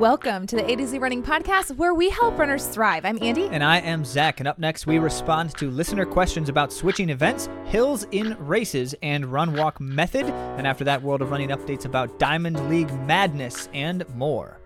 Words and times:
Welcome 0.00 0.46
to 0.46 0.56
the 0.56 0.64
A 0.64 0.76
to 0.76 0.86
Z 0.86 0.96
Running 0.96 1.22
Podcast, 1.22 1.76
where 1.76 1.92
we 1.92 2.08
help 2.08 2.38
runners 2.38 2.66
thrive. 2.66 3.04
I'm 3.04 3.22
Andy. 3.22 3.48
And 3.48 3.62
I 3.62 3.80
am 3.80 4.02
Zach. 4.02 4.40
And 4.40 4.48
up 4.48 4.58
next, 4.58 4.86
we 4.86 4.98
respond 4.98 5.54
to 5.58 5.70
listener 5.70 6.06
questions 6.06 6.48
about 6.48 6.72
switching 6.72 7.10
events, 7.10 7.50
hills 7.66 8.06
in 8.10 8.34
races, 8.38 8.94
and 9.02 9.26
run 9.26 9.52
walk 9.52 9.78
method. 9.78 10.24
And 10.24 10.66
after 10.66 10.84
that, 10.84 11.02
World 11.02 11.20
of 11.20 11.30
Running 11.30 11.50
updates 11.50 11.84
about 11.84 12.18
Diamond 12.18 12.70
League 12.70 12.90
madness 13.00 13.68
and 13.74 14.08
more. 14.16 14.58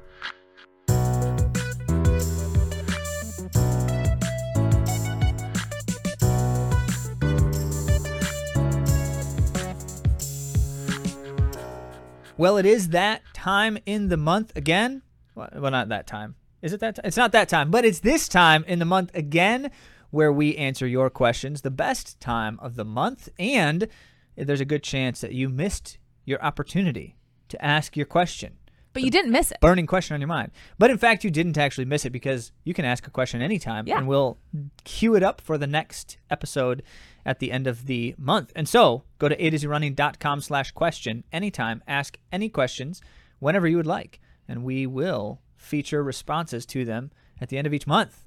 Well, 12.36 12.56
it 12.56 12.66
is 12.66 12.90
that 12.90 13.22
time 13.32 13.78
in 13.84 14.10
the 14.10 14.16
month 14.16 14.52
again. 14.54 15.02
Well, 15.34 15.48
well, 15.54 15.70
not 15.70 15.88
that 15.88 16.06
time. 16.06 16.36
Is 16.62 16.72
it 16.72 16.80
that 16.80 16.96
time? 16.96 17.04
It's 17.06 17.16
not 17.16 17.32
that 17.32 17.48
time, 17.48 17.70
but 17.70 17.84
it's 17.84 18.00
this 18.00 18.28
time 18.28 18.64
in 18.66 18.78
the 18.78 18.84
month 18.84 19.10
again 19.14 19.70
where 20.10 20.32
we 20.32 20.56
answer 20.56 20.86
your 20.86 21.10
questions, 21.10 21.60
the 21.62 21.70
best 21.70 22.20
time 22.20 22.58
of 22.62 22.76
the 22.76 22.84
month. 22.84 23.28
And 23.38 23.88
there's 24.36 24.60
a 24.60 24.64
good 24.64 24.82
chance 24.82 25.20
that 25.20 25.32
you 25.32 25.48
missed 25.48 25.98
your 26.24 26.42
opportunity 26.42 27.16
to 27.48 27.62
ask 27.64 27.96
your 27.96 28.06
question. 28.06 28.54
But 28.92 29.02
you 29.02 29.10
didn't 29.10 29.32
miss 29.32 29.50
it. 29.50 29.58
Burning 29.60 29.88
question 29.88 30.14
on 30.14 30.20
your 30.20 30.28
mind. 30.28 30.52
But 30.78 30.90
in 30.92 30.98
fact, 30.98 31.24
you 31.24 31.30
didn't 31.32 31.58
actually 31.58 31.84
miss 31.84 32.04
it 32.04 32.10
because 32.10 32.52
you 32.62 32.72
can 32.74 32.84
ask 32.84 33.04
a 33.08 33.10
question 33.10 33.42
anytime 33.42 33.88
Yeah. 33.88 33.98
and 33.98 34.06
we'll 34.06 34.38
queue 34.84 35.16
it 35.16 35.22
up 35.24 35.40
for 35.40 35.58
the 35.58 35.66
next 35.66 36.16
episode 36.30 36.84
at 37.26 37.40
the 37.40 37.50
end 37.50 37.66
of 37.66 37.86
the 37.86 38.14
month. 38.16 38.52
And 38.54 38.68
so 38.68 39.02
go 39.18 39.28
to 39.28 39.44
a 39.44 39.50
to 39.50 39.68
running.com 39.68 40.40
slash 40.42 40.70
question 40.70 41.24
anytime. 41.32 41.82
Ask 41.88 42.18
any 42.30 42.48
questions 42.48 43.02
whenever 43.40 43.66
you 43.66 43.76
would 43.78 43.86
like. 43.86 44.20
And 44.48 44.64
we 44.64 44.86
will 44.86 45.40
feature 45.56 46.02
responses 46.02 46.66
to 46.66 46.84
them 46.84 47.10
at 47.40 47.48
the 47.48 47.58
end 47.58 47.66
of 47.66 47.74
each 47.74 47.86
month. 47.86 48.24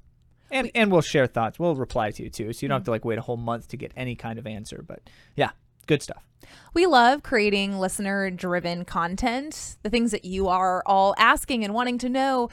And, 0.50 0.70
and 0.74 0.90
we'll 0.90 1.02
share 1.02 1.26
thoughts. 1.26 1.58
We'll 1.58 1.76
reply 1.76 2.10
to 2.10 2.22
you 2.22 2.30
too. 2.30 2.52
So 2.52 2.64
you 2.64 2.68
don't 2.68 2.76
have 2.76 2.82
to 2.82 2.84
mm-hmm. 2.84 2.92
like 2.92 3.04
wait 3.04 3.18
a 3.18 3.22
whole 3.22 3.36
month 3.36 3.68
to 3.68 3.76
get 3.76 3.92
any 3.96 4.14
kind 4.14 4.38
of 4.38 4.46
answer. 4.46 4.82
But 4.86 5.00
yeah, 5.36 5.50
good 5.86 6.02
stuff. 6.02 6.24
We 6.72 6.86
love 6.86 7.22
creating 7.22 7.78
listener 7.78 8.30
driven 8.30 8.84
content, 8.84 9.76
the 9.82 9.90
things 9.90 10.12
that 10.12 10.24
you 10.24 10.48
are 10.48 10.82
all 10.86 11.14
asking 11.18 11.64
and 11.64 11.74
wanting 11.74 11.98
to 11.98 12.08
know. 12.08 12.48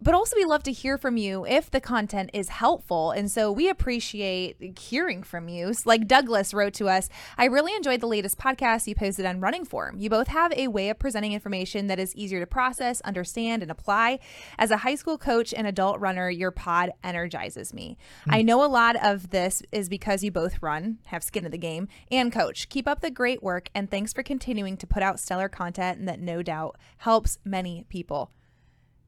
But 0.00 0.14
also, 0.14 0.36
we 0.36 0.44
love 0.44 0.62
to 0.64 0.72
hear 0.72 0.98
from 0.98 1.16
you 1.16 1.46
if 1.46 1.70
the 1.70 1.80
content 1.80 2.30
is 2.34 2.50
helpful. 2.50 3.12
And 3.12 3.30
so 3.30 3.50
we 3.50 3.68
appreciate 3.70 4.78
hearing 4.78 5.22
from 5.22 5.48
you. 5.48 5.72
Like 5.84 6.06
Douglas 6.06 6.52
wrote 6.52 6.74
to 6.74 6.88
us 6.88 7.08
I 7.38 7.46
really 7.46 7.74
enjoyed 7.74 8.00
the 8.00 8.06
latest 8.06 8.38
podcast 8.38 8.86
you 8.86 8.94
posted 8.94 9.24
on 9.24 9.40
Running 9.40 9.64
Form. 9.64 9.96
You 9.98 10.10
both 10.10 10.28
have 10.28 10.52
a 10.52 10.68
way 10.68 10.90
of 10.90 10.98
presenting 10.98 11.32
information 11.32 11.86
that 11.86 11.98
is 11.98 12.14
easier 12.14 12.40
to 12.40 12.46
process, 12.46 13.00
understand, 13.02 13.62
and 13.62 13.70
apply. 13.70 14.18
As 14.58 14.70
a 14.70 14.78
high 14.78 14.96
school 14.96 15.16
coach 15.16 15.54
and 15.54 15.66
adult 15.66 15.98
runner, 15.98 16.28
your 16.28 16.50
pod 16.50 16.92
energizes 17.02 17.72
me. 17.72 17.96
Hmm. 18.24 18.34
I 18.34 18.42
know 18.42 18.64
a 18.64 18.66
lot 18.68 18.96
of 19.02 19.30
this 19.30 19.62
is 19.72 19.88
because 19.88 20.22
you 20.22 20.30
both 20.30 20.62
run, 20.62 20.98
have 21.06 21.22
skin 21.22 21.46
in 21.46 21.50
the 21.50 21.58
game, 21.58 21.88
and 22.10 22.30
coach. 22.30 22.68
Keep 22.68 22.86
up 22.86 23.00
the 23.00 23.10
great 23.10 23.42
work, 23.42 23.70
and 23.74 23.90
thanks 23.90 24.12
for 24.12 24.22
continuing 24.22 24.76
to 24.76 24.86
put 24.86 25.02
out 25.02 25.18
stellar 25.18 25.48
content 25.48 26.04
that 26.04 26.20
no 26.20 26.42
doubt 26.42 26.76
helps 26.98 27.38
many 27.44 27.84
people. 27.88 28.30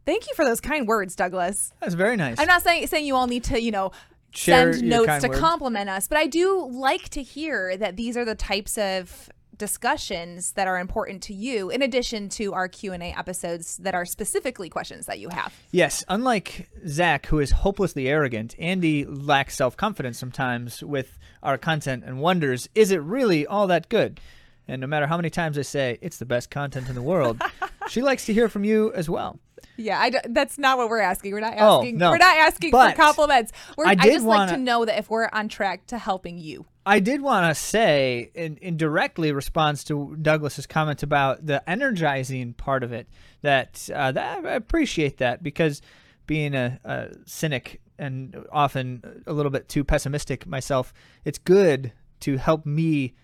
Thank 0.04 0.27
you 0.27 0.34
for 0.34 0.44
those 0.44 0.60
kind 0.60 0.86
words, 0.88 1.14
Douglas. 1.14 1.72
That's 1.80 1.94
very 1.94 2.16
nice. 2.16 2.38
I'm 2.38 2.46
not 2.46 2.62
saying 2.62 2.86
saying 2.86 3.04
you 3.06 3.14
all 3.14 3.27
need 3.27 3.44
to, 3.44 3.60
you 3.60 3.70
know, 3.70 3.92
Share 4.30 4.72
send 4.72 4.88
notes 4.88 5.22
to 5.22 5.28
words. 5.28 5.41
compliment 5.41 5.88
us, 5.91 6.08
but 6.08 6.18
I 6.18 6.27
do 6.27 6.68
like 6.70 7.08
to 7.10 7.22
hear 7.22 7.77
that 7.77 7.96
these 7.96 8.16
are 8.16 8.24
the 8.24 8.34
types 8.34 8.76
of 8.78 9.28
discussions 9.56 10.52
that 10.52 10.69
are 10.69 10.78
important 10.78 11.22
to 11.24 11.34
you 11.34 11.69
in 11.69 11.82
addition 11.82 12.28
to 12.28 12.52
our 12.54 12.69
Q&A 12.69 13.12
episodes 13.19 13.76
that 13.78 13.94
are 13.94 14.04
specifically 14.04 14.69
questions 14.69 15.06
that 15.06 15.19
you 15.19 15.28
have. 15.30 15.52
Yes, 15.72 16.04
unlike 16.08 16.70
Zach, 16.86 17.26
who 17.26 17.41
is 17.41 17.50
hopelessly 17.50 18.08
arrogant, 18.08 18.54
Andy 18.58 19.04
lacks 19.04 19.56
self 19.56 19.76
confidence 19.76 20.19
sometimes 20.19 20.82
with 20.82 21.19
our 21.42 21.58
content 21.58 22.04
and 22.06 22.20
wonders, 22.20 22.69
is 22.75 22.91
it 22.91 23.03
really 23.03 23.47
all 23.47 23.66
that 23.66 23.88
good? 23.88 24.20
And 24.68 24.80
no 24.80 24.86
matter 24.86 25.06
how 25.06 25.16
many 25.16 25.30
times 25.30 25.56
I 25.58 25.62
say 25.62 25.98
it's 26.02 26.18
the 26.18 26.26
best 26.26 26.50
content 26.50 26.88
in 26.88 26.94
the 26.94 27.02
world, 27.02 27.40
she 27.88 28.02
likes 28.02 28.26
to 28.26 28.34
hear 28.34 28.48
from 28.48 28.64
you 28.64 28.92
as 28.92 29.08
well. 29.08 29.38
Yeah, 29.76 29.98
I 30.00 30.10
d- 30.10 30.18
that's 30.30 30.58
not 30.58 30.76
what 30.76 30.88
we're 30.88 31.00
asking. 31.00 31.32
We're 31.32 31.40
not 31.40 31.52
asking. 31.54 31.62
Oh, 31.66 31.78
asking. 31.78 31.98
no. 31.98 32.10
We're 32.10 32.18
not 32.18 32.36
asking 32.36 32.70
But 32.72 32.90
for 32.90 32.96
compliments. 33.02 33.52
We're, 33.76 33.86
I 33.86 33.90
I, 33.90 33.94
just 33.94 34.24
like 34.24 34.38
wanna- 34.38 34.52
to 34.52 34.58
know 34.58 34.84
that 34.84 34.98
if 34.98 35.08
we're 35.08 35.28
on 35.32 35.48
track 35.48 35.86
to 35.86 35.98
helping 35.98 36.38
you. 36.38 36.66
I 36.84 37.00
did 37.00 37.20
want 37.20 37.54
to 37.54 37.60
say, 37.60 38.30
in, 38.34 38.56
in 38.58 38.76
directly 38.76 39.30
response 39.32 39.84
to 39.84 40.16
Douglas's 40.20 40.66
comment 40.66 41.02
about 41.02 41.44
the 41.46 41.68
energizing 41.68 42.54
part 42.54 42.82
of 42.82 42.92
it, 42.92 43.08
that, 43.42 43.88
uh, 43.94 44.10
that 44.12 44.44
I 44.44 44.52
appreciate 44.54 45.18
that 45.18 45.42
because 45.42 45.82
being 46.26 46.54
a, 46.54 46.80
a 46.84 47.08
cynic 47.26 47.80
and 47.98 48.36
often 48.50 49.22
a 49.26 49.32
little 49.32 49.50
bit 49.50 49.68
too 49.68 49.84
pessimistic 49.84 50.46
myself, 50.46 50.92
it's 51.24 51.38
good 51.38 51.92
to 52.20 52.36
help 52.38 52.64
me 52.66 53.14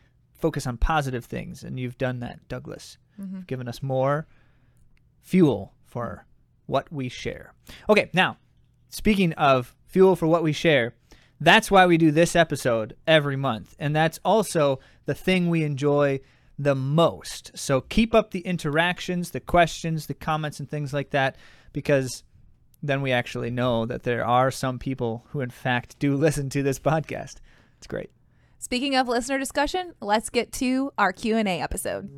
focus 0.44 0.66
on 0.66 0.76
positive 0.76 1.24
things, 1.24 1.64
and 1.64 1.80
you've 1.80 1.96
done 1.96 2.20
that, 2.20 2.46
Douglas. 2.48 2.98
Mm-hmm. 3.18 3.36
You've 3.36 3.46
given 3.46 3.66
us 3.66 3.82
more 3.82 4.26
fuel 5.22 5.72
for 5.86 6.26
what 6.66 6.92
we 6.92 7.08
share. 7.08 7.54
Okay, 7.88 8.10
now 8.12 8.36
speaking 8.90 9.32
of 9.32 9.74
fuel 9.86 10.16
for 10.16 10.26
what 10.26 10.42
we 10.42 10.52
share, 10.52 10.92
that's 11.40 11.70
why 11.70 11.86
we 11.86 11.96
do 11.96 12.10
this 12.10 12.36
episode 12.36 12.94
every 13.06 13.36
month. 13.36 13.74
And 13.78 13.96
that's 13.96 14.20
also 14.22 14.80
the 15.06 15.14
thing 15.14 15.48
we 15.48 15.64
enjoy 15.64 16.20
the 16.58 16.74
most. 16.74 17.50
So 17.54 17.80
keep 17.80 18.14
up 18.14 18.30
the 18.30 18.40
interactions, 18.40 19.30
the 19.30 19.40
questions, 19.40 20.08
the 20.08 20.12
comments, 20.12 20.60
and 20.60 20.68
things 20.68 20.92
like 20.92 21.08
that, 21.12 21.36
because 21.72 22.22
then 22.82 23.00
we 23.00 23.12
actually 23.12 23.50
know 23.50 23.86
that 23.86 24.02
there 24.02 24.26
are 24.26 24.50
some 24.50 24.78
people 24.78 25.24
who, 25.30 25.40
in 25.40 25.48
fact, 25.48 25.98
do 25.98 26.14
listen 26.18 26.50
to 26.50 26.62
this 26.62 26.78
podcast. 26.78 27.36
It's 27.78 27.86
great. 27.86 28.10
Speaking 28.64 28.96
of 28.96 29.08
listener 29.08 29.38
discussion, 29.38 29.92
let's 30.00 30.30
get 30.30 30.50
to 30.52 30.90
our 30.96 31.12
Q&A 31.12 31.60
episode. 31.60 32.08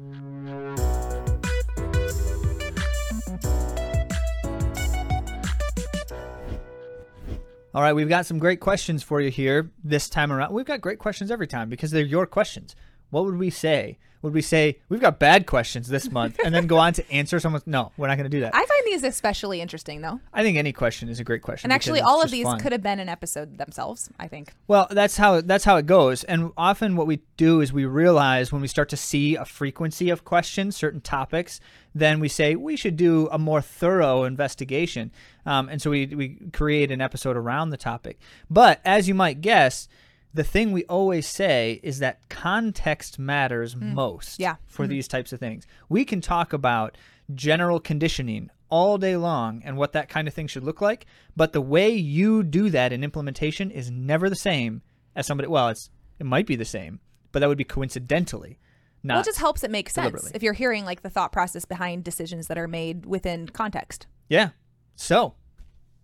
All 7.74 7.82
right, 7.82 7.92
we've 7.94 8.08
got 8.08 8.26
some 8.26 8.38
great 8.38 8.60
questions 8.60 9.02
for 9.02 9.20
you 9.20 9.28
here 9.28 9.72
this 9.82 10.08
time 10.08 10.30
around. 10.30 10.54
We've 10.54 10.64
got 10.64 10.80
great 10.80 11.00
questions 11.00 11.32
every 11.32 11.48
time 11.48 11.68
because 11.68 11.90
they're 11.90 12.04
your 12.04 12.26
questions. 12.26 12.76
What 13.10 13.24
would 13.24 13.38
we 13.38 13.50
say? 13.50 13.98
Would 14.22 14.34
we 14.34 14.42
say 14.42 14.78
we've 14.88 15.00
got 15.00 15.20
bad 15.20 15.46
questions 15.46 15.86
this 15.86 16.10
month 16.10 16.40
and 16.44 16.52
then 16.52 16.66
go 16.66 16.78
on 16.78 16.92
to 16.94 17.12
answer 17.12 17.38
someone's? 17.38 17.64
No, 17.64 17.92
we're 17.96 18.08
not 18.08 18.16
going 18.16 18.28
to 18.28 18.36
do 18.36 18.40
that. 18.40 18.56
I 18.56 18.66
find 18.66 18.82
these 18.84 19.04
especially 19.04 19.60
interesting 19.60 20.00
though. 20.00 20.20
I 20.32 20.42
think 20.42 20.58
any 20.58 20.72
question 20.72 21.08
is 21.08 21.20
a 21.20 21.24
great 21.24 21.42
question. 21.42 21.70
And 21.70 21.72
actually 21.72 22.00
all 22.00 22.20
of 22.20 22.32
these 22.32 22.44
fun. 22.44 22.58
could 22.58 22.72
have 22.72 22.82
been 22.82 22.98
an 22.98 23.08
episode 23.08 23.58
themselves, 23.58 24.10
I 24.18 24.26
think. 24.26 24.52
Well, 24.66 24.88
that's 24.90 25.16
how 25.16 25.42
that's 25.42 25.64
how 25.64 25.76
it 25.76 25.86
goes. 25.86 26.24
And 26.24 26.50
often 26.56 26.96
what 26.96 27.06
we 27.06 27.20
do 27.36 27.60
is 27.60 27.72
we 27.72 27.84
realize 27.84 28.50
when 28.50 28.62
we 28.62 28.68
start 28.68 28.88
to 28.88 28.96
see 28.96 29.36
a 29.36 29.44
frequency 29.44 30.10
of 30.10 30.24
questions, 30.24 30.76
certain 30.76 31.02
topics, 31.02 31.60
then 31.94 32.18
we 32.18 32.28
say 32.28 32.56
we 32.56 32.74
should 32.74 32.96
do 32.96 33.28
a 33.30 33.38
more 33.38 33.60
thorough 33.62 34.24
investigation. 34.24 35.12
Um, 35.44 35.68
and 35.68 35.80
so 35.80 35.90
we 35.90 36.06
we 36.06 36.50
create 36.52 36.90
an 36.90 37.00
episode 37.00 37.36
around 37.36 37.70
the 37.70 37.76
topic. 37.76 38.18
But 38.50 38.80
as 38.84 39.06
you 39.06 39.14
might 39.14 39.40
guess, 39.40 39.88
the 40.36 40.44
thing 40.44 40.70
we 40.72 40.84
always 40.84 41.26
say 41.26 41.80
is 41.82 41.98
that 41.98 42.28
context 42.28 43.18
matters 43.18 43.74
most 43.76 44.38
Mm. 44.38 44.42
Yeah. 44.42 44.56
for 44.66 44.86
these 44.86 45.08
types 45.08 45.32
of 45.32 45.40
things. 45.40 45.66
We 45.88 46.04
can 46.04 46.20
talk 46.20 46.52
about 46.52 46.96
general 47.34 47.80
conditioning 47.80 48.50
all 48.68 48.98
day 48.98 49.16
long 49.16 49.62
and 49.64 49.76
what 49.76 49.92
that 49.92 50.08
kind 50.08 50.28
of 50.28 50.34
thing 50.34 50.46
should 50.46 50.64
look 50.64 50.80
like, 50.80 51.06
but 51.36 51.52
the 51.52 51.60
way 51.60 51.88
you 51.90 52.42
do 52.42 52.70
that 52.70 52.92
in 52.92 53.02
implementation 53.04 53.70
is 53.70 53.90
never 53.90 54.28
the 54.28 54.36
same 54.36 54.82
as 55.14 55.26
somebody 55.26 55.48
well, 55.48 55.68
it's 55.68 55.90
it 56.18 56.26
might 56.26 56.46
be 56.46 56.56
the 56.56 56.64
same, 56.64 57.00
but 57.32 57.40
that 57.40 57.48
would 57.48 57.58
be 57.58 57.64
coincidentally. 57.64 58.58
Not 59.02 59.14
well, 59.14 59.20
it 59.22 59.26
just 59.26 59.38
helps 59.38 59.62
it 59.64 59.70
make 59.70 59.88
sense 59.90 60.30
if 60.34 60.42
you're 60.42 60.52
hearing 60.54 60.84
like 60.84 61.02
the 61.02 61.10
thought 61.10 61.30
process 61.32 61.64
behind 61.64 62.04
decisions 62.04 62.48
that 62.48 62.58
are 62.58 62.66
made 62.68 63.06
within 63.06 63.48
context. 63.48 64.06
Yeah. 64.28 64.50
So, 64.96 65.34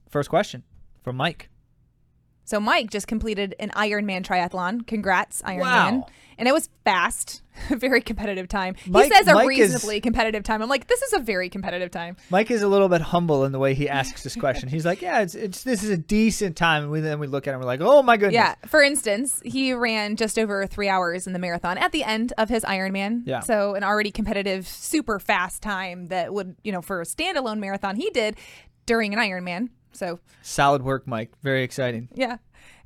first 0.08 0.28
question 0.30 0.62
from 1.02 1.16
Mike. 1.16 1.48
So 2.44 2.58
Mike 2.60 2.90
just 2.90 3.06
completed 3.06 3.54
an 3.60 3.70
Ironman 3.70 4.22
triathlon. 4.24 4.86
Congrats, 4.86 5.42
Ironman. 5.42 5.60
Wow. 6.00 6.06
And 6.38 6.48
it 6.48 6.52
was 6.52 6.70
fast, 6.82 7.42
very 7.68 8.00
competitive 8.00 8.48
time. 8.48 8.74
Mike- 8.88 9.04
he 9.04 9.10
says 9.14 9.28
a 9.28 9.34
Mike 9.34 9.44
is- 9.52 9.72
reasonably 9.72 10.00
competitive 10.00 10.42
time. 10.42 10.60
I'm 10.60 10.68
like, 10.68 10.88
this 10.88 11.00
is 11.02 11.12
a 11.12 11.18
very 11.20 11.48
competitive 11.48 11.90
time. 11.90 12.16
Mike 12.30 12.50
is 12.50 12.62
a 12.62 12.68
little 12.68 12.88
bit 12.88 13.00
humble 13.00 13.44
in 13.44 13.52
the 13.52 13.58
way 13.60 13.74
he 13.74 13.88
asks 13.88 14.24
this 14.24 14.34
question. 14.34 14.68
He's 14.68 14.84
like, 14.84 15.02
"Yeah, 15.02 15.20
it's 15.20 15.34
it's 15.36 15.62
this 15.62 15.84
is 15.84 15.90
a 15.90 15.96
decent 15.96 16.56
time." 16.56 16.84
And 16.84 16.90
we, 16.92 17.00
then 17.00 17.20
we 17.20 17.26
look 17.28 17.46
at 17.46 17.54
him, 17.54 17.60
we're 17.60 17.66
like, 17.66 17.80
"Oh 17.80 18.02
my 18.02 18.16
goodness!" 18.16 18.34
Yeah. 18.34 18.54
For 18.66 18.82
instance, 18.82 19.40
he 19.44 19.72
ran 19.72 20.16
just 20.16 20.36
over 20.38 20.66
three 20.66 20.88
hours 20.88 21.26
in 21.28 21.32
the 21.34 21.38
marathon 21.38 21.78
at 21.78 21.92
the 21.92 22.02
end 22.02 22.32
of 22.38 22.48
his 22.48 22.64
Ironman. 22.64 23.22
Yeah. 23.24 23.40
So 23.40 23.74
an 23.74 23.84
already 23.84 24.10
competitive, 24.10 24.66
super 24.66 25.20
fast 25.20 25.62
time 25.62 26.06
that 26.06 26.32
would, 26.34 26.56
you 26.64 26.72
know, 26.72 26.82
for 26.82 27.00
a 27.00 27.04
standalone 27.04 27.58
marathon 27.58 27.94
he 27.94 28.10
did 28.10 28.36
during 28.86 29.12
an 29.14 29.20
Ironman. 29.20 29.68
So 29.92 30.18
Solid 30.42 30.82
work, 30.82 31.06
Mike. 31.06 31.30
Very 31.42 31.62
exciting. 31.62 32.08
yeah. 32.14 32.38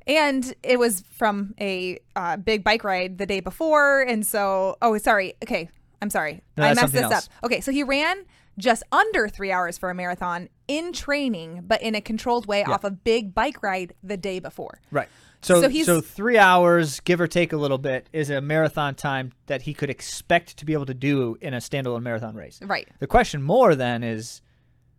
And 0.05 0.53
it 0.63 0.79
was 0.79 1.03
from 1.11 1.53
a 1.59 1.99
uh, 2.15 2.37
big 2.37 2.63
bike 2.63 2.85
ride 2.85 3.17
the 3.17 3.25
day 3.25 3.41
before. 3.41 4.01
And 4.03 4.25
so, 4.25 4.77
oh, 4.81 4.97
sorry. 4.99 5.33
Okay. 5.43 5.69
I'm 6.01 6.09
sorry. 6.09 6.41
No, 6.55 6.63
I 6.63 6.73
messed 6.73 6.93
this 6.93 7.01
else. 7.03 7.13
up. 7.13 7.23
Okay. 7.43 7.59
So 7.59 7.73
he 7.73 7.83
ran 7.83 8.23
just 8.57 8.83
under 8.91 9.27
three 9.27 9.51
hours 9.51 9.77
for 9.77 9.89
a 9.89 9.93
marathon 9.93 10.47
in 10.67 10.93
training, 10.93 11.63
but 11.67 11.81
in 11.81 11.93
a 11.93 12.01
controlled 12.01 12.47
way 12.47 12.63
off 12.63 12.83
a 12.83 12.91
big 12.91 13.35
bike 13.35 13.61
ride 13.61 13.93
the 14.01 14.15
day 14.17 14.39
before. 14.39 14.79
Right. 14.91 15.09
So, 15.41 15.61
So 15.61 15.83
so, 15.83 16.01
three 16.01 16.37
hours, 16.37 16.99
give 17.01 17.21
or 17.21 17.27
take 17.27 17.53
a 17.53 17.57
little 17.57 17.77
bit, 17.77 18.09
is 18.11 18.29
a 18.29 18.41
marathon 18.41 18.95
time 18.95 19.33
that 19.45 19.61
he 19.61 19.73
could 19.73 19.89
expect 19.89 20.57
to 20.57 20.65
be 20.65 20.73
able 20.73 20.87
to 20.87 20.95
do 20.95 21.37
in 21.41 21.53
a 21.53 21.57
standalone 21.57 22.01
marathon 22.01 22.35
race. 22.35 22.59
Right. 22.63 22.87
The 22.99 23.07
question 23.07 23.43
more 23.43 23.75
then 23.75 24.03
is, 24.03 24.41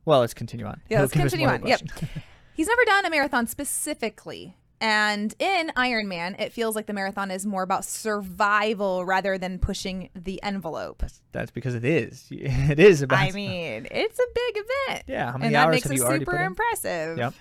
well, 0.08 0.20
let's 0.20 0.32
continue 0.32 0.64
on. 0.64 0.80
Yeah, 0.88 0.98
He'll 0.98 1.02
let's 1.02 1.12
continue 1.12 1.46
on. 1.46 1.66
Yep. 1.66 1.82
He's 2.54 2.66
never 2.66 2.84
done 2.86 3.04
a 3.04 3.10
marathon 3.10 3.46
specifically. 3.46 4.56
And 4.80 5.34
in 5.38 5.70
Ironman, 5.76 6.40
it 6.40 6.52
feels 6.52 6.74
like 6.74 6.86
the 6.86 6.94
marathon 6.94 7.30
is 7.30 7.44
more 7.44 7.62
about 7.62 7.84
survival 7.84 9.04
rather 9.04 9.36
than 9.36 9.58
pushing 9.58 10.08
the 10.14 10.42
envelope. 10.42 11.02
That's 11.32 11.50
because 11.50 11.74
it 11.74 11.84
is. 11.84 12.26
It 12.30 12.78
is 12.78 13.02
about. 13.02 13.18
I 13.18 13.32
mean, 13.32 13.86
it's 13.90 14.18
a 14.18 14.26
big 14.34 14.64
event. 14.64 15.04
Yeah, 15.08 15.32
how 15.32 15.38
many 15.38 15.46
and 15.46 15.54
that 15.54 15.66
hours 15.66 15.72
makes 15.74 15.82
have 15.84 15.92
it 15.92 15.96
you 15.96 16.04
already 16.04 16.20
super 16.20 16.32
put 16.32 16.40
in? 16.40 16.46
impressive. 16.46 17.18
Yep. 17.18 17.34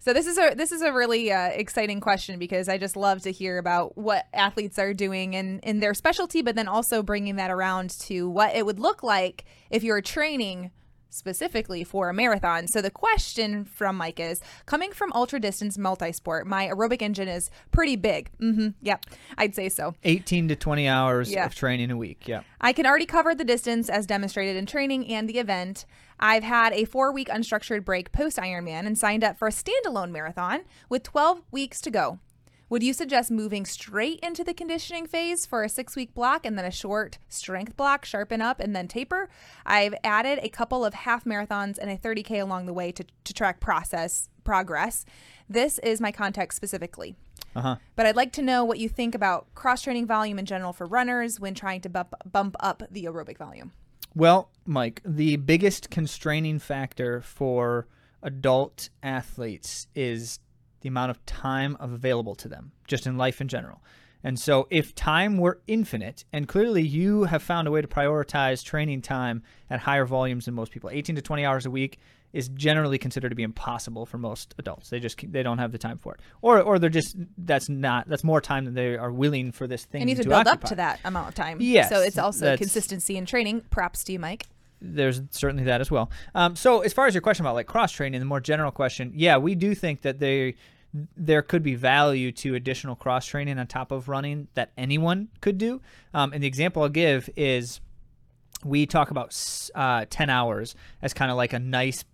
So 0.00 0.12
this 0.12 0.26
is 0.26 0.38
a 0.38 0.54
this 0.54 0.72
is 0.72 0.82
a 0.82 0.92
really 0.92 1.30
uh, 1.30 1.48
exciting 1.48 2.00
question 2.00 2.38
because 2.38 2.68
I 2.68 2.78
just 2.78 2.96
love 2.96 3.22
to 3.22 3.30
hear 3.30 3.58
about 3.58 3.96
what 3.96 4.26
athletes 4.32 4.78
are 4.78 4.92
doing 4.92 5.34
in 5.34 5.60
in 5.60 5.80
their 5.80 5.94
specialty, 5.94 6.42
but 6.42 6.56
then 6.56 6.66
also 6.66 7.02
bringing 7.02 7.36
that 7.36 7.50
around 7.50 7.90
to 8.00 8.28
what 8.28 8.56
it 8.56 8.66
would 8.66 8.80
look 8.80 9.02
like 9.02 9.44
if 9.70 9.84
you're 9.84 10.00
training 10.00 10.70
specifically 11.10 11.84
for 11.84 12.08
a 12.08 12.14
marathon. 12.14 12.68
So 12.68 12.80
the 12.80 12.90
question 12.90 13.64
from 13.64 13.96
Mike 13.96 14.20
is 14.20 14.40
coming 14.66 14.92
from 14.92 15.12
ultra 15.12 15.40
distance 15.40 15.76
multisport, 15.76 16.44
my 16.44 16.68
aerobic 16.68 17.02
engine 17.02 17.28
is 17.28 17.50
pretty 17.70 17.96
big. 17.96 18.30
Mm-hmm. 18.40 18.68
Yep, 18.82 19.06
I'd 19.36 19.54
say 19.54 19.68
so. 19.68 19.94
18 20.04 20.48
to 20.48 20.56
20 20.56 20.88
hours 20.88 21.30
Yeah. 21.30 21.46
of 21.46 21.54
training 21.54 21.90
a 21.90 21.96
week. 21.96 22.26
Yeah. 22.26 22.42
I 22.60 22.72
can 22.72 22.86
already 22.86 23.06
cover 23.06 23.34
the 23.34 23.44
distance 23.44 23.88
as 23.88 24.06
demonstrated 24.06 24.56
in 24.56 24.66
training 24.66 25.06
and 25.08 25.28
the 25.28 25.38
event. 25.38 25.86
I've 26.20 26.42
had 26.42 26.72
a 26.72 26.84
four 26.84 27.12
week 27.12 27.28
unstructured 27.28 27.84
break 27.84 28.10
post 28.12 28.36
Ironman 28.38 28.86
and 28.86 28.98
signed 28.98 29.22
up 29.22 29.38
for 29.38 29.46
a 29.48 29.52
standalone 29.52 30.10
marathon 30.10 30.60
with 30.88 31.02
12 31.04 31.42
weeks 31.50 31.80
to 31.82 31.90
go. 31.90 32.18
Would 32.70 32.82
you 32.82 32.92
suggest 32.92 33.30
moving 33.30 33.64
straight 33.64 34.20
into 34.20 34.44
the 34.44 34.52
conditioning 34.52 35.06
phase 35.06 35.46
for 35.46 35.62
a 35.62 35.70
six 35.70 35.96
week 35.96 36.12
block 36.12 36.44
and 36.44 36.58
then 36.58 36.66
a 36.66 36.70
short 36.70 37.18
strength 37.28 37.76
block, 37.78 38.04
sharpen 38.04 38.42
up, 38.42 38.60
and 38.60 38.76
then 38.76 38.88
taper? 38.88 39.30
I've 39.64 39.94
added 40.04 40.38
a 40.42 40.50
couple 40.50 40.84
of 40.84 40.92
half 40.92 41.24
marathons 41.24 41.78
and 41.78 41.90
a 41.90 41.96
30K 41.96 42.42
along 42.42 42.66
the 42.66 42.74
way 42.74 42.92
to, 42.92 43.04
to 43.24 43.32
track 43.32 43.60
process 43.60 44.28
progress. 44.44 45.06
This 45.48 45.78
is 45.78 46.00
my 46.00 46.12
context 46.12 46.56
specifically. 46.56 47.16
Uh 47.56 47.60
huh. 47.62 47.76
But 47.96 48.04
I'd 48.04 48.16
like 48.16 48.32
to 48.32 48.42
know 48.42 48.64
what 48.64 48.78
you 48.78 48.90
think 48.90 49.14
about 49.14 49.46
cross 49.54 49.82
training 49.82 50.06
volume 50.06 50.38
in 50.38 50.44
general 50.44 50.74
for 50.74 50.86
runners 50.86 51.40
when 51.40 51.54
trying 51.54 51.80
to 51.82 51.88
bump, 51.88 52.14
bump 52.30 52.54
up 52.60 52.82
the 52.90 53.04
aerobic 53.04 53.38
volume. 53.38 53.72
Well, 54.14 54.50
Mike, 54.66 55.00
the 55.06 55.36
biggest 55.36 55.88
constraining 55.88 56.58
factor 56.58 57.22
for 57.22 57.86
adult 58.22 58.90
athletes 59.02 59.86
is 59.94 60.40
the 60.88 60.92
amount 61.00 61.10
of 61.10 61.24
time 61.26 61.76
available 61.80 62.34
to 62.36 62.48
them, 62.48 62.72
just 62.86 63.06
in 63.06 63.16
life 63.16 63.40
in 63.40 63.48
general. 63.48 63.82
And 64.24 64.38
so, 64.38 64.66
if 64.70 64.94
time 64.96 65.38
were 65.38 65.60
infinite, 65.68 66.24
and 66.32 66.48
clearly 66.48 66.82
you 66.82 67.24
have 67.24 67.42
found 67.42 67.68
a 67.68 67.70
way 67.70 67.80
to 67.80 67.86
prioritize 67.86 68.64
training 68.64 69.02
time 69.02 69.42
at 69.70 69.80
higher 69.80 70.04
volumes 70.06 70.46
than 70.46 70.54
most 70.54 70.72
people, 70.72 70.90
18 70.90 71.14
to 71.16 71.22
20 71.22 71.44
hours 71.44 71.66
a 71.66 71.70
week 71.70 71.98
is 72.32 72.48
generally 72.50 72.98
considered 72.98 73.28
to 73.30 73.34
be 73.36 73.42
impossible 73.44 74.04
for 74.04 74.18
most 74.18 74.54
adults. 74.58 74.90
They 74.90 74.98
just 75.00 75.18
they 75.32 75.42
don't 75.44 75.58
have 75.58 75.70
the 75.72 75.78
time 75.78 75.98
for 75.98 76.14
it, 76.14 76.20
or 76.42 76.60
or 76.60 76.78
they're 76.80 76.90
just 76.90 77.16
that's 77.38 77.68
not 77.68 78.08
that's 78.08 78.24
more 78.24 78.40
time 78.40 78.64
than 78.64 78.74
they 78.74 78.96
are 78.96 79.12
willing 79.12 79.52
for 79.52 79.66
this 79.68 79.84
thing 79.84 80.00
And 80.02 80.10
you 80.10 80.16
have 80.16 80.24
to 80.24 80.24
to 80.24 80.28
build 80.30 80.46
occupy. 80.48 80.52
up 80.64 80.68
to 80.70 80.74
that 80.74 81.00
amount 81.04 81.28
of 81.28 81.34
time. 81.36 81.58
Yes, 81.60 81.88
So 81.88 82.00
it's 82.02 82.18
also 82.18 82.56
consistency 82.56 83.16
in 83.16 83.24
training. 83.24 83.62
Props 83.70 84.02
to 84.04 84.12
you, 84.12 84.18
Mike. 84.18 84.46
there's 84.80 85.22
certainly 85.30 85.64
that 85.64 85.80
as 85.80 85.90
well. 85.90 86.10
Um, 86.34 86.54
so 86.56 86.80
as 86.80 86.92
far 86.92 87.06
as 87.06 87.14
your 87.14 87.22
question 87.22 87.46
about 87.46 87.54
like 87.54 87.66
cross 87.66 87.92
training, 87.92 88.18
the 88.20 88.26
more 88.26 88.40
general 88.40 88.72
question, 88.72 89.12
yeah, 89.14 89.36
we 89.38 89.54
do 89.54 89.74
think 89.74 90.02
that 90.02 90.18
they 90.18 90.56
there 91.16 91.42
could 91.42 91.62
be 91.62 91.74
value 91.74 92.32
to 92.32 92.54
additional 92.54 92.96
cross 92.96 93.26
training 93.26 93.58
on 93.58 93.66
top 93.66 93.92
of 93.92 94.08
running 94.08 94.48
that 94.54 94.72
anyone 94.76 95.28
could 95.40 95.58
do. 95.58 95.80
Um, 96.14 96.32
and 96.32 96.42
the 96.42 96.46
example 96.46 96.82
I'll 96.82 96.88
give 96.88 97.28
is 97.36 97.80
we 98.64 98.86
talk 98.86 99.10
about 99.10 99.36
uh, 99.74 100.06
10 100.08 100.30
hours 100.30 100.74
as 101.02 101.12
kind 101.12 101.30
of 101.30 101.36
like 101.36 101.52
a 101.52 101.58
nice 101.58 102.04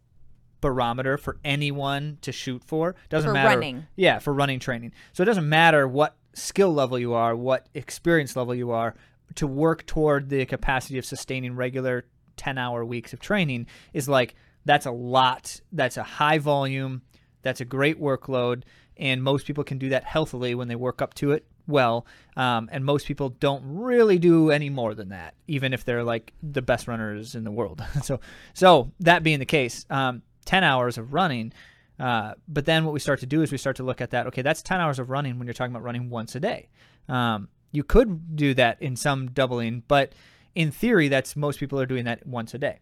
barometer 0.61 1.17
for 1.19 1.38
anyone 1.44 2.19
to 2.23 2.32
shoot 2.32 2.62
for. 2.65 2.97
Doesn't 3.11 3.29
For 3.31 3.35
matter. 3.35 3.49
running. 3.50 3.87
Yeah, 3.97 4.19
for 4.19 4.32
running 4.32 4.59
training. 4.59 4.93
So 5.12 5.23
it 5.23 5.26
doesn't 5.26 5.49
matter 5.49 5.87
what 5.87 6.17
skill 6.35 6.73
level 6.73 6.99
you 6.99 7.15
are, 7.15 7.37
what 7.37 7.69
experience 7.75 8.35
level 8.35 8.55
you 8.55 8.71
are, 8.73 8.94
to 9.37 9.47
work 9.47 9.87
toward 9.87 10.31
the 10.31 10.44
capacity 10.47 10.99
of 10.99 11.05
sustaining 11.05 11.55
regular 11.55 12.06
10 12.37 12.59
hour 12.59 12.85
weeks 12.85 13.12
of 13.12 13.21
training 13.21 13.67
is 13.93 14.09
like 14.09 14.35
that's 14.65 14.87
a 14.87 14.91
lot. 14.91 15.61
That's 15.73 15.97
a 15.97 16.03
high 16.03 16.38
volume. 16.38 17.03
That's 17.44 17.61
a 17.61 17.64
great 17.64 18.00
workload. 18.00 18.64
And 18.96 19.23
most 19.23 19.46
people 19.46 19.64
can 19.64 19.79
do 19.79 19.91
that 19.91 20.05
healthily 20.05 20.55
when 20.55 20.69
they 20.69 20.76
work 20.76 21.00
up 21.00 21.14
to 21.14 21.32
it 21.32 21.46
well. 21.67 22.06
Um, 22.37 22.69
and 22.73 22.85
most 22.85 23.06
people 23.06 23.31
don't 23.31 23.62
really 23.64 24.19
do 24.19 24.50
any 24.50 24.70
more 24.70 24.94
than 24.94 25.11
that, 25.11 25.35
even 25.46 25.73
if 25.73 25.85
they're 25.85 26.05
like 26.05 26.32
the 26.43 26.62
best 26.62 26.88
runners 26.88 27.35
in 27.35 27.44
the 27.44 27.50
world. 27.50 27.82
so, 28.02 28.20
so 28.52 28.93
that 29.00 29.23
being 29.23 29.38
the 29.38 29.46
case, 29.46 29.87
um, 29.91 30.23
10 30.44 30.64
hours 30.64 30.99
of 30.99 31.12
running. 31.12 31.52
Uh, 31.99 32.35
but 32.49 32.64
then 32.67 32.85
what 32.85 32.93
we 32.93 33.00
start 33.00 33.20
to 33.20 33.26
do 33.26 33.43
is 33.43 33.52
we 33.52 33.58
start 33.58 33.76
to 33.76 33.82
look 33.82 34.00
at 34.00 34.11
that. 34.11 34.26
Okay, 34.26 34.43
that's 34.43 34.62
10 34.62 34.81
hours 34.81 34.99
of 34.99 35.11
running 35.11 35.38
when 35.38 35.47
you're 35.47 35.55
talking 35.55 35.73
about 35.75 35.85
running 35.85 36.11
once 36.11 36.35
a 36.35 36.40
day. 36.40 36.69
Um, 37.08 37.49
you 37.73 37.85
could 37.85 38.37
do 38.37 38.55
that 38.55 38.81
in 38.81 38.97
some 38.97 39.31
doubling, 39.31 39.82
but 39.88 40.12
in 40.55 40.70
theory, 40.70 41.08
that's 41.08 41.37
most 41.37 41.58
people 41.58 41.81
are 41.81 41.87
doing 41.87 42.05
that 42.05 42.26
once 42.26 42.55
a 42.55 42.58
day. 42.58 42.79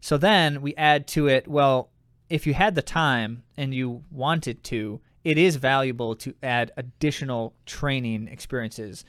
So 0.00 0.18
then 0.18 0.60
we 0.60 0.74
add 0.74 1.06
to 1.08 1.28
it, 1.28 1.48
well, 1.48 1.90
if 2.34 2.48
you 2.48 2.52
had 2.52 2.74
the 2.74 2.82
time 2.82 3.44
and 3.56 3.72
you 3.72 4.02
wanted 4.10 4.64
to, 4.64 5.00
it 5.22 5.38
is 5.38 5.54
valuable 5.54 6.16
to 6.16 6.34
add 6.42 6.72
additional 6.76 7.54
training 7.64 8.26
experiences 8.26 9.04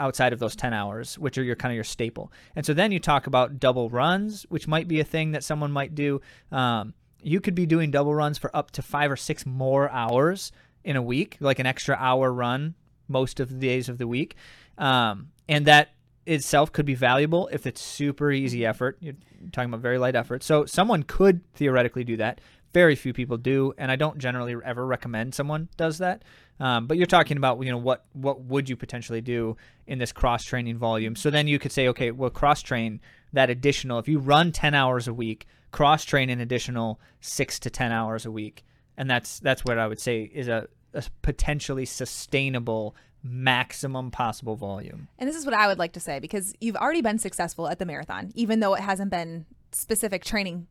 outside 0.00 0.32
of 0.32 0.38
those 0.38 0.56
10 0.56 0.72
hours, 0.72 1.18
which 1.18 1.36
are 1.36 1.42
your 1.42 1.56
kind 1.56 1.72
of 1.72 1.74
your 1.74 1.84
staple. 1.84 2.32
And 2.56 2.64
so 2.64 2.72
then 2.72 2.90
you 2.90 2.98
talk 2.98 3.26
about 3.26 3.60
double 3.60 3.90
runs, 3.90 4.44
which 4.44 4.66
might 4.66 4.88
be 4.88 4.98
a 4.98 5.04
thing 5.04 5.32
that 5.32 5.44
someone 5.44 5.72
might 5.72 5.94
do. 5.94 6.22
Um, 6.50 6.94
you 7.22 7.38
could 7.38 7.54
be 7.54 7.66
doing 7.66 7.90
double 7.90 8.14
runs 8.14 8.38
for 8.38 8.50
up 8.56 8.70
to 8.70 8.82
five 8.82 9.10
or 9.10 9.16
six 9.16 9.44
more 9.44 9.90
hours 9.90 10.50
in 10.84 10.96
a 10.96 11.02
week, 11.02 11.36
like 11.40 11.58
an 11.58 11.66
extra 11.66 11.96
hour 12.00 12.32
run 12.32 12.76
most 13.08 13.40
of 13.40 13.50
the 13.50 13.56
days 13.56 13.90
of 13.90 13.98
the 13.98 14.08
week. 14.08 14.36
Um, 14.78 15.32
and 15.50 15.66
that 15.66 15.90
itself 16.26 16.72
could 16.72 16.86
be 16.86 16.94
valuable 16.94 17.48
if 17.52 17.66
it's 17.66 17.82
super 17.82 18.30
easy 18.30 18.64
effort. 18.64 18.96
You're 19.00 19.14
talking 19.52 19.68
about 19.68 19.80
very 19.80 19.98
light 19.98 20.16
effort. 20.16 20.42
So 20.42 20.64
someone 20.64 21.02
could 21.02 21.40
theoretically 21.54 22.04
do 22.04 22.16
that. 22.16 22.40
Very 22.74 22.96
few 22.96 23.12
people 23.12 23.36
do, 23.36 23.72
and 23.78 23.90
I 23.90 23.96
don't 23.96 24.18
generally 24.18 24.54
ever 24.64 24.84
recommend 24.84 25.34
someone 25.34 25.68
does 25.76 25.98
that. 25.98 26.22
Um, 26.60 26.86
but 26.86 26.96
you're 26.96 27.06
talking 27.06 27.36
about 27.36 27.62
you 27.64 27.70
know 27.70 27.78
what 27.78 28.04
what 28.12 28.42
would 28.42 28.68
you 28.68 28.76
potentially 28.76 29.20
do 29.20 29.56
in 29.86 29.98
this 29.98 30.12
cross 30.12 30.44
training 30.44 30.76
volume? 30.76 31.16
So 31.16 31.30
then 31.30 31.48
you 31.48 31.58
could 31.58 31.72
say, 31.72 31.88
okay, 31.88 32.10
well 32.10 32.30
cross 32.30 32.62
train 32.62 33.00
that 33.32 33.48
additional. 33.48 33.98
If 33.98 34.08
you 34.08 34.18
run 34.18 34.52
10 34.52 34.74
hours 34.74 35.08
a 35.08 35.14
week, 35.14 35.46
cross 35.70 36.04
train 36.04 36.30
an 36.30 36.40
additional 36.40 37.00
six 37.20 37.58
to 37.60 37.70
10 37.70 37.92
hours 37.92 38.26
a 38.26 38.30
week, 38.30 38.64
and 38.96 39.08
that's 39.08 39.40
that's 39.40 39.64
what 39.64 39.78
I 39.78 39.86
would 39.86 40.00
say 40.00 40.22
is 40.22 40.48
a, 40.48 40.68
a 40.92 41.04
potentially 41.22 41.84
sustainable 41.84 42.94
maximum 43.22 44.10
possible 44.10 44.54
volume. 44.54 45.08
And 45.18 45.28
this 45.28 45.36
is 45.36 45.46
what 45.46 45.54
I 45.54 45.66
would 45.66 45.78
like 45.78 45.92
to 45.94 46.00
say 46.00 46.18
because 46.20 46.54
you've 46.60 46.76
already 46.76 47.00
been 47.00 47.18
successful 47.18 47.68
at 47.68 47.78
the 47.78 47.86
marathon, 47.86 48.30
even 48.34 48.60
though 48.60 48.74
it 48.74 48.80
hasn't 48.80 49.10
been 49.10 49.46
specific 49.72 50.24
training 50.24 50.66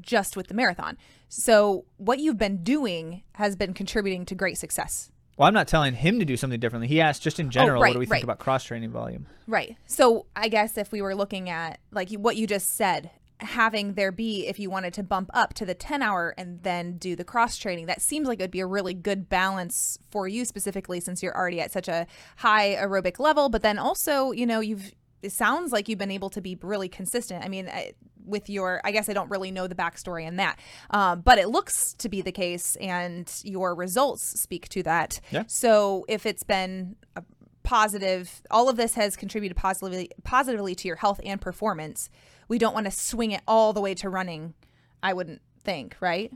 just 0.00 0.36
with 0.36 0.48
the 0.48 0.54
marathon. 0.54 0.96
So 1.28 1.84
what 1.96 2.18
you've 2.18 2.38
been 2.38 2.62
doing 2.62 3.22
has 3.32 3.56
been 3.56 3.74
contributing 3.74 4.24
to 4.26 4.34
great 4.34 4.58
success. 4.58 5.10
Well, 5.36 5.48
I'm 5.48 5.54
not 5.54 5.66
telling 5.66 5.94
him 5.94 6.20
to 6.20 6.24
do 6.24 6.36
something 6.36 6.60
differently. 6.60 6.86
He 6.86 7.00
asked 7.00 7.22
just 7.22 7.40
in 7.40 7.46
oh, 7.46 7.50
general, 7.50 7.82
right, 7.82 7.88
what 7.88 7.94
do 7.94 7.98
we 7.98 8.06
right. 8.06 8.18
think 8.18 8.24
about 8.24 8.38
cross 8.38 8.64
training 8.64 8.90
volume? 8.90 9.26
Right. 9.46 9.76
So 9.86 10.26
I 10.36 10.48
guess 10.48 10.78
if 10.78 10.92
we 10.92 11.02
were 11.02 11.14
looking 11.14 11.50
at 11.50 11.80
like 11.90 12.10
what 12.12 12.36
you 12.36 12.46
just 12.46 12.68
said, 12.76 13.10
having 13.40 13.94
there 13.94 14.12
be 14.12 14.46
if 14.46 14.60
you 14.60 14.70
wanted 14.70 14.94
to 14.94 15.02
bump 15.02 15.28
up 15.34 15.52
to 15.54 15.66
the 15.66 15.74
10 15.74 16.02
hour 16.02 16.34
and 16.38 16.62
then 16.62 16.98
do 16.98 17.16
the 17.16 17.24
cross 17.24 17.56
training, 17.56 17.86
that 17.86 18.00
seems 18.00 18.28
like 18.28 18.38
it 18.38 18.44
would 18.44 18.50
be 18.52 18.60
a 18.60 18.66
really 18.66 18.94
good 18.94 19.28
balance 19.28 19.98
for 20.10 20.28
you 20.28 20.44
specifically 20.44 21.00
since 21.00 21.22
you're 21.22 21.36
already 21.36 21.60
at 21.60 21.72
such 21.72 21.88
a 21.88 22.06
high 22.36 22.76
aerobic 22.76 23.18
level. 23.18 23.48
But 23.48 23.62
then 23.62 23.76
also, 23.76 24.30
you 24.30 24.46
know, 24.46 24.60
you've 24.60 24.92
it 25.24 25.32
sounds 25.32 25.72
like 25.72 25.88
you've 25.88 25.98
been 25.98 26.10
able 26.10 26.28
to 26.30 26.40
be 26.42 26.56
really 26.60 26.88
consistent. 26.88 27.44
I 27.44 27.48
mean, 27.48 27.66
I, 27.66 27.92
with 28.24 28.48
your, 28.48 28.80
I 28.84 28.90
guess 28.90 29.08
I 29.08 29.12
don't 29.12 29.30
really 29.30 29.50
know 29.50 29.66
the 29.66 29.74
backstory 29.74 30.26
in 30.26 30.36
that, 30.36 30.58
um, 30.90 31.20
but 31.20 31.38
it 31.38 31.48
looks 31.48 31.94
to 31.94 32.08
be 32.08 32.22
the 32.22 32.32
case, 32.32 32.76
and 32.76 33.30
your 33.44 33.74
results 33.74 34.40
speak 34.40 34.68
to 34.70 34.82
that. 34.84 35.20
Yeah. 35.30 35.44
So 35.46 36.04
if 36.08 36.26
it's 36.26 36.42
been 36.42 36.96
a 37.16 37.22
positive, 37.62 38.42
all 38.50 38.68
of 38.68 38.76
this 38.76 38.94
has 38.94 39.16
contributed 39.16 39.56
positively 39.56 40.10
positively 40.22 40.74
to 40.76 40.88
your 40.88 40.96
health 40.96 41.20
and 41.24 41.40
performance. 41.40 42.10
We 42.48 42.58
don't 42.58 42.74
want 42.74 42.86
to 42.86 42.90
swing 42.90 43.32
it 43.32 43.40
all 43.48 43.72
the 43.72 43.80
way 43.80 43.94
to 43.94 44.08
running. 44.08 44.54
I 45.02 45.12
wouldn't 45.12 45.40
think, 45.62 45.96
right? 46.00 46.32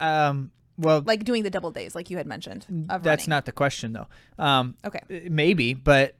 Um, 0.00 0.50
well, 0.76 1.02
Like 1.04 1.24
doing 1.24 1.42
the 1.42 1.50
double 1.50 1.70
days, 1.70 1.94
like 1.94 2.10
you 2.10 2.16
had 2.16 2.26
mentioned. 2.26 2.66
That's 2.68 3.04
running. 3.04 3.28
not 3.28 3.44
the 3.46 3.52
question 3.52 3.92
though. 3.92 4.06
Um, 4.38 4.76
okay. 4.84 5.00
uh, 5.10 5.28
maybe, 5.30 5.74
but 5.74 6.16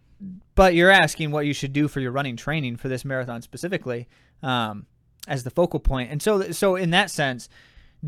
but 0.55 0.75
you're 0.75 0.91
asking 0.91 1.33
what 1.33 1.47
you 1.47 1.53
should 1.53 1.73
do 1.73 1.89
for 1.89 2.01
your 2.01 2.13
running 2.13 2.37
training 2.37 2.77
for 2.77 2.89
this 2.89 3.05
marathon 3.05 3.43
specifically. 3.43 4.09
Um, 4.43 4.87
as 5.27 5.45
the 5.45 5.51
focal 5.51 5.81
point. 5.81 6.11
And 6.11 6.23
so 6.23 6.51
so 6.53 6.77
in 6.77 6.91
that 6.91 7.11
sense, 7.11 7.49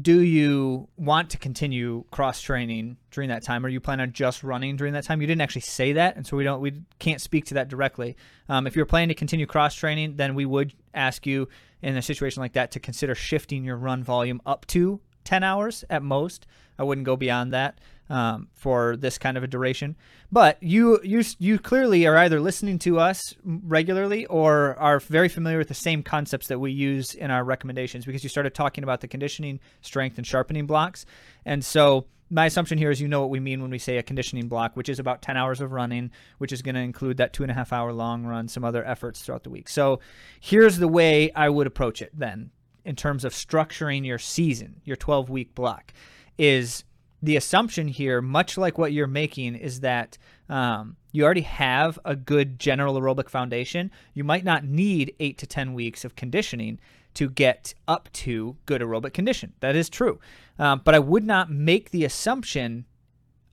do 0.01 0.21
you 0.21 0.89
want 0.97 1.31
to 1.31 1.39
continue 1.39 2.05
cross 2.11 2.41
training 2.41 2.99
during 3.11 3.31
that 3.31 3.43
time? 3.43 3.65
Or 3.65 3.69
you 3.69 3.81
plan 3.81 4.01
on 4.01 4.13
just 4.13 4.43
running 4.43 4.77
during 4.77 4.93
that 4.93 5.05
time? 5.05 5.21
You 5.21 5.27
didn't 5.27 5.41
actually 5.41 5.63
say 5.63 5.95
that, 5.95 6.17
and 6.17 6.27
so 6.27 6.37
we 6.37 6.45
don't 6.45 6.61
we 6.61 6.83
can't 6.99 7.21
speak 7.21 7.47
to 7.47 7.55
that 7.55 7.69
directly. 7.69 8.17
Um, 8.49 8.67
if 8.67 8.77
you're 8.77 8.87
planning 8.87 9.09
to 9.09 9.15
continue 9.15 9.47
cross 9.47 9.75
training, 9.75 10.17
then 10.17 10.35
we 10.35 10.45
would 10.45 10.75
ask 10.95 11.27
you 11.27 11.49
in 11.83 11.97
a 11.97 12.03
situation 12.03 12.43
like 12.43 12.53
that 12.55 12.73
to 12.73 12.81
consider 12.81 13.15
shifting 13.15 13.65
your 13.65 13.77
run 13.77 14.03
volume 14.03 14.41
up 14.45 14.67
to 14.67 15.01
10 15.25 15.43
hours 15.43 15.85
at 15.89 16.03
most. 16.03 16.47
I 16.79 16.83
wouldn't 16.83 17.07
go 17.07 17.17
beyond 17.17 17.53
that 17.53 17.79
um, 18.09 18.49
for 18.55 18.97
this 18.97 19.19
kind 19.19 19.37
of 19.37 19.43
a 19.43 19.47
duration. 19.47 19.97
But 20.31 20.63
you 20.63 21.01
you 21.03 21.23
you 21.39 21.59
clearly 21.59 22.07
are 22.07 22.17
either 22.17 22.41
listening 22.41 22.79
to 22.81 22.99
us 22.99 23.35
regularly 23.45 24.27
or 24.27 24.77
are 24.79 25.01
very 25.01 25.29
familiar 25.29 25.59
with 25.59 25.69
the 25.69 25.75
same 25.75 26.03
concepts 26.03 26.49
that 26.49 26.59
we 26.59 26.73
use 26.73 27.15
in 27.15 27.31
our 27.31 27.45
recommendations 27.45 28.05
because 28.05 28.23
you 28.23 28.29
started 28.29 28.55
talking 28.55 28.85
about 28.85 29.01
the 29.01 29.09
conditioning, 29.09 29.61
strength, 29.81 30.19
and 30.19 30.27
sharpening 30.27 30.67
blocks. 30.67 31.07
And 31.45 31.65
so 31.65 32.07
my 32.29 32.47
assumption 32.47 32.77
here 32.77 32.91
is 32.91 33.01
you 33.01 33.09
know 33.09 33.21
what 33.21 33.31
we 33.31 33.39
mean 33.39 33.63
when 33.63 33.71
we 33.71 33.79
say 33.79 33.99
a 33.99 34.03
conditioning 34.03 34.49
block, 34.49 34.77
which 34.77 34.89
is 34.89 34.99
about 34.99 35.23
10 35.23 35.37
hours 35.37 35.61
of 35.61 35.73
running, 35.73 36.11
which 36.39 36.53
is 36.53 36.61
going 36.61 36.75
to 36.75 36.81
include 36.81 37.19
that 37.19 37.33
two 37.33 37.45
and 37.45 37.53
a 37.53 37.55
half 37.55 37.73
hour 37.73 37.93
long 37.93 38.25
run, 38.25 38.49
some 38.49 38.65
other 38.65 38.85
efforts 38.85 39.23
throughout 39.23 39.45
the 39.45 39.51
week. 39.51 39.69
So 39.69 40.01
here's 40.41 40.79
the 40.79 40.89
way 40.89 41.31
I 41.33 41.49
would 41.49 41.69
approach 41.69 42.03
it 42.03 42.11
then 42.13 42.51
in 42.85 42.97
terms 42.97 43.25
of 43.25 43.33
structuring 43.33 44.07
your 44.07 44.19
season, 44.19 44.81
your 44.85 44.97
12 44.97 45.31
week 45.31 45.55
block, 45.55 45.93
is 46.39 46.85
the 47.27 47.37
assumption 47.37 47.89
here, 47.89 48.23
much 48.23 48.57
like 48.57 48.79
what 48.79 48.93
you're 48.93 49.07
making, 49.07 49.57
is 49.57 49.81
that 49.81 50.17
um, 50.49 50.97
you 51.13 51.25
already 51.25 51.43
have 51.43 51.99
a 52.05 52.15
good 52.15 52.59
general 52.59 52.95
aerobic 52.95 53.29
foundation. 53.29 53.91
You 54.15 54.25
might 54.25 54.45
not 54.45 54.65
need 54.65 55.15
eight 55.19 55.37
to 55.39 55.47
10 55.47 55.75
weeks 55.75 56.05
of 56.05 56.17
conditioning 56.17 56.79
to 57.15 57.29
get 57.29 57.75
up 57.89 58.09
to 58.13 58.57
good 58.67 58.81
aerobic 58.81 59.13
condition. 59.13 59.55
That 59.61 59.75
is 59.75 59.89
true. 59.89 60.21
Um, 60.59 60.83
but 60.85 60.95
I 60.95 60.99
would 60.99 61.25
not 61.25 61.51
make 61.51 61.91
the 61.91 62.05
assumption 62.05 62.85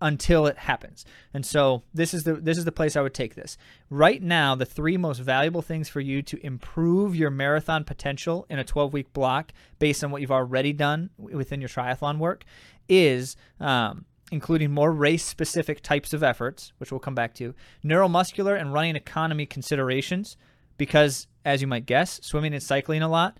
until 0.03 0.45
it 0.47 0.57
happens. 0.57 1.05
And 1.33 1.45
so 1.45 1.81
this 1.93 2.13
is 2.13 2.25
the 2.25 2.33
this 2.33 2.57
is 2.57 2.65
the 2.65 2.71
place 2.73 2.95
I 2.95 3.01
would 3.01 3.13
take 3.13 3.35
this. 3.35 3.57
Right 3.89 4.21
now, 4.21 4.53
the 4.53 4.65
three 4.65 4.97
most 4.97 5.19
valuable 5.19 5.61
things 5.61 5.87
for 5.87 6.01
you 6.01 6.21
to 6.23 6.45
improve 6.45 7.15
your 7.15 7.31
marathon 7.31 7.85
potential 7.85 8.45
in 8.49 8.59
a 8.59 8.65
12-week 8.65 9.13
block 9.13 9.53
based 9.79 10.03
on 10.03 10.11
what 10.11 10.21
you've 10.21 10.29
already 10.29 10.73
done 10.73 11.09
within 11.17 11.61
your 11.61 11.69
triathlon 11.69 12.17
work 12.17 12.43
is 12.89 13.37
um, 13.61 14.03
including 14.29 14.71
more 14.71 14.91
race 14.91 15.23
specific 15.23 15.81
types 15.81 16.11
of 16.11 16.21
efforts, 16.21 16.73
which 16.79 16.91
we'll 16.91 16.99
come 16.99 17.15
back 17.15 17.33
to, 17.35 17.55
neuromuscular 17.83 18.59
and 18.59 18.73
running 18.73 18.97
economy 18.97 19.45
considerations, 19.45 20.35
because 20.77 21.27
as 21.45 21.61
you 21.61 21.67
might 21.67 21.85
guess, 21.85 22.19
swimming 22.21 22.53
and 22.53 22.61
cycling 22.61 23.01
a 23.01 23.07
lot 23.07 23.37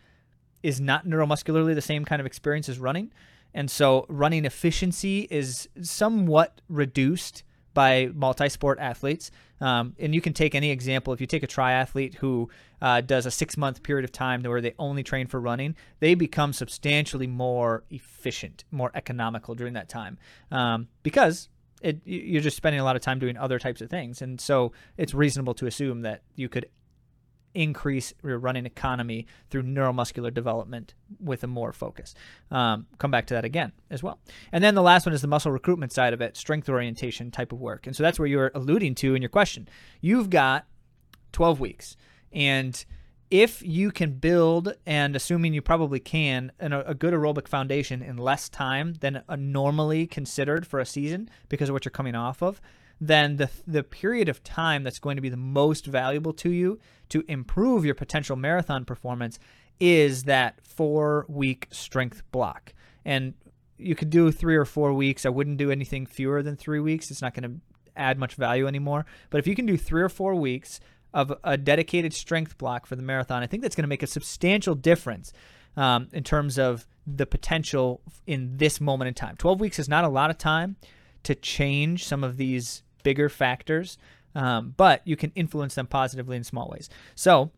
is 0.61 0.79
not 0.79 1.05
neuromuscularly 1.05 1.75
the 1.75 1.81
same 1.81 2.05
kind 2.05 2.21
of 2.21 2.25
experience 2.25 2.69
as 2.69 2.79
running. 2.79 3.11
And 3.53 3.69
so 3.69 4.05
running 4.09 4.45
efficiency 4.45 5.27
is 5.29 5.69
somewhat 5.81 6.61
reduced 6.69 7.43
by 7.73 8.09
multi-sport 8.13 8.79
athletes. 8.79 9.31
Um, 9.59 9.95
and 9.97 10.13
you 10.13 10.21
can 10.21 10.33
take 10.33 10.55
any 10.55 10.71
example. 10.71 11.13
If 11.13 11.21
you 11.21 11.27
take 11.27 11.43
a 11.43 11.47
triathlete 11.47 12.15
who 12.15 12.49
uh, 12.81 13.01
does 13.01 13.25
a 13.25 13.31
six-month 13.31 13.81
period 13.83 14.03
of 14.03 14.11
time 14.11 14.43
where 14.43 14.61
they 14.61 14.75
only 14.77 15.03
train 15.03 15.27
for 15.27 15.39
running, 15.39 15.75
they 15.99 16.15
become 16.15 16.53
substantially 16.53 17.27
more 17.27 17.83
efficient, 17.89 18.63
more 18.71 18.91
economical 18.93 19.55
during 19.55 19.73
that 19.73 19.89
time 19.89 20.17
um, 20.51 20.87
because 21.01 21.49
it, 21.81 22.01
you're 22.05 22.41
just 22.41 22.57
spending 22.57 22.79
a 22.79 22.83
lot 22.83 22.95
of 22.95 23.01
time 23.01 23.19
doing 23.19 23.37
other 23.37 23.59
types 23.59 23.81
of 23.81 23.89
things. 23.89 24.21
And 24.21 24.39
so 24.39 24.71
it's 24.97 25.13
reasonable 25.13 25.53
to 25.55 25.65
assume 25.65 26.01
that 26.01 26.21
you 26.35 26.49
could 26.49 26.67
increase 27.53 28.13
your 28.23 28.37
running 28.37 28.65
economy 28.65 29.27
through 29.49 29.63
neuromuscular 29.63 30.33
development 30.33 30.93
with 31.19 31.43
a 31.43 31.47
more 31.47 31.73
focus. 31.73 32.15
Um, 32.51 32.87
come 32.97 33.11
back 33.11 33.27
to 33.27 33.33
that 33.33 33.45
again 33.45 33.71
as 33.89 34.03
well. 34.03 34.19
And 34.51 34.63
then 34.63 34.75
the 34.75 34.81
last 34.81 35.05
one 35.05 35.13
is 35.13 35.21
the 35.21 35.27
muscle 35.27 35.51
recruitment 35.51 35.91
side 35.91 36.13
of 36.13 36.21
it, 36.21 36.37
strength 36.37 36.69
orientation 36.69 37.31
type 37.31 37.51
of 37.51 37.59
work. 37.59 37.87
And 37.87 37.95
so 37.95 38.03
that's 38.03 38.19
where 38.19 38.27
you're 38.27 38.51
alluding 38.55 38.95
to 38.95 39.15
in 39.15 39.21
your 39.21 39.29
question. 39.29 39.67
You've 40.01 40.29
got 40.29 40.65
12 41.31 41.59
weeks. 41.59 41.97
And 42.31 42.83
if 43.29 43.63
you 43.63 43.91
can 43.91 44.11
build, 44.13 44.75
and 44.85 45.15
assuming 45.15 45.55
you 45.55 45.61
probably 45.63 45.99
can, 45.99 46.51
an, 46.59 46.71
a 46.71 46.93
good 46.93 47.15
aerobic 47.15 47.47
foundation 47.47 48.03
in 48.03 48.17
less 48.17 48.47
time 48.47 48.93
than 48.99 49.23
normally 49.37 50.05
considered 50.05 50.67
for 50.67 50.79
a 50.79 50.85
season 50.85 51.29
because 51.49 51.69
of 51.69 51.73
what 51.73 51.83
you're 51.83 51.91
coming 51.91 52.13
off 52.13 52.43
of, 52.43 52.61
then 53.07 53.37
the 53.37 53.49
the 53.67 53.83
period 53.83 54.29
of 54.29 54.43
time 54.43 54.83
that's 54.83 54.99
going 54.99 55.17
to 55.17 55.21
be 55.21 55.29
the 55.29 55.37
most 55.37 55.85
valuable 55.85 56.33
to 56.33 56.49
you 56.49 56.79
to 57.09 57.23
improve 57.27 57.85
your 57.85 57.95
potential 57.95 58.35
marathon 58.35 58.85
performance 58.85 59.39
is 59.79 60.23
that 60.23 60.59
4 60.65 61.25
week 61.27 61.67
strength 61.71 62.21
block. 62.31 62.73
And 63.03 63.33
you 63.77 63.95
could 63.95 64.09
do 64.09 64.31
3 64.31 64.55
or 64.55 64.65
4 64.65 64.93
weeks. 64.93 65.25
I 65.25 65.29
wouldn't 65.29 65.57
do 65.57 65.71
anything 65.71 66.05
fewer 66.05 66.41
than 66.41 66.55
3 66.55 66.79
weeks. 66.79 67.11
It's 67.11 67.21
not 67.21 67.33
going 67.33 67.49
to 67.49 67.59
add 67.95 68.17
much 68.17 68.35
value 68.35 68.67
anymore. 68.67 69.05
But 69.29 69.39
if 69.39 69.47
you 69.47 69.55
can 69.55 69.65
do 69.65 69.77
3 69.77 70.01
or 70.01 70.09
4 70.09 70.35
weeks 70.35 70.79
of 71.13 71.33
a 71.43 71.57
dedicated 71.57 72.13
strength 72.13 72.57
block 72.57 72.85
for 72.85 72.95
the 72.95 73.03
marathon, 73.03 73.43
I 73.43 73.47
think 73.47 73.61
that's 73.61 73.75
going 73.75 73.83
to 73.83 73.89
make 73.89 74.03
a 74.03 74.07
substantial 74.07 74.75
difference 74.75 75.33
um, 75.75 76.07
in 76.13 76.23
terms 76.23 76.57
of 76.57 76.87
the 77.05 77.25
potential 77.25 78.01
in 78.25 78.57
this 78.57 78.79
moment 78.79 79.09
in 79.09 79.13
time. 79.13 79.35
12 79.37 79.59
weeks 79.59 79.79
is 79.79 79.89
not 79.89 80.05
a 80.05 80.09
lot 80.09 80.29
of 80.29 80.37
time 80.37 80.77
to 81.23 81.35
change 81.35 82.05
some 82.05 82.23
of 82.23 82.37
these 82.37 82.82
bigger 83.03 83.29
factors, 83.29 83.97
um, 84.35 84.73
but 84.75 85.01
you 85.05 85.15
can 85.15 85.31
influence 85.35 85.75
them 85.75 85.87
positively 85.87 86.35
in 86.37 86.43
small 86.43 86.69
ways. 86.69 86.89
So, 87.15 87.51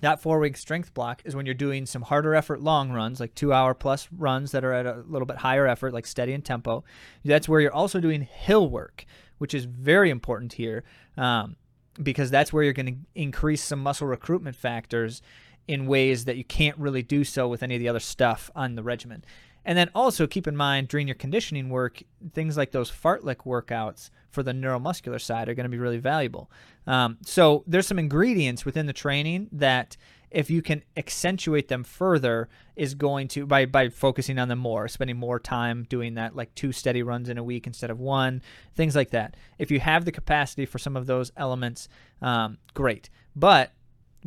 that 0.00 0.20
four 0.20 0.38
week 0.38 0.56
strength 0.56 0.94
block 0.94 1.22
is 1.24 1.34
when 1.34 1.44
you're 1.44 1.54
doing 1.54 1.84
some 1.84 2.02
harder 2.02 2.34
effort 2.34 2.60
long 2.60 2.92
runs, 2.92 3.18
like 3.18 3.34
two 3.34 3.52
hour 3.52 3.74
plus 3.74 4.08
runs 4.16 4.52
that 4.52 4.64
are 4.64 4.72
at 4.72 4.86
a 4.86 5.02
little 5.08 5.26
bit 5.26 5.38
higher 5.38 5.66
effort, 5.66 5.92
like 5.92 6.06
steady 6.06 6.32
and 6.32 6.44
tempo. 6.44 6.84
That's 7.24 7.48
where 7.48 7.60
you're 7.60 7.74
also 7.74 8.00
doing 8.00 8.22
hill 8.22 8.68
work, 8.68 9.04
which 9.38 9.54
is 9.54 9.64
very 9.64 10.10
important 10.10 10.52
here 10.52 10.84
um, 11.16 11.56
because 12.00 12.30
that's 12.30 12.52
where 12.52 12.62
you're 12.62 12.72
going 12.72 12.86
to 12.86 13.20
increase 13.20 13.62
some 13.62 13.82
muscle 13.82 14.06
recruitment 14.06 14.56
factors 14.56 15.20
in 15.66 15.86
ways 15.86 16.24
that 16.26 16.36
you 16.36 16.44
can't 16.44 16.78
really 16.78 17.02
do 17.02 17.24
so 17.24 17.48
with 17.48 17.62
any 17.62 17.74
of 17.74 17.80
the 17.80 17.88
other 17.88 18.00
stuff 18.00 18.50
on 18.54 18.76
the 18.76 18.82
regimen. 18.82 19.24
And 19.64 19.76
then 19.76 19.90
also 19.94 20.26
keep 20.26 20.46
in 20.46 20.56
mind 20.56 20.88
during 20.88 21.08
your 21.08 21.16
conditioning 21.16 21.68
work, 21.68 22.02
things 22.32 22.56
like 22.56 22.70
those 22.70 22.90
fartlek 22.90 23.38
workouts 23.44 24.10
for 24.30 24.42
the 24.42 24.52
neuromuscular 24.52 25.20
side 25.20 25.48
are 25.48 25.54
going 25.54 25.64
to 25.64 25.70
be 25.70 25.78
really 25.78 25.98
valuable. 25.98 26.50
Um, 26.86 27.18
so 27.24 27.64
there's 27.66 27.86
some 27.86 27.98
ingredients 27.98 28.64
within 28.64 28.86
the 28.86 28.92
training 28.92 29.48
that 29.52 29.96
if 30.30 30.50
you 30.50 30.60
can 30.60 30.82
accentuate 30.96 31.68
them 31.68 31.82
further 31.82 32.48
is 32.76 32.94
going 32.94 33.28
to 33.28 33.46
by 33.46 33.64
by 33.64 33.88
focusing 33.88 34.38
on 34.38 34.48
them 34.48 34.58
more 34.58 34.86
spending 34.88 35.16
more 35.16 35.40
time 35.40 35.86
doing 35.88 36.14
that 36.14 36.36
like 36.36 36.54
two 36.54 36.72
steady 36.72 37.02
runs 37.02 37.28
in 37.28 37.38
a 37.38 37.42
week 37.42 37.66
instead 37.66 37.90
of 37.90 37.98
one 37.98 38.42
things 38.74 38.94
like 38.94 39.10
that 39.10 39.36
if 39.58 39.70
you 39.70 39.80
have 39.80 40.04
the 40.04 40.12
capacity 40.12 40.66
for 40.66 40.78
some 40.78 40.96
of 40.96 41.06
those 41.06 41.32
elements 41.36 41.88
um, 42.20 42.58
great 42.74 43.08
but 43.34 43.72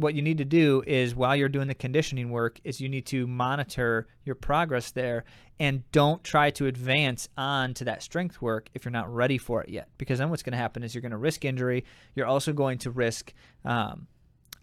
what 0.02 0.16
you 0.16 0.22
need 0.22 0.40
to 0.40 0.46
do 0.46 0.84
is 0.86 1.16
while 1.16 1.36
you're 1.36 1.50
doing 1.50 1.68
the 1.68 1.76
conditioning 1.76 2.30
work 2.30 2.60
is 2.64 2.82
you 2.82 2.90
need 2.90 3.06
to 3.08 3.28
monitor 3.28 4.08
your 4.26 4.36
progress 4.36 4.92
there 4.92 5.24
and 5.60 5.90
don't 5.92 6.24
try 6.24 6.50
to 6.52 6.68
advance 6.68 7.30
on 7.38 7.74
to 7.76 7.86
that 7.86 8.02
strength 8.02 8.42
work 8.42 8.70
if 8.74 8.84
you're 8.84 8.92
not 8.92 9.14
ready 9.14 9.38
for 9.38 9.62
it 9.62 9.70
yet. 9.70 9.90
Because 9.98 10.20
then 10.20 10.30
what's 10.30 10.44
going 10.44 10.54
to 10.54 10.58
happen 10.58 10.84
is 10.84 10.96
you're 10.96 11.02
going 11.02 11.12
to 11.12 11.18
risk 11.18 11.46
injury. 11.46 11.86
You're 12.16 12.26
also 12.26 12.52
going 12.52 12.80
to 12.80 12.92
risk 12.92 13.34
um, 13.64 14.08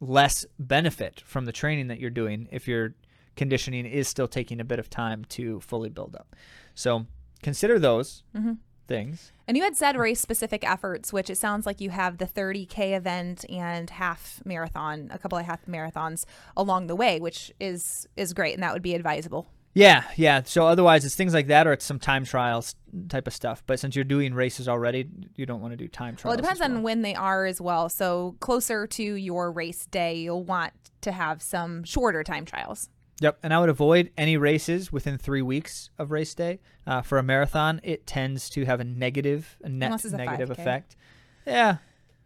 less 0.01 0.45
benefit 0.59 1.23
from 1.25 1.45
the 1.45 1.53
training 1.53 1.89
that 1.89 2.01
you're 2.01 2.11
doing 2.11 2.49
if 2.51 2.67
your 2.67 2.95
conditioning 3.37 3.87
is 3.87 4.09
still 4.09 4.29
taking 4.29 4.61
a 4.61 4.65
bit 4.65 4.79
of 4.79 4.91
time 4.91 5.25
to 5.31 5.61
fully 5.61 5.89
build 5.89 6.17
up. 6.17 6.35
So 6.75 7.07
consider 7.43 7.79
those. 7.79 8.25
Mm-hmm 8.37 8.55
things. 8.89 9.33
And 9.47 9.57
you 9.57 9.63
had 9.63 9.77
said 9.77 9.97
race 9.97 10.21
specific 10.21 10.69
efforts, 10.69 11.13
which 11.13 11.31
it 11.31 11.37
sounds 11.37 11.67
like 11.67 11.81
you 11.81 11.91
have 11.91 12.19
the 12.19 12.27
30K 12.27 12.97
event 12.97 13.45
and 13.49 13.89
half 13.89 14.41
marathon, 14.45 15.09
a 15.13 15.19
couple 15.19 15.39
of 15.39 15.45
half 15.45 15.65
marathons 15.67 16.25
along 16.57 16.89
the 16.89 16.97
way, 16.97 17.21
which 17.21 17.53
is 17.61 18.09
is 18.17 18.35
great 18.35 18.55
and 18.55 18.63
that 18.63 18.73
would 18.73 18.83
be 18.83 18.95
advisable. 18.95 19.47
Yeah, 19.75 20.03
yeah. 20.17 20.43
So 20.43 20.67
otherwise 20.67 21.05
it's 21.05 21.15
things 21.15 21.35
like 21.35 21.47
that 21.49 21.67
or 21.67 21.73
it's 21.73 21.85
some 21.85 22.01
time 22.01 22.25
trials 22.25 22.75
type 23.09 23.29
of 23.29 23.33
stuff. 23.33 23.63
But 23.67 23.79
since 23.79 23.95
you're 23.95 24.05
doing 24.05 24.35
races 24.35 24.69
already, 24.69 25.09
you 25.37 25.47
don't 25.47 25.61
want 25.61 25.73
to 25.73 25.77
do 25.77 25.87
time 25.87 26.17
trials. 26.17 26.25
Well, 26.25 26.35
it 26.35 26.43
depends 26.43 26.61
well. 26.61 26.73
on 26.73 26.83
when 26.83 27.03
they 27.03 27.15
are 27.15 27.47
as 27.47 27.61
well. 27.61 27.89
So 27.89 28.35
closer 28.41 28.87
to 28.89 29.03
your 29.03 29.53
race 29.53 29.87
day, 29.87 30.17
you'll 30.17 30.43
want 30.43 30.73
to 31.03 31.13
have 31.13 31.43
some 31.43 31.85
shorter 31.85 32.25
time 32.25 32.45
trials. 32.45 32.89
Yep, 33.21 33.39
and 33.43 33.53
I 33.53 33.59
would 33.59 33.69
avoid 33.69 34.11
any 34.17 34.37
races 34.37 34.93
within 34.93 35.19
three 35.19 35.43
weeks 35.43 35.91
of 35.99 36.11
race 36.11 36.35
day. 36.35 36.61
Uh, 36.87 37.03
for 37.03 37.19
a 37.19 37.23
marathon, 37.23 37.81
it 37.83 38.07
tends 38.07 38.49
to 38.51 38.65
have 38.65 38.81
a 38.81 38.85
negative, 38.85 39.57
a 39.63 39.69
net 39.69 40.05
a 40.05 40.17
negative 40.17 40.51
effect. 40.51 40.97
Yeah, 41.45 41.79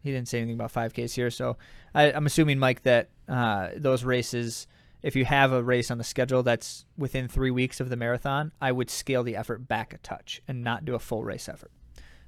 he 0.03 0.11
didn't 0.11 0.27
say 0.27 0.39
anything 0.39 0.55
about 0.55 0.71
5Ks 0.71 1.13
here, 1.13 1.31
so 1.31 1.57
I, 1.95 2.11
am 2.11 2.25
assuming, 2.25 2.59
Mike, 2.59 2.83
that 2.83 3.09
uh, 3.27 3.69
those 3.75 4.03
races, 4.03 4.67
if 5.01 5.15
you 5.15 5.25
have 5.25 5.51
a 5.51 5.63
race 5.63 5.89
on 5.89 5.97
the 5.97 6.03
schedule 6.03 6.43
that's 6.43 6.85
within 6.97 7.27
three 7.27 7.51
weeks 7.51 7.79
of 7.79 7.89
the 7.89 7.95
marathon, 7.95 8.51
I 8.61 8.71
would 8.71 8.89
scale 8.89 9.23
the 9.23 9.35
effort 9.35 9.67
back 9.67 9.93
a 9.93 9.97
touch 9.97 10.41
and 10.47 10.63
not 10.63 10.85
do 10.85 10.93
a 10.93 10.99
full 10.99 11.23
race 11.23 11.49
effort. 11.49 11.71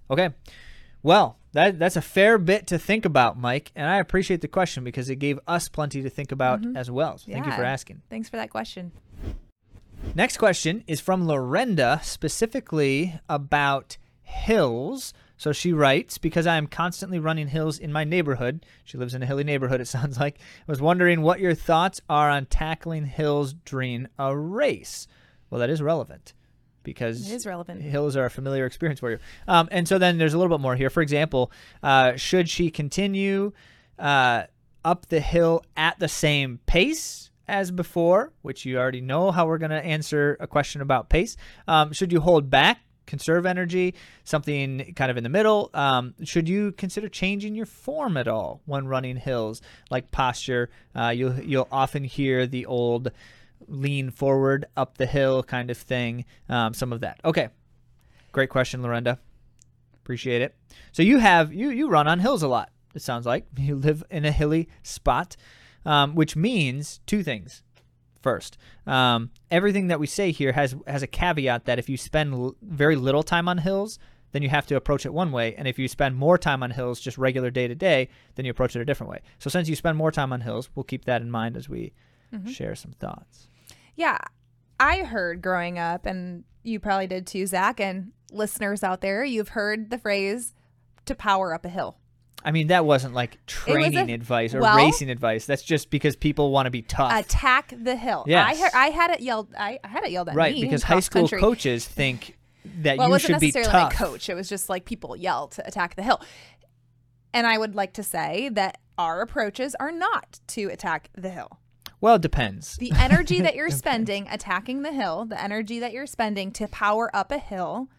Okay, 0.09 0.29
Well, 1.05 1.37
that 1.51 1.77
that's 1.77 1.97
a 1.97 2.01
fair 2.01 2.39
bit 2.39 2.65
to 2.65 2.79
think 2.79 3.05
about, 3.05 3.37
Mike, 3.37 3.71
and 3.75 3.87
I 3.87 3.97
appreciate 3.97 4.41
the 4.41 4.47
question 4.47 4.83
because 4.83 5.07
it 5.07 5.17
gave 5.17 5.39
us 5.47 5.69
plenty 5.69 6.01
to 6.01 6.09
think 6.09 6.31
about 6.31 6.63
mm-hmm. 6.63 6.75
as 6.75 6.89
well. 6.89 7.19
So 7.19 7.31
thank 7.31 7.45
you 7.45 7.51
for 7.51 7.63
asking. 7.63 8.01
Thanks 8.09 8.27
for 8.27 8.37
that 8.37 8.49
question. 8.49 8.91
Next 10.15 10.37
question 10.37 10.83
is 10.87 10.99
from 10.99 11.27
Lorenda, 11.27 12.03
specifically 12.03 13.19
about 13.29 13.97
hills. 14.23 15.13
So 15.37 15.51
she 15.51 15.73
writes, 15.73 16.17
because 16.17 16.47
I 16.47 16.57
am 16.57 16.65
constantly 16.65 17.19
running 17.19 17.49
hills 17.49 17.77
in 17.77 17.93
my 17.93 18.03
neighborhood. 18.03 18.65
She 18.83 18.97
lives 18.97 19.13
in 19.13 19.21
a 19.21 19.27
hilly 19.27 19.43
neighborhood, 19.43 19.81
it 19.81 19.87
sounds 19.87 20.19
like. 20.19 20.39
I 20.39 20.71
was 20.71 20.81
wondering 20.81 21.21
what 21.21 21.39
your 21.39 21.53
thoughts 21.53 22.01
are 22.09 22.31
on 22.31 22.47
tackling 22.47 23.05
hills 23.05 23.53
during 23.53 24.07
a 24.17 24.35
race. 24.35 25.07
Well, 25.51 25.59
that 25.59 25.69
is 25.69 25.83
relevant 25.83 26.33
because 26.85 27.29
It 27.29 27.35
is 27.35 27.45
relevant. 27.45 27.81
hills 27.81 28.15
are 28.15 28.25
a 28.25 28.29
familiar 28.29 28.65
experience 28.65 29.01
for 29.01 29.11
you. 29.11 29.19
Um, 29.47 29.67
and 29.71 29.87
so 29.87 29.97
then 29.97 30.17
there's 30.17 30.33
a 30.33 30.37
little 30.37 30.55
bit 30.57 30.61
more 30.61 30.75
here. 30.75 30.89
For 30.89 31.01
example, 31.01 31.51
uh, 31.83 32.15
should 32.15 32.47
she 32.47 32.69
continue 32.71 33.51
uh, 33.99 34.43
up 34.85 35.07
the 35.07 35.19
hill 35.19 35.63
at 35.75 35.99
the 35.99 36.07
same 36.07 36.59
pace 36.65 37.31
as 37.47 37.71
before, 37.71 38.31
which 38.41 38.65
you 38.65 38.77
already 38.77 39.01
know 39.01 39.31
how 39.31 39.45
we're 39.47 39.57
going 39.57 39.71
to 39.71 39.83
answer 39.83 40.37
a 40.39 40.47
question 40.47 40.81
about 40.81 41.09
pace? 41.09 41.35
Um, 41.67 41.91
should 41.91 42.11
you 42.13 42.21
hold 42.21 42.49
back? 42.49 42.79
Conserve 43.07 43.45
energy, 43.45 43.93
something 44.23 44.93
kind 44.95 45.11
of 45.11 45.17
in 45.17 45.23
the 45.23 45.29
middle. 45.29 45.69
Um, 45.75 46.15
should 46.23 46.49
you 46.49 46.71
consider 46.71 47.07
changing 47.07 47.53
your 47.53 47.67
form 47.67 48.17
at 48.17 48.27
all 48.27 48.61
when 48.65 48.87
running 48.87 49.15
hills, 49.15 49.61
like 49.91 50.09
posture? 50.09 50.71
Uh, 50.95 51.09
you'll 51.09 51.39
you'll 51.39 51.67
often 51.71 52.03
hear 52.03 52.47
the 52.47 52.65
old 52.65 53.11
lean 53.67 54.09
forward 54.11 54.65
up 54.77 54.97
the 54.97 55.05
hill 55.05 55.43
kind 55.43 55.69
of 55.69 55.77
thing. 55.77 56.25
Um, 56.49 56.73
some 56.73 56.91
of 56.93 57.01
that. 57.01 57.19
Okay, 57.25 57.49
great 58.31 58.49
question, 58.49 58.81
Lorenda. 58.81 59.17
Appreciate 60.03 60.41
it. 60.41 60.55
So 60.91 61.01
you 61.03 61.17
have 61.19 61.53
you 61.53 61.69
you 61.69 61.89
run 61.89 62.07
on 62.07 62.19
hills 62.19 62.43
a 62.43 62.47
lot. 62.47 62.69
It 62.93 63.01
sounds 63.01 63.25
like 63.25 63.45
you 63.57 63.75
live 63.75 64.03
in 64.09 64.25
a 64.25 64.31
hilly 64.31 64.69
spot, 64.83 65.35
um, 65.85 66.15
which 66.15 66.35
means 66.35 66.99
two 67.05 67.23
things. 67.23 67.61
First, 68.21 68.57
um, 68.87 69.29
everything 69.51 69.87
that 69.87 69.99
we 69.99 70.07
say 70.07 70.31
here 70.31 70.51
has 70.53 70.75
has 70.87 71.03
a 71.03 71.07
caveat 71.07 71.65
that 71.65 71.77
if 71.77 71.89
you 71.89 71.97
spend 71.97 72.33
l- 72.33 72.55
very 72.63 72.95
little 72.95 73.21
time 73.21 73.47
on 73.47 73.59
hills, 73.59 73.99
then 74.31 74.41
you 74.41 74.49
have 74.49 74.65
to 74.67 74.75
approach 74.75 75.05
it 75.05 75.13
one 75.13 75.31
way, 75.31 75.53
and 75.55 75.67
if 75.67 75.77
you 75.77 75.87
spend 75.87 76.15
more 76.15 76.37
time 76.37 76.63
on 76.63 76.71
hills, 76.71 76.99
just 76.99 77.17
regular 77.19 77.51
day 77.51 77.67
to 77.67 77.75
day, 77.75 78.09
then 78.33 78.43
you 78.45 78.49
approach 78.51 78.75
it 78.75 78.81
a 78.81 78.85
different 78.85 79.11
way. 79.11 79.21
So 79.37 79.49
since 79.51 79.69
you 79.69 79.75
spend 79.75 79.95
more 79.97 80.11
time 80.11 80.33
on 80.33 80.41
hills, 80.41 80.69
we'll 80.73 80.83
keep 80.83 81.05
that 81.05 81.21
in 81.21 81.29
mind 81.29 81.55
as 81.55 81.69
we 81.69 81.93
share 82.49 82.73
some 82.75 82.91
thoughts. 82.93 83.47
Yeah. 83.95 84.17
I 84.79 84.99
heard 85.03 85.41
growing 85.41 85.79
up, 85.79 86.05
and 86.05 86.43
you 86.63 86.79
probably 86.79 87.07
did 87.07 87.25
too, 87.27 87.47
Zach, 87.47 87.79
and 87.79 88.11
listeners 88.31 88.83
out 88.83 89.01
there, 89.01 89.23
you've 89.23 89.49
heard 89.49 89.89
the 89.89 89.97
phrase 89.97 90.53
to 91.05 91.15
power 91.15 91.53
up 91.53 91.65
a 91.65 91.69
hill. 91.69 91.97
I 92.43 92.51
mean, 92.51 92.67
that 92.67 92.85
wasn't 92.85 93.15
like 93.15 93.43
training 93.47 94.09
a- 94.09 94.13
advice 94.13 94.53
or 94.53 94.61
well- 94.61 94.77
racing 94.77 95.09
advice. 95.09 95.45
That's 95.45 95.63
just 95.63 95.89
because 95.89 96.15
people 96.15 96.51
want 96.51 96.67
to 96.67 96.71
be 96.71 96.83
tough. 96.83 97.11
Attack 97.11 97.73
the 97.81 97.95
hill. 97.95 98.23
Yes. 98.27 98.47
I, 98.47 98.61
heard, 98.61 98.71
I 98.75 98.87
had 98.89 99.11
it 99.11 99.21
yelled. 99.21 99.47
I, 99.57 99.79
I 99.83 99.87
had 99.87 100.03
it 100.03 100.11
yelled 100.11 100.29
at 100.29 100.35
right, 100.35 100.53
me. 100.53 100.61
Right, 100.61 100.69
because 100.69 100.83
high 100.83 100.99
school 100.99 101.23
country. 101.23 101.39
coaches 101.39 101.87
think 101.87 102.37
that 102.81 102.97
Well, 102.97 103.09
you 103.09 103.19
should 103.19 103.39
be 103.39 103.47
necessarily 103.47 103.71
tough. 103.71 103.99
my 103.99 104.05
coach. 104.05 104.29
It 104.29 104.35
was 104.35 104.47
just 104.47 104.69
like 104.69 104.85
people 104.85 105.15
yell 105.15 105.47
to 105.49 105.65
attack 105.65 105.95
the 105.95 106.03
hill. 106.03 106.21
And 107.33 107.47
I 107.47 107.57
would 107.57 107.75
like 107.75 107.93
to 107.93 108.03
say 108.03 108.49
that 108.49 108.77
our 108.97 109.21
approaches 109.21 109.75
are 109.79 109.91
not 109.91 110.39
to 110.47 110.65
attack 110.65 111.09
the 111.15 111.29
hill. 111.29 111.59
Well, 112.01 112.15
it 112.15 112.21
depends. 112.21 112.75
The 112.77 112.91
energy 112.97 113.41
that 113.41 113.55
you're 113.55 113.69
spending 113.83 114.27
attacking 114.29 114.81
the 114.83 114.91
hill, 114.91 115.25
the 115.25 115.41
energy 115.41 115.79
that 115.79 115.91
you're 115.93 116.05
spending 116.07 116.51
to 116.53 116.67
power 116.67 117.09
up 117.15 117.31
a 117.31 117.37
hill, 117.39 117.89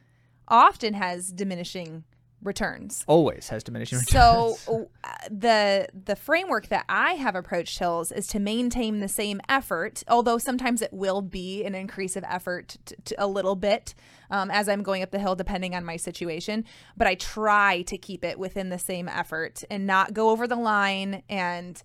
often 0.49 0.95
has 0.95 1.33
diminishing 1.33 2.05
returns. 2.43 3.03
Always 3.09 3.49
has 3.49 3.65
diminishing 3.65 3.99
So 3.99 4.57
returns. 4.69 4.89
uh, 5.03 5.09
the 5.31 5.89
the 6.05 6.15
framework 6.15 6.69
that 6.69 6.85
I 6.89 7.13
have 7.15 7.35
approached 7.35 7.79
hills 7.79 8.13
is 8.13 8.27
to 8.29 8.39
maintain 8.39 9.01
the 9.01 9.09
same 9.09 9.41
effort, 9.49 10.05
although 10.07 10.39
sometimes 10.39 10.83
it 10.83 10.93
will 10.93 11.23
be 11.23 11.65
an 11.65 11.75
increase 11.75 12.15
of 12.15 12.23
effort 12.29 12.77
t- 12.85 12.95
t- 13.05 13.15
a 13.19 13.27
little 13.27 13.57
bit 13.57 13.95
um, 14.31 14.51
as 14.51 14.69
I'm 14.69 14.83
going 14.83 15.03
up 15.03 15.11
the 15.11 15.19
hill, 15.19 15.35
depending 15.35 15.75
on 15.75 15.85
my 15.85 15.97
situation. 15.97 16.65
But 16.97 17.09
I 17.09 17.15
try 17.17 17.83
to 17.83 17.99
keep 17.99 18.23
it 18.25 18.39
within 18.39 18.69
the 18.69 18.79
same 18.79 19.09
effort 19.09 19.65
and 19.71 19.87
not 19.87 20.13
go 20.13 20.29
over 20.31 20.47
the 20.47 20.57
line. 20.57 21.23
And 21.29 21.83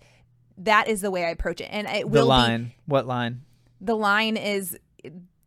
that 0.58 0.88
is 0.88 1.02
the 1.02 1.12
way 1.12 1.26
I 1.26 1.30
approach 1.30 1.62
it. 1.62 1.70
And 1.72 1.88
it 1.88 2.02
the 2.02 2.08
will 2.08 2.26
be 2.26 2.30
line. 2.30 2.72
What 2.86 3.08
line? 3.08 3.42
the 3.80 3.96
line 3.96 4.38
is 4.38 4.78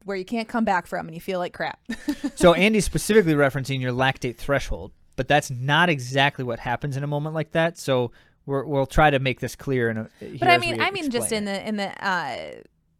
where 0.04 0.16
you 0.16 0.24
can't 0.24 0.48
come 0.48 0.64
back 0.64 0.86
from 0.86 1.06
and 1.06 1.14
you 1.14 1.20
feel 1.20 1.38
like 1.38 1.52
crap. 1.54 1.78
So 2.36 2.52
Andy's 2.52 2.84
specifically 2.84 3.34
referencing 3.34 3.80
your 3.80 3.92
lactate 3.92 4.36
threshold, 4.36 4.92
but 5.16 5.28
that's 5.28 5.50
not 5.50 5.88
exactly 5.88 6.44
what 6.44 6.58
happens 6.58 6.96
in 6.96 7.04
a 7.04 7.06
moment 7.06 7.34
like 7.34 7.52
that. 7.52 7.78
So 7.78 8.10
we're, 8.44 8.64
we'll 8.64 8.86
try 8.86 9.08
to 9.10 9.18
make 9.18 9.40
this 9.40 9.54
clear. 9.56 9.88
In 9.88 9.96
a, 9.96 10.10
but 10.38 10.48
I 10.48 10.58
mean, 10.58 10.80
I 10.80 10.90
mean, 10.90 11.10
just 11.10 11.32
in 11.32 11.44
the 11.44 11.66
in 11.66 11.76
the 11.76 12.06
uh, 12.06 12.36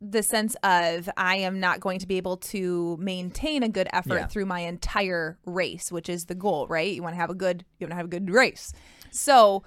the 0.01 0.23
sense 0.23 0.55
of 0.63 1.09
I 1.17 1.37
am 1.37 1.61
not 1.61 1.81
going 1.81 1.99
to 1.99 2.07
be 2.07 2.17
able 2.17 2.37
to 2.39 2.97
maintain 3.01 3.63
a 3.63 3.69
good 3.69 3.89
effort 3.93 4.15
Yeah. 4.15 4.27
through 4.27 4.47
my 4.47 4.61
entire 4.61 5.39
race, 5.47 5.91
which 5.91 6.09
is 6.09 6.27
the 6.27 6.35
goal, 6.35 6.67
right? 6.69 6.95
You 6.95 7.03
want 7.03 7.15
to 7.15 7.21
have 7.21 7.31
a 7.31 7.35
good, 7.35 7.65
you 7.79 7.85
want 7.87 7.93
to 7.93 7.97
have 7.97 8.07
a 8.07 8.09
good 8.09 8.31
race. 8.31 8.73
So 9.11 9.63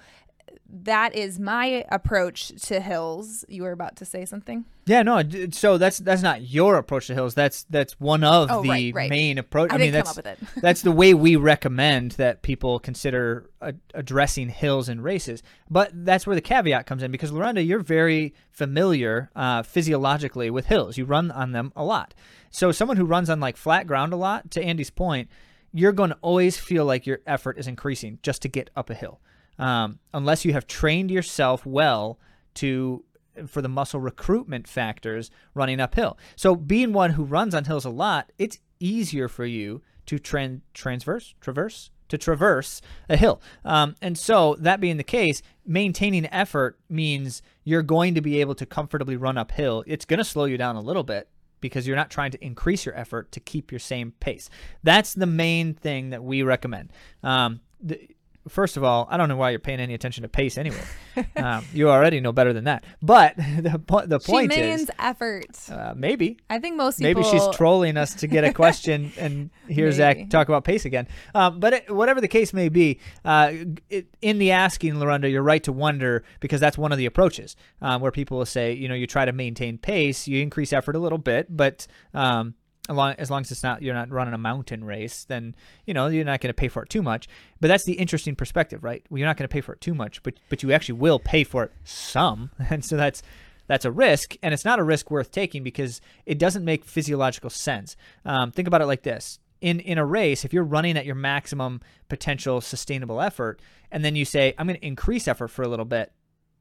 that 0.68 1.14
is 1.14 1.38
my 1.38 1.84
approach 1.90 2.48
to 2.66 2.80
hills. 2.80 3.44
You 3.48 3.62
were 3.62 3.72
about 3.72 3.96
to 3.96 4.04
say 4.04 4.24
something. 4.24 4.64
Yeah, 4.86 5.02
no. 5.02 5.22
So 5.50 5.76
that's 5.78 5.98
that's 5.98 6.22
not 6.22 6.42
your 6.42 6.76
approach 6.76 7.08
to 7.08 7.14
hills. 7.14 7.34
That's 7.34 7.64
that's 7.64 7.98
one 8.00 8.24
of 8.24 8.50
Oh, 8.50 8.62
the 8.62 8.68
right, 8.68 8.94
right. 8.94 9.10
main 9.10 9.38
approach. 9.38 9.70
I, 9.72 9.76
mean, 9.76 9.92
didn't 9.92 10.04
that's 10.04 10.16
come 10.16 10.30
up 10.30 10.40
with 10.40 10.56
it. 10.56 10.60
that's 10.62 10.82
the 10.82 10.92
way 10.92 11.14
we 11.14 11.36
recommend 11.52 12.12
that 12.12 12.42
people 12.42 12.78
consider 12.78 13.50
a- 13.60 13.74
addressing 13.94 14.48
hills 14.48 14.88
and 14.88 15.02
races. 15.02 15.42
But 15.70 15.90
that's 16.04 16.26
where 16.26 16.36
the 16.36 16.40
caveat 16.42 16.86
comes 16.86 17.02
in 17.02 17.10
because 17.10 17.30
Lorenda, 17.32 17.66
you're 17.66 17.80
very 17.80 18.34
familiar 18.50 19.30
uh, 19.36 19.62
physiologically 19.62 20.50
with 20.50 20.66
hills. 20.66 20.96
You 20.98 21.04
run 21.04 21.30
on 21.30 21.52
them 21.52 21.72
a 21.76 21.84
lot. 21.84 22.14
So 22.50 22.72
someone 22.72 22.96
who 22.96 23.04
runs 23.04 23.30
on 23.30 23.40
like 23.40 23.56
flat 23.56 23.86
ground 23.86 24.12
a 24.12 24.16
lot, 24.16 24.50
to 24.52 24.62
Andy's 24.62 24.90
point, 24.90 25.28
you're 25.72 25.92
going 25.92 26.10
to 26.10 26.18
always 26.22 26.56
feel 26.56 26.84
like 26.86 27.06
your 27.06 27.20
effort 27.26 27.58
is 27.58 27.66
increasing 27.66 28.18
just 28.22 28.40
to 28.42 28.48
get 28.48 28.70
up 28.74 28.88
a 28.88 28.94
hill, 28.94 29.20
um, 29.58 29.98
unless 30.14 30.44
you 30.44 30.52
have 30.52 30.66
trained 30.66 31.10
yourself 31.10 31.66
well 31.66 32.18
to 32.54 33.04
for 33.46 33.62
the 33.62 33.68
muscle 33.68 34.00
recruitment 34.00 34.66
factors 34.66 35.30
running 35.54 35.80
uphill. 35.80 36.18
So 36.36 36.56
being 36.56 36.92
one 36.92 37.10
who 37.10 37.24
runs 37.24 37.54
on 37.54 37.64
hills 37.64 37.84
a 37.84 37.90
lot, 37.90 38.32
it's 38.38 38.58
easier 38.80 39.28
for 39.28 39.44
you 39.44 39.82
to 40.06 40.18
tran- 40.18 40.62
transverse, 40.74 41.34
traverse, 41.40 41.90
to 42.08 42.18
traverse 42.18 42.80
a 43.08 43.16
hill. 43.16 43.40
Um, 43.64 43.94
and 44.00 44.18
so 44.18 44.56
that 44.60 44.80
being 44.80 44.96
the 44.96 45.04
case, 45.04 45.42
maintaining 45.66 46.26
effort 46.32 46.78
means 46.88 47.42
you're 47.64 47.82
going 47.82 48.14
to 48.14 48.20
be 48.20 48.40
able 48.40 48.54
to 48.56 48.66
comfortably 48.66 49.16
run 49.16 49.38
uphill. 49.38 49.84
It's 49.86 50.04
going 50.04 50.18
to 50.18 50.24
slow 50.24 50.46
you 50.46 50.56
down 50.56 50.76
a 50.76 50.80
little 50.80 51.04
bit 51.04 51.28
because 51.60 51.86
you're 51.86 51.96
not 51.96 52.10
trying 52.10 52.30
to 52.30 52.44
increase 52.44 52.86
your 52.86 52.96
effort 52.96 53.32
to 53.32 53.40
keep 53.40 53.70
your 53.70 53.80
same 53.80 54.12
pace. 54.20 54.48
That's 54.82 55.12
the 55.14 55.26
main 55.26 55.74
thing 55.74 56.10
that 56.10 56.22
we 56.22 56.42
recommend. 56.42 56.92
Um, 57.22 57.60
the, 57.80 58.08
first 58.48 58.76
of 58.76 58.84
all, 58.84 59.06
I 59.10 59.16
don't 59.16 59.28
know 59.28 59.36
why 59.36 59.50
you're 59.50 59.58
paying 59.58 59.80
any 59.80 59.94
attention 59.94 60.22
to 60.22 60.28
pace 60.28 60.58
anyway. 60.58 60.80
um, 61.36 61.64
you 61.72 61.90
already 61.90 62.20
know 62.20 62.32
better 62.32 62.52
than 62.52 62.64
that. 62.64 62.84
But 63.02 63.36
the, 63.58 63.78
po- 63.84 64.06
the 64.06 64.18
She 64.20 64.32
point 64.32 64.48
means 64.50 64.82
is, 64.82 64.90
effort. 64.98 65.58
uh, 65.70 65.94
maybe. 65.96 66.38
I 66.48 66.58
think 66.58 66.76
most 66.76 67.00
Maybe 67.00 67.22
people. 67.22 67.30
she's 67.48 67.56
trolling 67.56 67.96
us 67.96 68.14
to 68.14 68.26
get 68.26 68.44
a 68.44 68.52
question 68.54 69.12
and 69.18 69.50
hear 69.68 69.86
Maybe. 69.86 69.96
Zach 69.96 70.30
talk 70.30 70.48
about 70.48 70.64
pace 70.64 70.84
again. 70.84 71.08
Um, 71.34 71.60
but 71.60 71.72
it, 71.72 71.94
whatever 71.94 72.20
the 72.20 72.28
case 72.28 72.52
may 72.52 72.68
be, 72.68 73.00
uh, 73.24 73.52
it, 73.88 74.08
in 74.22 74.38
the 74.38 74.50
asking, 74.52 74.94
Lorenda, 74.94 75.30
you're 75.30 75.42
right 75.42 75.62
to 75.64 75.72
wonder 75.72 76.24
because 76.40 76.60
that's 76.60 76.78
one 76.78 76.92
of 76.92 76.98
the 76.98 77.06
approaches 77.06 77.56
um, 77.82 78.00
where 78.00 78.12
people 78.12 78.38
will 78.38 78.46
say, 78.46 78.72
you 78.72 78.88
know, 78.88 78.94
you 78.94 79.06
try 79.06 79.24
to 79.24 79.32
maintain 79.32 79.78
pace, 79.78 80.26
you 80.28 80.40
increase 80.42 80.72
effort 80.72 80.96
a 80.96 80.98
little 80.98 81.18
bit, 81.18 81.46
but 81.54 81.86
um, 82.14 82.54
along, 82.88 83.14
as 83.18 83.30
long 83.30 83.42
as 83.42 83.50
it's 83.50 83.62
not 83.62 83.82
you're 83.82 83.94
not 83.94 84.10
running 84.10 84.34
a 84.34 84.38
mountain 84.38 84.84
race, 84.84 85.24
then 85.24 85.54
you 85.86 85.94
know 85.94 86.06
you're 86.06 86.24
not 86.24 86.40
going 86.40 86.50
to 86.50 86.54
pay 86.54 86.68
for 86.68 86.82
it 86.82 86.88
too 86.88 87.02
much. 87.02 87.28
But 87.60 87.68
that's 87.68 87.84
the 87.84 87.94
interesting 87.94 88.34
perspective, 88.34 88.82
right? 88.82 89.04
Well, 89.08 89.18
you're 89.18 89.26
not 89.26 89.36
going 89.36 89.48
to 89.48 89.52
pay 89.52 89.60
for 89.60 89.72
it 89.72 89.80
too 89.80 89.94
much, 89.94 90.22
but 90.22 90.34
but 90.48 90.62
you 90.62 90.72
actually 90.72 90.98
will 90.98 91.18
pay 91.18 91.44
for 91.44 91.64
it 91.64 91.72
some, 91.84 92.50
and 92.70 92.84
so 92.84 92.96
that's 92.96 93.22
that's 93.66 93.84
a 93.84 93.90
risk, 93.90 94.36
and 94.42 94.54
it's 94.54 94.64
not 94.64 94.78
a 94.78 94.84
risk 94.84 95.10
worth 95.10 95.30
taking 95.30 95.62
because 95.62 96.00
it 96.24 96.38
doesn't 96.38 96.64
make 96.64 96.84
physiological 96.84 97.50
sense. 97.50 97.96
Um, 98.24 98.50
think 98.50 98.66
about 98.66 98.80
it 98.80 98.86
like 98.86 99.02
this: 99.02 99.38
in 99.60 99.80
in 99.80 99.98
a 99.98 100.06
race, 100.06 100.44
if 100.44 100.52
you're 100.52 100.64
running 100.64 100.96
at 100.96 101.06
your 101.06 101.14
maximum 101.14 101.80
potential 102.08 102.60
sustainable 102.60 103.20
effort, 103.20 103.60
and 103.90 104.04
then 104.04 104.16
you 104.16 104.24
say, 104.24 104.54
"I'm 104.58 104.66
going 104.66 104.80
to 104.80 104.86
increase 104.86 105.28
effort 105.28 105.48
for 105.48 105.62
a 105.62 105.68
little 105.68 105.84
bit," 105.84 106.12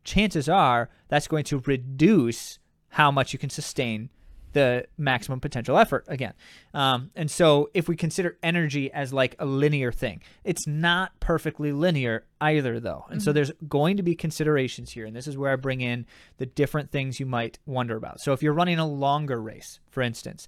chances 0.03 0.49
are 0.49 0.89
that's 1.07 1.27
going 1.27 1.43
to 1.45 1.59
reduce 1.65 2.59
how 2.91 3.11
much 3.11 3.33
you 3.33 3.39
can 3.39 3.49
sustain 3.49 4.09
the 4.57 4.87
maximum 4.97 5.39
potential 5.39 5.77
effort 5.77 6.03
again. 6.07 6.33
Um, 6.73 7.11
and 7.15 7.29
so, 7.29 7.69
if 7.75 7.87
we 7.87 7.95
consider 7.95 8.39
energy 8.41 8.91
as 8.91 9.13
like 9.13 9.35
a 9.37 9.45
linear 9.45 9.91
thing, 9.91 10.23
it's 10.43 10.65
not 10.65 11.11
perfectly 11.19 11.71
linear 11.71 12.25
either, 12.41 12.79
though. 12.79 13.05
And 13.11 13.21
so, 13.21 13.31
there's 13.31 13.51
going 13.69 13.97
to 13.97 14.03
be 14.03 14.15
considerations 14.15 14.91
here. 14.91 15.05
And 15.05 15.15
this 15.15 15.27
is 15.27 15.37
where 15.37 15.53
I 15.53 15.57
bring 15.57 15.81
in 15.81 16.07
the 16.37 16.47
different 16.47 16.89
things 16.89 17.19
you 17.19 17.27
might 17.27 17.59
wonder 17.67 17.95
about. 17.95 18.19
So, 18.19 18.33
if 18.33 18.41
you're 18.41 18.51
running 18.51 18.79
a 18.79 18.87
longer 18.87 19.39
race, 19.39 19.79
for 19.91 20.01
instance, 20.01 20.47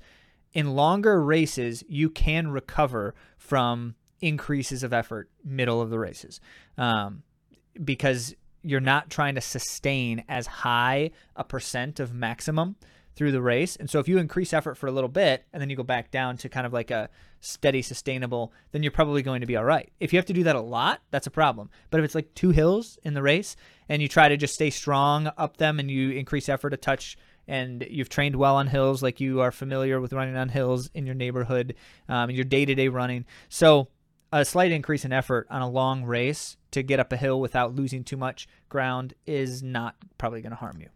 in 0.53 0.75
longer 0.75 1.21
races, 1.21 1.83
you 1.87 2.09
can 2.09 2.47
recover 2.47 3.13
from 3.37 3.93
increases 4.21 4.81
of 4.81 4.91
effort 4.91 5.29
middle 5.45 5.81
of 5.81 5.91
the 5.91 5.99
races 5.99 6.41
um, 6.79 7.21
because 7.83 8.33
you're 8.63 8.81
not 8.81 9.11
trying 9.11 9.35
to 9.35 9.41
sustain 9.41 10.23
as 10.27 10.47
high 10.47 11.11
a 11.35 11.43
percent 11.43 11.99
of 11.99 12.11
maximum 12.11 12.75
through 13.19 13.33
the 13.33 13.41
race. 13.41 13.75
And 13.75 13.89
so 13.89 13.99
if 13.99 14.07
you 14.07 14.17
increase 14.17 14.53
effort 14.53 14.75
for 14.75 14.87
a 14.87 14.93
little 14.93 15.09
bit 15.09 15.43
and 15.51 15.59
then 15.59 15.69
you 15.69 15.75
go 15.75 15.83
back 15.83 16.09
down 16.09 16.37
to 16.37 16.47
kind 16.47 16.65
of 16.65 16.71
like 16.71 16.89
a 16.89 17.09
steady, 17.41 17.81
sustainable, 17.81 18.53
then 18.71 18.81
you're 18.81 18.93
probably 18.93 19.21
going 19.21 19.41
to 19.41 19.45
be 19.45 19.57
all 19.57 19.65
right. 19.65 19.91
If 19.99 20.13
you 20.13 20.17
have 20.19 20.25
to 20.27 20.33
do 20.33 20.43
that 20.43 20.55
a 20.55 20.61
lot, 20.61 21.01
that's 21.11 21.27
a 21.27 21.31
problem. 21.31 21.69
But 21.89 21.99
if 21.99 22.05
it's 22.05 22.15
like 22.15 22.33
two 22.33 22.51
hills 22.51 22.97
in 23.03 23.15
the 23.15 23.21
race 23.21 23.57
and 23.89 24.01
you 24.01 24.07
try 24.07 24.29
to 24.29 24.37
just 24.37 24.53
stay 24.53 24.69
strong 24.69 25.29
up 25.37 25.57
them 25.57 25.79
and 25.79 25.91
you 25.91 26.11
increase 26.11 26.47
effort 26.47 26.73
a 26.73 26.77
touch 26.77 27.17
and 27.45 27.85
you've 27.89 28.07
trained 28.07 28.37
well 28.37 28.55
on 28.55 28.67
hills, 28.67 29.03
like 29.03 29.19
you 29.19 29.41
are 29.41 29.51
familiar 29.51 29.99
with 29.99 30.13
running 30.13 30.37
on 30.37 30.47
hills 30.47 30.89
in 30.93 31.05
your 31.05 31.15
neighborhood, 31.15 31.75
um, 32.07 32.31
your 32.31 32.45
day 32.45 32.63
to 32.63 32.73
day 32.73 32.87
running. 32.87 33.25
So 33.49 33.89
a 34.31 34.45
slight 34.45 34.71
increase 34.71 35.03
in 35.03 35.11
effort 35.11 35.45
on 35.49 35.61
a 35.61 35.69
long 35.69 36.05
race 36.05 36.55
to 36.71 36.83
get 36.83 37.01
up 37.01 37.11
a 37.11 37.17
hill 37.17 37.41
without 37.41 37.75
losing 37.75 38.05
too 38.05 38.15
much 38.15 38.47
ground 38.69 39.13
is 39.25 39.61
not 39.61 39.97
probably 40.17 40.39
going 40.39 40.51
to 40.51 40.55
harm 40.55 40.77
you 40.79 40.87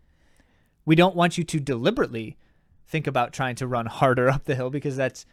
we 0.86 0.96
don't 0.96 1.15
want 1.15 1.38
you 1.38 1.43
to 1.43 1.60
deliberately 1.60 2.38
think 2.88 3.08
about 3.08 3.34
trying 3.34 3.56
to 3.56 3.67
run 3.67 3.86
harder 3.86 4.30
up 4.32 4.46
the 4.46 4.56
hill 4.56 4.69
because 4.69 4.96
that's 4.96 5.26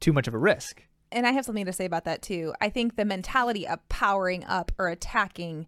too 0.00 0.12
much 0.12 0.28
of 0.28 0.34
a 0.34 0.38
risk. 0.38 0.82
And 1.12 1.26
I 1.26 1.32
have 1.32 1.44
something 1.44 1.66
to 1.66 1.72
say 1.72 1.84
about 1.84 2.04
that 2.04 2.22
too. 2.22 2.54
I 2.60 2.68
think 2.68 2.96
the 2.96 3.04
mentality 3.04 3.68
of 3.68 3.86
powering 3.88 4.44
up 4.44 4.72
or 4.78 4.88
attacking 4.88 5.66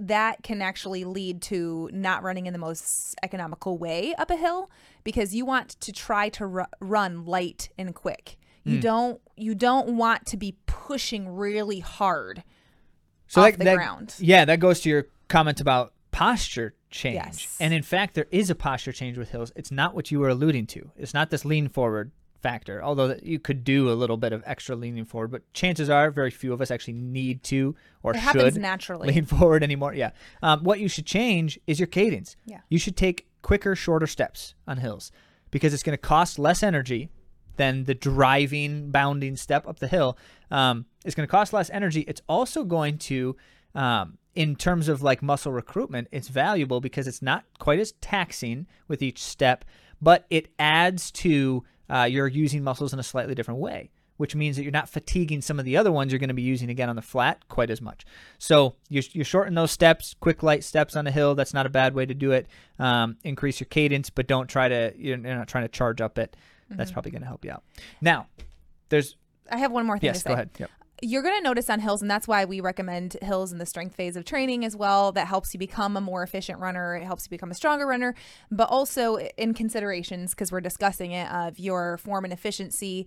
that 0.00 0.42
can 0.42 0.60
actually 0.60 1.04
lead 1.04 1.40
to 1.40 1.88
not 1.92 2.22
running 2.22 2.46
in 2.46 2.52
the 2.52 2.58
most 2.58 3.14
economical 3.22 3.78
way 3.78 4.14
up 4.18 4.30
a 4.30 4.36
hill 4.36 4.70
because 5.04 5.34
you 5.34 5.46
want 5.46 5.80
to 5.80 5.92
try 5.92 6.28
to 6.30 6.46
ru- 6.46 6.64
run 6.80 7.24
light 7.24 7.70
and 7.78 7.94
quick. 7.94 8.36
You 8.64 8.78
mm. 8.78 8.82
don't 8.82 9.20
you 9.36 9.54
don't 9.54 9.96
want 9.96 10.26
to 10.26 10.36
be 10.36 10.56
pushing 10.66 11.28
really 11.28 11.80
hard 11.80 12.42
so 13.26 13.42
off 13.42 13.56
the 13.56 13.64
that, 13.64 13.74
ground. 13.76 14.14
Yeah, 14.18 14.44
that 14.44 14.60
goes 14.60 14.80
to 14.80 14.88
your 14.88 15.06
comment 15.28 15.60
about 15.60 15.92
posture 16.10 16.74
change. 16.94 17.16
Yes. 17.16 17.56
And 17.60 17.74
in 17.74 17.82
fact, 17.82 18.14
there 18.14 18.26
is 18.30 18.50
a 18.50 18.54
posture 18.54 18.92
change 18.92 19.18
with 19.18 19.30
hills. 19.30 19.52
It's 19.56 19.70
not 19.70 19.94
what 19.94 20.10
you 20.10 20.20
were 20.20 20.28
alluding 20.28 20.66
to. 20.68 20.90
It's 20.96 21.12
not 21.12 21.30
this 21.30 21.44
lean 21.44 21.68
forward 21.68 22.12
factor, 22.40 22.82
although 22.82 23.16
you 23.22 23.38
could 23.38 23.64
do 23.64 23.90
a 23.90 23.94
little 23.94 24.16
bit 24.16 24.32
of 24.32 24.42
extra 24.46 24.76
leaning 24.76 25.04
forward, 25.04 25.30
but 25.30 25.50
chances 25.54 25.90
are 25.90 26.10
very 26.10 26.30
few 26.30 26.52
of 26.52 26.60
us 26.60 26.70
actually 26.70 26.92
need 26.94 27.42
to 27.42 27.74
or 28.02 28.14
it 28.14 28.20
should 28.20 28.56
naturally. 28.56 29.08
lean 29.08 29.24
forward 29.36 29.62
anymore. 29.62 29.94
Yeah. 29.94 30.10
Um, 30.42 30.62
what 30.62 30.78
you 30.78 30.88
should 30.88 31.06
change 31.06 31.58
is 31.66 31.80
your 31.80 31.86
cadence. 31.86 32.36
Yeah. 32.46 32.60
You 32.68 32.78
should 32.78 32.96
take 32.96 33.26
quicker, 33.42 33.74
shorter 33.74 34.06
steps 34.06 34.54
on 34.68 34.76
hills 34.78 35.10
because 35.50 35.74
it's 35.74 35.82
going 35.82 35.94
to 35.94 36.02
cost 36.02 36.38
less 36.38 36.62
energy 36.62 37.10
than 37.56 37.84
the 37.84 37.94
driving, 37.94 38.90
bounding 38.90 39.36
step 39.36 39.66
up 39.66 39.78
the 39.78 39.88
hill. 39.88 40.16
Um, 40.50 40.86
it's 41.04 41.14
going 41.14 41.26
to 41.26 41.30
cost 41.30 41.52
less 41.52 41.70
energy. 41.70 42.00
It's 42.02 42.22
also 42.28 42.64
going 42.64 42.98
to 42.98 43.36
um, 43.74 44.18
in 44.34 44.56
terms 44.56 44.88
of 44.88 45.02
like 45.02 45.22
muscle 45.22 45.52
recruitment, 45.52 46.08
it's 46.10 46.28
valuable 46.28 46.80
because 46.80 47.06
it's 47.06 47.22
not 47.22 47.44
quite 47.58 47.78
as 47.78 47.92
taxing 48.00 48.66
with 48.88 49.02
each 49.02 49.22
step, 49.22 49.64
but 50.00 50.26
it 50.30 50.48
adds 50.58 51.10
to 51.10 51.64
uh, 51.88 52.04
your 52.04 52.26
using 52.26 52.62
muscles 52.62 52.92
in 52.92 52.98
a 52.98 53.02
slightly 53.02 53.34
different 53.34 53.60
way, 53.60 53.90
which 54.16 54.34
means 54.34 54.56
that 54.56 54.62
you're 54.62 54.72
not 54.72 54.88
fatiguing 54.88 55.40
some 55.40 55.58
of 55.58 55.64
the 55.64 55.76
other 55.76 55.92
ones 55.92 56.12
you're 56.12 56.18
going 56.18 56.28
to 56.28 56.34
be 56.34 56.42
using 56.42 56.68
again 56.68 56.88
on 56.88 56.96
the 56.96 57.02
flat 57.02 57.46
quite 57.48 57.70
as 57.70 57.80
much. 57.80 58.04
So 58.38 58.74
you, 58.88 59.02
you 59.12 59.24
shorten 59.24 59.54
those 59.54 59.70
steps, 59.70 60.14
quick 60.20 60.42
light 60.42 60.64
steps 60.64 60.96
on 60.96 61.06
a 61.06 61.10
hill. 61.10 61.34
That's 61.34 61.54
not 61.54 61.66
a 61.66 61.70
bad 61.70 61.94
way 61.94 62.06
to 62.06 62.14
do 62.14 62.32
it. 62.32 62.48
Um, 62.78 63.16
increase 63.22 63.60
your 63.60 63.66
cadence, 63.66 64.10
but 64.10 64.26
don't 64.26 64.48
try 64.48 64.68
to 64.68 64.92
you're 64.96 65.16
not 65.16 65.48
trying 65.48 65.64
to 65.64 65.68
charge 65.68 66.00
up 66.00 66.18
it. 66.18 66.36
That's 66.70 66.88
mm-hmm. 66.88 66.94
probably 66.94 67.10
going 67.12 67.22
to 67.22 67.28
help 67.28 67.44
you 67.44 67.52
out. 67.52 67.62
Now, 68.00 68.26
there's 68.88 69.16
I 69.50 69.58
have 69.58 69.70
one 69.70 69.86
more 69.86 69.98
thing 69.98 70.08
yes, 70.08 70.16
to 70.16 70.20
say. 70.22 70.28
go 70.28 70.34
ahead. 70.34 70.50
Yep 70.58 70.70
you're 71.04 71.22
going 71.22 71.36
to 71.36 71.42
notice 71.42 71.68
on 71.68 71.80
hills, 71.80 72.00
and 72.00 72.10
that's 72.10 72.26
why 72.26 72.46
we 72.46 72.60
recommend 72.60 73.16
hills 73.20 73.52
in 73.52 73.58
the 73.58 73.66
strength 73.66 73.94
phase 73.94 74.16
of 74.16 74.24
training 74.24 74.64
as 74.64 74.74
well. 74.74 75.12
That 75.12 75.26
helps 75.26 75.52
you 75.52 75.58
become 75.58 75.96
a 75.96 76.00
more 76.00 76.22
efficient 76.22 76.58
runner. 76.60 76.96
It 76.96 77.04
helps 77.04 77.26
you 77.26 77.30
become 77.30 77.50
a 77.50 77.54
stronger 77.54 77.86
runner, 77.86 78.14
but 78.50 78.70
also 78.70 79.18
in 79.36 79.52
considerations, 79.52 80.30
because 80.30 80.50
we're 80.50 80.62
discussing 80.62 81.12
it, 81.12 81.30
of 81.30 81.58
your 81.58 81.98
form 81.98 82.24
and 82.24 82.32
efficiency, 82.32 83.06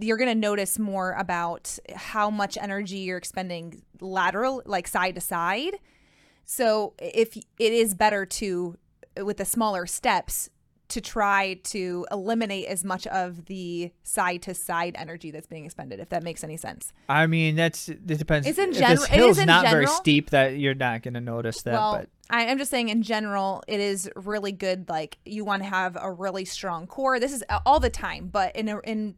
you're 0.00 0.18
going 0.18 0.28
to 0.28 0.34
notice 0.34 0.78
more 0.78 1.12
about 1.12 1.78
how 1.94 2.28
much 2.28 2.58
energy 2.60 2.98
you're 2.98 3.16
expending 3.16 3.82
lateral, 4.00 4.62
like 4.66 4.86
side 4.86 5.14
to 5.14 5.20
side. 5.20 5.78
So 6.44 6.92
if 6.98 7.36
it 7.36 7.44
is 7.58 7.94
better 7.94 8.26
to, 8.26 8.76
with 9.16 9.38
the 9.38 9.44
smaller 9.46 9.86
steps, 9.86 10.50
to 10.90 11.00
try 11.00 11.54
to 11.64 12.06
eliminate 12.10 12.66
as 12.66 12.84
much 12.84 13.06
of 13.06 13.46
the 13.46 13.92
side 14.02 14.42
to 14.42 14.54
side 14.54 14.94
energy 14.98 15.30
that's 15.30 15.46
being 15.46 15.64
expended, 15.64 16.00
if 16.00 16.08
that 16.10 16.22
makes 16.22 16.44
any 16.44 16.56
sense. 16.56 16.92
I 17.08 17.26
mean, 17.26 17.56
that's 17.56 17.88
it 17.88 18.06
depends. 18.06 18.46
It's 18.46 18.58
in 18.58 18.72
general. 18.72 18.96
This 18.96 19.06
hill's 19.06 19.38
not 19.38 19.64
general, 19.64 19.86
very 19.86 19.86
steep 19.86 20.30
that 20.30 20.58
you're 20.58 20.74
not 20.74 21.02
going 21.02 21.14
to 21.14 21.20
notice 21.20 21.62
that. 21.62 21.72
Well, 21.72 21.92
but 21.98 22.08
I, 22.28 22.42
am 22.44 22.58
just 22.58 22.70
saying, 22.70 22.88
in 22.88 23.02
general, 23.02 23.62
it 23.66 23.80
is 23.80 24.10
really 24.16 24.52
good. 24.52 24.88
Like 24.88 25.18
you 25.24 25.44
want 25.44 25.62
to 25.62 25.68
have 25.68 25.96
a 26.00 26.12
really 26.12 26.44
strong 26.44 26.86
core. 26.86 27.18
This 27.18 27.32
is 27.32 27.44
all 27.64 27.80
the 27.80 27.90
time, 27.90 28.28
but 28.28 28.54
in 28.54 28.68
a, 28.68 28.80
in 28.80 29.14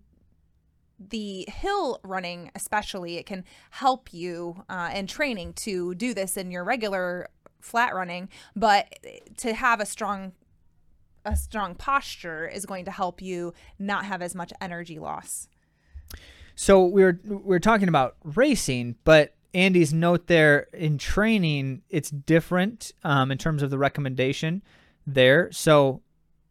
the 0.98 1.46
hill 1.48 2.00
running, 2.04 2.50
especially, 2.54 3.16
it 3.16 3.26
can 3.26 3.44
help 3.70 4.12
you 4.12 4.64
uh, 4.68 4.90
in 4.94 5.06
training 5.06 5.54
to 5.54 5.94
do 5.94 6.14
this 6.14 6.36
in 6.36 6.50
your 6.50 6.64
regular 6.64 7.28
flat 7.60 7.94
running, 7.94 8.28
but 8.56 8.98
to 9.38 9.54
have 9.54 9.80
a 9.80 9.86
strong 9.86 10.32
a 11.24 11.36
strong 11.36 11.74
posture 11.74 12.48
is 12.48 12.66
going 12.66 12.84
to 12.84 12.90
help 12.90 13.22
you 13.22 13.54
not 13.78 14.04
have 14.04 14.22
as 14.22 14.34
much 14.34 14.52
energy 14.60 14.98
loss. 14.98 15.48
So 16.54 16.84
we're 16.84 17.20
we're 17.24 17.58
talking 17.58 17.88
about 17.88 18.16
racing, 18.24 18.96
but 19.04 19.34
Andy's 19.54 19.92
note 19.92 20.26
there 20.26 20.66
in 20.72 20.98
training, 20.98 21.82
it's 21.90 22.10
different 22.10 22.92
um, 23.04 23.30
in 23.30 23.38
terms 23.38 23.62
of 23.62 23.70
the 23.70 23.78
recommendation 23.78 24.62
there. 25.06 25.50
So 25.52 26.02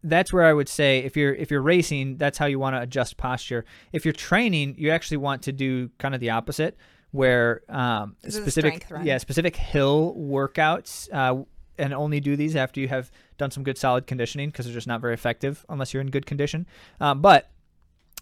that's 0.04 0.34
where 0.34 0.46
I 0.46 0.54
would 0.54 0.70
say 0.70 1.00
if 1.00 1.16
you're 1.16 1.34
if 1.34 1.52
you're 1.52 1.62
racing, 1.62 2.18
that's 2.18 2.38
how 2.38 2.46
you 2.46 2.60
want 2.60 2.76
to 2.76 2.82
adjust 2.82 3.18
posture. 3.18 3.66
If 3.92 4.06
you're 4.06 4.14
training, 4.14 4.76
you 4.78 4.90
actually 4.92 5.18
want 5.18 5.44
to 5.44 5.52
do 5.52 5.90
kind 6.00 6.16
of 6.16 6.22
the 6.22 6.32
opposite, 6.32 6.78
where 7.12 7.62
um, 7.70 8.16
specific 8.28 8.86
yeah 9.04 9.18
specific 9.18 9.56
hill 9.56 10.16
workouts. 10.18 11.10
Uh, 11.14 11.44
and 11.82 11.94
only 11.94 12.20
do 12.20 12.36
these 12.36 12.56
after 12.56 12.80
you 12.80 12.88
have 12.88 13.12
done 13.38 13.52
some 13.52 13.64
good 13.64 13.78
solid 13.78 14.06
conditioning 14.06 14.50
because 14.50 14.66
they're 14.66 14.74
just 14.74 14.88
not 14.88 15.02
very 15.02 15.14
effective 15.14 15.66
unless 15.68 15.94
you're 15.94 16.02
in 16.02 16.12
good 16.12 16.26
condition. 16.26 16.68
Um, 17.00 17.22
but 17.22 17.50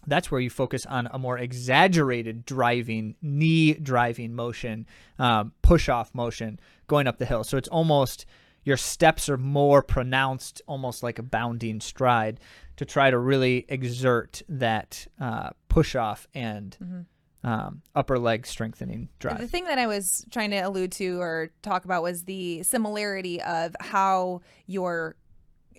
that's 0.06 0.30
where 0.30 0.40
you 0.40 0.48
focus 0.48 0.86
on 0.86 1.08
a 1.12 1.18
more 1.18 1.38
exaggerated 1.38 2.46
driving, 2.46 3.16
knee 3.20 3.74
driving 3.74 4.34
motion, 4.34 4.86
um, 5.18 5.52
push 5.60 5.88
off 5.90 6.14
motion 6.14 6.58
going 6.86 7.06
up 7.06 7.18
the 7.18 7.26
hill. 7.26 7.44
So 7.44 7.58
it's 7.58 7.68
almost 7.68 8.24
your 8.64 8.78
steps 8.78 9.28
are 9.28 9.36
more 9.36 9.82
pronounced, 9.82 10.62
almost 10.66 11.02
like 11.02 11.18
a 11.18 11.22
bounding 11.22 11.80
stride 11.80 12.40
to 12.76 12.86
try 12.86 13.10
to 13.10 13.18
really 13.18 13.66
exert 13.68 14.42
that 14.48 15.06
uh, 15.20 15.50
push 15.68 15.94
off 15.94 16.26
and. 16.34 16.76
Mm-hmm 16.82 17.00
um, 17.42 17.82
upper 17.94 18.18
leg 18.18 18.46
strengthening 18.46 19.08
drive. 19.18 19.38
The 19.38 19.48
thing 19.48 19.64
that 19.64 19.78
I 19.78 19.86
was 19.86 20.24
trying 20.30 20.50
to 20.50 20.58
allude 20.58 20.92
to 20.92 21.20
or 21.20 21.50
talk 21.62 21.84
about 21.84 22.02
was 22.02 22.24
the 22.24 22.62
similarity 22.62 23.40
of 23.42 23.74
how 23.80 24.42
your 24.66 25.16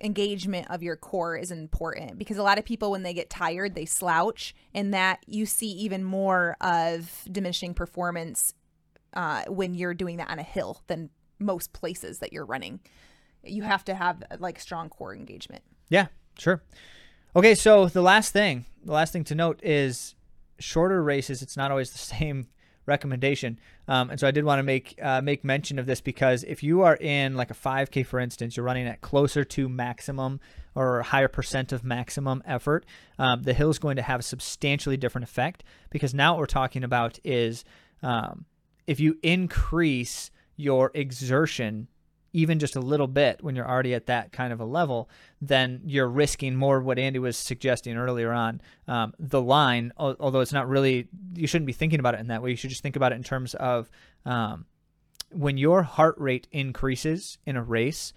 engagement 0.02 0.66
of 0.70 0.82
your 0.82 0.96
core 0.96 1.36
is 1.36 1.50
important. 1.50 2.18
Because 2.18 2.36
a 2.36 2.42
lot 2.42 2.58
of 2.58 2.64
people 2.64 2.90
when 2.90 3.02
they 3.02 3.14
get 3.14 3.30
tired 3.30 3.74
they 3.74 3.84
slouch 3.84 4.54
and 4.74 4.92
that 4.92 5.20
you 5.26 5.46
see 5.46 5.70
even 5.70 6.02
more 6.02 6.56
of 6.60 7.24
diminishing 7.30 7.74
performance 7.74 8.54
uh, 9.14 9.44
when 9.46 9.74
you're 9.74 9.94
doing 9.94 10.16
that 10.16 10.30
on 10.30 10.38
a 10.38 10.44
hill 10.44 10.82
than 10.86 11.10
most 11.38 11.72
places 11.72 12.18
that 12.18 12.32
you're 12.32 12.46
running. 12.46 12.80
You 13.44 13.62
have 13.62 13.84
to 13.84 13.94
have 13.94 14.22
like 14.38 14.58
strong 14.58 14.88
core 14.88 15.14
engagement. 15.14 15.62
Yeah 15.88 16.08
sure. 16.38 16.62
Okay 17.36 17.54
so 17.54 17.86
the 17.86 18.02
last 18.02 18.32
thing 18.32 18.64
the 18.84 18.92
last 18.92 19.12
thing 19.12 19.24
to 19.24 19.34
note 19.34 19.60
is 19.62 20.16
shorter 20.62 21.02
races, 21.02 21.42
it's 21.42 21.56
not 21.56 21.70
always 21.70 21.90
the 21.90 21.98
same 22.16 22.48
recommendation. 22.86 23.58
Um, 23.86 24.10
and 24.10 24.18
so 24.18 24.26
I 24.26 24.30
did 24.30 24.44
want 24.44 24.58
to 24.58 24.62
make 24.62 24.98
uh, 25.00 25.20
make 25.20 25.44
mention 25.44 25.78
of 25.78 25.86
this 25.86 26.00
because 26.00 26.44
if 26.44 26.62
you 26.62 26.82
are 26.82 26.96
in 26.96 27.36
like 27.36 27.50
a 27.50 27.54
5K, 27.54 28.04
for 28.04 28.18
instance, 28.18 28.56
you're 28.56 28.66
running 28.66 28.86
at 28.86 29.00
closer 29.00 29.44
to 29.44 29.68
maximum 29.68 30.40
or 30.74 31.02
higher 31.02 31.28
percent 31.28 31.72
of 31.72 31.84
maximum 31.84 32.42
effort, 32.46 32.84
um, 33.18 33.42
the 33.42 33.54
hill 33.54 33.70
is 33.70 33.78
going 33.78 33.96
to 33.96 34.02
have 34.02 34.20
a 34.20 34.22
substantially 34.22 34.96
different 34.96 35.24
effect 35.24 35.64
because 35.90 36.14
now 36.14 36.32
what 36.32 36.40
we're 36.40 36.46
talking 36.46 36.82
about 36.82 37.18
is 37.24 37.64
um, 38.02 38.46
if 38.86 38.98
you 38.98 39.18
increase 39.22 40.30
your 40.56 40.90
exertion 40.94 41.88
even 42.32 42.58
just 42.58 42.76
a 42.76 42.80
little 42.80 43.06
bit 43.06 43.42
when 43.42 43.54
you're 43.54 43.68
already 43.68 43.94
at 43.94 44.06
that 44.06 44.32
kind 44.32 44.52
of 44.52 44.60
a 44.60 44.64
level, 44.64 45.08
then 45.40 45.80
you're 45.84 46.08
risking 46.08 46.56
more 46.56 46.80
what 46.80 46.98
Andy 46.98 47.18
was 47.18 47.36
suggesting 47.36 47.96
earlier 47.96 48.32
on. 48.32 48.60
Um, 48.88 49.12
the 49.18 49.42
line, 49.42 49.92
although 49.96 50.40
it's 50.40 50.52
not 50.52 50.68
really, 50.68 51.08
you 51.34 51.46
shouldn't 51.46 51.66
be 51.66 51.72
thinking 51.72 52.00
about 52.00 52.14
it 52.14 52.20
in 52.20 52.28
that 52.28 52.42
way. 52.42 52.50
You 52.50 52.56
should 52.56 52.70
just 52.70 52.82
think 52.82 52.96
about 52.96 53.12
it 53.12 53.16
in 53.16 53.22
terms 53.22 53.54
of 53.54 53.90
um, 54.24 54.64
when 55.30 55.58
your 55.58 55.82
heart 55.82 56.14
rate 56.18 56.48
increases 56.52 57.38
in 57.44 57.56
a 57.56 57.62
race, 57.62 58.12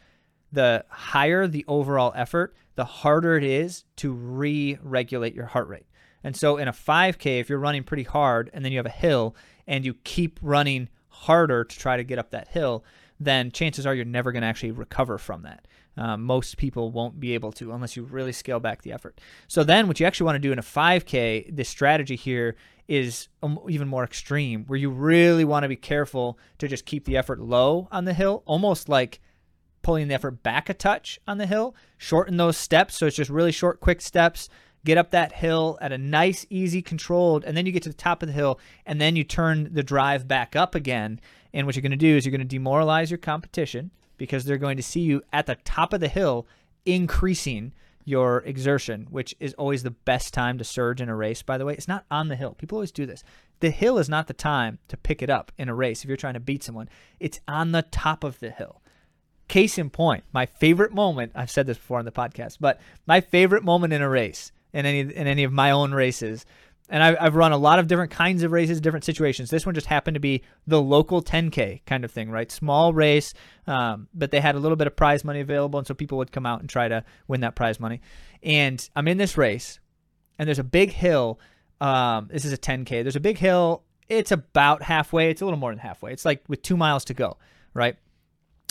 the 0.52 0.86
higher 0.90 1.48
the 1.48 1.66
overall 1.68 2.14
effort, 2.16 2.56
the 2.76 2.86
harder 2.86 3.38
it 3.38 3.44
is 3.44 3.84
to 3.98 4.12
re 4.14 4.78
regulate 4.82 5.34
your 5.34 5.46
heart 5.46 5.68
rate. 5.68 5.88
And 6.24 6.36
so 6.36 6.58
in 6.58 6.68
a 6.68 6.74
5K, 6.74 7.40
if 7.40 7.50
you're 7.50 7.60
running 7.60 7.84
pretty 7.84 8.04
hard 8.04 8.50
and 8.54 8.64
then 8.64 8.72
you 8.72 8.80
have 8.80 8.86
a 8.86 8.90
hill 8.90 9.36
and 9.68 9.86
you 9.86 9.94
keep 10.04 10.40
running 10.42 10.90
harder 11.10 11.64
to 11.64 11.80
try 11.80 11.98
to 11.98 12.04
get 12.04 12.20
up 12.20 12.32
that 12.32 12.48
hill, 12.48 12.84
then 13.20 13.52
chances 13.52 13.86
are 13.86 13.96
you're 13.96 14.06
never 14.06 14.32
going 14.32 14.42
to 14.42 14.48
actually 14.48 14.72
recover 14.72 15.18
from 15.18 15.44
that. 15.44 15.68
Um, 15.98 16.24
most 16.24 16.58
people 16.58 16.92
won't 16.92 17.20
be 17.20 17.34
able 17.34 17.54
to 17.54 17.72
unless 17.72 17.96
you 17.96 18.04
really 18.04 18.34
scale 18.34 18.60
back 18.60 18.82
the 18.82 18.92
effort. 18.92 19.22
So 19.48 19.64
then, 19.64 19.88
what 19.88 20.00
you 20.00 20.06
actually 20.06 20.26
want 20.26 20.36
to 20.36 20.40
do 20.48 20.52
in 20.52 20.60
a 20.60 20.64
5K, 20.64 21.56
this 21.56 21.70
strategy 21.70 22.18
here 22.18 22.56
is 22.88 23.30
um, 23.42 23.60
even 23.70 23.88
more 23.88 24.04
extreme, 24.04 24.66
where 24.66 24.78
you 24.78 24.90
really 24.90 25.46
want 25.46 25.64
to 25.64 25.70
be 25.70 25.76
careful 25.76 26.38
to 26.58 26.68
just 26.68 26.86
keep 26.86 27.06
the 27.06 27.18
effort 27.18 27.40
low 27.40 27.88
on 27.92 28.06
the 28.06 28.14
hill, 28.14 28.44
almost 28.46 28.90
like 28.90 29.22
pulling 29.82 30.08
the 30.08 30.16
effort 30.16 30.44
back 30.44 30.70
a 30.70 30.74
touch 30.74 31.20
on 31.28 31.38
the 31.38 31.46
hill, 31.46 31.76
shorten 31.98 32.38
those 32.38 32.58
steps. 32.58 32.96
So 32.96 33.06
it's 33.06 33.16
just 33.16 33.30
really 33.30 33.52
short, 33.52 33.80
quick 33.80 34.02
steps. 34.02 34.50
Get 34.84 35.00
up 35.00 35.12
that 35.12 35.32
hill 35.32 35.80
at 35.82 35.92
a 35.92 35.98
nice, 35.98 36.46
easy, 36.52 36.82
controlled, 36.82 37.44
and 37.44 37.58
then 37.58 37.66
you 37.66 37.72
get 37.72 37.82
to 37.84 37.90
the 37.90 37.96
top 37.96 38.22
of 38.22 38.28
the 38.28 38.34
hill, 38.34 38.60
and 38.86 39.02
then 39.02 39.16
you 39.16 39.24
turn 39.24 39.70
the 39.74 39.82
drive 39.82 40.28
back 40.28 40.56
up 40.56 40.76
again. 40.76 41.20
And 41.56 41.66
what 41.66 41.76
you're 41.76 41.82
going 41.82 41.92
to 41.92 41.98
do 41.98 42.18
is 42.18 42.26
you're 42.26 42.32
going 42.32 42.48
to 42.48 42.58
demoralize 42.58 43.10
your 43.10 43.18
competition 43.18 43.90
because 44.18 44.44
they're 44.44 44.58
going 44.58 44.78
to 44.78 44.84
see 44.84 45.00
you 45.00 45.24
at 45.32 45.46
the 45.46 45.56
top 45.64 45.94
of 45.94 46.02
the 46.02 46.10
hill 46.10 46.46
increasing 46.86 47.74
your 48.04 48.40
exertion, 48.40 49.08
which 49.10 49.34
is 49.40 49.54
always 49.56 49.82
the 49.82 49.92
best 49.92 50.34
time 50.34 50.58
to 50.58 50.64
surge 50.66 51.02
in 51.02 51.10
a 51.10 51.16
race, 51.16 51.42
by 51.42 51.58
the 51.58 51.66
way. 51.66 51.74
It's 51.74 51.88
not 51.88 52.06
on 52.12 52.28
the 52.28 52.36
hill. 52.36 52.54
People 52.54 52.76
always 52.76 52.92
do 52.92 53.06
this. 53.06 53.24
The 53.62 53.72
hill 53.72 53.98
is 53.98 54.10
not 54.10 54.28
the 54.28 54.34
time 54.34 54.80
to 54.90 54.98
pick 54.98 55.24
it 55.24 55.30
up 55.30 55.52
in 55.58 55.70
a 55.70 55.74
race 55.74 56.04
if 56.04 56.10
you're 56.10 56.18
trying 56.18 56.36
to 56.36 56.40
beat 56.42 56.62
someone. 56.62 56.90
It's 57.22 57.40
on 57.48 57.72
the 57.72 57.84
top 57.84 58.26
of 58.26 58.40
the 58.40 58.52
hill. 58.52 58.82
Case 59.48 59.78
in 59.78 59.90
point, 59.90 60.26
my 60.34 60.46
favorite 60.46 60.94
moment, 60.94 61.32
I've 61.36 61.52
said 61.52 61.68
this 61.68 61.78
before 61.78 62.00
on 62.00 62.06
the 62.06 62.12
podcast, 62.12 62.58
but 62.60 62.82
my 63.08 63.22
favorite 63.22 63.64
moment 63.64 63.94
in 63.94 64.02
a 64.02 64.10
race, 64.10 64.52
in 64.74 64.86
any 64.86 65.00
in 65.00 65.28
any 65.28 65.44
of 65.44 65.54
my 65.54 65.72
own 65.72 65.94
races, 65.94 66.46
and 66.90 67.02
I've, 67.02 67.18
I've 67.20 67.36
run 67.36 67.52
a 67.52 67.58
lot 67.58 67.80
of 67.80 67.88
different 67.88 68.12
kinds 68.12 68.44
of 68.44 68.52
races, 68.52 68.80
different 68.80 69.06
situations. 69.06 69.50
This 69.50 69.66
one 69.66 69.74
just 69.74 69.88
happened 69.88 70.16
to 70.16 70.20
be 70.20 70.44
the 70.68 70.82
local 70.82 71.22
10K 71.22 71.82
kind 71.86 72.06
of 72.06 72.12
thing, 72.12 72.30
right? 72.30 72.52
Small 72.52 72.94
race, 72.94 73.34
um, 73.66 74.08
but 74.14 74.32
they 74.32 74.40
had 74.40 74.56
a 74.56 74.60
little 74.60 74.76
bit 74.76 74.88
of 74.88 74.96
prize 74.96 75.24
money 75.24 75.40
available, 75.40 75.80
and 75.80 75.88
so 75.88 75.94
people 75.94 76.18
would 76.20 76.32
come 76.32 76.46
out 76.46 76.60
and 76.60 76.70
try 76.70 76.88
to 76.88 77.04
win 77.28 77.42
that 77.42 77.56
prize 77.56 77.80
money. 77.80 78.02
And 78.44 78.88
I'm 78.96 79.08
in 79.08 79.18
this 79.18 79.38
race, 79.38 79.80
and 80.38 80.48
there's 80.48 80.60
a 80.60 80.64
big 80.64 80.92
hill. 80.92 81.40
Um, 81.82 82.30
this 82.32 82.46
is 82.46 82.54
a 82.54 82.58
10K. 82.58 83.04
There's 83.04 83.16
a 83.16 83.22
big 83.22 83.40
hill. 83.40 83.84
It's 84.08 84.32
about 84.32 84.84
halfway. 84.84 85.32
It's 85.32 85.42
a 85.42 85.46
little 85.46 85.60
more 85.60 85.72
than 85.72 85.80
halfway. 85.80 86.14
It's 86.14 86.26
like 86.26 86.44
with 86.48 86.62
two 86.62 86.78
miles 86.78 87.06
to 87.06 87.16
go, 87.16 87.38
right? 87.74 87.96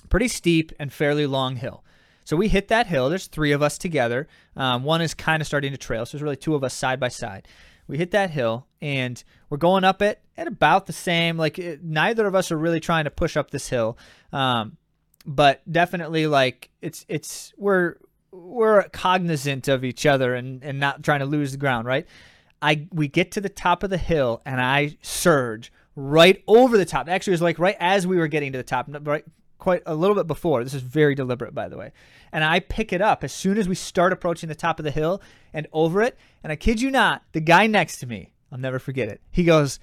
Pretty 0.09 0.29
steep 0.29 0.73
and 0.79 0.93
fairly 0.93 1.27
long 1.27 1.57
hill. 1.57 1.83
So 2.23 2.37
we 2.37 2.49
hit 2.49 2.69
that 2.69 2.87
hill. 2.87 3.09
There's 3.09 3.27
three 3.27 3.53
of 3.53 3.61
us 3.61 3.77
together. 3.77 4.29
Um, 4.57 4.85
one 4.85 5.03
is 5.03 5.13
kind 5.13 5.41
of 5.43 5.47
starting 5.47 5.73
to 5.73 5.79
trail, 5.79 6.07
so 6.07 6.17
there's 6.17 6.23
really 6.23 6.37
two 6.37 6.55
of 6.55 6.63
us 6.63 6.73
side 6.73 7.01
by 7.01 7.09
side 7.09 7.49
we 7.87 7.99
hit 7.99 8.11
that 8.13 8.31
hill 8.31 8.67
and 8.81 9.23
we're 9.51 9.57
going 9.57 9.85
up 9.85 10.03
it 10.03 10.21
at 10.37 10.47
about 10.47 10.87
the 10.87 10.93
same 10.93 11.37
like 11.37 11.59
it, 11.59 11.83
neither 11.83 12.27
of 12.27 12.35
us 12.35 12.51
are 12.51 12.59
really 12.59 12.81
trying 12.81 13.05
to 13.05 13.11
push 13.11 13.37
up 13.37 13.51
this 13.51 13.69
hill 13.69 13.97
um, 14.33 14.77
but 15.27 15.61
definitely 15.71 16.27
like 16.27 16.71
it's 16.83 17.05
it's 17.09 17.53
we're 17.57 17.97
we're 18.31 18.83
cognizant 18.89 19.69
of 19.69 19.85
each 19.85 20.07
other 20.07 20.35
and 20.35 20.63
and 20.63 20.79
not 20.79 21.03
trying 21.03 21.21
to 21.21 21.27
lose 21.27 21.53
the 21.53 21.59
ground 21.59 21.87
right? 21.87 22.07
I 22.61 22.87
we 22.93 23.09
get 23.09 23.33
to 23.33 23.41
the 23.41 23.49
top 23.49 23.83
of 23.83 23.91
the 23.91 23.99
hill 23.99 24.41
and 24.47 24.61
i 24.61 24.97
surge 25.03 25.73
right 25.97 26.43
over 26.49 26.77
the 26.77 26.85
top. 26.85 27.09
Actually 27.09 27.33
it 27.33 27.35
was 27.35 27.43
like 27.43 27.59
right 27.59 27.77
as 27.79 28.07
we 28.07 28.17
were 28.17 28.29
getting 28.29 28.53
to 28.53 28.59
the 28.59 28.65
top 28.65 28.89
right 29.03 29.25
quite 29.65 29.83
a 29.87 29.95
little 29.95 30.15
bit 30.15 30.27
before. 30.27 30.63
This 30.63 30.75
is 30.75 30.83
very 30.83 31.15
deliberate, 31.15 31.55
by 31.55 31.71
the 31.71 31.79
way. 31.79 31.91
And 32.31 32.45
I 32.45 32.61
pick 32.61 32.93
it 32.93 33.01
up 33.01 33.25
as 33.25 33.33
soon 33.33 33.57
as 33.57 33.67
we 33.67 33.75
start 33.75 34.13
approaching 34.13 34.51
the 34.51 34.55
top 34.55 34.79
of 34.79 34.85
the 34.85 34.91
hill 34.91 35.23
and 35.55 35.67
over 35.73 36.03
it. 36.03 36.19
And 36.43 36.53
I 36.53 36.57
kid 36.57 36.83
you 36.83 36.91
not, 36.91 37.23
the 37.33 37.41
guy 37.41 37.67
next 37.67 37.97
to 38.01 38.07
me, 38.07 38.35
I'll 38.53 38.59
never 38.59 38.79
forget 38.79 39.09
it. 39.09 39.23
He 39.31 39.43
goes, 39.43 39.81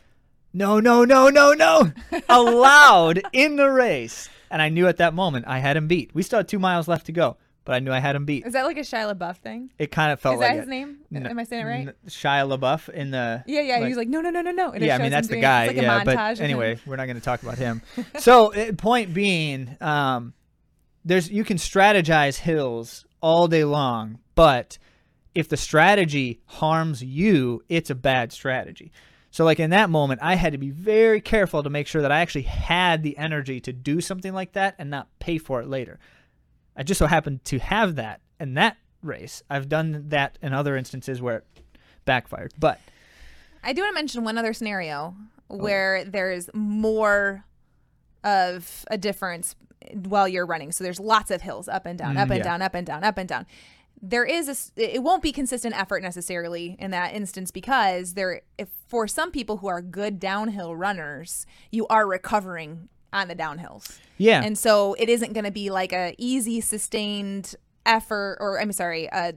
No, 0.53 0.79
no, 0.79 1.03
no, 1.03 1.29
no, 1.29 1.53
no, 1.53 1.93
aloud 2.29 3.23
in 3.33 3.55
the 3.55 3.71
race. 3.71 4.29
And 4.51 4.61
I 4.61 4.69
knew 4.69 4.85
at 4.85 4.97
that 4.97 5.15
moment 5.15 5.45
I 5.47 5.57
had 5.57 5.77
him 5.77 5.87
beat. 5.87 6.13
We 6.13 6.21
still 6.21 6.37
had 6.37 6.47
two 6.47 6.59
miles 6.59 6.87
left 6.87 7.07
to 7.07 7.11
go 7.11 7.37
but 7.65 7.73
I 7.73 7.79
knew 7.79 7.91
I 7.91 7.99
had 7.99 8.15
him 8.15 8.25
beat. 8.25 8.45
Is 8.45 8.53
that 8.53 8.63
like 8.65 8.77
a 8.77 8.81
Shia 8.81 9.13
LaBeouf 9.15 9.37
thing? 9.37 9.71
It 9.77 9.91
kind 9.91 10.11
of 10.11 10.19
felt 10.19 10.35
Is 10.35 10.41
like 10.41 10.49
that 10.51 10.55
his 10.57 10.67
it. 10.67 10.69
name? 10.69 10.97
N- 11.13 11.27
Am 11.27 11.37
I 11.39 11.43
saying 11.43 11.61
it 11.65 11.69
right? 11.69 11.87
N- 11.89 11.93
Shia 12.07 12.57
LaBeouf 12.57 12.89
in 12.89 13.11
the 13.11 13.43
yeah, 13.47 13.61
yeah. 13.61 13.77
like- 13.79 13.87
He's 13.87 13.97
like, 13.97 14.07
no, 14.07 14.21
no, 14.21 14.29
no, 14.29 14.41
no, 14.41 14.51
no. 14.51 14.71
And 14.71 14.83
yeah, 14.83 14.95
I 14.95 14.97
mean 14.99 15.11
that's 15.11 15.27
the 15.27 15.33
doing- 15.35 15.41
guy. 15.41 15.67
Like 15.67 15.75
yeah, 15.75 16.01
a 16.01 16.05
but 16.05 16.17
montage 16.17 16.31
of 16.33 16.37
him. 16.39 16.43
anyway, 16.45 16.79
we're 16.85 16.95
not 16.95 17.05
going 17.05 17.17
to 17.17 17.21
talk 17.23 17.43
about 17.43 17.57
him. 17.57 17.81
so, 18.19 18.53
uh, 18.53 18.71
point 18.73 19.13
being, 19.13 19.77
um, 19.81 20.33
there's 21.05 21.29
you 21.29 21.43
can 21.43 21.57
strategize 21.57 22.37
hills 22.37 23.05
all 23.21 23.47
day 23.47 23.63
long, 23.63 24.19
but 24.35 24.77
if 25.35 25.47
the 25.47 25.57
strategy 25.57 26.41
harms 26.45 27.03
you, 27.03 27.63
it's 27.69 27.89
a 27.89 27.95
bad 27.95 28.31
strategy. 28.31 28.91
So, 29.33 29.45
like 29.45 29.59
in 29.61 29.69
that 29.69 29.89
moment, 29.89 30.19
I 30.21 30.35
had 30.35 30.51
to 30.51 30.57
be 30.57 30.71
very 30.71 31.21
careful 31.21 31.63
to 31.63 31.69
make 31.69 31.87
sure 31.87 32.01
that 32.01 32.11
I 32.11 32.19
actually 32.19 32.41
had 32.41 33.01
the 33.01 33.17
energy 33.17 33.61
to 33.61 33.71
do 33.71 34.01
something 34.01 34.33
like 34.33 34.53
that 34.53 34.75
and 34.77 34.89
not 34.89 35.07
pay 35.19 35.37
for 35.37 35.61
it 35.61 35.67
later. 35.69 35.99
I 36.75 36.83
just 36.83 36.97
so 36.99 37.05
happened 37.07 37.43
to 37.45 37.59
have 37.59 37.95
that 37.95 38.21
in 38.39 38.53
that 38.55 38.77
race. 39.03 39.43
I've 39.49 39.67
done 39.69 40.05
that 40.09 40.37
in 40.41 40.53
other 40.53 40.75
instances 40.77 41.21
where 41.21 41.37
it 41.37 41.45
backfired, 42.05 42.53
but 42.59 42.79
I 43.63 43.73
do 43.73 43.81
want 43.81 43.91
to 43.93 43.95
mention 43.95 44.23
one 44.23 44.37
other 44.37 44.53
scenario 44.53 45.15
Oh. 45.49 45.57
where 45.57 46.05
there's 46.05 46.49
more 46.53 47.43
of 48.23 48.85
a 48.89 48.97
difference 48.97 49.55
while 49.93 50.27
you're 50.27 50.45
running. 50.45 50.71
So 50.71 50.83
there's 50.83 50.99
lots 50.99 51.29
of 51.31 51.41
hills 51.41 51.67
up 51.67 51.85
and 51.85 51.97
down, 51.99 52.15
Mm, 52.15 52.19
up 52.21 52.29
and 52.29 52.37
yeah. 52.37 52.43
down, 52.43 52.61
up 52.61 52.73
and 52.73 52.87
down, 52.87 53.03
up 53.03 53.17
and 53.17 53.27
down. 53.27 53.45
There 54.01 54.23
is 54.25 54.47
a, 54.77 54.81
it 54.95 55.03
won't 55.03 55.21
be 55.21 55.31
consistent 55.31 55.77
effort 55.77 56.01
necessarily 56.01 56.75
in 56.79 56.91
that 56.91 57.13
instance 57.13 57.51
because 57.51 58.13
there 58.13 58.41
if 58.57 58.69
for 58.87 59.07
some 59.07 59.29
people 59.31 59.57
who 59.57 59.67
are 59.67 59.81
good 59.81 60.19
downhill 60.19 60.75
runners, 60.75 61.45
you 61.71 61.85
are 61.87 62.07
recovering 62.07 62.89
on 63.13 63.27
the 63.27 63.35
downhills. 63.35 63.99
yeah, 64.17 64.41
And 64.43 64.57
so 64.57 64.93
it 64.95 65.09
isn't 65.09 65.33
going 65.33 65.45
to 65.45 65.51
be 65.51 65.69
like 65.69 65.93
a 65.93 66.15
easy 66.17 66.61
sustained 66.61 67.55
effort 67.85 68.37
or 68.39 68.59
I'm 68.59 68.71
sorry, 68.71 69.05
a 69.11 69.33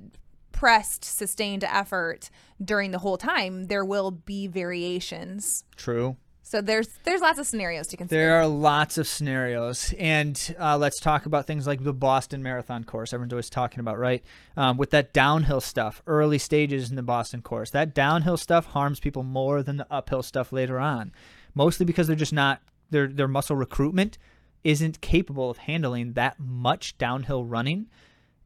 pressed 0.53 1.05
sustained 1.05 1.65
effort 1.65 2.31
during 2.65 2.91
the 2.93 2.99
whole 2.99 3.17
time. 3.17 3.67
There 3.67 3.85
will 3.85 4.11
be 4.11 4.47
variations. 4.47 5.65
true. 5.77 6.17
So 6.47 6.61
there's 6.61 6.89
there's 7.05 7.23
lots 7.23 7.39
of 7.39 7.47
scenarios 7.47 7.87
to 7.89 7.97
consider. 7.97 8.21
There 8.21 8.37
are 8.37 8.47
lots 8.47 8.99
of 8.99 9.09
scenarios, 9.09 9.95
and 9.99 10.55
uh, 10.61 10.77
let's 10.77 11.01
talk 11.01 11.25
about 11.25 11.47
things 11.47 11.67
like 11.67 11.83
the 11.83 11.95
Boston 11.95 12.43
Marathon 12.43 12.85
course. 12.85 13.15
Everyone's 13.15 13.33
always 13.33 13.49
talking 13.49 13.81
about, 13.81 13.99
right? 13.99 14.23
Um, 14.55 14.77
with 14.77 14.91
that 14.91 15.15
downhill 15.15 15.63
stuff, 15.63 16.03
early 16.07 16.37
stages 16.37 16.91
in 16.91 16.97
the 16.97 17.03
Boston 17.03 17.41
course, 17.41 17.71
that 17.71 17.95
downhill 17.95 18.37
stuff 18.37 18.67
harms 18.67 19.01
people 19.01 19.23
more 19.23 19.63
than 19.63 19.79
the 19.79 19.87
uphill 19.91 20.23
stuff 20.23 20.53
later 20.53 20.79
on, 20.79 21.13
mostly 21.55 21.87
because 21.87 22.09
they're 22.09 22.15
just 22.15 22.33
not 22.33 22.61
their 22.95 23.09
their 23.09 23.29
muscle 23.29 23.57
recruitment 23.57 24.17
isn't 24.63 25.03
capable 25.03 25.51
of 25.51 25.59
handling 25.59 26.15
that 26.15 26.41
much 26.41 26.97
downhill 26.97 27.45
running, 27.45 27.89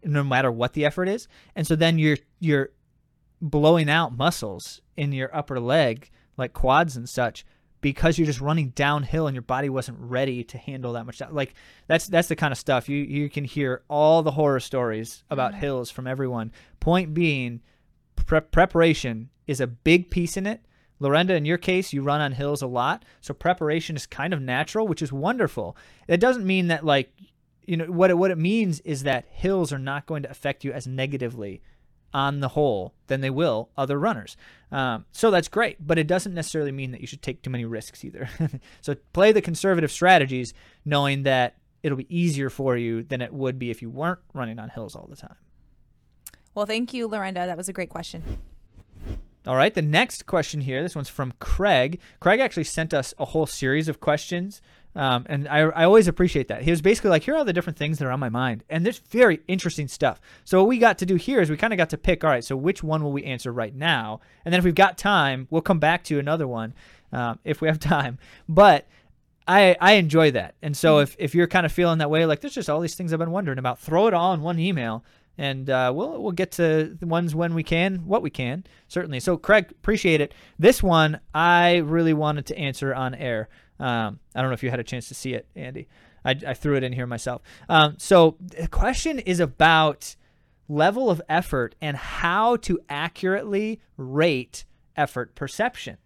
no 0.02 0.24
matter 0.24 0.50
what 0.50 0.72
the 0.72 0.84
effort 0.84 1.08
is, 1.08 1.28
and 1.54 1.66
so 1.66 1.76
then 1.76 1.98
you're 1.98 2.18
you're 2.40 2.70
blowing 3.40 3.88
out 3.88 4.16
muscles 4.16 4.80
in 4.96 5.12
your 5.12 5.34
upper 5.36 5.60
leg, 5.60 6.10
like 6.36 6.52
quads 6.52 6.96
and 6.96 7.08
such, 7.08 7.46
because 7.80 8.18
you're 8.18 8.26
just 8.26 8.40
running 8.40 8.70
downhill 8.70 9.26
and 9.26 9.34
your 9.34 9.42
body 9.42 9.68
wasn't 9.68 9.98
ready 10.00 10.42
to 10.42 10.58
handle 10.58 10.94
that 10.94 11.06
much. 11.06 11.22
Like 11.30 11.54
that's 11.86 12.06
that's 12.06 12.28
the 12.28 12.36
kind 12.36 12.52
of 12.52 12.58
stuff 12.58 12.88
you 12.88 12.98
you 12.98 13.28
can 13.30 13.44
hear 13.44 13.82
all 13.88 14.22
the 14.22 14.32
horror 14.32 14.60
stories 14.60 15.22
about 15.30 15.52
mm-hmm. 15.52 15.60
hills 15.60 15.90
from 15.90 16.06
everyone. 16.06 16.52
Point 16.80 17.14
being, 17.14 17.60
pre- 18.16 18.40
preparation 18.40 19.30
is 19.46 19.60
a 19.60 19.66
big 19.66 20.10
piece 20.10 20.36
in 20.36 20.46
it. 20.46 20.62
Lorenda, 21.00 21.30
in 21.30 21.44
your 21.44 21.58
case, 21.58 21.92
you 21.92 22.02
run 22.02 22.20
on 22.20 22.32
hills 22.32 22.62
a 22.62 22.66
lot, 22.66 23.04
so 23.20 23.32
preparation 23.32 23.96
is 23.96 24.06
kind 24.06 24.32
of 24.32 24.42
natural, 24.42 24.86
which 24.88 25.02
is 25.02 25.12
wonderful. 25.12 25.76
It 26.08 26.18
doesn't 26.18 26.46
mean 26.46 26.68
that 26.68 26.84
like 26.84 27.12
you 27.66 27.76
know 27.76 27.84
what 27.84 28.10
it, 28.10 28.14
what 28.14 28.30
it 28.30 28.38
means 28.38 28.80
is 28.80 29.02
that 29.02 29.26
hills 29.30 29.72
are 29.72 29.78
not 29.78 30.06
going 30.06 30.22
to 30.22 30.30
affect 30.30 30.64
you 30.64 30.72
as 30.72 30.86
negatively 30.86 31.62
on 32.14 32.40
the 32.40 32.48
whole 32.48 32.94
than 33.08 33.20
they 33.20 33.30
will 33.30 33.68
other 33.76 33.98
runners. 33.98 34.36
Um, 34.72 35.04
so 35.12 35.30
that's 35.30 35.48
great, 35.48 35.76
but 35.86 35.98
it 35.98 36.06
doesn't 36.06 36.32
necessarily 36.34 36.72
mean 36.72 36.92
that 36.92 37.02
you 37.02 37.06
should 37.06 37.20
take 37.20 37.42
too 37.42 37.50
many 37.50 37.66
risks 37.66 38.04
either. 38.04 38.30
so 38.80 38.96
play 39.12 39.32
the 39.32 39.42
conservative 39.42 39.92
strategies, 39.92 40.54
knowing 40.86 41.24
that 41.24 41.56
it'll 41.82 41.98
be 41.98 42.06
easier 42.16 42.48
for 42.48 42.76
you 42.76 43.02
than 43.02 43.20
it 43.20 43.32
would 43.32 43.58
be 43.58 43.70
if 43.70 43.82
you 43.82 43.90
weren't 43.90 44.20
running 44.32 44.58
on 44.58 44.70
hills 44.70 44.96
all 44.96 45.06
the 45.08 45.16
time. 45.16 45.36
well, 46.54 46.66
thank 46.66 46.94
you, 46.94 47.06
Lorenda. 47.06 47.46
That 47.46 47.56
was 47.56 47.68
a 47.68 47.72
great 47.74 47.90
question. 47.90 48.22
All 49.48 49.56
right, 49.56 49.72
the 49.72 49.80
next 49.80 50.26
question 50.26 50.60
here, 50.60 50.82
this 50.82 50.94
one's 50.94 51.08
from 51.08 51.32
Craig. 51.40 52.00
Craig 52.20 52.38
actually 52.38 52.64
sent 52.64 52.92
us 52.92 53.14
a 53.18 53.24
whole 53.24 53.46
series 53.46 53.88
of 53.88 53.98
questions, 53.98 54.60
um, 54.94 55.24
and 55.26 55.48
I, 55.48 55.60
I 55.60 55.84
always 55.84 56.06
appreciate 56.06 56.48
that. 56.48 56.64
He 56.64 56.70
was 56.70 56.82
basically 56.82 57.08
like, 57.08 57.22
here 57.22 57.32
are 57.32 57.38
all 57.38 57.46
the 57.46 57.54
different 57.54 57.78
things 57.78 57.98
that 57.98 58.04
are 58.04 58.10
on 58.10 58.20
my 58.20 58.28
mind, 58.28 58.62
and 58.68 58.84
there's 58.84 58.98
very 58.98 59.40
interesting 59.48 59.88
stuff. 59.88 60.20
So 60.44 60.58
what 60.58 60.68
we 60.68 60.76
got 60.76 60.98
to 60.98 61.06
do 61.06 61.14
here 61.14 61.40
is 61.40 61.48
we 61.48 61.56
kind 61.56 61.72
of 61.72 61.78
got 61.78 61.88
to 61.90 61.96
pick, 61.96 62.24
all 62.24 62.30
right, 62.30 62.44
so 62.44 62.56
which 62.56 62.82
one 62.82 63.02
will 63.02 63.10
we 63.10 63.24
answer 63.24 63.50
right 63.50 63.74
now? 63.74 64.20
And 64.44 64.52
then 64.52 64.58
if 64.58 64.66
we've 64.66 64.74
got 64.74 64.98
time, 64.98 65.48
we'll 65.48 65.62
come 65.62 65.78
back 65.78 66.04
to 66.04 66.18
another 66.18 66.46
one 66.46 66.74
um, 67.10 67.38
if 67.42 67.62
we 67.62 67.68
have 67.68 67.80
time. 67.80 68.18
But 68.50 68.86
I, 69.46 69.78
I 69.80 69.92
enjoy 69.92 70.30
that. 70.32 70.56
And 70.60 70.76
so 70.76 70.98
if, 70.98 71.16
if 71.18 71.34
you're 71.34 71.46
kind 71.46 71.64
of 71.64 71.72
feeling 71.72 72.00
that 72.00 72.10
way, 72.10 72.26
like 72.26 72.42
there's 72.42 72.54
just 72.54 72.68
all 72.68 72.80
these 72.80 72.96
things 72.96 73.14
I've 73.14 73.18
been 73.18 73.30
wondering 73.30 73.58
about, 73.58 73.78
throw 73.78 74.08
it 74.08 74.12
all 74.12 74.34
in 74.34 74.42
one 74.42 74.58
email 74.58 75.06
and 75.38 75.70
uh, 75.70 75.92
we'll 75.94 76.20
we'll 76.20 76.32
get 76.32 76.50
to 76.52 76.96
the 76.98 77.06
ones 77.06 77.34
when 77.34 77.54
we 77.54 77.62
can, 77.62 78.06
what 78.06 78.22
we 78.22 78.30
can, 78.30 78.64
certainly. 78.88 79.20
So, 79.20 79.36
Craig, 79.36 79.70
appreciate 79.70 80.20
it. 80.20 80.34
This 80.58 80.82
one 80.82 81.20
I 81.32 81.76
really 81.76 82.12
wanted 82.12 82.46
to 82.46 82.58
answer 82.58 82.94
on 82.94 83.14
air. 83.14 83.48
Um, 83.78 84.18
I 84.34 84.40
don't 84.42 84.50
know 84.50 84.54
if 84.54 84.64
you 84.64 84.70
had 84.70 84.80
a 84.80 84.84
chance 84.84 85.08
to 85.08 85.14
see 85.14 85.34
it, 85.34 85.46
Andy. 85.54 85.86
I, 86.24 86.32
I 86.46 86.54
threw 86.54 86.76
it 86.76 86.82
in 86.82 86.92
here 86.92 87.06
myself. 87.06 87.42
Um, 87.68 87.94
so, 87.98 88.36
the 88.40 88.66
question 88.66 89.20
is 89.20 89.38
about 89.38 90.16
level 90.68 91.08
of 91.08 91.22
effort 91.28 91.74
and 91.80 91.96
how 91.96 92.56
to 92.56 92.78
accurately 92.88 93.80
rate 93.96 94.64
effort 94.96 95.34
perception. 95.34 95.96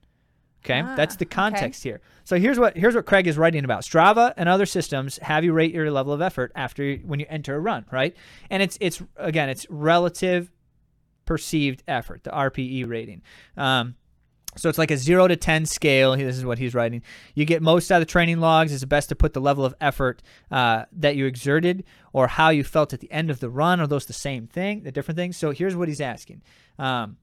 Okay, 0.64 0.80
Ah, 0.80 0.94
that's 0.94 1.16
the 1.16 1.24
okay. 1.24 1.34
context 1.34 1.82
here. 1.82 2.00
So 2.24 2.38
here's 2.38 2.58
what 2.58 2.76
here's 2.76 2.94
what 2.94 3.04
Craig 3.06 3.26
is 3.26 3.36
writing 3.36 3.64
about. 3.64 3.82
Strava 3.82 4.32
and 4.36 4.48
other 4.48 4.66
systems 4.66 5.18
have 5.22 5.42
you 5.44 5.52
rate 5.52 5.74
your 5.74 5.90
level 5.90 6.12
of 6.12 6.22
effort 6.22 6.52
after 6.54 6.84
you, 6.84 7.00
when 7.04 7.18
you 7.18 7.26
enter 7.28 7.56
a 7.56 7.60
run, 7.60 7.84
right? 7.90 8.14
And 8.48 8.62
it's 8.62 8.78
it's 8.80 9.02
again 9.16 9.48
it's 9.48 9.66
relative 9.70 10.50
perceived 11.24 11.82
effort, 11.88 12.24
the 12.24 12.30
RPE 12.30 12.88
rating. 12.88 13.22
Um, 13.56 13.94
so 14.56 14.68
it's 14.68 14.76
like 14.76 14.90
a 14.90 14.96
zero 14.98 15.26
to 15.28 15.36
ten 15.36 15.64
scale. 15.64 16.14
This 16.16 16.36
is 16.36 16.44
what 16.44 16.58
he's 16.58 16.74
writing. 16.74 17.02
You 17.34 17.44
get 17.46 17.62
most 17.62 17.90
out 17.90 17.96
of 17.96 18.06
the 18.06 18.10
training 18.12 18.38
logs. 18.38 18.70
It's 18.72 18.84
best 18.84 19.08
to 19.08 19.16
put 19.16 19.32
the 19.32 19.40
level 19.40 19.64
of 19.64 19.74
effort 19.80 20.22
uh, 20.50 20.84
that 20.92 21.16
you 21.16 21.24
exerted 21.26 21.84
or 22.12 22.26
how 22.26 22.50
you 22.50 22.62
felt 22.62 22.92
at 22.92 23.00
the 23.00 23.10
end 23.10 23.30
of 23.30 23.40
the 23.40 23.48
run. 23.48 23.80
Are 23.80 23.86
those 23.86 24.04
the 24.06 24.12
same 24.12 24.46
thing? 24.46 24.82
The 24.82 24.92
different 24.92 25.16
things? 25.16 25.38
So 25.38 25.52
here's 25.52 25.74
what 25.74 25.88
he's 25.88 26.02
asking. 26.02 26.42
Um, 26.78 27.16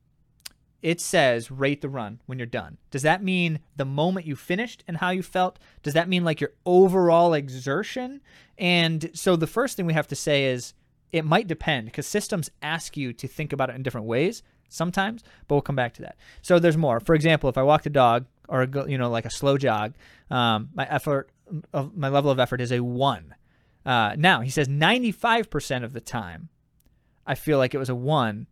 it 0.82 1.02
says 1.02 1.52
rate 1.52 1.82
the 1.82 1.90
run 1.90 2.22
when 2.26 2.40
you're 2.40 2.46
done. 2.46 2.78
Does 2.92 3.02
that 3.02 3.24
mean 3.24 3.60
the 3.76 3.86
moment 3.86 4.26
you 4.26 4.36
finished 4.36 4.84
and 4.88 4.98
how 4.98 5.10
you 5.10 5.24
felt? 5.24 5.60
Does 5.84 5.94
that 5.94 6.08
mean 6.08 6.24
like 6.24 6.40
your 6.40 6.54
overall 6.66 7.34
exertion? 7.34 8.22
And 8.58 9.10
so 9.14 9.36
the 9.36 9.48
first 9.48 9.76
thing 9.76 9.86
we 9.86 9.94
have 9.94 10.08
to 10.08 10.16
say 10.16 10.46
is 10.46 10.74
it 11.12 11.26
might 11.26 11.48
depend 11.48 11.86
because 11.86 12.08
systems 12.08 12.50
ask 12.62 12.96
you 12.96 13.14
to 13.14 13.28
think 13.28 13.52
about 13.52 13.70
it 13.70 13.76
in 13.76 13.84
different 13.84 14.08
ways 14.08 14.44
sometimes, 14.70 15.24
but 15.48 15.56
we'll 15.56 15.62
come 15.62 15.76
back 15.76 15.94
to 15.96 16.02
that. 16.04 16.16
So 16.42 16.60
there's 16.60 16.78
more. 16.78 17.00
For 17.00 17.16
example, 17.16 17.50
if 17.50 17.58
I 17.58 17.64
walk 17.64 17.84
the 17.84 17.90
dog 17.90 18.26
or 18.48 18.68
you 18.88 18.98
know 18.98 19.10
like 19.10 19.26
a 19.26 19.32
slow 19.32 19.58
jog, 19.58 19.94
um, 20.30 20.70
my 20.74 20.88
effort 20.90 21.30
of 21.74 21.98
my 21.98 22.10
level 22.10 22.32
of 22.32 22.40
effort 22.40 22.62
is 22.62 22.72
a 22.72 22.80
one. 22.82 23.36
Uh, 23.86 24.16
now 24.18 24.42
he 24.42 24.50
says 24.50 24.68
95% 24.68 25.84
of 25.84 25.94
the 25.94 26.02
time, 26.02 26.50
I 27.26 27.36
feel 27.36 27.58
like 27.58 27.74
it 27.74 27.80
was 27.80 27.90
a 27.90 27.96
one 27.96 28.48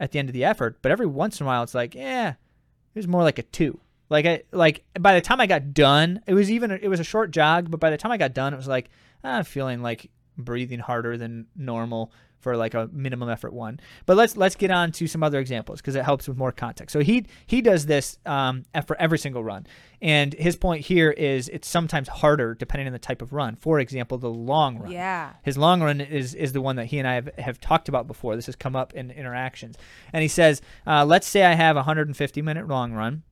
at 0.00 0.12
the 0.12 0.18
end 0.18 0.28
of 0.28 0.32
the 0.32 0.44
effort, 0.44 0.78
but 0.82 0.92
every 0.92 1.06
once 1.06 1.40
in 1.40 1.44
a 1.44 1.46
while 1.46 1.62
it's 1.62 1.74
like, 1.74 1.94
yeah, 1.94 2.30
it 2.30 2.98
was 2.98 3.08
more 3.08 3.22
like 3.22 3.38
a 3.38 3.42
two. 3.42 3.80
Like 4.10 4.26
I 4.26 4.42
like 4.52 4.84
by 5.00 5.14
the 5.14 5.20
time 5.20 5.40
I 5.40 5.46
got 5.46 5.72
done, 5.72 6.20
it 6.26 6.34
was 6.34 6.50
even 6.50 6.70
it 6.70 6.88
was 6.88 7.00
a 7.00 7.04
short 7.04 7.30
jog, 7.30 7.70
but 7.70 7.80
by 7.80 7.90
the 7.90 7.96
time 7.96 8.12
I 8.12 8.16
got 8.16 8.34
done, 8.34 8.52
it 8.52 8.56
was 8.56 8.68
like 8.68 8.90
ah, 9.24 9.38
I'm 9.38 9.44
feeling 9.44 9.82
like 9.82 10.10
breathing 10.36 10.78
harder 10.78 11.16
than 11.16 11.46
normal 11.56 12.12
for 12.44 12.56
like 12.56 12.74
a 12.74 12.88
minimum 12.92 13.28
effort 13.28 13.52
one. 13.52 13.80
But 14.06 14.16
let's 14.16 14.36
let's 14.36 14.54
get 14.54 14.70
on 14.70 14.92
to 14.92 15.08
some 15.08 15.22
other 15.24 15.40
examples 15.40 15.80
because 15.80 15.96
it 15.96 16.04
helps 16.04 16.28
with 16.28 16.36
more 16.36 16.52
context. 16.52 16.92
So 16.92 17.00
he 17.00 17.26
he 17.46 17.60
does 17.60 17.86
this 17.86 18.18
um, 18.26 18.64
for 18.86 18.96
every 19.00 19.18
single 19.18 19.42
run, 19.42 19.66
and 20.00 20.34
his 20.34 20.54
point 20.54 20.84
here 20.84 21.10
is 21.10 21.48
it's 21.48 21.66
sometimes 21.66 22.06
harder 22.06 22.54
depending 22.54 22.86
on 22.86 22.92
the 22.92 22.98
type 22.98 23.22
of 23.22 23.32
run. 23.32 23.56
For 23.56 23.80
example, 23.80 24.18
the 24.18 24.30
long 24.30 24.78
run. 24.78 24.92
Yeah. 24.92 25.32
His 25.42 25.58
long 25.58 25.82
run 25.82 26.00
is 26.00 26.34
is 26.34 26.52
the 26.52 26.60
one 26.60 26.76
that 26.76 26.86
he 26.86 26.98
and 26.98 27.08
I 27.08 27.14
have, 27.14 27.30
have 27.38 27.60
talked 27.60 27.88
about 27.88 28.06
before. 28.06 28.36
This 28.36 28.46
has 28.46 28.54
come 28.54 28.76
up 28.76 28.92
in 28.92 29.10
interactions, 29.10 29.76
and 30.12 30.22
he 30.22 30.28
says, 30.28 30.60
uh, 30.86 31.04
let's 31.04 31.26
say 31.26 31.44
I 31.44 31.54
have 31.54 31.76
a 31.76 31.80
150 31.80 32.42
minute 32.42 32.68
long 32.68 32.92
run. 32.92 33.22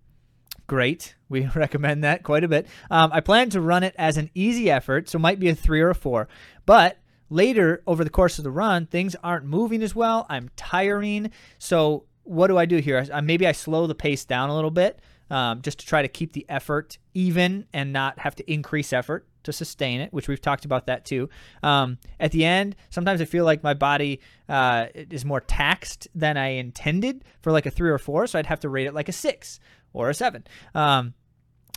Great, 0.67 1.15
we 1.29 1.47
recommend 1.55 2.03
that 2.03 2.23
quite 2.23 2.45
a 2.45 2.49
bit. 2.49 2.67
Um, 2.91 3.11
I 3.13 3.21
plan 3.21 3.51
to 3.51 3.61
run 3.61 3.83
it 3.83 3.95
as 3.99 4.17
an 4.17 4.31
easy 4.35 4.71
effort, 4.71 5.11
so 5.11 5.17
it 5.17 5.21
might 5.21 5.39
be 5.39 5.51
a 5.51 5.55
three 5.55 5.83
or 5.83 5.91
a 5.91 5.95
four. 5.95 6.29
But 6.65 6.97
later 7.33 7.83
over 7.87 8.05
the 8.05 8.11
course 8.11 8.39
of 8.39 8.45
the 8.45 8.51
run, 8.51 8.87
things 8.87 9.17
aren't 9.25 9.45
moving 9.45 9.83
as 9.83 9.95
well. 9.95 10.27
I'm 10.29 10.51
tiring, 10.57 11.31
so 11.59 12.05
what 12.25 12.49
do 12.49 12.59
I 12.59 12.67
do 12.67 12.77
here? 12.77 13.05
Maybe 13.23 13.47
I 13.47 13.53
slow 13.53 13.87
the 13.87 13.95
pace 13.95 14.25
down 14.25 14.51
a 14.51 14.55
little 14.55 14.71
bit. 14.71 15.01
Um, 15.31 15.63
just 15.63 15.79
to 15.79 15.87
try 15.87 16.03
to 16.03 16.09
keep 16.09 16.35
the 16.35 16.45
effort 16.51 16.99
even 17.15 17.67
and 17.73 17.91
not 17.91 18.19
have 18.19 18.35
to 18.35 18.53
increase 18.53 18.93
effort 18.93 19.27
to 19.45 19.53
sustain 19.53 20.03
it, 20.03 20.13
which 20.13 20.29
we've 20.29 20.43
talked 20.43 20.67
about 20.67 20.89
that 20.89 21.07
too. 21.07 21.31
Um, 21.63 21.97
at 22.21 22.33
the 22.33 22.45
end, 22.45 22.77
sometimes 22.91 23.23
I 23.23 23.25
feel 23.25 23.47
like 23.47 23.63
my 23.63 23.73
body 23.73 24.21
uh, 24.47 24.89
is 24.95 25.25
more 25.25 25.41
taxed 25.41 26.07
than 26.15 26.37
I 26.37 26.49
intended 26.49 27.25
for 27.41 27.51
like 27.51 27.65
a 27.65 27.71
three 27.71 27.89
or 27.89 27.97
four, 27.97 28.27
so 28.27 28.39
I'd 28.39 28.45
have 28.45 28.61
to 28.61 28.69
rate 28.69 28.87
it 28.87 28.93
like 28.93 29.09
a 29.09 29.13
six 29.13 29.59
or 29.95 30.11
a 30.11 30.15
seven. 30.15 30.45
Um, 30.75 31.15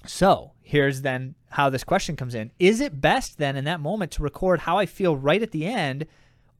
so 0.05 0.51
here's 0.61 1.01
then 1.01 1.35
how 1.55 1.69
this 1.69 1.85
question 1.85 2.17
comes 2.17 2.35
in: 2.35 2.51
Is 2.59 2.81
it 2.81 2.99
best 2.99 3.37
then 3.37 3.55
in 3.55 3.63
that 3.63 3.79
moment 3.79 4.11
to 4.11 4.23
record 4.23 4.59
how 4.59 4.77
I 4.77 4.85
feel 4.85 5.15
right 5.15 5.41
at 5.41 5.51
the 5.51 5.65
end, 5.65 6.05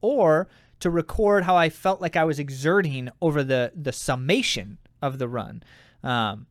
or 0.00 0.48
to 0.80 0.90
record 0.90 1.44
how 1.44 1.54
I 1.54 1.68
felt 1.68 2.00
like 2.00 2.16
I 2.16 2.24
was 2.24 2.38
exerting 2.38 3.10
over 3.20 3.44
the 3.44 3.72
the 3.74 3.92
summation 3.92 4.78
of 5.02 5.18
the 5.18 5.28
run? 5.28 5.62
Um, 6.02 6.46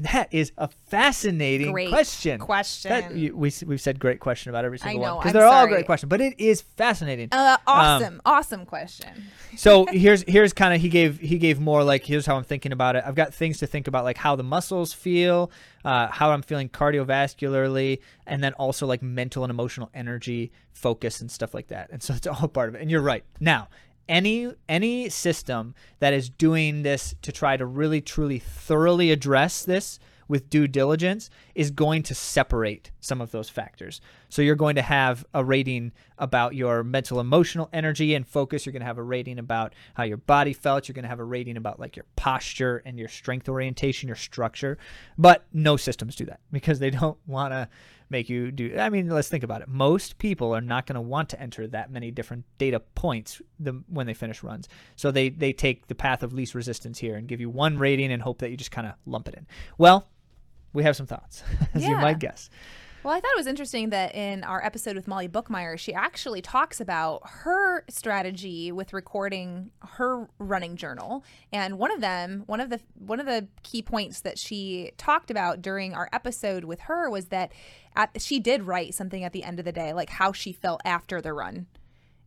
that 0.00 0.28
is 0.32 0.52
a 0.58 0.68
fascinating 0.68 1.72
Great 1.72 1.88
question. 1.88 2.40
question. 2.40 2.90
That, 2.90 3.12
we 3.12 3.30
we've 3.30 3.80
said 3.80 3.98
great 3.98 4.20
question 4.20 4.50
about 4.50 4.64
every 4.64 4.78
single 4.78 5.02
know, 5.02 5.14
one 5.16 5.22
because 5.22 5.32
they're 5.32 5.46
all 5.46 5.66
great 5.66 5.86
questions, 5.86 6.08
but 6.10 6.20
it 6.20 6.34
is 6.38 6.62
fascinating. 6.62 7.28
Uh, 7.32 7.56
awesome, 7.66 8.20
awesome 8.24 8.66
question. 8.66 9.08
so 9.56 9.86
here's 9.90 10.22
here's 10.22 10.52
kind 10.52 10.74
of 10.74 10.80
he 10.80 10.88
gave 10.88 11.18
he 11.20 11.38
gave 11.38 11.60
more 11.60 11.82
like 11.84 12.04
here's 12.04 12.26
how 12.26 12.36
I'm 12.36 12.44
thinking 12.44 12.72
about 12.72 12.96
it. 12.96 13.04
I've 13.06 13.14
got 13.14 13.34
things 13.34 13.58
to 13.58 13.66
think 13.66 13.88
about 13.88 14.04
like 14.04 14.16
how 14.16 14.36
the 14.36 14.44
muscles 14.44 14.92
feel, 14.92 15.50
uh, 15.84 16.08
how 16.08 16.30
I'm 16.30 16.42
feeling 16.42 16.68
cardiovascularly, 16.68 18.00
and 18.26 18.42
then 18.42 18.52
also 18.54 18.86
like 18.86 19.02
mental 19.02 19.44
and 19.44 19.50
emotional 19.50 19.90
energy, 19.94 20.52
focus, 20.72 21.20
and 21.20 21.30
stuff 21.30 21.54
like 21.54 21.68
that. 21.68 21.90
And 21.90 22.02
so 22.02 22.14
it's 22.14 22.26
all 22.26 22.48
part 22.48 22.68
of 22.68 22.74
it. 22.74 22.82
And 22.82 22.90
you're 22.90 23.02
right. 23.02 23.24
Now 23.40 23.68
any 24.08 24.52
any 24.68 25.08
system 25.08 25.74
that 25.98 26.12
is 26.12 26.28
doing 26.28 26.82
this 26.82 27.14
to 27.22 27.32
try 27.32 27.56
to 27.56 27.66
really 27.66 28.00
truly 28.00 28.38
thoroughly 28.38 29.10
address 29.10 29.64
this 29.64 29.98
with 30.28 30.50
due 30.50 30.66
diligence 30.66 31.30
is 31.54 31.70
going 31.70 32.02
to 32.02 32.14
separate 32.14 32.90
some 33.00 33.20
of 33.20 33.30
those 33.30 33.48
factors. 33.48 34.00
So 34.28 34.42
you're 34.42 34.56
going 34.56 34.76
to 34.76 34.82
have 34.82 35.24
a 35.34 35.44
rating 35.44 35.92
about 36.18 36.54
your 36.54 36.82
mental 36.82 37.20
emotional 37.20 37.68
energy 37.72 38.14
and 38.14 38.26
focus, 38.26 38.66
you're 38.66 38.72
going 38.72 38.80
to 38.80 38.86
have 38.86 38.98
a 38.98 39.02
rating 39.02 39.38
about 39.38 39.74
how 39.94 40.04
your 40.04 40.16
body 40.16 40.52
felt, 40.52 40.88
you're 40.88 40.94
going 40.94 41.04
to 41.04 41.08
have 41.08 41.20
a 41.20 41.24
rating 41.24 41.56
about 41.56 41.78
like 41.78 41.96
your 41.96 42.06
posture 42.16 42.82
and 42.84 42.98
your 42.98 43.08
strength 43.08 43.48
orientation, 43.48 44.08
your 44.08 44.16
structure. 44.16 44.78
But 45.16 45.44
no 45.52 45.76
systems 45.76 46.16
do 46.16 46.24
that 46.26 46.40
because 46.50 46.78
they 46.78 46.90
don't 46.90 47.18
want 47.26 47.52
to 47.52 47.68
make 48.08 48.28
you 48.28 48.50
do 48.50 48.76
I 48.78 48.88
mean, 48.88 49.08
let's 49.08 49.28
think 49.28 49.44
about 49.44 49.62
it. 49.62 49.68
Most 49.68 50.18
people 50.18 50.54
are 50.54 50.60
not 50.60 50.86
going 50.86 50.94
to 50.94 51.00
want 51.00 51.28
to 51.30 51.40
enter 51.40 51.66
that 51.68 51.90
many 51.90 52.10
different 52.10 52.44
data 52.58 52.80
points 52.80 53.40
the, 53.58 53.82
when 53.88 54.06
they 54.06 54.14
finish 54.14 54.42
runs. 54.42 54.68
So 54.96 55.10
they 55.10 55.28
they 55.28 55.52
take 55.52 55.86
the 55.88 55.94
path 55.94 56.22
of 56.22 56.32
least 56.32 56.54
resistance 56.54 56.98
here 56.98 57.16
and 57.16 57.28
give 57.28 57.40
you 57.40 57.50
one 57.50 57.78
rating 57.78 58.12
and 58.12 58.22
hope 58.22 58.38
that 58.38 58.50
you 58.50 58.56
just 58.56 58.70
kind 58.70 58.86
of 58.86 58.94
lump 59.06 59.28
it 59.28 59.34
in. 59.34 59.46
Well, 59.78 60.08
we 60.72 60.82
have 60.82 60.96
some 60.96 61.06
thoughts, 61.06 61.42
as 61.74 61.84
you 61.84 61.96
might 61.96 62.18
guess. 62.18 62.50
Well, 63.06 63.14
I 63.14 63.20
thought 63.20 63.30
it 63.34 63.38
was 63.38 63.46
interesting 63.46 63.90
that 63.90 64.16
in 64.16 64.42
our 64.42 64.60
episode 64.64 64.96
with 64.96 65.06
Molly 65.06 65.28
Bookmeyer, 65.28 65.78
she 65.78 65.94
actually 65.94 66.42
talks 66.42 66.80
about 66.80 67.22
her 67.24 67.84
strategy 67.88 68.72
with 68.72 68.92
recording 68.92 69.70
her 69.78 70.28
running 70.40 70.74
journal. 70.74 71.22
And 71.52 71.78
one 71.78 71.92
of 71.92 72.00
them, 72.00 72.42
one 72.46 72.58
of 72.58 72.68
the 72.68 72.80
one 72.98 73.20
of 73.20 73.26
the 73.26 73.46
key 73.62 73.80
points 73.80 74.22
that 74.22 74.40
she 74.40 74.90
talked 74.98 75.30
about 75.30 75.62
during 75.62 75.94
our 75.94 76.08
episode 76.12 76.64
with 76.64 76.80
her 76.80 77.08
was 77.08 77.26
that 77.26 77.52
at, 77.94 78.20
she 78.20 78.40
did 78.40 78.64
write 78.64 78.92
something 78.92 79.22
at 79.22 79.32
the 79.32 79.44
end 79.44 79.60
of 79.60 79.64
the 79.64 79.70
day, 79.70 79.92
like 79.92 80.10
how 80.10 80.32
she 80.32 80.50
felt 80.50 80.80
after 80.84 81.20
the 81.20 81.32
run. 81.32 81.68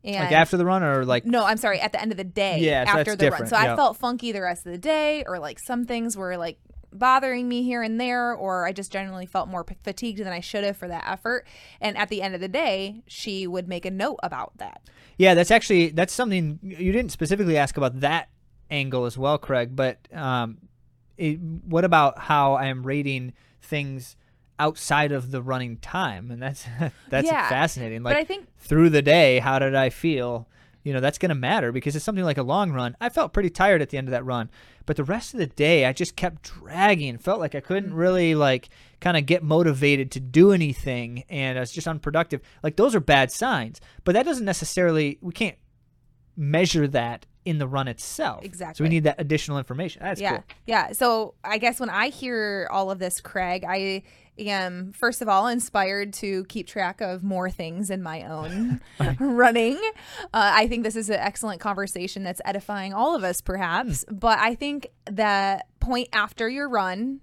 And 0.06 0.16
Like 0.16 0.32
after 0.32 0.56
the 0.56 0.66
run 0.66 0.82
or 0.82 1.04
like 1.04 1.26
no, 1.26 1.44
I'm 1.44 1.58
sorry, 1.58 1.82
at 1.82 1.92
the 1.92 2.02
end 2.02 2.12
of 2.12 2.18
the 2.18 2.24
day 2.24 2.60
Yeah, 2.60 2.86
after 2.88 3.04
the 3.04 3.10
run. 3.10 3.18
different, 3.18 3.50
So 3.50 3.58
I 3.58 3.76
felt 3.76 3.98
funky 3.98 4.32
the 4.32 4.42
rest 4.42 4.66
of 4.66 4.72
the 4.72 4.78
day, 4.78 5.26
or 5.28 5.40
like 5.40 5.60
some 5.60 5.84
things 5.86 6.16
were 6.16 6.38
like 6.38 6.58
bothering 6.92 7.48
me 7.48 7.64
here 7.64 7.82
and 7.84 8.00
there, 8.00 8.34
or 8.34 8.66
I 8.66 8.72
just 8.72 8.92
generally 8.92 9.26
felt 9.26 9.48
more 9.50 9.64
p- 9.64 9.76
fatigued 9.84 10.20
than 10.20 10.34
I 10.34 10.40
should 10.40 10.64
have 10.64 10.78
for 10.78 10.88
that 10.88 11.04
effort. 11.08 11.46
And 11.82 11.98
at 11.98 12.10
the 12.10 12.22
end 12.22 12.36
of 12.36 12.42
the 12.42 12.48
day, 12.48 13.04
she 13.08 13.46
would 13.48 13.68
make 13.68 13.86
a 13.86 13.92
note 13.92 14.20
about 14.24 14.58
that. 14.58 14.82
Yeah, 15.18 15.34
that's 15.34 15.52
actually 15.52 15.90
that's 15.90 16.14
something 16.14 16.60
you 16.64 16.92
didn't 16.92 17.12
specifically 17.12 17.58
ask 17.58 17.78
about 17.78 18.00
that 18.02 18.30
angle 18.72 19.06
as 19.06 19.18
well, 19.18 19.38
Craig. 19.38 19.76
But 19.76 19.98
um, 20.14 20.58
it, 21.18 21.40
what 21.40 21.84
about 21.86 22.20
how 22.20 22.54
I 22.54 22.66
am 22.68 22.84
rating 22.86 23.34
things 23.62 24.16
outside 24.58 25.12
of 25.12 25.32
the 25.32 25.42
running 25.42 25.78
time? 25.78 26.32
And 26.32 26.42
that's 26.42 26.66
that's 27.10 27.28
Yeah, 27.28 27.50
fascinating. 27.50 28.04
but 28.04 28.14
Like 28.14 28.18
I 28.18 28.24
think 28.26 28.48
through 28.58 28.90
the 28.90 29.02
day, 29.02 29.40
how 29.40 29.60
did 29.60 29.76
I 29.76 29.90
feel? 29.90 30.48
You 30.84 30.94
know, 30.94 31.02
that's 31.02 31.18
going 31.18 31.30
to 31.30 31.36
matter 31.36 31.72
because 31.72 31.96
it's 31.96 32.06
something 32.06 32.24
like 32.24 32.38
a 32.38 32.44
long 32.44 32.72
run. 32.72 32.96
I 33.02 33.10
felt 33.10 33.34
pretty 33.34 33.50
tired 33.50 33.82
at 33.82 33.90
the 33.90 33.98
end 33.98 34.08
of 34.08 34.12
that 34.12 34.26
run, 34.26 34.50
but 34.86 34.96
the 34.96 35.04
rest 35.04 35.34
of 35.34 35.40
the 35.40 35.48
day, 35.48 35.86
I 35.86 35.94
just 35.94 36.16
kept 36.16 36.44
dragging. 36.44 37.18
Felt 37.18 37.40
like 37.40 37.54
I 37.54 37.60
couldn't 37.60 37.92
mm. 37.92 37.98
really 37.98 38.34
like 38.34 38.70
kind 39.02 39.18
of 39.18 39.26
get 39.26 39.44
motivated 39.44 40.12
to 40.12 40.20
do 40.20 40.52
anything, 40.52 41.24
and 41.30 41.58
I 41.58 41.62
was 41.62 41.72
just 41.72 41.88
unproductive. 41.88 42.42
Like 42.64 42.78
those 42.78 42.96
are 42.96 43.02
bad 43.02 43.32
signs, 43.32 43.82
but 44.04 44.14
that 44.14 44.26
doesn't 44.26 44.46
necessarily 44.46 45.18
we 45.22 45.34
can't 45.34 45.58
measure 46.38 46.88
that 46.88 47.26
in 47.46 47.58
the 47.58 47.68
run 47.68 47.88
itself. 47.88 48.44
Exactly. 48.46 48.76
So 48.78 48.84
we 48.84 48.90
need 48.90 49.04
that 49.04 49.20
additional 49.20 49.58
information. 49.58 50.02
That's 50.04 50.22
yeah 50.22 50.38
cool. 50.38 50.44
yeah 50.66 50.92
so 50.92 51.34
i 51.44 51.58
guess 51.58 51.80
when 51.80 51.90
i 51.90 52.10
hear 52.10 52.68
all 52.72 52.92
of 52.92 53.00
this 53.00 53.20
craig 53.22 53.66
i 53.68 54.04
am 54.40 54.92
first 54.94 55.22
of 55.22 55.30
all 55.30 55.48
inspired 55.48 56.14
to 56.14 56.46
keep 56.46 56.68
track 56.68 57.02
of 57.02 57.24
more 57.24 57.50
things 57.50 57.90
in 57.90 58.02
my 58.02 58.24
own 58.24 58.82
running. 59.20 59.78
Uh, 60.34 60.52
i 60.56 60.68
think 60.68 60.84
this 60.84 60.96
is 60.96 61.10
an 61.10 61.20
excellent 61.20 61.60
conversation 61.60 62.24
that's 62.24 62.42
edifying 62.46 62.94
all 62.94 63.16
of 63.16 63.24
us 63.24 63.42
perhaps. 63.42 64.06
But 64.10 64.40
i 64.40 64.56
think 64.56 64.88
the 65.06 65.64
point 65.80 66.10
after 66.14 66.50
your 66.50 66.70
run 66.70 67.22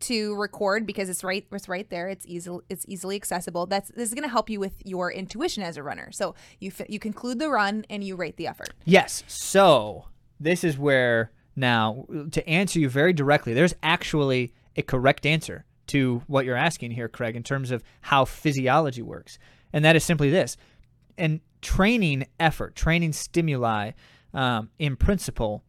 to 0.00 0.34
record 0.34 0.86
because 0.86 1.08
it's 1.08 1.24
right 1.24 1.46
it's 1.50 1.68
right 1.68 1.88
there 1.88 2.08
it's 2.08 2.26
easily 2.26 2.62
it's 2.68 2.84
easily 2.86 3.16
accessible 3.16 3.64
that's 3.64 3.88
this 3.90 4.08
is 4.08 4.14
going 4.14 4.24
to 4.24 4.28
help 4.28 4.50
you 4.50 4.60
with 4.60 4.74
your 4.84 5.10
intuition 5.10 5.62
as 5.62 5.76
a 5.76 5.82
runner. 5.82 6.10
So 6.12 6.34
you 6.60 6.70
fi- 6.70 6.86
you 6.88 6.98
conclude 6.98 7.38
the 7.38 7.48
run 7.48 7.86
and 7.88 8.04
you 8.04 8.16
rate 8.16 8.36
the 8.36 8.46
effort. 8.46 8.74
Yes. 8.84 9.24
So 9.26 10.06
this 10.38 10.62
is 10.62 10.76
where 10.76 11.32
now 11.56 12.06
to 12.32 12.46
answer 12.48 12.78
you 12.78 12.88
very 12.88 13.12
directly, 13.12 13.54
there's 13.54 13.74
actually 13.82 14.52
a 14.76 14.82
correct 14.82 15.24
answer 15.24 15.64
to 15.88 16.22
what 16.26 16.44
you're 16.44 16.56
asking 16.56 16.92
here, 16.92 17.08
Craig, 17.08 17.36
in 17.36 17.42
terms 17.42 17.70
of 17.70 17.82
how 18.02 18.24
physiology 18.24 19.02
works. 19.02 19.38
And 19.72 19.84
that 19.84 19.96
is 19.96 20.04
simply 20.04 20.30
this. 20.30 20.56
And 21.18 21.40
training 21.60 22.26
effort, 22.38 22.74
training 22.74 23.12
stimuli, 23.12 23.92
um, 24.32 24.70
in 24.78 24.96
principle, 24.96 25.62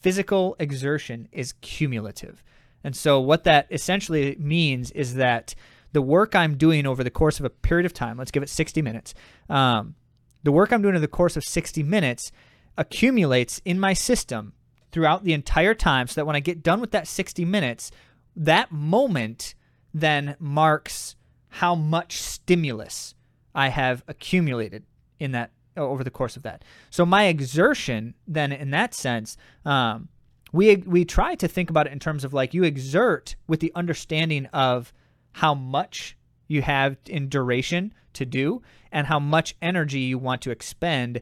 physical 0.00 0.56
exertion 0.58 1.28
is 1.32 1.52
cumulative. 1.60 2.42
And 2.82 2.94
so, 2.94 3.20
what 3.20 3.44
that 3.44 3.66
essentially 3.70 4.36
means 4.38 4.90
is 4.90 5.14
that 5.14 5.54
the 5.92 6.02
work 6.02 6.34
I'm 6.34 6.56
doing 6.56 6.86
over 6.86 7.02
the 7.02 7.10
course 7.10 7.38
of 7.38 7.46
a 7.46 7.50
period 7.50 7.86
of 7.86 7.94
time, 7.94 8.18
let's 8.18 8.30
give 8.30 8.42
it 8.42 8.48
60 8.48 8.82
minutes, 8.82 9.14
um, 9.48 9.94
the 10.42 10.52
work 10.52 10.72
I'm 10.72 10.82
doing 10.82 10.94
over 10.94 11.00
the 11.00 11.08
course 11.08 11.36
of 11.36 11.44
60 11.44 11.82
minutes 11.82 12.30
accumulates 12.76 13.60
in 13.64 13.80
my 13.80 13.94
system 13.94 14.52
throughout 14.92 15.24
the 15.24 15.32
entire 15.32 15.74
time 15.74 16.06
so 16.06 16.20
that 16.20 16.26
when 16.26 16.36
I 16.36 16.40
get 16.40 16.62
done 16.62 16.80
with 16.80 16.90
that 16.92 17.08
60 17.08 17.44
minutes, 17.44 17.90
that 18.36 18.72
moment 18.72 19.54
then 19.92 20.36
marks 20.38 21.16
how 21.48 21.74
much 21.74 22.20
stimulus 22.20 23.14
I 23.54 23.68
have 23.68 24.02
accumulated 24.08 24.84
in 25.20 25.32
that 25.32 25.52
over 25.76 26.04
the 26.04 26.10
course 26.10 26.36
of 26.36 26.42
that. 26.42 26.64
So 26.90 27.06
my 27.06 27.24
exertion 27.24 28.14
then 28.26 28.52
in 28.52 28.70
that 28.70 28.94
sense, 28.94 29.36
um, 29.64 30.08
we 30.52 30.76
we 30.76 31.04
try 31.04 31.34
to 31.36 31.48
think 31.48 31.70
about 31.70 31.86
it 31.86 31.92
in 31.92 31.98
terms 31.98 32.24
of 32.24 32.32
like 32.32 32.54
you 32.54 32.64
exert 32.64 33.36
with 33.48 33.60
the 33.60 33.72
understanding 33.74 34.46
of 34.46 34.92
how 35.32 35.54
much 35.54 36.16
you 36.46 36.62
have 36.62 36.96
in 37.06 37.28
duration 37.28 37.92
to 38.12 38.24
do 38.24 38.62
and 38.92 39.06
how 39.06 39.18
much 39.18 39.56
energy 39.60 40.00
you 40.00 40.18
want 40.18 40.42
to 40.42 40.50
expend 40.50 41.20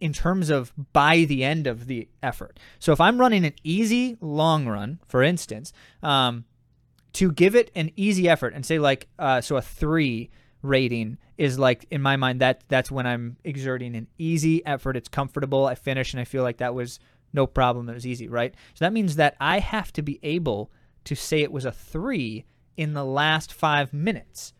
in 0.00 0.12
terms 0.12 0.50
of 0.50 0.72
by 0.92 1.24
the 1.24 1.44
end 1.44 1.66
of 1.66 1.86
the 1.86 2.08
effort. 2.22 2.58
So 2.78 2.92
if 2.92 3.00
I'm 3.00 3.18
running 3.18 3.44
an 3.44 3.54
easy 3.62 4.16
long 4.20 4.66
run, 4.66 5.00
for 5.06 5.22
instance, 5.22 5.72
um, 6.02 6.44
to 7.14 7.32
give 7.32 7.54
it 7.54 7.70
an 7.74 7.90
easy 7.96 8.28
effort 8.28 8.54
and 8.54 8.64
say 8.64 8.78
like 8.78 9.08
uh, 9.18 9.40
so 9.40 9.56
a 9.56 9.62
three 9.62 10.30
rating 10.62 11.18
is 11.38 11.58
like 11.58 11.86
in 11.90 12.02
my 12.02 12.16
mind 12.16 12.40
that 12.40 12.64
that's 12.68 12.90
when 12.90 13.06
I'm 13.06 13.36
exerting 13.44 13.96
an 13.96 14.06
easy 14.18 14.64
effort. 14.66 14.96
It's 14.96 15.08
comfortable. 15.08 15.66
I 15.66 15.74
finish 15.74 16.12
and 16.12 16.20
I 16.20 16.24
feel 16.24 16.42
like 16.42 16.58
that 16.58 16.74
was 16.74 16.98
no 17.32 17.46
problem. 17.46 17.88
It 17.88 17.94
was 17.94 18.06
easy, 18.06 18.28
right? 18.28 18.54
So 18.74 18.84
that 18.84 18.92
means 18.92 19.16
that 19.16 19.36
I 19.40 19.58
have 19.58 19.92
to 19.94 20.02
be 20.02 20.18
able 20.22 20.70
to 21.04 21.14
say 21.14 21.40
it 21.42 21.52
was 21.52 21.64
a 21.64 21.72
three 21.72 22.44
in 22.76 22.94
the 22.94 23.04
last 23.04 23.52
five 23.52 23.92
minutes 23.92 24.52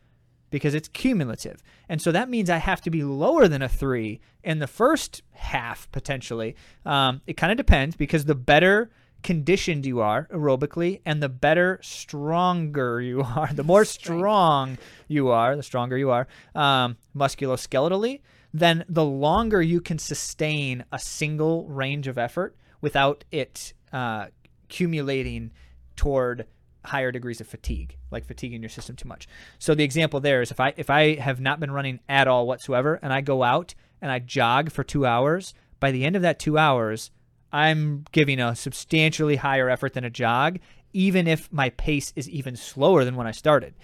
because 0.50 0.74
it's 0.74 0.88
cumulative. 0.88 1.62
And 1.88 2.02
so 2.02 2.12
that 2.12 2.28
means 2.28 2.50
I 2.50 2.58
have 2.58 2.80
to 2.82 2.90
be 2.90 3.02
lower 3.02 3.48
than 3.48 3.62
a 3.62 3.68
three 3.68 4.20
in 4.42 4.58
the 4.58 4.66
first 4.66 5.22
half 5.32 5.90
potentially. 5.92 6.56
Um, 6.84 7.20
it 7.26 7.36
kind 7.36 7.50
of 7.50 7.56
depends 7.56 7.96
because 7.96 8.24
the 8.24 8.34
better 8.34 8.90
conditioned 9.22 9.84
you 9.84 10.00
are 10.00 10.28
aerobically 10.32 11.00
and 11.04 11.22
the 11.22 11.28
better 11.28 11.78
stronger 11.82 13.00
you 13.00 13.22
are 13.36 13.52
the 13.52 13.64
more 13.64 13.84
strong 13.84 14.78
you 15.08 15.28
are 15.28 15.56
the 15.56 15.62
stronger 15.62 15.98
you 15.98 16.10
are 16.10 16.26
um, 16.54 16.96
musculoskeletally 17.14 18.20
then 18.52 18.84
the 18.88 19.04
longer 19.04 19.60
you 19.62 19.80
can 19.80 19.98
sustain 19.98 20.84
a 20.90 20.98
single 20.98 21.66
range 21.66 22.08
of 22.08 22.16
effort 22.16 22.56
without 22.80 23.24
it 23.30 23.74
uh, 23.92 24.26
accumulating 24.64 25.50
toward 25.96 26.46
higher 26.84 27.12
degrees 27.12 27.40
of 27.40 27.46
fatigue, 27.46 27.96
like 28.10 28.24
fatiguing 28.24 28.62
your 28.62 28.68
system 28.68 28.96
too 28.96 29.08
much. 29.08 29.28
So 29.58 29.74
the 29.74 29.84
example 29.84 30.20
there 30.20 30.42
is 30.42 30.50
if 30.50 30.60
I 30.60 30.74
if 30.76 30.90
I 30.90 31.14
have 31.16 31.40
not 31.40 31.60
been 31.60 31.70
running 31.70 32.00
at 32.08 32.28
all 32.28 32.46
whatsoever 32.46 32.98
and 33.02 33.12
I 33.12 33.20
go 33.20 33.42
out 33.42 33.74
and 34.00 34.10
I 34.10 34.18
jog 34.18 34.72
for 34.72 34.82
2 34.82 35.04
hours, 35.04 35.52
by 35.78 35.90
the 35.90 36.04
end 36.04 36.16
of 36.16 36.22
that 36.22 36.38
2 36.38 36.56
hours, 36.56 37.10
I'm 37.52 38.04
giving 38.12 38.40
a 38.40 38.56
substantially 38.56 39.36
higher 39.36 39.68
effort 39.68 39.92
than 39.92 40.04
a 40.04 40.10
jog 40.10 40.58
even 40.92 41.26
if 41.26 41.52
my 41.52 41.70
pace 41.70 42.12
is 42.16 42.28
even 42.28 42.56
slower 42.56 43.04
than 43.04 43.16
when 43.16 43.26
I 43.26 43.30
started. 43.30 43.74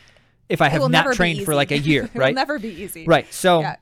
If 0.49 0.61
I 0.61 0.69
have 0.69 0.91
not 0.91 1.15
trained 1.15 1.45
for 1.45 1.55
like 1.55 1.71
a 1.71 1.79
year, 1.79 2.11
right? 2.15 2.29
will 2.29 2.35
never 2.35 2.59
be 2.59 2.83
easy 2.83 3.05
Right. 3.07 3.33
So 3.33 3.61
Yeah. 3.61 3.77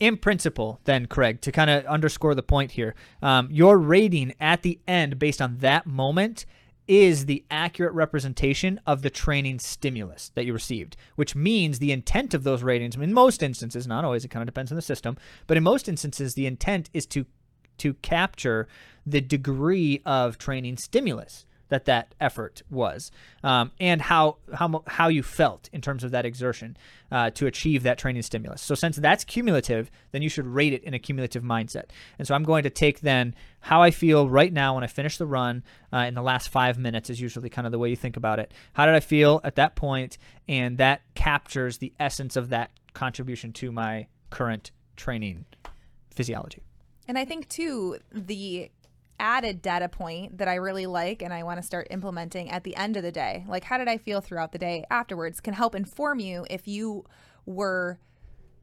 in 0.00 0.16
principle, 0.16 0.80
then, 0.84 1.06
Craig, 1.06 1.40
to 1.42 1.52
kind 1.52 1.70
of 1.70 1.84
underscore 1.86 2.34
the 2.34 2.42
point 2.42 2.72
here, 2.72 2.94
um, 3.20 3.48
your 3.50 3.78
rating 3.78 4.34
at 4.40 4.62
the 4.62 4.80
end 4.88 5.18
based 5.18 5.42
on 5.42 5.58
that 5.58 5.86
moment 5.86 6.46
is 6.88 7.26
the 7.26 7.44
accurate 7.50 7.92
representation 7.94 8.80
of 8.86 9.02
the 9.02 9.10
training 9.10 9.58
stimulus 9.58 10.30
that 10.34 10.44
you 10.44 10.52
received, 10.52 10.96
which 11.16 11.34
means 11.34 11.78
the 11.78 11.92
intent 11.92 12.34
of 12.34 12.42
those 12.42 12.62
ratings, 12.62 12.96
in 12.96 13.12
most 13.12 13.42
instances, 13.42 13.86
not 13.86 14.04
always, 14.04 14.24
it 14.24 14.28
kind 14.28 14.42
of 14.42 14.52
depends 14.52 14.72
on 14.72 14.76
the 14.76 14.82
system, 14.82 15.16
but 15.46 15.56
in 15.56 15.62
most 15.62 15.88
instances, 15.88 16.34
the 16.34 16.46
intent 16.46 16.90
is 16.92 17.06
to 17.06 17.26
to 17.78 17.94
capture 17.94 18.68
the 19.06 19.20
degree 19.20 20.00
of 20.04 20.38
training 20.38 20.76
stimulus 20.76 21.46
that 21.72 21.86
that 21.86 22.14
effort 22.20 22.62
was, 22.70 23.10
um, 23.42 23.72
and 23.80 24.00
how 24.00 24.36
how 24.54 24.84
how 24.86 25.08
you 25.08 25.22
felt 25.22 25.68
in 25.72 25.80
terms 25.80 26.04
of 26.04 26.10
that 26.12 26.24
exertion 26.24 26.76
uh, 27.10 27.30
to 27.30 27.46
achieve 27.46 27.82
that 27.82 27.98
training 27.98 28.22
stimulus. 28.22 28.62
So 28.62 28.74
since 28.74 28.96
that's 28.96 29.24
cumulative, 29.24 29.90
then 30.12 30.22
you 30.22 30.28
should 30.28 30.46
rate 30.46 30.72
it 30.72 30.84
in 30.84 30.94
a 30.94 30.98
cumulative 30.98 31.42
mindset. 31.42 31.86
And 32.18 32.28
so 32.28 32.34
I'm 32.34 32.44
going 32.44 32.62
to 32.62 32.70
take 32.70 33.00
then 33.00 33.34
how 33.60 33.82
I 33.82 33.90
feel 33.90 34.28
right 34.28 34.52
now 34.52 34.74
when 34.74 34.84
I 34.84 34.86
finish 34.86 35.16
the 35.16 35.26
run 35.26 35.64
uh, 35.92 36.04
in 36.08 36.14
the 36.14 36.22
last 36.22 36.48
five 36.50 36.78
minutes 36.78 37.10
is 37.10 37.20
usually 37.20 37.48
kind 37.48 37.66
of 37.66 37.72
the 37.72 37.78
way 37.78 37.88
you 37.90 37.96
think 37.96 38.16
about 38.16 38.38
it. 38.38 38.52
How 38.74 38.86
did 38.86 38.94
I 38.94 39.00
feel 39.00 39.40
at 39.44 39.56
that 39.56 39.74
point? 39.74 40.18
And 40.48 40.78
that 40.78 41.02
captures 41.14 41.78
the 41.78 41.92
essence 41.98 42.36
of 42.36 42.50
that 42.50 42.70
contribution 42.92 43.52
to 43.54 43.72
my 43.72 44.06
current 44.30 44.70
training 44.96 45.46
physiology. 46.10 46.62
And 47.08 47.18
I 47.18 47.24
think 47.24 47.48
too 47.48 47.98
the 48.12 48.70
added 49.22 49.62
data 49.62 49.88
point 49.88 50.38
that 50.38 50.48
I 50.48 50.56
really 50.56 50.86
like 50.86 51.22
and 51.22 51.32
I 51.32 51.44
want 51.44 51.58
to 51.58 51.62
start 51.62 51.86
implementing 51.90 52.50
at 52.50 52.64
the 52.64 52.74
end 52.74 52.96
of 52.96 53.04
the 53.04 53.12
day, 53.12 53.44
like 53.48 53.64
how 53.64 53.78
did 53.78 53.88
I 53.88 53.96
feel 53.96 54.20
throughout 54.20 54.52
the 54.52 54.58
day 54.58 54.84
afterwards, 54.90 55.40
can 55.40 55.54
help 55.54 55.74
inform 55.74 56.18
you 56.18 56.44
if 56.50 56.66
you 56.66 57.04
were 57.46 57.98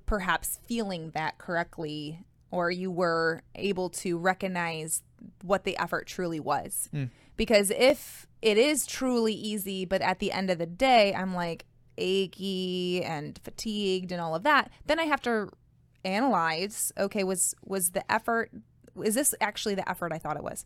perhaps 0.05 0.60
feeling 0.68 1.12
that 1.12 1.38
correctly 1.38 2.26
or 2.51 2.70
you 2.70 2.91
were 2.91 3.41
able 3.55 3.89
to 3.89 4.18
recognize 4.18 5.01
what 5.43 5.64
the 5.64 5.78
effort 5.78 6.07
truly 6.07 6.39
was. 6.39 6.89
Hmm. 6.91 7.05
Because 7.38 7.72
if 7.72 8.28
it 8.41 8.57
is 8.57 8.86
truly 8.86 9.34
easy, 9.34 9.86
but 9.86 10.01
at 10.01 10.20
the 10.20 10.32
end 10.32 10.49
of 10.49 10.57
the 10.57 10.66
day, 10.66 11.14
I'm 11.14 11.34
like 11.34 11.66
achy 11.97 13.03
and 13.03 13.39
fatigued 13.43 14.12
and 14.12 14.20
all 14.20 14.36
of 14.36 14.43
that, 14.43 14.72
then 14.88 14.99
I 14.99 15.03
have 15.03 15.22
to 15.22 15.49
analyze 16.05 16.93
okay 16.97 17.26
was 17.26 17.53
was 17.66 17.89
the 17.89 18.10
effort 18.10 18.51
is 19.02 19.16
this 19.16 19.34
actually 19.41 19.76
the 19.76 19.88
effort 19.89 20.12
i 20.12 20.18
thought 20.18 20.38
it 20.38 20.43
was? 20.43 20.66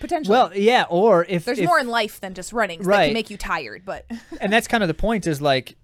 Potentially. 0.00 0.32
Well, 0.32 0.56
yeah, 0.56 0.86
or 0.88 1.26
if 1.28 1.44
there's 1.44 1.58
if- 1.58 1.66
more 1.66 1.78
in 1.78 1.88
life 1.88 2.20
than 2.20 2.34
just 2.34 2.52
running 2.52 2.82
so 2.82 2.88
that 2.88 2.96
Right. 2.96 3.04
can 3.06 3.14
make 3.14 3.30
you 3.30 3.36
tired 3.36 3.84
but 3.84 4.06
and 4.40 4.52
that's 4.52 4.66
kind 4.68 4.82
of 4.82 4.88
the 4.88 4.94
point 4.94 5.26
is 5.26 5.40
like 5.42 5.76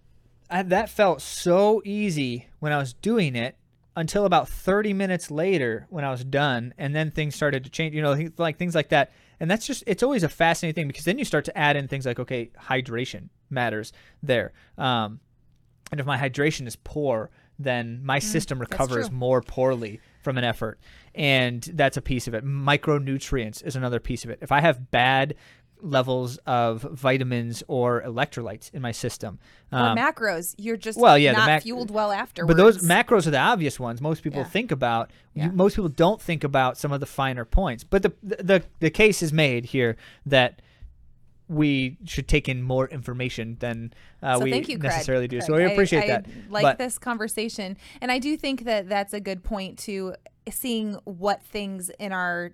I, 0.50 0.62
that 0.62 0.88
felt 0.88 1.20
so 1.20 1.82
easy 1.84 2.46
when 2.58 2.72
I 2.72 2.78
was 2.78 2.94
doing 2.94 3.36
it 3.36 3.56
until 3.96 4.24
about 4.24 4.48
30 4.48 4.92
minutes 4.94 5.30
later 5.30 5.86
when 5.90 6.04
I 6.04 6.10
was 6.10 6.24
done 6.24 6.72
and 6.78 6.94
then 6.94 7.10
things 7.10 7.34
started 7.34 7.64
to 7.64 7.70
change 7.70 7.94
you 7.94 8.00
know 8.02 8.16
like 8.38 8.56
things 8.56 8.74
like 8.74 8.88
that. 8.90 9.12
And 9.40 9.50
that's 9.50 9.66
just 9.66 9.84
it's 9.86 10.02
always 10.02 10.22
a 10.22 10.28
fascinating 10.28 10.74
thing 10.74 10.88
because 10.88 11.04
then 11.04 11.18
you 11.18 11.24
start 11.24 11.44
to 11.46 11.58
add 11.58 11.76
in 11.76 11.86
things 11.88 12.06
like 12.06 12.18
okay 12.18 12.50
hydration 12.58 13.28
matters 13.50 13.92
there. 14.22 14.52
Um, 14.78 15.20
and 15.90 16.00
if 16.00 16.06
my 16.06 16.16
hydration 16.16 16.66
is 16.66 16.76
poor 16.76 17.30
then 17.58 18.00
my 18.04 18.20
system 18.20 18.58
recovers 18.60 19.10
more 19.10 19.42
poorly 19.42 20.00
from 20.28 20.36
an 20.36 20.44
effort 20.44 20.78
and 21.14 21.62
that's 21.72 21.96
a 21.96 22.02
piece 22.02 22.28
of 22.28 22.34
it. 22.34 22.44
Micronutrients 22.44 23.64
is 23.64 23.76
another 23.76 23.98
piece 23.98 24.24
of 24.24 24.30
it. 24.30 24.38
If 24.42 24.52
i 24.52 24.60
have 24.60 24.90
bad 24.90 25.34
levels 25.80 26.38
of 26.44 26.82
vitamins 26.82 27.62
or 27.68 28.02
electrolytes 28.02 28.74
in 28.74 28.82
my 28.82 28.90
system 28.92 29.38
or 29.72 29.78
um, 29.78 29.96
macros 29.96 30.54
you're 30.58 30.76
just 30.76 30.98
well, 30.98 31.16
yeah, 31.16 31.32
not 31.32 31.46
mac- 31.46 31.62
fueled 31.62 31.90
well 31.90 32.10
afterwards 32.12 32.48
but 32.52 32.56
those 32.62 32.82
macros 32.82 33.26
are 33.26 33.30
the 33.30 33.38
obvious 33.38 33.78
ones 33.80 34.00
most 34.00 34.22
people 34.22 34.40
Yeah. 34.40 34.44
think 34.56 34.70
about. 34.72 35.10
Yeah. 35.34 35.46
you, 35.46 35.52
most 35.52 35.76
people 35.76 35.88
don't 35.88 36.20
think 36.20 36.42
about 36.44 36.76
some 36.76 36.92
of 36.92 37.00
the 37.00 37.06
finer 37.06 37.44
points. 37.44 37.84
But 37.84 38.02
the, 38.02 38.12
the 38.22 38.62
the 38.80 38.90
case 38.90 39.22
is 39.22 39.32
made 39.32 39.66
here 39.66 39.96
that 40.26 40.60
we 41.48 41.96
should 42.04 42.28
take 42.28 42.48
in 42.48 42.62
more 42.62 42.88
information 42.88 43.56
than 43.60 43.92
uh, 44.22 44.38
so 44.38 44.44
we 44.44 44.54
you, 44.54 44.62
Craig. 44.62 44.82
necessarily 44.82 45.28
do. 45.28 45.40
So 45.40 45.54
Craig. 45.54 45.66
we 45.66 45.72
appreciate 45.72 46.04
I, 46.04 46.06
that. 46.08 46.26
I 46.26 46.50
like 46.50 46.62
but 46.62 46.78
this 46.78 46.98
conversation, 46.98 47.76
and 48.00 48.12
I 48.12 48.18
do 48.18 48.36
think 48.36 48.64
that 48.64 48.88
that's 48.88 49.14
a 49.14 49.20
good 49.20 49.42
point 49.42 49.78
to 49.80 50.14
seeing 50.50 50.94
what 51.04 51.42
things 51.42 51.90
in 51.98 52.12
our 52.12 52.52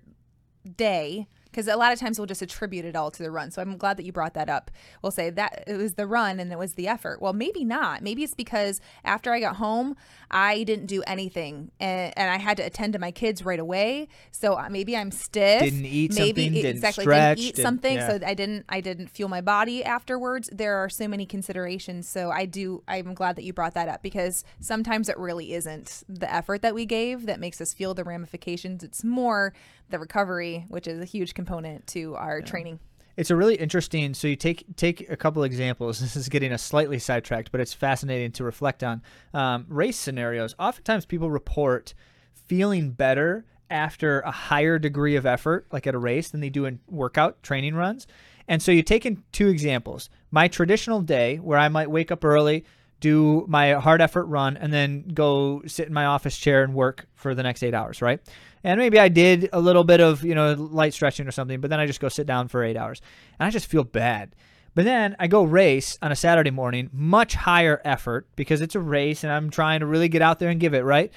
day 0.77 1.27
because 1.55 1.69
a 1.69 1.77
lot 1.77 1.93
of 1.93 1.99
times 1.99 2.19
we'll 2.19 2.25
just 2.25 2.41
attribute 2.41 2.83
it 2.83 2.97
all 2.97 3.09
to 3.09 3.23
the 3.23 3.31
run. 3.31 3.49
So 3.49 3.61
I'm 3.61 3.77
glad 3.77 3.95
that 3.95 4.03
you 4.03 4.11
brought 4.11 4.33
that 4.33 4.49
up. 4.49 4.69
We'll 5.01 5.13
say 5.13 5.29
that 5.29 5.63
it 5.67 5.77
was 5.77 5.93
the 5.93 6.05
run 6.05 6.37
and 6.41 6.51
it 6.51 6.59
was 6.59 6.73
the 6.73 6.89
effort. 6.89 7.21
Well, 7.21 7.31
maybe 7.31 7.63
not. 7.63 8.03
Maybe 8.03 8.23
it's 8.23 8.33
because 8.35 8.81
after 9.05 9.31
I 9.31 9.39
got 9.39 9.55
home, 9.55 9.95
I 10.29 10.63
didn't 10.63 10.87
do 10.87 11.01
anything 11.07 11.71
and, 11.79 12.13
and 12.17 12.29
I 12.29 12.37
had 12.37 12.57
to 12.57 12.63
attend 12.63 12.91
to 12.91 12.99
my 12.99 13.11
kids 13.11 13.45
right 13.45 13.59
away. 13.59 14.09
So 14.31 14.57
uh, 14.59 14.67
maybe 14.69 14.97
I'm 14.97 15.11
stiff. 15.11 15.61
Didn't 15.61 15.85
eat 15.85 16.13
maybe 16.13 16.41
something, 16.41 16.53
didn't 16.53 16.71
exactly 16.71 17.03
stretch, 17.03 17.37
didn't 17.37 17.47
eat 17.47 17.55
didn't- 17.55 17.65
something. 17.65 17.95
yeah. 17.95 18.09
So 18.09 18.19
I 18.25 18.33
didn't 18.33 18.65
I 18.67 18.81
didn't 18.81 19.07
fuel 19.07 19.29
my 19.29 19.41
body 19.41 19.81
afterwards. 19.81 20.49
There 20.51 20.75
are 20.75 20.89
so 20.89 21.07
many 21.07 21.25
considerations. 21.25 22.09
So 22.09 22.31
I 22.31 22.45
do 22.45 22.83
I'm 22.85 23.13
glad 23.13 23.37
that 23.37 23.43
you 23.45 23.53
brought 23.53 23.75
that 23.75 23.87
up 23.87 24.03
because 24.03 24.43
sometimes 24.59 25.07
it 25.07 25.17
really 25.17 25.53
isn't 25.53 26.03
the 26.09 26.31
effort 26.31 26.61
that 26.63 26.75
we 26.75 26.85
gave 26.85 27.27
that 27.27 27.39
makes 27.39 27.61
us 27.61 27.73
feel 27.73 27.93
the 27.93 28.03
ramifications. 28.03 28.83
It's 28.83 29.05
more 29.05 29.53
the 29.89 29.99
recovery, 29.99 30.65
which 30.67 30.87
is 30.87 30.99
a 30.99 31.05
huge 31.05 31.33
component 31.45 31.85
to 31.87 32.15
our 32.15 32.41
training. 32.41 32.79
It's 33.17 33.29
a 33.29 33.35
really 33.35 33.55
interesting. 33.55 34.13
So 34.13 34.27
you 34.27 34.35
take 34.35 34.65
take 34.75 35.09
a 35.09 35.15
couple 35.15 35.43
examples. 35.43 35.99
This 36.05 36.15
is 36.15 36.27
getting 36.27 36.51
us 36.51 36.63
slightly 36.63 36.99
sidetracked, 36.99 37.51
but 37.51 37.61
it's 37.61 37.73
fascinating 37.73 38.31
to 38.33 38.43
reflect 38.43 38.83
on. 38.83 39.01
Um, 39.33 39.65
race 39.69 39.97
scenarios. 39.97 40.55
Oftentimes, 40.59 41.05
people 41.05 41.29
report 41.29 41.93
feeling 42.33 42.91
better 42.91 43.45
after 43.69 44.19
a 44.21 44.31
higher 44.31 44.77
degree 44.77 45.15
of 45.15 45.25
effort, 45.25 45.65
like 45.71 45.87
at 45.87 45.95
a 45.95 45.97
race, 45.97 46.29
than 46.29 46.41
they 46.41 46.49
do 46.49 46.65
in 46.65 46.79
workout 46.87 47.41
training 47.41 47.75
runs. 47.75 48.05
And 48.47 48.61
so 48.61 48.71
you 48.71 48.83
take 48.83 49.05
in 49.05 49.23
two 49.31 49.47
examples. 49.47 50.09
My 50.29 50.47
traditional 50.47 51.01
day, 51.01 51.37
where 51.37 51.57
I 51.57 51.69
might 51.69 51.89
wake 51.89 52.11
up 52.11 52.23
early, 52.23 52.63
do 52.99 53.45
my 53.47 53.73
hard 53.73 54.01
effort 54.01 54.25
run, 54.25 54.55
and 54.57 54.71
then 54.71 55.07
go 55.13 55.63
sit 55.65 55.87
in 55.87 55.93
my 55.93 56.05
office 56.05 56.37
chair 56.37 56.63
and 56.63 56.73
work 56.73 57.07
for 57.15 57.33
the 57.33 57.43
next 57.43 57.63
eight 57.63 57.73
hours, 57.73 58.01
right? 58.01 58.19
And 58.65 58.79
maybe 58.79 58.99
I 58.99 59.09
did 59.09 59.47
a 59.53 59.61
little 59.61 59.83
bit 59.83 60.01
of, 60.01 60.23
you 60.23 60.33
know, 60.33 60.53
light 60.53 60.95
stretching 60.95 61.27
or 61.27 61.31
something, 61.31 61.61
but 61.61 61.69
then 61.69 61.79
I 61.79 61.85
just 61.85 61.99
go 61.99 62.09
sit 62.09 62.25
down 62.25 62.47
for 62.47 62.63
eight 62.63 62.75
hours. 62.75 62.99
And 63.39 63.45
I 63.45 63.51
just 63.51 63.67
feel 63.67 63.83
bad. 63.83 64.35
But 64.73 64.85
then 64.85 65.15
I 65.19 65.27
go 65.27 65.43
race 65.43 65.99
on 66.01 66.11
a 66.11 66.15
Saturday 66.15 66.49
morning, 66.49 66.89
much 66.91 67.35
higher 67.35 67.79
effort 67.85 68.27
because 68.35 68.61
it's 68.61 68.73
a 68.73 68.79
race 68.79 69.23
and 69.23 69.31
I'm 69.31 69.51
trying 69.51 69.81
to 69.81 69.85
really 69.85 70.09
get 70.09 70.23
out 70.23 70.39
there 70.39 70.49
and 70.49 70.59
give 70.59 70.73
it, 70.73 70.81
right? 70.81 71.13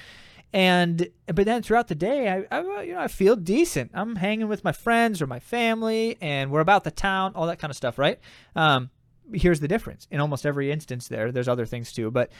And 0.53 1.09
but 1.25 1.45
then 1.45 1.63
throughout 1.63 1.87
the 1.87 1.95
day, 1.95 2.29
I, 2.29 2.55
I 2.55 2.81
you 2.83 2.93
know 2.93 2.99
I 2.99 3.07
feel 3.07 3.35
decent. 3.35 3.91
I'm 3.95 4.15
hanging 4.15 4.47
with 4.47 4.63
my 4.63 4.71
friends 4.71 5.21
or 5.21 5.27
my 5.27 5.39
family, 5.39 6.17
and 6.21 6.49
we're 6.49 6.59
about 6.59 6.83
the 6.83 6.91
town, 6.91 7.33
all 7.35 7.45
that 7.47 7.59
kind 7.59 7.69
of 7.69 7.77
stuff, 7.77 7.99
right? 7.99 8.19
Um, 8.55 8.89
here's 9.33 9.59
the 9.59 9.67
difference. 9.67 10.07
In 10.09 10.19
almost 10.19 10.45
every 10.45 10.71
instance, 10.71 11.07
there, 11.07 11.31
there's 11.31 11.47
other 11.47 11.65
things 11.65 11.91
too, 11.91 12.09
but 12.11 12.31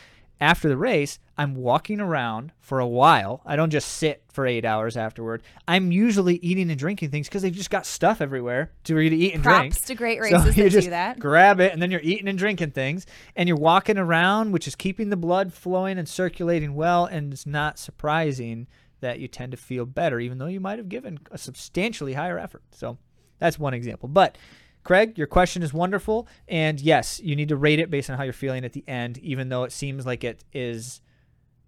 after 0.41 0.69
the 0.69 0.77
race, 0.77 1.19
I'm 1.37 1.55
walking 1.55 1.99
around 1.99 2.51
for 2.59 2.79
a 2.79 2.87
while. 2.87 3.41
I 3.45 3.55
don't 3.55 3.69
just 3.69 3.89
sit 3.89 4.23
for 4.31 4.47
eight 4.47 4.63
hours 4.63 4.95
afterward. 4.95 5.41
I'm 5.67 5.91
usually 5.91 6.35
eating 6.37 6.69
and 6.69 6.79
drinking 6.79 7.09
things 7.11 7.27
because 7.27 7.41
they've 7.41 7.53
just 7.53 7.69
got 7.69 7.85
stuff 7.85 8.21
everywhere 8.21 8.71
to 8.85 8.93
for 8.93 9.01
you 9.01 9.09
to 9.09 9.15
eat 9.15 9.33
and 9.33 9.43
drink. 9.43 9.73
Props 9.73 9.85
to 9.87 9.95
great 9.95 10.17
So 10.23 10.37
races 10.37 10.57
you 10.57 10.63
that 10.63 10.69
just 10.69 10.85
do 10.85 10.89
that. 10.91 11.19
grab 11.19 11.59
it 11.59 11.73
and 11.73 11.81
then 11.81 11.91
you're 11.91 12.01
eating 12.01 12.27
and 12.27 12.37
drinking 12.37 12.71
things 12.71 13.05
and 13.35 13.49
you're 13.49 13.57
walking 13.57 13.97
around, 13.97 14.51
which 14.51 14.67
is 14.67 14.75
keeping 14.75 15.09
the 15.09 15.17
blood 15.17 15.53
flowing 15.53 15.97
and 15.97 16.07
circulating 16.07 16.73
well. 16.73 17.05
And 17.05 17.33
it's 17.33 17.45
not 17.45 17.77
surprising 17.77 18.67
that 19.01 19.19
you 19.19 19.27
tend 19.27 19.51
to 19.51 19.57
feel 19.57 19.85
better, 19.85 20.19
even 20.19 20.37
though 20.37 20.47
you 20.47 20.59
might 20.59 20.77
have 20.79 20.89
given 20.89 21.19
a 21.31 21.37
substantially 21.37 22.13
higher 22.13 22.37
effort. 22.39 22.63
So 22.71 22.97
that's 23.39 23.57
one 23.59 23.73
example. 23.73 24.09
But 24.09 24.37
Craig, 24.83 25.17
your 25.17 25.27
question 25.27 25.61
is 25.61 25.73
wonderful. 25.73 26.27
And 26.47 26.79
yes, 26.79 27.19
you 27.19 27.35
need 27.35 27.49
to 27.49 27.55
rate 27.55 27.79
it 27.79 27.89
based 27.89 28.09
on 28.09 28.17
how 28.17 28.23
you're 28.23 28.33
feeling 28.33 28.65
at 28.65 28.73
the 28.73 28.83
end, 28.87 29.17
even 29.19 29.49
though 29.49 29.63
it 29.63 29.71
seems 29.71 30.05
like 30.05 30.23
it 30.23 30.43
is 30.53 31.01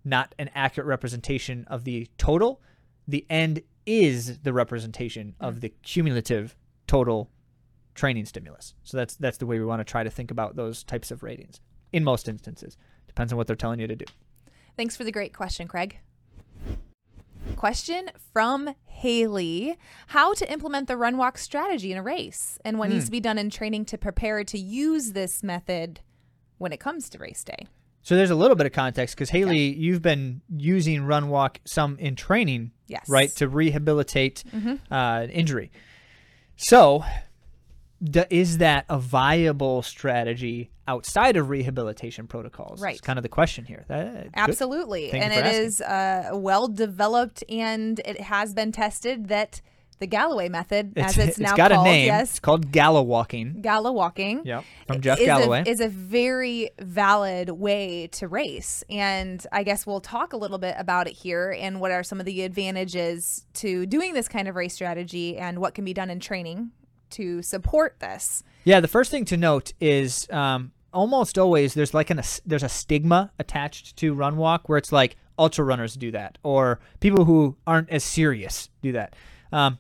not 0.04 0.34
an 0.40 0.50
accurate 0.56 0.88
representation 0.88 1.66
of 1.68 1.84
the 1.84 2.08
total. 2.18 2.62
The 3.08 3.26
end 3.30 3.62
is 3.86 4.40
the 4.40 4.54
representation 4.54 5.36
of 5.40 5.56
mm-hmm. 5.56 5.62
the 5.62 5.70
cumulative 5.84 6.56
total 6.88 7.30
training 7.94 8.26
stimulus. 8.26 8.74
So 8.84 8.98
that's 8.98 9.16
that's 9.16 9.38
the 9.38 9.46
way 9.46 9.60
we 9.60 9.66
want 9.66 9.80
to 9.82 9.92
try 9.92 10.04
to 10.04 10.10
think 10.10 10.32
about 10.32 10.56
those 10.56 10.84
types 10.84 11.12
of 11.12 11.24
ratings. 11.24 11.60
In 11.92 12.04
most 12.04 12.28
instances, 12.28 12.78
depends 13.08 13.34
on 13.34 13.38
what 13.38 13.48
they're 13.48 13.56
telling 13.56 13.80
you 13.80 13.88
to 13.88 13.96
do. 13.96 14.06
Thanks 14.78 14.96
for 14.96 15.04
the 15.04 15.12
great 15.12 15.34
question, 15.34 15.68
Craig. 15.68 16.00
Question 17.62 18.10
from 18.34 18.74
Haley 18.86 19.78
How 20.08 20.34
to 20.34 20.52
implement 20.52 20.88
the 20.88 20.98
run 20.98 21.16
walk 21.18 21.38
strategy 21.38 21.92
in 21.92 21.98
a 22.00 22.02
race 22.02 22.58
and 22.66 22.80
what 22.80 22.88
Hmm. 22.90 22.96
needs 22.96 23.06
to 23.06 23.12
be 23.12 23.20
done 23.20 23.38
in 23.38 23.52
training 23.52 23.86
to 23.86 24.00
prepare 24.00 24.44
to 24.44 24.58
use 24.58 25.12
this 25.12 25.44
method 25.44 26.00
when 26.58 26.74
it 26.74 26.80
comes 26.80 27.08
to 27.10 27.20
race 27.20 27.44
day? 27.44 27.68
So 28.02 28.16
there's 28.16 28.32
a 28.32 28.36
little 28.36 28.56
bit 28.56 28.66
of 28.66 28.72
context 28.72 29.14
because 29.16 29.30
Haley, 29.30 29.76
you've 29.76 30.02
been 30.02 30.42
using 30.50 31.04
run 31.04 31.30
walk 31.30 31.60
some 31.64 32.00
in 32.00 32.16
training, 32.16 32.72
Yes. 32.88 33.08
right, 33.08 33.30
to 33.36 33.48
rehabilitate 33.48 34.44
uh, 34.90 35.28
injury. 35.32 35.72
So, 36.56 37.04
is 38.30 38.58
that 38.58 38.86
a 38.90 38.98
viable 39.00 39.82
strategy 39.82 40.72
outside 40.88 41.38
of 41.38 41.50
rehabilitation 41.50 42.28
protocols? 42.28 42.82
Right. 42.82 42.94
It's 42.94 43.02
kind 43.02 43.20
of 43.20 43.24
the 43.24 43.30
question 43.30 43.66
here. 43.66 43.86
That- 43.88 44.30
Absolutely. 44.34 45.12
And 45.12 45.32
it 45.34 45.46
asking. 45.46 45.62
is 45.64 45.82
uh, 45.82 46.30
well 46.34 46.68
developed 46.68 47.44
and 47.50 48.00
it 48.00 48.22
has 48.22 48.54
been 48.54 48.72
tested 48.72 49.28
that 49.28 49.62
the 50.00 50.08
Galloway 50.08 50.50
method, 50.50 50.94
as 50.98 51.16
it's, 51.20 51.38
now 51.38 51.56
got 51.56 51.70
called, 51.72 51.86
a 51.86 51.90
name. 51.92 52.08
yes, 52.08 52.32
It's 52.32 52.40
called 52.40 52.72
Gala 52.72 53.04
walking. 53.04 53.62
Gala 53.62 53.92
walking. 53.92 54.42
Yep, 54.44 54.64
from 54.88 55.00
Jeff 55.02 55.20
is 55.20 55.26
Galloway. 55.28 55.64
A, 55.64 55.70
is 55.70 55.80
a 55.80 55.90
very 55.90 56.72
valid 56.80 57.52
way 57.52 58.08
to 58.14 58.28
race. 58.28 58.84
And 58.90 59.46
I 59.52 59.62
guess 59.62 59.86
we'll 59.86 60.02
talk 60.02 60.34
a 60.34 60.38
little 60.38 60.58
bit 60.58 60.74
about 60.80 61.06
it 61.08 61.14
here 61.14 61.56
and 61.58 61.80
what 61.80 61.92
are 61.92 62.02
some 62.02 62.20
of 62.20 62.26
the 62.26 62.42
advantages 62.42 63.46
to 63.56 63.86
doing 63.86 64.16
this 64.16 64.28
kind 64.28 64.48
of 64.48 64.56
race 64.56 64.74
strategy 64.74 65.38
and 65.38 65.60
what 65.60 65.76
can 65.76 65.86
be 65.86 65.94
done 65.94 66.10
in 66.10 66.20
training 66.20 66.72
to 67.12 67.42
support 67.42 68.00
this. 68.00 68.44
Yeah, 68.64 68.80
the 68.80 68.88
first 68.88 69.12
thing 69.12 69.26
to 69.26 69.38
note 69.38 69.74
is 69.80 70.28
um, 70.30 70.72
almost 70.94 71.38
always 71.38 71.74
there's 71.74 71.94
like 71.94 72.10
an 72.10 72.22
there's 72.46 72.64
a 72.64 72.70
stigma 72.70 73.32
attached 73.40 73.98
to 73.98 74.14
run 74.14 74.38
walk 74.38 74.70
where 74.70 74.78
it's 74.78 74.92
like 74.92 75.18
ultra 75.40 75.64
runners 75.64 75.96
do 75.96 76.12
that 76.12 76.38
or 76.44 76.80
people 77.00 77.26
who 77.26 77.56
aren't 77.66 77.90
as 77.90 78.04
serious 78.04 78.70
do 78.82 78.92
that. 78.92 79.16
Um, 79.52 79.80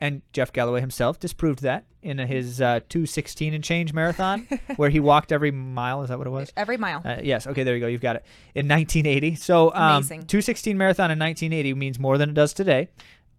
and 0.00 0.22
Jeff 0.32 0.52
Galloway 0.52 0.80
himself 0.80 1.20
disproved 1.20 1.62
that 1.62 1.84
in 2.02 2.18
his 2.18 2.60
uh, 2.60 2.80
216 2.88 3.52
and 3.52 3.62
change 3.62 3.92
marathon 3.92 4.48
where 4.76 4.88
he 4.88 5.00
walked 5.00 5.32
every 5.32 5.50
mile. 5.50 6.02
Is 6.02 6.08
that 6.08 6.16
what 6.16 6.26
it 6.26 6.30
was? 6.30 6.52
Every 6.56 6.78
mile. 6.78 7.02
Uh, 7.04 7.18
yes. 7.22 7.46
Okay. 7.46 7.64
There 7.64 7.74
you 7.74 7.80
go. 7.80 7.86
You've 7.86 8.00
got 8.00 8.16
it. 8.16 8.24
In 8.54 8.66
1980. 8.66 9.34
So 9.34 9.74
um, 9.74 10.02
216 10.02 10.78
marathon 10.78 11.10
in 11.10 11.18
1980 11.18 11.74
means 11.74 11.98
more 11.98 12.16
than 12.16 12.30
it 12.30 12.34
does 12.34 12.54
today. 12.54 12.88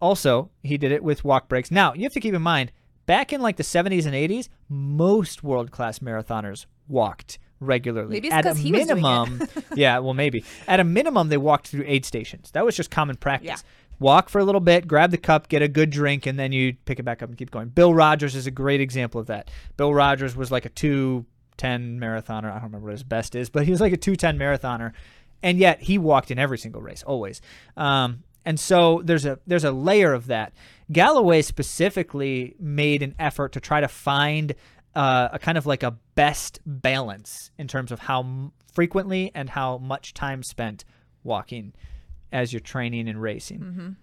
Also, 0.00 0.50
he 0.62 0.78
did 0.78 0.92
it 0.92 1.02
with 1.02 1.24
walk 1.24 1.48
breaks. 1.48 1.70
Now 1.70 1.94
you 1.94 2.02
have 2.04 2.12
to 2.12 2.20
keep 2.20 2.34
in 2.34 2.42
mind, 2.42 2.72
back 3.06 3.32
in 3.32 3.40
like 3.40 3.56
the 3.56 3.62
70s 3.62 4.06
and 4.06 4.14
80s, 4.14 4.48
most 4.68 5.42
world 5.42 5.70
class 5.70 5.98
marathoners 6.00 6.66
walked 6.88 7.38
regularly. 7.60 8.10
Maybe 8.14 8.28
it's 8.28 8.34
At 8.34 8.44
a 8.46 8.48
'cause 8.50 8.58
he 8.58 8.72
was 8.72 8.86
doing 8.86 8.90
it. 8.98 9.02
minimum, 9.02 9.48
yeah. 9.76 9.98
Well, 9.98 10.14
maybe 10.14 10.44
at 10.66 10.80
a 10.80 10.84
minimum 10.84 11.28
they 11.28 11.36
walked 11.36 11.68
through 11.68 11.84
aid 11.86 12.04
stations. 12.04 12.50
That 12.52 12.64
was 12.64 12.76
just 12.76 12.90
common 12.90 13.16
practice. 13.16 13.46
Yeah. 13.48 13.56
Walk 14.00 14.28
for 14.28 14.40
a 14.40 14.44
little 14.44 14.60
bit, 14.60 14.88
grab 14.88 15.12
the 15.12 15.16
cup, 15.18 15.48
get 15.48 15.62
a 15.62 15.68
good 15.68 15.90
drink, 15.90 16.26
and 16.26 16.36
then 16.36 16.50
you 16.50 16.74
pick 16.86 16.98
it 16.98 17.04
back 17.04 17.22
up 17.22 17.28
and 17.28 17.38
keep 17.38 17.52
going. 17.52 17.68
Bill 17.68 17.94
Rodgers 17.94 18.34
is 18.34 18.48
a 18.48 18.50
great 18.50 18.80
example 18.80 19.20
of 19.20 19.28
that. 19.28 19.48
Bill 19.76 19.94
Rodgers 19.94 20.34
was 20.34 20.50
like 20.50 20.64
a 20.64 20.70
210 20.70 22.00
marathoner. 22.00 22.50
I 22.50 22.54
don't 22.54 22.64
remember 22.64 22.86
what 22.86 22.92
his 22.92 23.04
best 23.04 23.34
is, 23.36 23.48
but 23.48 23.64
he 23.64 23.70
was 23.70 23.80
like 23.80 23.92
a 23.92 23.96
210 23.96 24.38
marathoner. 24.38 24.92
And 25.42 25.58
yet 25.58 25.82
he 25.82 25.98
walked 25.98 26.30
in 26.32 26.38
every 26.38 26.58
single 26.58 26.80
race, 26.80 27.02
always. 27.04 27.40
Um, 27.76 28.24
and 28.44 28.58
so 28.58 29.02
there's 29.04 29.24
a 29.24 29.38
there's 29.46 29.64
a 29.64 29.70
layer 29.72 30.12
of 30.12 30.26
that. 30.26 30.52
Galloway 30.92 31.42
specifically 31.42 32.54
made 32.60 33.02
an 33.02 33.14
effort 33.18 33.52
to 33.52 33.60
try 33.60 33.80
to 33.80 33.88
find 33.88 34.54
uh, 34.94 35.28
a 35.32 35.38
kind 35.38 35.56
of 35.56 35.66
like 35.66 35.82
a 35.82 35.92
best 36.14 36.60
balance 36.66 37.50
in 37.58 37.66
terms 37.66 37.90
of 37.92 38.00
how 38.00 38.20
m- 38.20 38.52
frequently 38.72 39.30
and 39.34 39.48
how 39.50 39.78
much 39.78 40.12
time 40.14 40.42
spent 40.42 40.84
walking 41.24 41.72
as 42.30 42.52
you're 42.52 42.60
training 42.60 43.08
and 43.08 43.20
racing. 43.20 43.96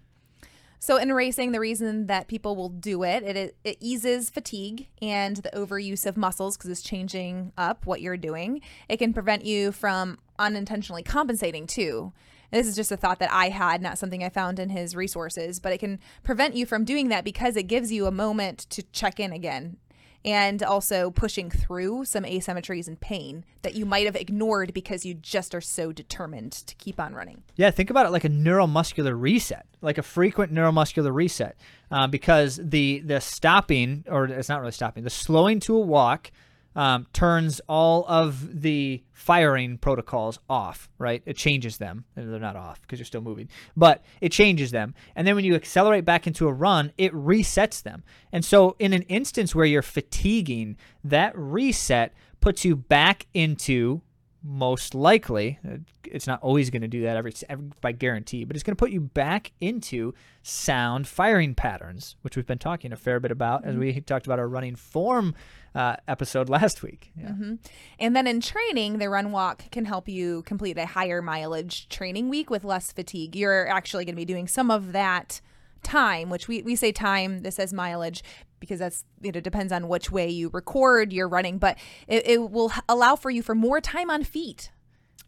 So 0.82 0.96
in 0.96 1.12
racing, 1.12 1.52
the 1.52 1.60
reason 1.60 2.06
that 2.06 2.26
people 2.26 2.56
will 2.56 2.70
do 2.70 3.02
it, 3.02 3.22
it 3.22 3.56
it 3.64 3.76
eases 3.80 4.30
fatigue 4.30 4.88
and 5.02 5.36
the 5.36 5.50
overuse 5.50 6.06
of 6.06 6.16
muscles 6.16 6.56
because 6.56 6.70
it's 6.70 6.80
changing 6.82 7.52
up 7.58 7.84
what 7.84 8.00
you're 8.00 8.16
doing. 8.16 8.62
It 8.88 8.96
can 8.96 9.12
prevent 9.12 9.44
you 9.44 9.72
from 9.72 10.18
unintentionally 10.38 11.02
compensating 11.02 11.66
too. 11.66 12.14
This 12.50 12.66
is 12.66 12.76
just 12.76 12.92
a 12.92 12.96
thought 12.96 13.18
that 13.20 13.32
I 13.32 13.50
had, 13.50 13.80
not 13.80 13.98
something 13.98 14.24
I 14.24 14.28
found 14.28 14.58
in 14.58 14.70
his 14.70 14.96
resources, 14.96 15.60
but 15.60 15.72
it 15.72 15.78
can 15.78 15.98
prevent 16.22 16.56
you 16.56 16.66
from 16.66 16.84
doing 16.84 17.08
that 17.08 17.24
because 17.24 17.56
it 17.56 17.64
gives 17.64 17.92
you 17.92 18.06
a 18.06 18.10
moment 18.10 18.66
to 18.70 18.82
check 18.92 19.20
in 19.20 19.32
again 19.32 19.76
and 20.24 20.62
also 20.62 21.10
pushing 21.10 21.50
through 21.50 22.04
some 22.04 22.24
asymmetries 22.24 22.86
and 22.86 23.00
pain 23.00 23.44
that 23.62 23.74
you 23.74 23.86
might 23.86 24.04
have 24.04 24.16
ignored 24.16 24.74
because 24.74 25.06
you 25.06 25.14
just 25.14 25.54
are 25.54 25.60
so 25.60 25.92
determined 25.92 26.52
to 26.52 26.74
keep 26.74 27.00
on 27.00 27.14
running. 27.14 27.42
Yeah, 27.56 27.70
think 27.70 27.90
about 27.90 28.06
it 28.06 28.10
like 28.10 28.24
a 28.24 28.28
neuromuscular 28.28 29.18
reset, 29.18 29.66
like 29.80 29.98
a 29.98 30.02
frequent 30.02 30.52
neuromuscular 30.52 31.14
reset, 31.14 31.56
uh, 31.90 32.06
because 32.06 32.60
the 32.62 33.00
the 33.00 33.20
stopping 33.20 34.04
or 34.08 34.26
it's 34.26 34.48
not 34.48 34.60
really 34.60 34.72
stopping, 34.72 35.04
the 35.04 35.10
slowing 35.10 35.60
to 35.60 35.76
a 35.76 35.80
walk 35.80 36.30
um, 36.76 37.06
turns 37.12 37.60
all 37.68 38.04
of 38.08 38.62
the 38.62 39.02
firing 39.12 39.78
protocols 39.78 40.38
off, 40.48 40.88
right? 40.98 41.22
It 41.26 41.36
changes 41.36 41.78
them. 41.78 42.04
They're 42.14 42.38
not 42.38 42.56
off 42.56 42.80
because 42.82 42.98
you're 42.98 43.06
still 43.06 43.20
moving, 43.20 43.48
but 43.76 44.04
it 44.20 44.32
changes 44.32 44.70
them. 44.70 44.94
And 45.16 45.26
then 45.26 45.34
when 45.34 45.44
you 45.44 45.54
accelerate 45.54 46.04
back 46.04 46.26
into 46.26 46.48
a 46.48 46.52
run, 46.52 46.92
it 46.96 47.12
resets 47.12 47.82
them. 47.82 48.02
And 48.32 48.44
so, 48.44 48.76
in 48.78 48.92
an 48.92 49.02
instance 49.02 49.54
where 49.54 49.66
you're 49.66 49.82
fatiguing, 49.82 50.76
that 51.04 51.36
reset 51.36 52.14
puts 52.40 52.64
you 52.64 52.76
back 52.76 53.26
into 53.34 54.00
most 54.42 54.94
likely 54.94 55.58
uh, 55.68 55.76
it's 56.04 56.26
not 56.26 56.40
always 56.42 56.70
going 56.70 56.82
to 56.82 56.88
do 56.88 57.02
that 57.02 57.16
every, 57.16 57.32
every 57.48 57.66
by 57.80 57.92
guarantee 57.92 58.44
but 58.44 58.56
it's 58.56 58.62
going 58.62 58.74
to 58.74 58.78
put 58.78 58.90
you 58.90 59.00
back 59.00 59.52
into 59.60 60.14
sound 60.42 61.06
firing 61.06 61.54
patterns 61.54 62.16
which 62.22 62.36
we've 62.36 62.46
been 62.46 62.58
talking 62.58 62.92
a 62.92 62.96
fair 62.96 63.20
bit 63.20 63.30
about 63.30 63.60
mm-hmm. 63.60 63.70
as 63.70 63.76
we 63.76 64.00
talked 64.00 64.26
about 64.26 64.38
our 64.38 64.48
running 64.48 64.74
form 64.74 65.34
uh, 65.74 65.96
episode 66.08 66.48
last 66.48 66.82
week 66.82 67.12
yeah. 67.16 67.28
mm-hmm. 67.28 67.54
and 67.98 68.16
then 68.16 68.26
in 68.26 68.40
training 68.40 68.98
the 68.98 69.08
run 69.08 69.30
walk 69.30 69.70
can 69.70 69.84
help 69.84 70.08
you 70.08 70.42
complete 70.42 70.78
a 70.78 70.86
higher 70.86 71.20
mileage 71.20 71.88
training 71.88 72.28
week 72.28 72.48
with 72.48 72.64
less 72.64 72.92
fatigue 72.92 73.36
you're 73.36 73.68
actually 73.68 74.04
going 74.04 74.14
to 74.14 74.20
be 74.20 74.24
doing 74.24 74.48
some 74.48 74.70
of 74.70 74.92
that 74.92 75.40
time 75.82 76.30
which 76.30 76.48
we, 76.48 76.62
we 76.62 76.76
say 76.76 76.92
time 76.92 77.42
this 77.42 77.56
says 77.56 77.72
mileage 77.72 78.22
because 78.60 78.78
that's 78.78 79.04
it 79.22 79.42
depends 79.42 79.72
on 79.72 79.88
which 79.88 80.10
way 80.10 80.28
you 80.28 80.50
record 80.50 81.12
your 81.12 81.28
running, 81.28 81.58
but 81.58 81.78
it, 82.06 82.26
it 82.26 82.50
will 82.50 82.70
allow 82.88 83.16
for 83.16 83.30
you 83.30 83.42
for 83.42 83.54
more 83.54 83.80
time 83.80 84.10
on 84.10 84.22
feet. 84.22 84.70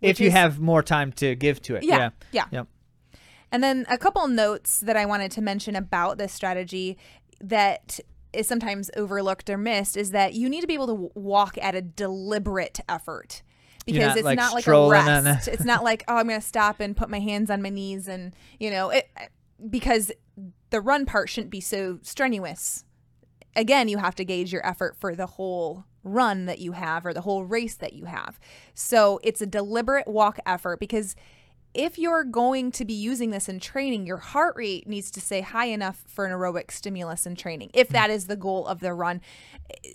If 0.01 0.21
you 0.21 0.29
is, 0.29 0.33
have 0.33 0.61
more 0.61 0.83
time 0.83 1.13
to 1.13 1.35
give 1.35 1.61
to 1.63 1.77
it. 1.77 1.85
Yeah. 1.85 2.11
Yeah. 2.33 2.45
yeah. 2.51 2.65
And 3.51 3.63
then 3.63 3.87
a 3.89 3.99
couple 3.99 4.27
notes 4.29 4.81
that 4.81 4.97
I 4.97 5.07
wanted 5.07 5.31
to 5.33 5.43
mention 5.43 5.77
about 5.77 6.19
this 6.19 6.33
strategy 6.33 6.97
that 7.41 8.01
is 8.33 8.49
sometimes 8.49 8.91
overlooked 8.97 9.51
or 9.51 9.59
missed 9.59 9.97
is 9.97 10.11
that 10.11 10.35
you 10.35 10.49
need 10.49 10.63
to 10.63 10.67
be 10.67 10.75
able 10.75 10.87
to 10.87 11.11
walk 11.15 11.59
at 11.61 11.75
a 11.75 11.83
deliberate 11.83 12.81
effort 12.89 13.43
because 13.85 14.09
not, 14.09 14.17
it's 14.17 14.25
like, 14.25 14.39
not 14.39 14.55
like 14.55 14.67
a 14.67 14.89
rest. 14.89 15.49
it's 15.49 15.65
not 15.65 15.85
like 15.85 16.05
oh 16.09 16.17
I'm 16.17 16.29
going 16.29 16.41
to 16.41 16.47
stop 16.47 16.81
and 16.81 16.97
put 16.97 17.11
my 17.11 17.21
hands 17.21 17.51
on 17.51 17.61
my 17.61 17.69
knees 17.69 18.09
and 18.09 18.35
you 18.59 18.71
know 18.71 18.91
it 18.91 19.11
because 19.69 20.13
the 20.71 20.81
run 20.81 21.05
part 21.05 21.29
shouldn't 21.29 21.51
be 21.51 21.61
so 21.61 21.99
strenuous 22.03 22.85
again, 23.57 23.89
you 23.89 23.99
have 23.99 24.15
to 24.17 24.25
gauge 24.25 24.53
your 24.53 24.67
effort 24.67 24.97
for 24.97 25.15
the 25.15 25.27
whole 25.27 25.85
run 26.05 26.47
that 26.47 26.59
you 26.59 26.73
have 26.73 27.07
or 27.07 27.15
the 27.15 27.21
whole 27.21 27.45
race 27.45 27.77
that 27.77 27.93
you 27.93 28.07
have. 28.07 28.39
So 28.75 29.21
it's 29.23 29.41
a 29.41 29.47
deliberate 29.47 30.09
walk 30.09 30.39
effort 30.45 30.81
because 30.81 31.15
if 31.75 31.99
you're 31.99 32.25
going 32.25 32.71
to 32.73 32.85
be 32.85 32.93
using 32.93 33.31
this 33.31 33.49
in 33.49 33.59
training, 33.59 34.07
your 34.07 34.19
heart 34.19 34.57
rate 34.57 34.87
needs 34.87 35.11
to 35.13 35.21
stay 35.21 35.41
high 35.41 35.67
enough 35.67 36.05
for 36.07 36.27
an 36.27 36.33
aerobic 36.33 36.71
stimulus 36.71 37.27
in 37.27 37.35
training. 37.35 37.71
If 37.73 37.89
hmm. 37.89 37.95
that 37.95 38.11
is 38.11 38.27
the 38.27 38.37
goal 38.37 38.67
of 38.67 38.81
the 38.81 38.93
run, 38.93 39.21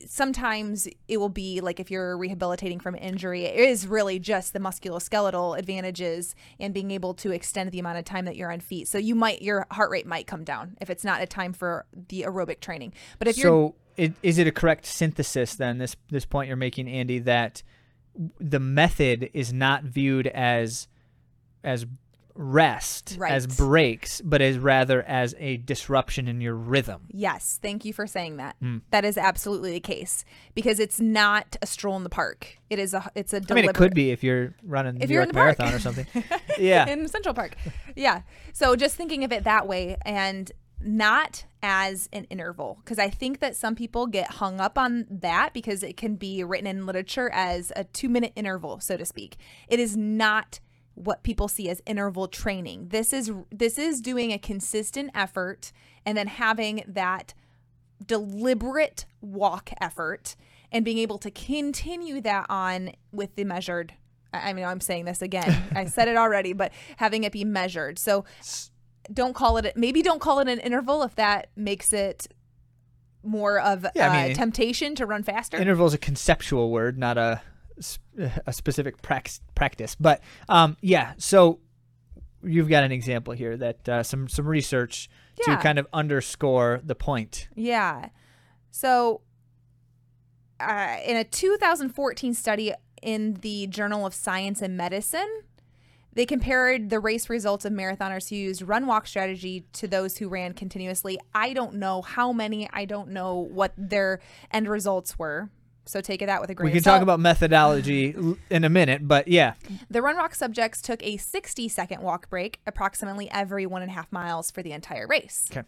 sometimes 0.07 0.87
it 1.07 1.17
will 1.17 1.29
be 1.29 1.61
like 1.61 1.79
if 1.79 1.91
you're 1.91 2.17
rehabilitating 2.17 2.79
from 2.79 2.95
injury, 2.95 3.45
it 3.45 3.69
is 3.69 3.87
really 3.87 4.17
just 4.17 4.53
the 4.53 4.59
musculoskeletal 4.59 5.57
advantages 5.57 6.35
and 6.59 6.73
being 6.73 6.91
able 6.91 7.13
to 7.15 7.31
extend 7.31 7.71
the 7.71 7.79
amount 7.79 7.99
of 7.99 8.05
time 8.05 8.25
that 8.25 8.35
you're 8.35 8.51
on 8.51 8.59
feet. 8.59 8.87
So 8.87 8.97
you 8.97 9.13
might 9.13 9.41
your 9.41 9.67
heart 9.71 9.91
rate 9.91 10.07
might 10.07 10.25
come 10.25 10.43
down 10.43 10.77
if 10.81 10.89
it's 10.89 11.03
not 11.03 11.21
a 11.21 11.27
time 11.27 11.53
for 11.53 11.85
the 12.09 12.23
aerobic 12.23 12.59
training. 12.59 12.93
But 13.19 13.27
if 13.27 13.35
so 13.35 13.41
you're 13.41 13.73
it, 13.97 14.13
is 14.23 14.37
it 14.37 14.47
a 14.47 14.51
correct 14.51 14.85
synthesis 14.85 15.55
then 15.55 15.77
this 15.77 15.95
this 16.09 16.25
point 16.25 16.47
you're 16.47 16.57
making 16.57 16.87
Andy 16.87 17.19
that 17.19 17.61
the 18.39 18.59
method 18.59 19.29
is 19.33 19.53
not 19.53 19.83
viewed 19.83 20.27
as 20.27 20.87
as 21.67 21.85
rest 22.37 23.15
right. 23.17 23.31
as 23.31 23.47
breaks, 23.47 24.21
but 24.21 24.41
as 24.41 24.57
rather 24.59 25.01
as 25.03 25.35
a 25.39 25.57
disruption 25.57 26.27
in 26.27 26.39
your 26.39 26.53
rhythm. 26.53 27.07
Yes, 27.11 27.59
thank 27.61 27.83
you 27.83 27.93
for 27.93 28.05
saying 28.05 28.37
that. 28.37 28.55
Mm. 28.61 28.81
That 28.91 29.05
is 29.05 29.17
absolutely 29.17 29.71
the 29.71 29.79
case 29.79 30.23
because 30.53 30.79
it's 30.79 30.99
not 30.99 31.57
a 31.61 31.67
stroll 31.67 31.97
in 31.97 32.03
the 32.03 32.09
park. 32.09 32.57
It 32.69 32.79
is 32.79 32.93
a 32.93 33.09
it's 33.15 33.33
a. 33.33 33.39
Deliberate, 33.39 33.57
I 33.57 33.61
mean, 33.61 33.69
it 33.69 33.75
could 33.75 33.93
be 33.93 34.11
if 34.11 34.23
you're 34.23 34.55
running 34.63 35.01
if 35.01 35.09
New 35.09 35.13
you're 35.15 35.23
York 35.23 35.33
Marathon 35.33 35.73
or 35.73 35.79
something. 35.79 36.05
yeah, 36.59 36.87
in 36.87 37.07
Central 37.07 37.33
Park. 37.33 37.55
Yeah. 37.95 38.21
So 38.53 38.75
just 38.75 38.95
thinking 38.95 39.23
of 39.23 39.31
it 39.31 39.43
that 39.43 39.67
way 39.67 39.97
and 40.05 40.51
not 40.79 41.45
as 41.63 42.07
an 42.13 42.25
interval 42.25 42.77
because 42.83 42.99
I 42.99 43.09
think 43.09 43.39
that 43.39 43.55
some 43.55 43.73
people 43.73 44.05
get 44.05 44.29
hung 44.33 44.61
up 44.61 44.77
on 44.77 45.07
that 45.09 45.53
because 45.53 45.81
it 45.81 45.97
can 45.97 46.15
be 46.15 46.43
written 46.43 46.67
in 46.67 46.85
literature 46.85 47.31
as 47.33 47.71
a 47.75 47.83
two 47.83 48.09
minute 48.09 48.31
interval, 48.35 48.79
so 48.79 48.95
to 48.95 49.05
speak. 49.05 49.37
It 49.67 49.79
is 49.79 49.97
not 49.97 50.59
what 50.97 51.21
people 51.21 51.47
see 51.47 51.69
as 51.69 51.81
interval 51.85 52.27
training. 52.27 52.87
This 52.89 53.13
is 53.13 53.31
this 53.51 53.77
is 53.77 54.01
doing 54.01 54.33
a 54.33 54.39
consistent 54.39 55.11
effort 55.13 55.71
and 56.05 56.17
then 56.17 56.27
having 56.27 56.83
that 56.87 57.35
deliberate 58.03 59.05
walk 59.21 59.69
effort 59.79 60.35
and 60.71 60.83
being 60.83 60.97
able 60.97 61.19
to 61.19 61.29
continue 61.29 62.19
that 62.21 62.47
on 62.49 62.91
with 63.11 63.35
the 63.35 63.43
measured 63.43 63.93
I 64.33 64.53
mean 64.53 64.65
I'm 64.65 64.81
saying 64.81 65.05
this 65.05 65.21
again. 65.21 65.63
I 65.75 65.85
said 65.85 66.07
it 66.07 66.17
already, 66.17 66.53
but 66.53 66.71
having 66.97 67.23
it 67.23 67.31
be 67.31 67.45
measured. 67.45 67.99
So 67.99 68.25
don't 69.13 69.35
call 69.35 69.57
it 69.57 69.77
maybe 69.77 70.01
don't 70.01 70.19
call 70.19 70.39
it 70.39 70.47
an 70.47 70.59
interval 70.59 71.03
if 71.03 71.15
that 71.15 71.49
makes 71.55 71.93
it 71.93 72.27
more 73.23 73.59
of 73.59 73.85
yeah, 73.95 74.11
I 74.11 74.27
mean, 74.27 74.35
temptation 74.35 74.95
to 74.95 75.05
run 75.05 75.21
faster. 75.21 75.57
Interval 75.57 75.85
is 75.85 75.93
a 75.93 75.99
conceptual 75.99 76.71
word, 76.71 76.97
not 76.97 77.19
a 77.19 77.41
a 78.45 78.53
specific 78.53 79.01
practice. 79.01 79.95
But 79.99 80.21
um, 80.49 80.77
yeah, 80.81 81.13
so 81.17 81.59
you've 82.43 82.69
got 82.69 82.83
an 82.83 82.91
example 82.91 83.33
here 83.33 83.57
that 83.57 83.89
uh, 83.89 84.03
some 84.03 84.27
some 84.27 84.47
research 84.47 85.09
yeah. 85.47 85.55
to 85.55 85.61
kind 85.61 85.79
of 85.79 85.87
underscore 85.93 86.81
the 86.83 86.95
point. 86.95 87.47
Yeah. 87.55 88.09
So 88.71 89.21
uh, 90.59 90.97
in 91.05 91.17
a 91.17 91.23
2014 91.23 92.33
study 92.33 92.73
in 93.01 93.35
the 93.35 93.67
Journal 93.67 94.05
of 94.05 94.13
Science 94.13 94.61
and 94.61 94.75
Medicine, 94.75 95.43
they 96.13 96.25
compared 96.25 96.89
the 96.89 96.99
race 96.99 97.29
results 97.29 97.63
of 97.63 97.73
marathoners 97.73 98.29
who 98.29 98.35
used 98.35 98.63
run 98.63 98.87
walk 98.87 99.05
strategy 99.05 99.65
to 99.73 99.87
those 99.87 100.17
who 100.17 100.29
ran 100.29 100.53
continuously. 100.53 101.19
I 101.33 101.53
don't 101.53 101.75
know 101.75 102.01
how 102.01 102.31
many, 102.31 102.67
I 102.73 102.85
don't 102.85 103.09
know 103.09 103.35
what 103.35 103.73
their 103.77 104.19
end 104.51 104.67
results 104.67 105.19
were. 105.19 105.49
So 105.87 106.01
take 106.01 106.21
it 106.21 106.29
out 106.29 106.41
with 106.41 106.49
a 106.49 106.55
grain. 106.55 106.67
We 106.67 106.73
can 106.73 106.83
talk 106.83 107.01
about 107.01 107.19
methodology 107.19 108.15
in 108.49 108.63
a 108.63 108.69
minute, 108.69 109.07
but 109.07 109.27
yeah. 109.27 109.53
The 109.89 110.01
run 110.01 110.17
walk 110.17 110.35
subjects 110.35 110.81
took 110.81 111.03
a 111.03 111.17
60 111.17 111.67
second 111.69 112.01
walk 112.01 112.29
break, 112.29 112.59
approximately 112.67 113.29
every 113.31 113.65
one 113.65 113.81
and 113.81 113.91
a 113.91 113.93
half 113.93 114.11
miles 114.11 114.51
for 114.51 114.61
the 114.61 114.71
entire 114.71 115.07
race. 115.07 115.47
Okay. 115.51 115.63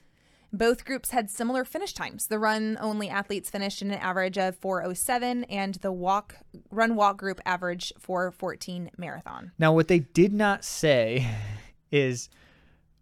Both 0.52 0.84
groups 0.84 1.12
had 1.12 1.30
similar 1.30 1.64
finish 1.64 1.94
times. 1.94 2.28
The 2.28 2.40
run 2.40 2.78
only 2.82 3.08
athletes 3.08 3.50
finished 3.52 3.84
in 3.84 3.92
an 3.92 4.00
average 4.00 4.38
of 4.38 4.56
407 4.58 5.44
and 5.44 5.76
the 5.76 5.92
walk 5.92 6.38
run 6.72 6.96
walk 6.96 7.18
group 7.18 7.40
average 7.46 7.94
414 8.00 8.90
marathon. 8.98 9.52
Now 9.60 9.74
what 9.74 9.88
they 9.88 10.00
did 10.00 10.34
not 10.34 10.66
say 10.66 11.28
is 11.92 12.30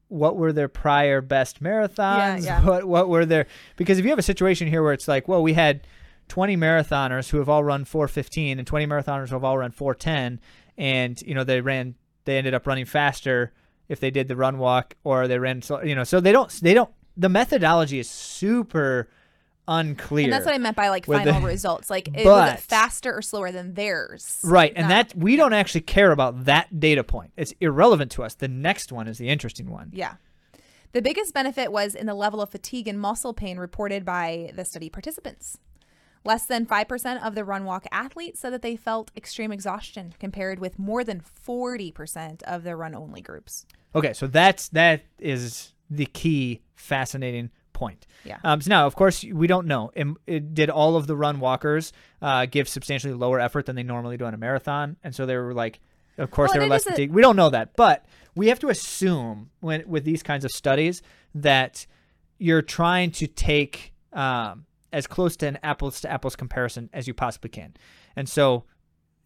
what 0.10 0.36
were 0.36 0.52
their 0.52 0.68
prior 0.68 1.22
best 1.22 1.62
marathons? 1.64 2.44
Yeah, 2.44 2.62
yeah. 2.62 2.66
What 2.66 2.86
what 2.86 3.10
were 3.10 3.26
their 3.26 3.48
because 3.78 3.98
if 3.98 4.04
you 4.04 4.12
have 4.12 4.20
a 4.20 4.24
situation 4.24 4.68
here 4.68 4.84
where 4.84 4.94
it's 4.94 5.08
like, 5.08 5.28
well, 5.28 5.42
we 5.42 5.54
had 5.54 5.88
20 6.28 6.58
marathoners 6.58 7.30
who 7.30 7.38
have 7.38 7.50
all 7.50 7.64
run 7.64 7.86
415 7.86 8.60
and 8.60 8.68
20 8.68 8.88
marathoners 8.88 9.30
who 9.30 9.36
have 9.36 9.44
all 9.44 9.58
run 9.58 9.72
410 9.72 10.40
and 10.78 11.22
you 11.22 11.34
know 11.34 11.44
they 11.44 11.62
ran 11.62 11.96
they 12.26 12.38
ended 12.38 12.54
up 12.54 12.68
running 12.68 12.86
faster 12.86 13.54
if 13.88 14.00
they 14.00 14.12
did 14.12 14.28
the 14.28 14.36
run 14.36 14.58
walk 14.58 14.96
or 15.04 15.28
they 15.28 15.40
ran 15.40 15.62
so 15.62 15.82
you 15.84 15.96
know 15.96 16.04
so 16.04 16.20
they 16.20 16.32
don't 16.32 16.52
they 16.62 16.74
don't 16.74 16.92
the 17.16 17.30
methodology 17.30 18.00
is 18.00 18.10
super 18.10 19.10
unclear. 19.68 20.26
And 20.26 20.34
that's 20.34 20.46
what 20.46 20.56
I 20.56 20.58
meant 20.58 20.76
by 20.76 20.90
like 20.90 21.06
final 21.06 21.42
the, 21.42 21.48
results. 21.48 21.90
Like, 21.90 22.10
but, 22.14 22.26
was 22.26 22.54
it 22.54 22.60
faster 22.60 23.14
or 23.14 23.22
slower 23.22 23.52
than 23.52 23.74
theirs? 23.74 24.40
Right. 24.44 24.72
And 24.76 24.90
that 24.90 25.16
we 25.16 25.36
don't 25.36 25.54
actually 25.54 25.82
care 25.82 26.12
about 26.12 26.46
that 26.46 26.80
data 26.80 27.04
point. 27.04 27.32
It's 27.36 27.54
irrelevant 27.60 28.12
to 28.14 28.24
us. 28.24 28.36
The 28.36 28.48
next 28.48 28.92
one 28.92 29.08
is 29.08 29.18
the 29.18 29.30
interesting 29.30 29.70
one. 29.70 29.90
Yeah. 29.94 30.16
The 30.94 31.02
biggest 31.02 31.34
benefit 31.34 31.72
was 31.72 31.96
in 31.96 32.06
the 32.06 32.14
level 32.14 32.42
of 32.42 32.50
fatigue 32.50 32.88
and 32.88 33.00
muscle 33.00 33.34
pain 33.34 33.58
reported 33.58 34.06
by 34.06 34.52
the 34.56 34.64
study 34.64 34.90
participants. 34.90 35.58
Less 36.28 36.46
than 36.46 36.66
5% 36.66 37.26
of 37.26 37.36
the 37.36 37.46
run 37.46 37.64
walk 37.64 37.86
athletes 37.90 38.42
said 38.42 38.52
that 38.52 38.62
they 38.62 38.76
felt 38.76 39.12
extreme 39.16 39.50
exhaustion 39.50 40.14
compared 40.20 40.60
with 40.60 40.78
more 40.78 41.06
than 41.06 41.22
40% 41.22 42.44
of 42.44 42.64
the 42.64 42.76
run 42.76 42.94
only 42.94 43.22
groups. 43.22 43.66
Okay, 43.96 44.12
so 44.12 44.28
that's 44.28 44.68
that 44.70 45.06
is 45.20 45.72
the 45.90 46.06
key 46.06 46.60
fascinating 46.76 47.50
point. 47.72 48.08
Yeah. 48.26 48.40
Um, 48.44 48.60
so 48.60 48.68
now, 48.68 48.86
of 48.86 48.94
course, 48.94 49.24
we 49.24 49.48
don't 49.48 49.68
know. 49.68 49.90
It, 49.94 50.08
it, 50.28 50.54
did 50.54 50.70
all 50.70 50.98
of 50.98 51.08
the 51.08 51.16
run 51.16 51.40
walkers 51.40 51.94
uh, 52.22 52.46
give 52.46 52.68
substantially 52.68 53.14
lower 53.14 53.40
effort 53.40 53.66
than 53.66 53.78
they 53.78 53.84
normally 53.84 54.18
do 54.18 54.26
on 54.26 54.34
a 54.34 54.38
marathon? 54.38 54.98
And 55.06 55.16
so 55.16 55.26
they 55.26 55.38
were 55.38 55.54
like, 55.54 55.80
of 56.18 56.30
course, 56.30 56.50
well, 56.50 56.60
they 56.60 56.66
were 56.66 56.70
less 56.70 56.84
fatigued. 56.84 57.14
We 57.14 57.22
don't 57.22 57.38
know 57.38 57.52
that, 57.52 57.78
but 57.78 58.06
we 58.36 58.50
have 58.50 58.60
to 58.60 58.68
assume 58.68 59.50
when 59.62 59.88
with 59.88 60.04
these 60.04 60.24
kinds 60.24 60.44
of 60.44 60.52
studies 60.52 61.02
that 61.36 61.88
you're 62.38 62.62
trying 62.62 63.12
to 63.12 63.28
take 63.28 63.94
um, 64.12 64.66
as 64.94 65.08
close 65.08 65.36
to 65.38 65.48
an 65.48 65.60
apples 65.64 66.02
to 66.02 66.12
apples 66.12 66.36
comparison 66.36 66.90
as 66.94 67.08
you 67.08 67.14
possibly 67.14 67.50
can. 67.50 67.76
And 68.16 68.28
so 68.30 68.64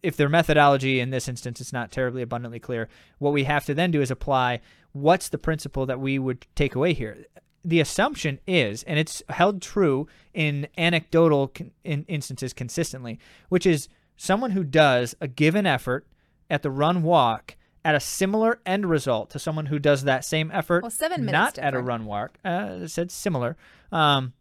if 0.02 0.16
their 0.16 0.28
methodology 0.28 0.98
in 0.98 1.10
this 1.10 1.28
instance 1.28 1.60
is 1.60 1.72
not 1.72 1.92
terribly 1.92 2.22
abundantly 2.22 2.58
clear, 2.58 2.88
what 3.18 3.32
we 3.32 3.44
have 3.44 3.64
to 3.66 3.74
then 3.74 3.90
do 3.90 4.00
is 4.00 4.10
apply 4.10 4.60
what's 4.92 5.28
the 5.28 5.38
principle 5.38 5.86
that 5.86 6.00
we 6.00 6.18
would 6.18 6.46
take 6.54 6.74
away 6.74 6.92
here. 6.92 7.24
the 7.64 7.78
assumption 7.80 8.40
is, 8.46 8.82
and 8.82 8.98
it's 8.98 9.22
held 9.28 9.62
true 9.62 10.08
in 10.34 10.66
anecdotal 10.76 11.46
con- 11.46 11.70
in 11.84 12.04
instances 12.08 12.52
consistently, 12.52 13.20
which 13.50 13.64
is 13.64 13.88
someone 14.16 14.50
who 14.50 14.64
does 14.64 15.14
a 15.20 15.28
given 15.28 15.64
effort 15.64 16.04
at 16.50 16.62
the 16.62 16.70
run 16.70 17.04
walk 17.04 17.56
at 17.84 17.94
a 17.94 18.00
similar 18.00 18.60
end 18.66 18.90
result 18.90 19.30
to 19.30 19.38
someone 19.38 19.66
who 19.66 19.78
does 19.78 20.02
that 20.04 20.24
same 20.24 20.50
effort 20.52 20.82
Well, 20.82 20.90
seven 20.90 21.24
minutes 21.24 21.56
not 21.56 21.58
at 21.58 21.74
a 21.74 21.80
run 21.80 22.04
walk, 22.04 22.36
uh, 22.44 22.78
it 22.82 22.88
said 22.88 23.10
similar, 23.12 23.56
um, 23.92 24.32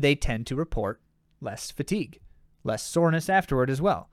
they 0.00 0.14
tend 0.14 0.46
to 0.46 0.56
report 0.56 1.00
less 1.40 1.70
fatigue, 1.70 2.20
less 2.64 2.82
soreness 2.82 3.28
afterward 3.28 3.70
as 3.70 3.80
well. 3.80 4.10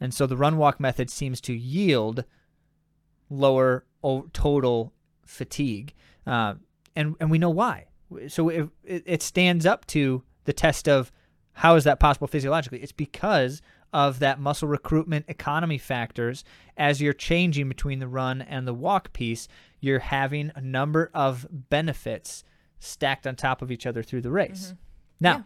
And 0.00 0.12
so 0.12 0.26
the 0.26 0.36
run 0.36 0.56
walk 0.56 0.80
method 0.80 1.10
seems 1.10 1.40
to 1.42 1.54
yield 1.54 2.24
lower 3.30 3.84
total 4.32 4.92
fatigue. 5.24 5.94
Uh, 6.26 6.54
and, 6.94 7.16
and 7.20 7.30
we 7.30 7.38
know 7.38 7.50
why. 7.50 7.86
So 8.28 8.48
it, 8.48 8.68
it 8.84 9.02
it 9.06 9.22
stands 9.22 9.66
up 9.66 9.86
to 9.88 10.22
the 10.44 10.52
test 10.52 10.88
of 10.88 11.10
how 11.54 11.76
is 11.76 11.84
that 11.84 12.00
possible 12.00 12.26
physiologically? 12.26 12.80
It's 12.80 12.92
because 12.92 13.62
of 13.92 14.18
that 14.18 14.40
muscle 14.40 14.68
recruitment 14.68 15.24
economy 15.28 15.78
factors. 15.78 16.44
As 16.76 17.00
you're 17.00 17.12
changing 17.12 17.68
between 17.68 18.00
the 18.00 18.08
run 18.08 18.42
and 18.42 18.66
the 18.66 18.74
walk 18.74 19.12
piece, 19.12 19.48
you're 19.80 20.00
having 20.00 20.52
a 20.54 20.60
number 20.60 21.10
of 21.14 21.46
benefits 21.50 22.44
stacked 22.78 23.26
on 23.26 23.36
top 23.36 23.62
of 23.62 23.70
each 23.70 23.86
other 23.86 24.02
through 24.02 24.20
the 24.20 24.30
race. 24.30 24.74
Now, 25.24 25.44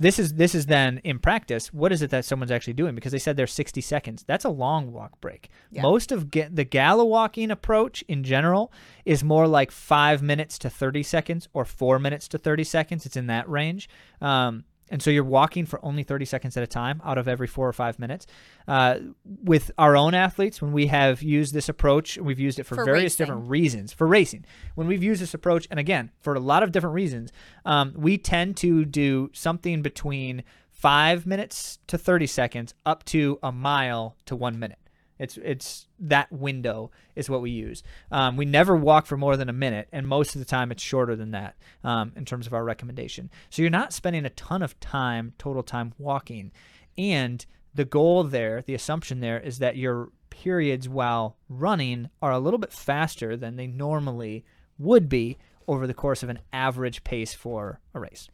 this 0.00 0.18
is 0.18 0.32
this 0.34 0.54
is 0.54 0.64
then 0.64 1.00
in 1.04 1.18
practice. 1.18 1.74
What 1.74 1.92
is 1.92 2.00
it 2.00 2.08
that 2.10 2.24
someone's 2.24 2.50
actually 2.50 2.72
doing? 2.72 2.94
Because 2.94 3.12
they 3.12 3.18
said 3.18 3.36
they're 3.36 3.46
60 3.46 3.82
seconds. 3.82 4.24
That's 4.26 4.46
a 4.46 4.48
long 4.48 4.92
walk 4.92 5.20
break. 5.20 5.50
Yeah. 5.70 5.82
Most 5.82 6.10
of 6.10 6.30
ga- 6.30 6.48
the 6.50 6.64
gala 6.64 7.04
walking 7.04 7.50
approach 7.50 8.02
in 8.08 8.24
general 8.24 8.72
is 9.04 9.22
more 9.22 9.46
like 9.46 9.70
five 9.70 10.22
minutes 10.22 10.58
to 10.60 10.70
30 10.70 11.02
seconds 11.02 11.48
or 11.52 11.66
four 11.66 11.98
minutes 11.98 12.28
to 12.28 12.38
30 12.38 12.64
seconds. 12.64 13.04
It's 13.04 13.16
in 13.16 13.26
that 13.26 13.46
range. 13.46 13.90
Um, 14.22 14.64
and 14.90 15.00
so 15.02 15.10
you're 15.10 15.22
walking 15.24 15.64
for 15.64 15.82
only 15.84 16.02
30 16.02 16.24
seconds 16.24 16.56
at 16.56 16.62
a 16.62 16.66
time 16.66 17.00
out 17.04 17.16
of 17.16 17.28
every 17.28 17.46
four 17.46 17.68
or 17.68 17.72
five 17.72 17.98
minutes. 17.98 18.26
Uh, 18.66 18.98
with 19.24 19.70
our 19.78 19.96
own 19.96 20.14
athletes, 20.14 20.60
when 20.60 20.72
we 20.72 20.88
have 20.88 21.22
used 21.22 21.54
this 21.54 21.68
approach, 21.68 22.18
we've 22.18 22.40
used 22.40 22.58
it 22.58 22.64
for, 22.64 22.74
For 22.74 22.84
various 22.84 23.12
racing. 23.12 23.26
different 23.26 23.48
reasons. 23.48 23.92
For 23.92 24.06
racing, 24.06 24.44
when 24.74 24.86
we've 24.88 25.02
used 25.02 25.22
this 25.22 25.32
approach, 25.32 25.68
and 25.70 25.78
again, 25.78 26.10
for 26.20 26.34
a 26.34 26.40
lot 26.40 26.62
of 26.62 26.72
different 26.72 26.94
reasons, 26.94 27.30
um, 27.64 27.94
we 27.96 28.18
tend 28.18 28.56
to 28.58 28.84
do 28.84 29.30
something 29.32 29.80
between 29.80 30.42
five 30.68 31.26
minutes 31.26 31.78
to 31.86 31.96
30 31.96 32.26
seconds 32.26 32.74
up 32.84 33.04
to 33.04 33.38
a 33.42 33.52
mile 33.52 34.16
to 34.26 34.34
one 34.34 34.58
minute. 34.58 34.79
It's 35.20 35.36
it's 35.36 35.86
that 36.00 36.32
window 36.32 36.90
is 37.14 37.28
what 37.28 37.42
we 37.42 37.50
use. 37.50 37.82
Um, 38.10 38.36
we 38.36 38.46
never 38.46 38.74
walk 38.74 39.06
for 39.06 39.16
more 39.16 39.36
than 39.36 39.48
a 39.48 39.52
minute, 39.52 39.88
and 39.92 40.08
most 40.08 40.34
of 40.34 40.40
the 40.40 40.46
time 40.46 40.72
it's 40.72 40.82
shorter 40.82 41.14
than 41.14 41.30
that 41.32 41.56
um, 41.84 42.12
in 42.16 42.24
terms 42.24 42.46
of 42.46 42.54
our 42.54 42.64
recommendation. 42.64 43.30
So 43.50 43.62
you're 43.62 43.70
not 43.70 43.92
spending 43.92 44.24
a 44.24 44.30
ton 44.30 44.62
of 44.62 44.80
time 44.80 45.34
total 45.38 45.62
time 45.62 45.92
walking, 45.98 46.52
and 46.96 47.44
the 47.74 47.84
goal 47.84 48.24
there, 48.24 48.62
the 48.62 48.74
assumption 48.74 49.20
there 49.20 49.38
is 49.38 49.58
that 49.58 49.76
your 49.76 50.08
periods 50.30 50.88
while 50.88 51.36
running 51.48 52.08
are 52.22 52.32
a 52.32 52.38
little 52.38 52.58
bit 52.58 52.72
faster 52.72 53.36
than 53.36 53.56
they 53.56 53.66
normally 53.66 54.44
would 54.78 55.08
be 55.08 55.36
over 55.68 55.86
the 55.86 55.94
course 55.94 56.22
of 56.22 56.30
an 56.30 56.38
average 56.52 57.04
pace 57.04 57.34
for 57.34 57.80
a 57.94 58.00
race. 58.00 58.28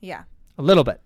Yeah. 0.00 0.22
A 0.58 0.62
little 0.62 0.84
bit. 0.84 1.00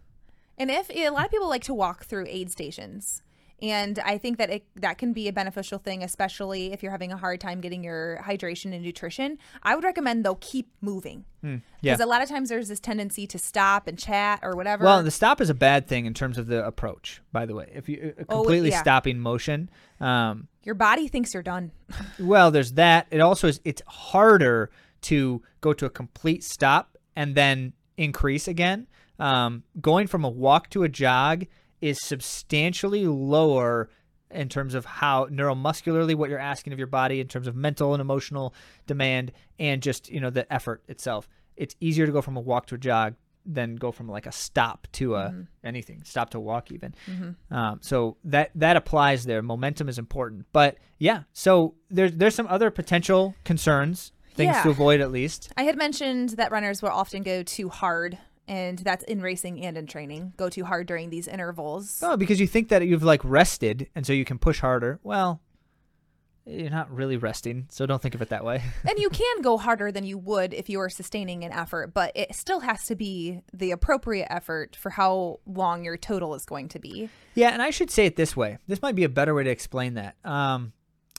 And 0.59 0.71
if 0.71 0.89
a 0.91 1.11
lot 1.11 1.27
of 1.27 1.31
people 1.31 1.49
like 1.49 1.65
to 1.65 1.75
walk 1.75 2.05
through 2.05 2.27
aid 2.29 2.51
stations, 2.51 3.23
and 3.63 3.99
I 4.01 4.19
think 4.19 4.39
that 4.39 4.51
it, 4.51 4.67
that 4.77 4.99
can 4.99 5.13
be 5.13 5.29
a 5.29 5.33
beneficial 5.33 5.79
thing, 5.79 6.03
especially 6.03 6.73
if 6.73 6.83
you're 6.83 6.93
having 6.93 7.11
a 7.11 7.17
hard 7.17 7.41
time 7.41 7.61
getting 7.61 7.83
your 7.83 8.21
hydration 8.23 8.75
and 8.75 8.83
nutrition. 8.83 9.39
I 9.63 9.75
would 9.75 9.85
recommend 9.85 10.25
though 10.25 10.35
keep 10.37 10.71
moving 10.83 11.25
yeah. 11.43 11.59
because 11.81 12.01
a 12.01 12.07
lot 12.07 12.23
of 12.23 12.29
times 12.29 12.49
there's 12.49 12.69
this 12.69 12.81
tendency 12.81 13.27
to 13.29 13.39
stop 13.39 13.87
and 13.87 13.99
chat 13.99 14.41
or 14.43 14.55
whatever. 14.57 14.85
Well, 14.85 15.03
the 15.03 15.11
stop 15.11 15.41
is 15.41 15.49
a 15.49 15.55
bad 15.55 15.87
thing 15.89 16.07
in 16.07 16.13
terms 16.13 16.37
of 16.39 16.49
the 16.49 16.67
approach. 16.67 17.23
By 17.33 17.47
the 17.47 17.55
way, 17.55 17.71
if 17.75 17.89
you 17.89 18.15
uh, 18.19 18.25
Oh, 18.29 18.37
completely 18.43 18.71
yeah. 18.71 18.81
stopping 18.81 19.19
motion, 19.19 19.71
um, 20.01 20.49
your 20.63 20.75
body 20.75 21.09
thinks 21.09 21.33
you're 21.33 21.43
done. 21.43 21.71
well, 22.21 22.51
there's 22.51 22.73
that. 22.73 23.07
It 23.11 23.21
also 23.21 23.49
is. 23.49 23.61
It's 23.65 23.83
harder 23.87 24.71
to 25.03 25.43
go 25.61 25.73
to 25.73 25.87
a 25.87 25.91
complete 25.91 26.43
stop 26.45 26.99
and 27.15 27.35
then 27.35 27.73
increase 27.97 28.49
again. 28.49 28.87
Um, 29.19 29.63
going 29.81 30.09
from 30.09 30.25
a 30.25 30.29
walk 30.29 30.69
to 30.71 30.83
a 30.83 30.91
jog 30.91 31.47
is 31.81 32.01
substantially 32.03 33.07
lower 33.07 33.89
in 34.31 34.49
terms 34.49 34.75
of 34.75 34.85
how 34.85 35.27
neuromuscularly 35.27 36.15
what 36.15 36.29
you're 36.31 36.39
asking 36.39 36.73
of 36.73 36.79
your 36.79 36.89
body 36.89 37.21
in 37.21 37.29
terms 37.29 37.47
of 37.47 37.55
mental 37.55 37.95
and 37.95 38.01
emotional 38.01 38.53
demand 38.87 39.33
and 39.59 39.83
just 39.83 40.11
you 40.11 40.21
know 40.21 40.31
the 40.31 40.51
effort 40.53 40.83
itself. 40.89 41.29
It's 41.57 41.75
easier 41.81 42.07
to 42.07 42.13
go 42.13 42.21
from 42.21 42.37
a 42.37 42.41
walk 42.41 42.67
to 42.67 42.75
a 42.75 42.79
jog 42.79 43.15
than 43.49 43.77
go 43.77 43.93
from 43.93 44.09
like 44.09 44.27
a 44.27 44.33
stop 44.33 44.89
to 44.91 45.15
a 45.15 45.33
anything 45.63 46.03
stop 46.05 46.31
to 46.31 46.41
walk 46.41 46.73
even. 46.73 46.95
Um, 47.51 47.79
so 47.81 48.17
that 48.25 48.51
that 48.57 48.77
applies 48.77 49.25
there. 49.25 49.41
Momentum 49.43 49.89
is 49.89 49.99
important. 49.99 50.47
But 50.53 50.79
yeah 50.99 51.23
so 51.33 51.75
there's 51.91 52.13
there's 52.13 52.35
some 52.35 52.49
other 52.49 52.71
potential 52.71 53.35
concerns 53.45 54.13
things 54.35 54.55
Yeah. 54.55 54.63
to 54.65 54.71
avoid 54.71 55.01
at 55.01 55.11
least. 55.13 55.51
I 55.57 55.63
had 55.63 55.77
mentioned 55.79 56.31
that 56.31 56.51
runners 56.53 56.83
will 56.83 56.91
often 56.91 57.23
go 57.23 57.43
too 57.43 57.69
hard, 57.71 58.19
and 58.49 58.79
that's 58.79 59.05
in 59.05 59.21
racing 59.21 59.65
and 59.65 59.77
in 59.77 59.87
training. 59.87 60.33
Go 60.37 60.49
too 60.49 60.65
hard 60.65 60.87
during 60.87 61.11
these 61.11 61.29
intervals. 61.29 62.01
Oh, 62.03 62.17
because 62.17 62.41
you 62.41 62.47
think 62.47 62.69
that 62.69 62.87
you've 62.87 63.03
like 63.03 63.21
rested 63.25 63.89
and 63.95 64.07
so 64.07 64.13
you 64.13 64.25
can 64.25 64.39
push 64.39 64.61
harder. 64.61 65.01
Well, 65.03 65.41
you're 66.47 66.71
not 66.71 66.91
really 66.95 67.17
resting, 67.17 67.67
so 67.71 67.87
don't 67.87 68.01
think 68.01 68.15
of 68.15 68.23
it 68.23 68.29
that 68.29 68.45
way. 68.45 68.63
and 68.89 68.99
you 68.99 69.11
can 69.11 69.43
go 69.43 69.59
harder 69.59 69.91
than 69.91 70.05
you 70.05 70.17
would 70.17 70.55
if 70.55 70.69
you 70.69 70.79
were 70.79 70.89
sustaining 70.89 71.43
an 71.43 71.53
effort, 71.53 71.93
but 71.93 72.13
it 72.15 72.35
still 72.37 72.61
has 72.61 72.87
to 72.87 72.95
be 72.95 73.41
the 73.53 73.73
appropriate 73.73 74.29
effort 74.31 74.77
for 74.77 74.91
how 74.91 75.41
long 75.45 75.85
your 75.85 75.97
total 75.97 76.35
is 76.37 76.45
going 76.45 76.69
to 76.69 76.79
be. 76.79 77.11
yeah, 77.35 77.49
and 77.51 77.61
I 77.61 77.71
should 77.71 77.91
say 77.91 78.07
it 78.07 78.15
this 78.15 78.37
way. 78.37 78.59
This 78.69 78.81
might 78.81 78.95
be 78.95 79.05
a 79.05 79.09
better 79.09 79.35
way 79.35 79.43
to 79.43 79.51
explain 79.51 79.95
that. 79.95 80.15
Um, 80.25 80.73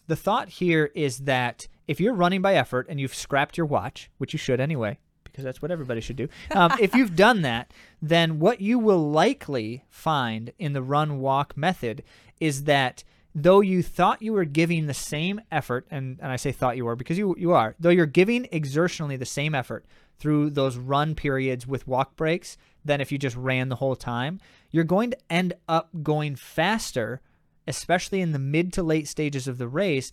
the 0.08 0.16
thought 0.16 0.48
here 0.48 0.90
is 0.96 1.20
that 1.20 1.68
if 1.90 2.00
you're 2.00 2.14
running 2.14 2.42
by 2.42 2.56
effort 2.56 2.88
and 2.90 3.00
you've 3.00 3.14
scrapped 3.16 3.58
your 3.58 3.66
watch, 3.66 4.10
which 4.18 4.32
you 4.32 4.40
should 4.40 4.62
anyway, 4.62 4.98
because 5.38 5.46
that's 5.46 5.62
what 5.62 5.70
everybody 5.70 6.02
should 6.02 6.16
do. 6.16 6.28
Um, 6.50 6.72
if 6.82 6.96
you've 6.96 7.16
done 7.16 7.44
that, 7.44 7.72
then 8.02 8.40
what 8.40 8.60
you 8.60 8.80
will 8.80 9.12
likely 9.12 9.84
find 9.88 10.52
in 10.58 10.74
the 10.74 10.82
run 10.82 11.20
walk 11.20 11.56
method 11.56 12.02
is 12.40 12.64
that 12.64 13.04
though 13.36 13.62
you 13.62 13.84
thought 13.84 14.20
you 14.20 14.34
were 14.34 14.46
giving 14.46 14.88
the 14.88 14.96
same 14.96 15.40
effort, 15.52 15.86
and, 15.92 16.18
and 16.20 16.32
I 16.32 16.38
say 16.38 16.52
thought 16.52 16.76
you 16.76 16.86
were 16.86 16.96
because 16.96 17.20
you, 17.20 17.36
you 17.38 17.52
are, 17.52 17.76
though 17.80 17.92
you're 17.92 18.08
giving 18.08 18.46
exertionally 18.46 19.20
the 19.20 19.28
same 19.28 19.54
effort 19.54 19.86
through 20.18 20.50
those 20.50 20.76
run 20.76 21.14
periods 21.14 21.68
with 21.68 21.88
walk 21.88 22.16
breaks 22.16 22.58
than 22.84 23.00
if 23.00 23.12
you 23.12 23.20
just 23.20 23.36
ran 23.36 23.70
the 23.70 23.76
whole 23.76 23.96
time, 23.96 24.40
you're 24.72 24.84
going 24.84 25.12
to 25.12 25.18
end 25.30 25.54
up 25.70 25.90
going 26.02 26.36
faster, 26.36 27.22
especially 27.68 28.22
in 28.22 28.32
the 28.32 28.40
mid 28.40 28.74
to 28.74 28.82
late 28.82 29.08
stages 29.08 29.48
of 29.48 29.60
the 29.60 29.68
race, 29.68 30.12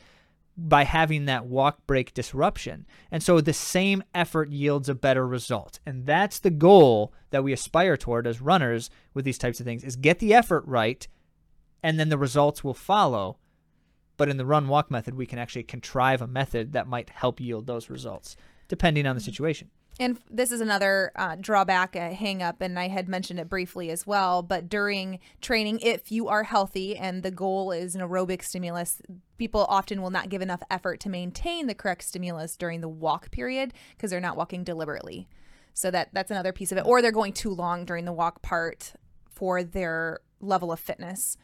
by 0.56 0.84
having 0.84 1.24
that 1.24 1.46
walk 1.46 1.86
break 1.86 2.14
disruption. 2.14 2.86
And 3.10 3.22
so 3.22 3.40
the 3.40 3.52
same 3.52 4.04
effort 4.14 4.50
yields 4.50 4.88
a 4.88 4.94
better 4.94 5.26
result. 5.26 5.80
And 5.84 6.06
that's 6.06 6.38
the 6.38 6.50
goal 6.50 7.12
that 7.30 7.42
we 7.42 7.52
aspire 7.52 7.96
toward 7.96 8.26
as 8.26 8.40
runners 8.40 8.90
with 9.14 9.24
these 9.24 9.38
types 9.38 9.58
of 9.58 9.66
things 9.66 9.82
is 9.82 9.96
get 9.96 10.20
the 10.20 10.34
effort 10.34 10.64
right 10.66 11.06
and 11.82 11.98
then 11.98 12.08
the 12.08 12.18
results 12.18 12.62
will 12.62 12.74
follow. 12.74 13.38
But 14.16 14.28
in 14.28 14.36
the 14.36 14.46
run 14.46 14.68
walk 14.68 14.90
method, 14.90 15.14
we 15.14 15.26
can 15.26 15.40
actually 15.40 15.64
contrive 15.64 16.22
a 16.22 16.26
method 16.26 16.72
that 16.72 16.86
might 16.86 17.10
help 17.10 17.40
yield 17.40 17.66
those 17.66 17.90
results 17.90 18.36
depending 18.68 19.06
on 19.06 19.16
the 19.16 19.20
situation. 19.20 19.70
And 20.00 20.18
this 20.28 20.50
is 20.50 20.60
another 20.60 21.12
uh, 21.14 21.36
drawback, 21.40 21.94
a 21.94 22.12
hang 22.12 22.42
up, 22.42 22.60
and 22.60 22.78
I 22.78 22.88
had 22.88 23.08
mentioned 23.08 23.38
it 23.38 23.48
briefly 23.48 23.90
as 23.90 24.06
well. 24.06 24.42
But 24.42 24.68
during 24.68 25.20
training, 25.40 25.80
if 25.80 26.10
you 26.10 26.26
are 26.26 26.42
healthy 26.42 26.96
and 26.96 27.22
the 27.22 27.30
goal 27.30 27.70
is 27.70 27.94
an 27.94 28.00
aerobic 28.00 28.42
stimulus, 28.42 29.00
people 29.38 29.64
often 29.68 30.02
will 30.02 30.10
not 30.10 30.30
give 30.30 30.42
enough 30.42 30.62
effort 30.68 30.98
to 31.00 31.08
maintain 31.08 31.68
the 31.68 31.74
correct 31.74 32.02
stimulus 32.02 32.56
during 32.56 32.80
the 32.80 32.88
walk 32.88 33.30
period 33.30 33.72
because 33.96 34.10
they're 34.10 34.20
not 34.20 34.36
walking 34.36 34.64
deliberately. 34.64 35.28
So 35.74 35.92
that 35.92 36.08
that's 36.12 36.30
another 36.30 36.52
piece 36.52 36.72
of 36.72 36.78
it. 36.78 36.86
Or 36.86 37.00
they're 37.00 37.12
going 37.12 37.32
too 37.32 37.50
long 37.50 37.84
during 37.84 38.04
the 38.04 38.12
walk 38.12 38.42
part 38.42 38.94
for 39.30 39.62
their 39.62 40.20
level 40.40 40.72
of 40.72 40.80
fitness. 40.80 41.36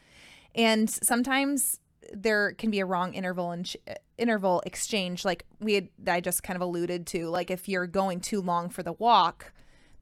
And 0.53 0.89
sometimes 0.89 1.79
there 2.13 2.53
can 2.53 2.69
be 2.69 2.79
a 2.79 2.85
wrong 2.85 3.13
interval 3.13 3.51
and 3.51 3.73
interval 4.21 4.61
exchange 4.65 5.25
like 5.25 5.45
we 5.59 5.73
had 5.73 5.89
I 6.07 6.21
just 6.21 6.43
kind 6.43 6.55
of 6.55 6.61
alluded 6.61 7.07
to 7.07 7.27
like 7.27 7.49
if 7.49 7.67
you're 7.67 7.87
going 7.87 8.19
too 8.19 8.39
long 8.39 8.69
for 8.69 8.83
the 8.83 8.93
walk 8.93 9.51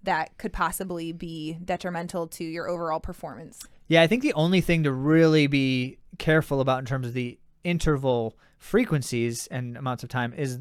that 0.04 0.38
could 0.38 0.54
possibly 0.54 1.12
be 1.12 1.58
detrimental 1.64 2.28
to 2.28 2.44
your 2.44 2.70
overall 2.70 3.00
performance. 3.00 3.66
Yeah, 3.88 4.02
I 4.02 4.08
think 4.08 4.22
the 4.22 4.34
only 4.34 4.62
thing 4.62 4.84
to 4.84 4.92
really 4.92 5.48
be 5.48 5.98
careful 6.18 6.62
about 6.62 6.80
in 6.80 6.86
terms 6.86 7.08
of 7.08 7.14
the 7.14 7.40
interval 7.64 8.38
frequencies 8.58 9.48
and 9.48 9.78
amounts 9.78 10.04
of 10.04 10.10
time 10.10 10.34
is 10.34 10.60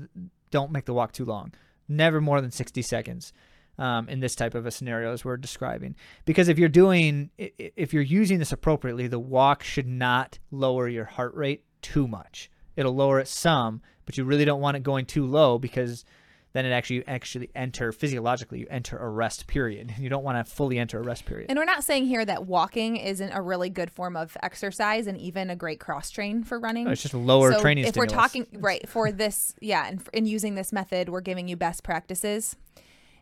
don't 0.50 0.72
make 0.72 0.86
the 0.86 0.94
walk 0.94 1.12
too 1.12 1.24
long. 1.24 1.52
Never 1.88 2.20
more 2.20 2.40
than 2.40 2.50
60 2.50 2.82
seconds 2.82 3.32
um, 3.78 4.08
in 4.08 4.20
this 4.20 4.34
type 4.34 4.54
of 4.54 4.66
a 4.66 4.70
scenario 4.70 5.12
as 5.12 5.24
we're 5.24 5.36
describing. 5.36 5.94
Because 6.24 6.48
if 6.48 6.58
you're 6.58 6.68
doing, 6.68 7.30
if 7.38 7.92
you're 7.92 8.02
using 8.02 8.38
this 8.38 8.52
appropriately, 8.52 9.06
the 9.06 9.18
walk 9.18 9.62
should 9.62 9.86
not 9.86 10.38
lower 10.50 10.88
your 10.88 11.04
heart 11.04 11.34
rate 11.34 11.64
too 11.80 12.08
much. 12.08 12.50
It'll 12.78 12.94
lower 12.94 13.18
it 13.18 13.26
some, 13.26 13.82
but 14.06 14.16
you 14.16 14.24
really 14.24 14.44
don't 14.44 14.60
want 14.60 14.76
it 14.76 14.84
going 14.84 15.04
too 15.04 15.26
low 15.26 15.58
because 15.58 16.04
then 16.52 16.64
it 16.64 16.70
actually 16.70 16.96
you 16.96 17.04
actually 17.08 17.50
enter 17.56 17.90
physiologically 17.90 18.60
you 18.60 18.66
enter 18.70 18.96
a 18.96 19.08
rest 19.08 19.48
period. 19.48 19.94
You 19.98 20.08
don't 20.08 20.22
want 20.22 20.38
to 20.38 20.50
fully 20.50 20.78
enter 20.78 21.00
a 21.00 21.02
rest 21.02 21.26
period. 21.26 21.50
And 21.50 21.58
we're 21.58 21.64
not 21.64 21.82
saying 21.82 22.06
here 22.06 22.24
that 22.24 22.46
walking 22.46 22.96
isn't 22.96 23.32
a 23.32 23.42
really 23.42 23.68
good 23.68 23.90
form 23.90 24.16
of 24.16 24.36
exercise 24.44 25.08
and 25.08 25.18
even 25.18 25.50
a 25.50 25.56
great 25.56 25.80
cross 25.80 26.08
train 26.08 26.44
for 26.44 26.58
running. 26.58 26.86
Oh, 26.86 26.92
it's 26.92 27.02
just 27.02 27.14
lower 27.14 27.52
so 27.52 27.60
training 27.60 27.84
if 27.84 27.96
we're 27.96 28.06
talking 28.06 28.46
right 28.52 28.88
for 28.88 29.10
this 29.10 29.56
yeah 29.60 29.88
and 29.88 30.00
in 30.12 30.24
using 30.24 30.54
this 30.54 30.72
method 30.72 31.08
we're 31.08 31.20
giving 31.20 31.48
you 31.48 31.56
best 31.56 31.82
practices 31.82 32.54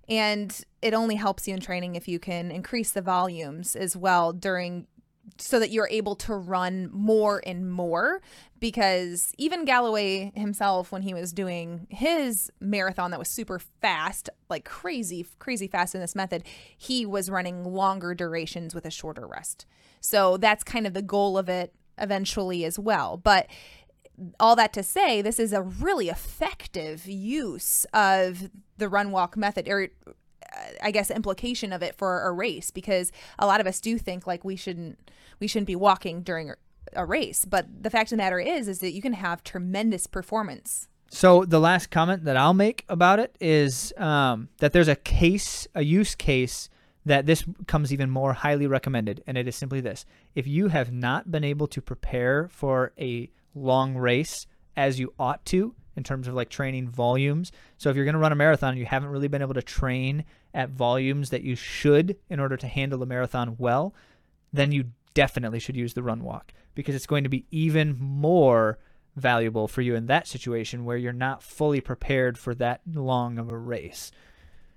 and 0.06 0.64
it 0.82 0.92
only 0.92 1.14
helps 1.14 1.48
you 1.48 1.54
in 1.54 1.60
training 1.60 1.96
if 1.96 2.06
you 2.06 2.18
can 2.18 2.50
increase 2.50 2.90
the 2.90 3.02
volumes 3.02 3.74
as 3.74 3.96
well 3.96 4.34
during 4.34 4.86
so 5.38 5.58
that 5.58 5.70
you're 5.70 5.88
able 5.88 6.14
to 6.14 6.34
run 6.34 6.88
more 6.92 7.42
and 7.44 7.70
more 7.70 8.20
because 8.60 9.32
even 9.38 9.64
Galloway 9.64 10.32
himself 10.34 10.92
when 10.92 11.02
he 11.02 11.14
was 11.14 11.32
doing 11.32 11.86
his 11.90 12.50
marathon 12.60 13.10
that 13.10 13.18
was 13.18 13.28
super 13.28 13.58
fast 13.58 14.30
like 14.48 14.64
crazy 14.64 15.26
crazy 15.38 15.66
fast 15.66 15.94
in 15.94 16.00
this 16.00 16.14
method 16.14 16.42
he 16.76 17.04
was 17.04 17.28
running 17.28 17.64
longer 17.64 18.14
durations 18.14 18.74
with 18.74 18.86
a 18.86 18.90
shorter 18.90 19.26
rest. 19.26 19.66
So 20.00 20.36
that's 20.36 20.64
kind 20.64 20.86
of 20.86 20.94
the 20.94 21.02
goal 21.02 21.36
of 21.36 21.48
it 21.48 21.74
eventually 21.98 22.64
as 22.64 22.78
well. 22.78 23.16
But 23.16 23.48
all 24.40 24.56
that 24.56 24.72
to 24.74 24.82
say, 24.82 25.20
this 25.20 25.38
is 25.38 25.52
a 25.52 25.62
really 25.62 26.08
effective 26.08 27.06
use 27.06 27.84
of 27.92 28.50
the 28.78 28.88
run 28.88 29.10
walk 29.10 29.36
method, 29.36 29.68
or 29.68 29.88
I 30.82 30.90
guess 30.90 31.10
implication 31.10 31.72
of 31.72 31.82
it 31.82 31.94
for 31.96 32.22
a 32.22 32.32
race, 32.32 32.70
because 32.70 33.12
a 33.38 33.46
lot 33.46 33.60
of 33.60 33.66
us 33.66 33.80
do 33.80 33.98
think 33.98 34.26
like 34.26 34.44
we 34.44 34.56
shouldn't 34.56 35.10
we 35.40 35.46
shouldn't 35.46 35.66
be 35.66 35.76
walking 35.76 36.22
during 36.22 36.52
a 36.92 37.04
race, 37.04 37.44
but 37.44 37.66
the 37.82 37.90
fact 37.90 38.12
of 38.12 38.16
the 38.16 38.22
matter 38.22 38.38
is, 38.38 38.68
is 38.68 38.78
that 38.78 38.92
you 38.92 39.02
can 39.02 39.12
have 39.12 39.42
tremendous 39.42 40.06
performance. 40.06 40.88
So 41.10 41.44
the 41.44 41.60
last 41.60 41.90
comment 41.90 42.24
that 42.24 42.36
I'll 42.36 42.54
make 42.54 42.84
about 42.88 43.18
it 43.18 43.36
is 43.40 43.92
um, 43.96 44.48
that 44.58 44.72
there's 44.72 44.88
a 44.88 44.96
case, 44.96 45.66
a 45.74 45.82
use 45.82 46.14
case 46.14 46.68
that 47.04 47.26
this 47.26 47.44
comes 47.66 47.92
even 47.92 48.10
more 48.10 48.32
highly 48.32 48.66
recommended, 48.66 49.22
and 49.26 49.38
it 49.38 49.46
is 49.46 49.56
simply 49.56 49.80
this: 49.80 50.04
if 50.34 50.46
you 50.46 50.68
have 50.68 50.92
not 50.92 51.30
been 51.30 51.44
able 51.44 51.66
to 51.68 51.80
prepare 51.80 52.48
for 52.48 52.92
a 52.98 53.30
long 53.54 53.96
race 53.96 54.46
as 54.76 54.98
you 54.98 55.12
ought 55.18 55.44
to 55.46 55.74
in 55.96 56.04
terms 56.04 56.28
of 56.28 56.34
like 56.34 56.48
training 56.48 56.88
volumes. 56.88 57.50
So 57.78 57.90
if 57.90 57.96
you're 57.96 58.04
going 58.04 58.14
to 58.14 58.20
run 58.20 58.32
a 58.32 58.36
marathon 58.36 58.70
and 58.70 58.78
you 58.78 58.86
haven't 58.86 59.08
really 59.08 59.28
been 59.28 59.42
able 59.42 59.54
to 59.54 59.62
train 59.62 60.24
at 60.54 60.70
volumes 60.70 61.30
that 61.30 61.42
you 61.42 61.56
should 61.56 62.16
in 62.28 62.38
order 62.38 62.56
to 62.56 62.66
handle 62.66 63.02
a 63.02 63.06
marathon 63.06 63.56
well, 63.58 63.94
then 64.52 64.72
you 64.72 64.84
definitely 65.14 65.58
should 65.58 65.76
use 65.76 65.94
the 65.94 66.02
run 66.02 66.22
walk 66.22 66.52
because 66.74 66.94
it's 66.94 67.06
going 67.06 67.24
to 67.24 67.30
be 67.30 67.46
even 67.50 67.96
more 67.98 68.78
valuable 69.16 69.66
for 69.66 69.80
you 69.80 69.94
in 69.94 70.06
that 70.06 70.28
situation 70.28 70.84
where 70.84 70.98
you're 70.98 71.12
not 71.12 71.42
fully 71.42 71.80
prepared 71.80 72.38
for 72.38 72.54
that 72.54 72.82
long 72.86 73.38
of 73.38 73.50
a 73.50 73.56
race. 73.56 74.12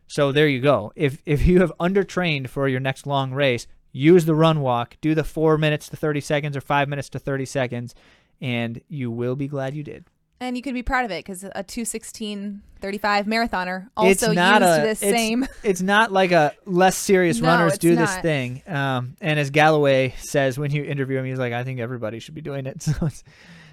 So 0.07 0.32
there 0.32 0.47
you 0.47 0.61
go. 0.61 0.91
If 0.95 1.22
if 1.26 1.45
you 1.45 1.59
have 1.59 1.74
undertrained 1.80 2.47
for 2.47 2.67
your 2.67 2.80
next 2.80 3.05
long 3.05 3.32
race, 3.32 3.67
use 3.91 4.26
the 4.26 4.34
run 4.34 4.61
walk, 4.61 4.95
do 5.01 5.13
the 5.13 5.24
4 5.24 5.57
minutes 5.57 5.89
to 5.89 5.97
30 5.97 6.22
seconds 6.22 6.57
or 6.57 6.61
5 6.61 6.88
minutes 6.88 7.09
to 7.09 7.20
30 7.20 7.45
seconds 7.45 7.93
and 8.41 8.82
you 8.88 9.11
will 9.11 9.36
be 9.36 9.47
glad 9.47 9.76
you 9.76 9.84
did. 9.84 10.05
And 10.42 10.56
you 10.56 10.64
can 10.64 10.74
be 10.74 10.84
proud 10.84 11.06
of 11.06 11.12
it 11.12 11.26
because 11.26 11.44
a 11.44 11.64
216 11.64 12.62
35 12.82 13.26
marathoner 13.26 13.90
also 13.98 14.32
not 14.32 14.62
used 14.62 14.80
a, 14.80 14.84
this 14.84 15.04
it's, 15.04 15.12
same. 15.12 15.46
It's 15.64 15.82
not 15.82 16.12
like 16.14 16.32
a 16.32 16.54
less 16.66 16.96
serious 16.96 17.42
No, 17.42 17.50
runners 17.50 17.78
do 17.78 17.96
this 17.96 18.16
thing. 18.18 18.64
Um, 18.66 19.18
and 19.20 19.38
as 19.38 19.50
Galloway 19.50 20.14
says 20.18 20.58
when 20.58 20.72
you 20.72 20.84
interview 20.84 21.18
him, 21.18 21.26
he's 21.26 21.40
like, 21.40 21.52
I 21.52 21.64
think 21.64 21.80
everybody 21.80 22.20
should 22.20 22.36
be 22.36 22.42
doing 22.42 22.66
it. 22.66 22.82
So 22.90 23.06
it's, 23.06 23.24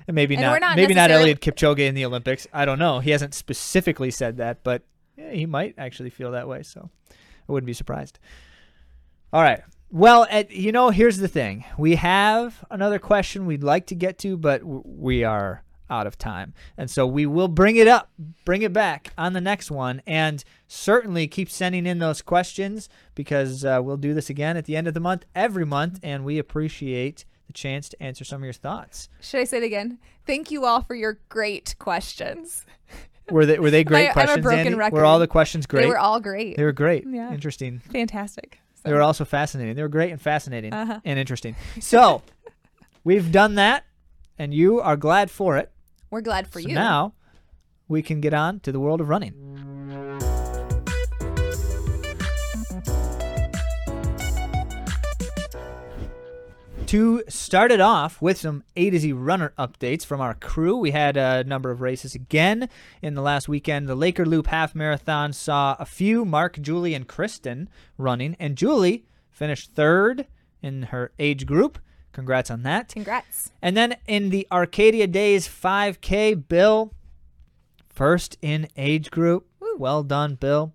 and 0.09 0.15
maybe 0.15 0.35
And 0.35 0.43
not, 0.43 0.61
not 0.61 0.77
maybe 0.77 0.95
not 0.95 1.11
Eliud 1.11 1.39
Kipchoge 1.39 1.81
in 1.81 1.95
the 1.95 2.05
Olympics. 2.05 2.47
I 2.53 2.65
don't 2.65 2.79
know. 2.79 3.01
He 3.01 3.11
hasn't 3.11 3.35
specifically 3.35 4.11
said 4.11 4.37
that, 4.37 4.63
but 4.63 4.83
yeah, 5.17 5.31
he 5.31 5.47
might 5.47 5.75
actually 5.79 6.11
feel 6.11 6.33
that 6.33 6.47
way. 6.47 6.63
So 6.63 6.91
I 7.11 7.53
wouldn't 7.53 7.67
be 7.67 7.73
surprised. 7.73 8.19
All 9.33 9.43
right. 9.43 9.63
Well, 9.91 10.27
at, 10.31 10.51
you 10.51 10.73
know, 10.73 10.91
here's 10.91 11.19
the 11.19 11.29
thing. 11.29 11.65
We 11.79 11.95
have 11.97 12.65
another 12.71 12.99
question 12.99 13.47
we'd 13.47 13.65
like 13.65 13.87
to 13.87 13.95
get 13.95 14.19
to, 14.19 14.37
but 14.37 14.63
we 14.65 15.25
are 15.25 15.63
out 15.89 16.07
of 16.07 16.19
time. 16.19 16.53
And 16.77 16.91
so 16.91 17.07
we 17.07 17.27
will 17.27 17.49
bring 17.49 17.77
it 17.77 17.87
up, 17.89 18.11
bring 18.45 18.63
it 18.63 18.73
back 18.73 19.13
on 19.17 19.33
the 19.33 19.41
next 19.41 19.71
one. 19.71 20.03
And 20.07 20.43
certainly 20.69 21.27
keep 21.29 21.51
sending 21.51 21.87
in 21.87 21.99
those 21.99 22.23
questions 22.23 22.89
because 23.15 23.65
uh, 23.65 23.81
we'll 23.83 23.97
do 23.97 24.15
this 24.15 24.29
again 24.31 24.57
at 24.57 24.65
the 24.65 24.77
end 24.77 24.89
of 24.89 24.95
the 24.95 25.01
month, 25.01 25.25
every 25.35 25.65
month. 25.67 26.01
And 26.03 26.25
we 26.25 26.39
appreciate 26.39 27.25
the 27.47 27.53
chance 27.53 27.89
to 27.91 28.03
answer 28.03 28.25
some 28.25 28.41
of 28.43 28.45
your 28.45 28.53
thoughts. 28.53 29.09
Should 29.21 29.41
I 29.41 29.45
say 29.45 29.59
it 29.59 29.63
again? 29.65 29.99
Thank 30.27 30.51
you 30.51 30.65
all 30.65 30.83
for 30.83 30.95
your 30.95 31.21
great 31.29 31.77
questions. 31.79 32.65
Were 33.31 33.45
they, 33.45 33.59
were 33.59 33.73
they 33.73 33.83
great 33.93 34.05
I'm 34.05 34.11
a 34.11 34.13
questions, 34.13 34.43
broken 34.45 34.59
Andy? 34.61 34.75
record. 34.75 34.97
Were 34.97 35.05
all 35.05 35.19
the 35.19 35.27
questions 35.27 35.67
great? 35.67 35.83
They 35.83 35.89
were 35.89 35.99
all 35.99 36.21
great. 36.21 36.57
They 36.57 36.63
were 36.63 36.71
great. 36.71 37.05
Yeah. 37.09 37.33
Interesting. 37.35 37.81
Fantastic. 37.91 38.61
They 38.85 38.93
were 38.93 39.03
also 39.03 39.25
fascinating. 39.25 39.75
They 39.75 39.83
were 39.83 39.89
great 39.89 40.13
and 40.13 40.21
fascinating 40.21 40.73
Uh-huh. 40.73 41.01
and 41.05 41.19
interesting. 41.19 41.57
So 41.81 42.23
we've 43.05 43.33
done 43.33 43.57
that, 43.57 43.85
and 44.39 44.55
you 44.55 44.81
are 44.81 44.97
glad 44.97 45.29
for 45.33 45.57
it. 45.57 45.73
We're 46.11 46.21
glad 46.21 46.49
for 46.49 46.61
so 46.61 46.69
you. 46.69 46.75
now 46.75 47.15
we 47.89 48.03
can 48.03 48.21
get 48.21 48.35
on 48.35 48.61
to 48.61 48.73
the 48.73 48.81
world 48.81 49.01
of 49.01 49.09
running. 49.09 49.35
To 56.87 57.25
start 57.29 57.73
it 57.73 57.81
off 57.81 58.23
with 58.23 58.39
some 58.39 58.63
A 58.77 58.91
to 58.91 58.99
Z 59.01 59.13
runner 59.13 59.53
updates 59.59 60.07
from 60.07 60.21
our 60.21 60.35
crew, 60.35 60.77
we 60.77 60.93
had 60.93 61.17
a 61.17 61.43
number 61.43 61.73
of 61.73 61.81
races 61.81 62.15
again 62.15 62.69
in 63.03 63.15
the 63.15 63.23
last 63.23 63.49
weekend. 63.49 63.89
The 63.89 63.97
Laker 63.97 64.25
Loop 64.25 64.47
Half 64.47 64.77
Marathon 64.77 65.33
saw 65.33 65.75
a 65.81 65.85
few 65.85 66.25
Mark, 66.25 66.61
Julie, 66.61 66.95
and 66.95 67.09
Kristen 67.09 67.69
running, 67.99 68.37
and 68.39 68.55
Julie 68.57 69.05
finished 69.33 69.73
third 69.73 70.29
in 70.63 70.85
her 70.85 71.11
age 71.19 71.45
group. 71.45 71.81
Congrats 72.17 72.51
on 72.51 72.63
that. 72.63 72.89
Congrats. 72.89 73.53
And 73.61 73.77
then 73.77 73.95
in 74.07 74.31
the 74.31 74.49
Arcadia 74.51 75.07
Days 75.07 75.47
5K, 75.47 76.49
Bill, 76.49 76.95
first 77.91 78.39
in 78.41 78.69
age 78.75 79.11
group. 79.11 79.47
Well 79.77 80.03
done, 80.03 80.37
Bill. 80.37 80.73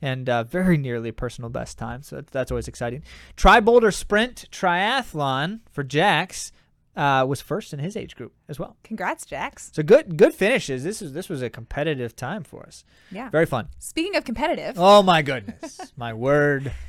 And 0.00 0.28
uh, 0.28 0.44
very 0.44 0.76
nearly 0.76 1.10
personal 1.10 1.50
best 1.50 1.78
time, 1.78 2.02
so 2.04 2.14
that's, 2.14 2.30
that's 2.30 2.52
always 2.52 2.68
exciting. 2.68 3.02
Tri 3.34 3.58
Boulder 3.58 3.90
Sprint 3.90 4.44
Triathlon 4.52 5.62
for 5.72 5.82
Jax 5.82 6.52
uh, 6.94 7.26
was 7.28 7.40
first 7.40 7.72
in 7.72 7.80
his 7.80 7.96
age 7.96 8.14
group 8.14 8.32
as 8.48 8.60
well. 8.60 8.76
Congrats, 8.84 9.26
Jax. 9.26 9.72
So 9.74 9.82
good, 9.82 10.16
good 10.16 10.32
finishes. 10.32 10.84
This 10.84 11.02
is 11.02 11.12
this 11.12 11.28
was 11.28 11.42
a 11.42 11.50
competitive 11.50 12.14
time 12.14 12.44
for 12.44 12.62
us. 12.64 12.84
Yeah. 13.10 13.30
Very 13.30 13.46
fun. 13.46 13.66
Speaking 13.80 14.14
of 14.14 14.24
competitive, 14.24 14.76
Oh 14.78 15.02
my 15.02 15.22
goodness, 15.22 15.92
my 15.96 16.12
word. 16.14 16.72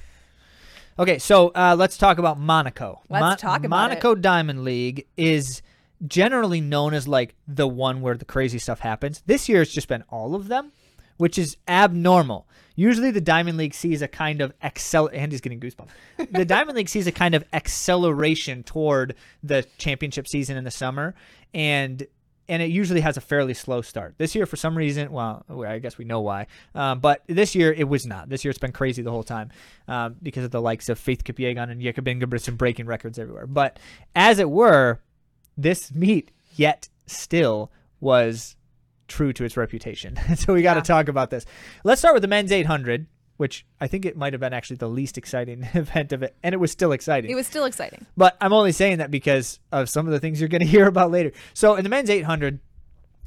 Okay, 0.98 1.20
so 1.20 1.50
uh, 1.50 1.76
let's 1.78 1.98
talk 1.98 2.20
about 2.20 2.40
Monaco. 2.40 3.02
Let's 3.10 3.42
talk 3.42 3.66
about 3.66 3.70
Monaco 3.70 4.16
Diamond 4.16 4.64
League 4.64 5.08
is 5.18 5.62
generally 6.08 6.62
known 6.62 6.94
as 6.94 7.06
like 7.06 7.36
the 7.48 7.68
one 7.68 8.02
where 8.02 8.16
the 8.16 8.24
crazy 8.24 8.60
stuff 8.60 8.80
happens. 8.80 9.22
This 9.26 9.50
year 9.50 9.62
it's 9.62 9.74
just 9.74 9.90
been 9.90 10.04
all 10.10 10.36
of 10.36 10.48
them, 10.48 10.72
which 11.18 11.38
is 11.38 11.58
abnormal. 11.68 12.48
Usually 12.78 13.12
the 13.12 13.22
Diamond 13.22 13.58
League 13.58 13.74
sees 13.74 14.02
a 14.02 14.08
kind 14.08 14.42
of 14.42 14.58
accel. 14.60 15.14
Andy's 15.14 15.42
getting 15.42 15.60
goosebumps. 15.60 15.90
the 16.32 16.46
Diamond 16.46 16.78
League 16.78 16.90
sees 16.90 17.08
a 17.08 17.12
kind 17.12 17.36
of 17.36 17.44
acceleration 17.52 18.64
toward 18.64 19.16
the 19.44 19.66
championship 19.78 20.28
season 20.28 20.56
in 20.56 20.64
the 20.64 20.72
summer, 20.72 21.14
and 21.54 22.08
and 22.48 22.62
it 22.62 22.70
usually 22.70 23.02
has 23.02 23.18
a 23.18 23.22
fairly 23.22 23.54
slow 23.54 23.82
start. 23.82 24.16
This 24.18 24.36
year, 24.36 24.46
for 24.46 24.56
some 24.56 24.78
reason, 24.78 25.12
well, 25.12 25.44
I 25.68 25.80
guess 25.80 25.98
we 25.98 26.06
know 26.06 26.22
why, 26.22 26.48
um, 26.74 27.00
but 27.00 27.24
this 27.28 27.56
year 27.56 27.74
it 27.74 27.86
was 27.90 28.06
not. 28.06 28.30
This 28.30 28.44
year 28.46 28.50
it's 28.50 28.60
been 28.60 28.72
crazy 28.72 29.02
the 29.02 29.12
whole 29.12 29.24
time 29.24 29.52
um, 29.88 30.16
because 30.22 30.44
of 30.46 30.52
the 30.52 30.62
likes 30.62 30.90
of 30.90 31.00
Faith 31.00 31.24
Kipyegon 31.24 31.70
and 31.72 31.82
Jakob 31.82 32.06
Ingebrigtsen 32.06 32.58
breaking 32.58 32.86
records 32.86 33.18
everywhere. 33.20 33.48
But 33.48 33.80
as 34.16 34.40
it 34.40 34.50
were, 34.50 35.00
this 35.58 35.94
meet 35.94 36.32
yet 36.56 36.90
still 37.08 37.72
was 38.00 38.56
true 39.08 39.32
to 39.34 39.44
its 39.44 39.56
reputation. 39.58 40.18
so 40.36 40.54
we 40.54 40.62
got 40.62 40.74
to 40.76 40.80
Yeah. 40.80 40.84
talk 40.84 41.08
about 41.08 41.30
this. 41.30 41.46
Let's 41.84 42.00
start 42.02 42.14
with 42.16 42.22
the 42.22 42.28
men's 42.28 42.52
800, 42.52 43.08
which 43.38 43.66
I 43.80 43.88
think 43.88 44.06
it 44.06 44.16
might 44.16 44.34
have 44.34 44.40
been 44.40 44.54
actually 44.54 44.78
the 44.78 44.90
least 44.90 45.18
exciting 45.18 45.68
event 45.74 46.14
of 46.14 46.24
it, 46.24 46.36
and 46.44 46.54
it 46.54 46.58
was 46.58 46.72
still 46.72 46.92
exciting. 46.92 47.30
it 47.32 47.36
was 47.36 47.48
still 47.48 47.66
exciting. 47.66 48.06
But 48.16 48.38
I'm 48.42 48.54
only 48.54 48.72
saying 48.72 49.00
that 49.00 49.12
because 49.12 49.60
of 49.72 49.90
some 49.90 50.06
of 50.06 50.14
the 50.14 50.20
things 50.20 50.40
you're 50.40 50.50
going 50.50 50.62
to 50.66 50.68
hear 50.68 50.88
about 50.88 51.12
later. 51.12 51.32
So 51.54 51.76
in 51.76 51.84
the 51.84 51.90
men's 51.90 52.10
800, 52.10 52.60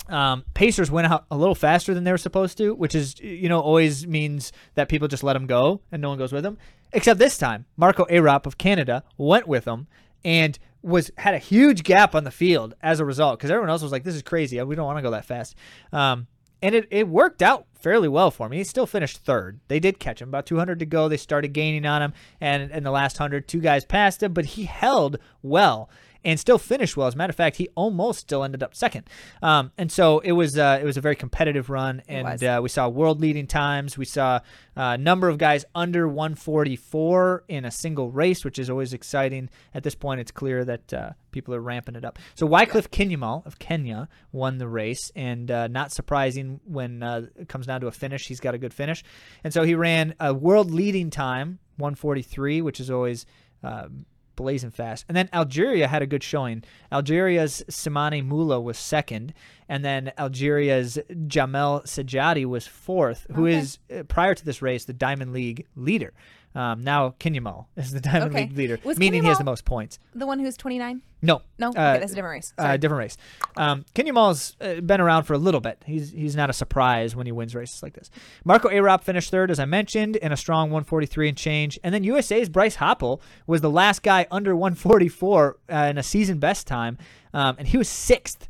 um, 0.08 0.44
Pacers 0.54 0.90
went 0.90 1.06
out 1.06 1.26
a 1.30 1.36
little 1.36 1.54
faster 1.54 1.92
than 1.92 2.04
they 2.04 2.10
were 2.10 2.18
supposed 2.18 2.56
to, 2.58 2.74
which 2.74 2.94
is 2.94 3.20
you 3.20 3.48
know 3.48 3.60
always 3.60 4.06
means 4.06 4.52
that 4.74 4.88
people 4.88 5.08
just 5.08 5.22
let 5.22 5.34
them 5.34 5.46
go 5.46 5.80
and 5.92 6.00
no 6.00 6.08
one 6.08 6.18
goes 6.18 6.32
with 6.32 6.42
them. 6.42 6.58
Except 6.92 7.18
this 7.18 7.36
time, 7.36 7.66
Marco 7.76 8.06
Arop 8.06 8.46
of 8.46 8.56
Canada 8.56 9.04
went 9.18 9.46
with 9.46 9.64
them 9.64 9.86
and 10.24 10.58
was 10.82 11.10
had 11.18 11.34
a 11.34 11.38
huge 11.38 11.82
gap 11.82 12.14
on 12.14 12.24
the 12.24 12.30
field 12.30 12.74
as 12.82 13.00
a 13.00 13.04
result 13.04 13.38
because 13.38 13.50
everyone 13.50 13.68
else 13.68 13.82
was 13.82 13.92
like, 13.92 14.04
"This 14.04 14.14
is 14.14 14.22
crazy. 14.22 14.60
We 14.62 14.74
don't 14.74 14.86
want 14.86 14.98
to 14.98 15.02
go 15.02 15.10
that 15.10 15.26
fast." 15.26 15.54
Um, 15.92 16.26
and 16.62 16.74
it, 16.74 16.88
it 16.90 17.08
worked 17.08 17.42
out 17.42 17.66
fairly 17.74 18.08
well 18.08 18.30
for 18.30 18.46
him. 18.46 18.52
He 18.52 18.64
still 18.64 18.86
finished 18.86 19.18
third. 19.18 19.60
They 19.68 19.80
did 19.80 20.00
catch 20.00 20.20
him 20.20 20.28
about 20.28 20.46
200 20.46 20.78
to 20.80 20.86
go. 20.86 21.08
They 21.08 21.16
started 21.16 21.52
gaining 21.52 21.86
on 21.86 22.02
him, 22.02 22.12
and 22.40 22.70
in 22.70 22.82
the 22.82 22.90
last 22.90 23.18
hundred, 23.18 23.46
two 23.46 23.60
guys 23.60 23.84
passed 23.84 24.22
him, 24.22 24.32
but 24.32 24.44
he 24.46 24.64
held 24.64 25.18
well. 25.42 25.88
And 26.24 26.38
still 26.38 26.58
finished 26.58 26.96
well. 26.96 27.06
As 27.06 27.14
a 27.14 27.16
matter 27.16 27.30
of 27.30 27.36
fact, 27.36 27.56
he 27.56 27.68
almost 27.74 28.20
still 28.20 28.42
ended 28.42 28.62
up 28.62 28.74
second. 28.74 29.08
Um, 29.40 29.70
and 29.78 29.90
so 29.90 30.18
it 30.18 30.32
was 30.32 30.58
uh, 30.58 30.78
it 30.80 30.84
was 30.84 30.96
a 30.96 31.00
very 31.00 31.16
competitive 31.16 31.70
run, 31.70 32.02
and 32.08 32.42
uh, 32.42 32.60
we 32.62 32.68
saw 32.68 32.88
world 32.88 33.20
leading 33.20 33.46
times. 33.46 33.96
We 33.96 34.04
saw 34.04 34.40
a 34.76 34.98
number 34.98 35.28
of 35.28 35.38
guys 35.38 35.64
under 35.74 36.08
144 36.08 37.44
in 37.48 37.64
a 37.64 37.70
single 37.70 38.10
race, 38.10 38.44
which 38.44 38.58
is 38.58 38.68
always 38.70 38.92
exciting. 38.92 39.48
At 39.74 39.82
this 39.82 39.94
point, 39.94 40.20
it's 40.20 40.30
clear 40.30 40.64
that 40.64 40.92
uh, 40.92 41.10
people 41.30 41.54
are 41.54 41.60
ramping 41.60 41.96
it 41.96 42.04
up. 42.04 42.18
So 42.34 42.46
Wyclife 42.46 42.88
Kinyamal 42.88 43.46
of 43.46 43.58
Kenya 43.58 44.08
won 44.32 44.58
the 44.58 44.68
race, 44.68 45.10
and 45.14 45.50
uh, 45.50 45.68
not 45.68 45.92
surprising 45.92 46.60
when 46.64 47.02
uh, 47.02 47.26
it 47.36 47.48
comes 47.48 47.66
down 47.66 47.80
to 47.82 47.86
a 47.86 47.92
finish, 47.92 48.26
he's 48.26 48.40
got 48.40 48.54
a 48.54 48.58
good 48.58 48.74
finish, 48.74 49.04
and 49.44 49.52
so 49.52 49.62
he 49.62 49.74
ran 49.74 50.14
a 50.20 50.32
world 50.34 50.70
leading 50.70 51.10
time 51.10 51.58
143, 51.76 52.62
which 52.62 52.80
is 52.80 52.90
always 52.90 53.26
um, 53.62 54.04
blazing 54.38 54.70
fast. 54.70 55.04
And 55.08 55.16
then 55.16 55.28
Algeria 55.32 55.88
had 55.88 56.00
a 56.00 56.06
good 56.06 56.22
showing. 56.22 56.62
Algeria's 56.90 57.62
Slimane 57.68 58.26
Moula 58.26 58.62
was 58.62 58.78
second, 58.78 59.34
and 59.68 59.84
then 59.84 60.12
Algeria's 60.16 60.98
Djamel 61.10 61.82
Sedjati 61.84 62.46
was 62.46 62.66
fourth, 62.66 63.26
who 63.34 63.46
Okay. 63.46 63.58
is 63.58 63.78
uh, 63.94 64.04
prior 64.04 64.34
to 64.34 64.44
this 64.44 64.62
race 64.62 64.84
the 64.86 64.92
Diamond 64.92 65.32
League 65.32 65.66
leader. 65.76 66.12
Um, 66.58 66.82
now 66.82 67.10
Kinyamal 67.20 67.66
is 67.76 67.92
the 67.92 68.00
Diamond 68.08 68.32
Okay. 68.34 68.40
League 68.46 68.56
leader, 68.56 68.78
Was 68.82 68.98
meaning 68.98 69.22
he 69.22 69.28
has 69.28 69.38
the 69.38 69.44
most 69.44 69.64
points. 69.64 69.98
The 70.14 70.26
one 70.26 70.40
who's 70.40 70.56
29? 70.56 71.02
No, 71.22 71.42
No, 71.58 71.68
Uh, 71.68 71.70
okay, 71.70 71.98
that's 72.00 72.12
a 72.12 72.14
different 72.16 72.32
race. 72.32 72.52
uh, 72.58 72.76
different 72.76 72.98
race. 72.98 73.16
Um, 73.56 73.84
Kinyamal's 73.94 74.56
uh, 74.60 74.80
been 74.80 75.00
around 75.00 75.24
for 75.24 75.34
a 75.34 75.38
little 75.38 75.60
bit. 75.60 75.82
He's 75.86 76.10
he's 76.10 76.34
not 76.36 76.48
a 76.50 76.52
surprise 76.52 77.14
when 77.16 77.26
he 77.26 77.32
wins 77.32 77.54
races 77.54 77.82
like 77.82 77.92
this. 77.94 78.10
Marco 78.44 78.68
Arop 78.68 79.02
finished 79.02 79.30
third, 79.30 79.50
as 79.50 79.58
I 79.60 79.64
mentioned, 79.64 80.16
in 80.16 80.32
a 80.32 80.36
strong 80.36 80.70
143 80.70 81.28
and 81.28 81.36
change. 81.38 81.78
And 81.84 81.94
then 81.94 82.02
USA's 82.04 82.48
Bryce 82.48 82.76
Hoppel 82.76 83.20
was 83.46 83.60
the 83.60 83.70
last 83.70 84.02
guy 84.02 84.26
under 84.30 84.54
144 84.54 85.56
uh, 85.70 85.74
in 85.90 85.98
a 85.98 86.02
season 86.02 86.38
best 86.38 86.66
time, 86.66 86.98
um, 87.34 87.56
and 87.58 87.68
he 87.68 87.76
was 87.78 87.88
sixth. 87.88 88.48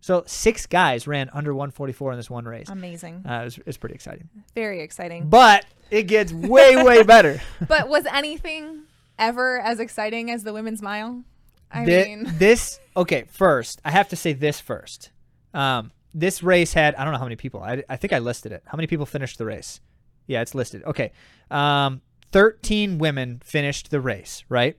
So 0.00 0.22
six 0.26 0.66
guys 0.66 1.06
ran 1.08 1.28
under 1.32 1.52
144 1.52 2.12
in 2.12 2.16
this 2.18 2.30
one 2.30 2.44
race. 2.44 2.68
Amazing. 2.68 3.24
Uh, 3.28 3.40
it, 3.40 3.44
was, 3.44 3.58
it 3.58 3.66
was 3.66 3.76
pretty 3.76 3.94
exciting. 3.96 4.28
Very 4.54 4.80
exciting. 4.80 5.28
But 5.28 5.66
it 5.90 6.04
gets 6.04 6.32
way 6.32 6.82
way 6.82 7.02
better. 7.02 7.40
But 7.68 7.88
was 7.88 8.04
anything 8.06 8.82
ever 9.18 9.58
as 9.60 9.80
exciting 9.80 10.30
as 10.30 10.42
the 10.44 10.52
women's 10.52 10.82
mile? 10.82 11.22
I 11.70 11.84
Thi- 11.84 12.04
mean, 12.04 12.24
this 12.38 12.78
okay. 12.96 13.24
First, 13.28 13.80
I 13.84 13.90
have 13.90 14.08
to 14.08 14.16
say 14.16 14.32
this 14.32 14.60
first. 14.60 15.10
Um, 15.54 15.90
this 16.14 16.42
race 16.42 16.72
had 16.72 16.94
I 16.94 17.04
don't 17.04 17.12
know 17.12 17.18
how 17.18 17.24
many 17.24 17.36
people. 17.36 17.62
I, 17.62 17.82
I 17.88 17.96
think 17.96 18.12
I 18.12 18.18
listed 18.18 18.52
it. 18.52 18.62
How 18.66 18.76
many 18.76 18.86
people 18.86 19.06
finished 19.06 19.38
the 19.38 19.44
race? 19.46 19.80
Yeah, 20.26 20.40
it's 20.42 20.54
listed. 20.54 20.82
Okay, 20.84 21.12
um, 21.50 22.00
thirteen 22.32 22.98
women 22.98 23.40
finished 23.44 23.90
the 23.90 24.00
race, 24.00 24.44
right? 24.48 24.76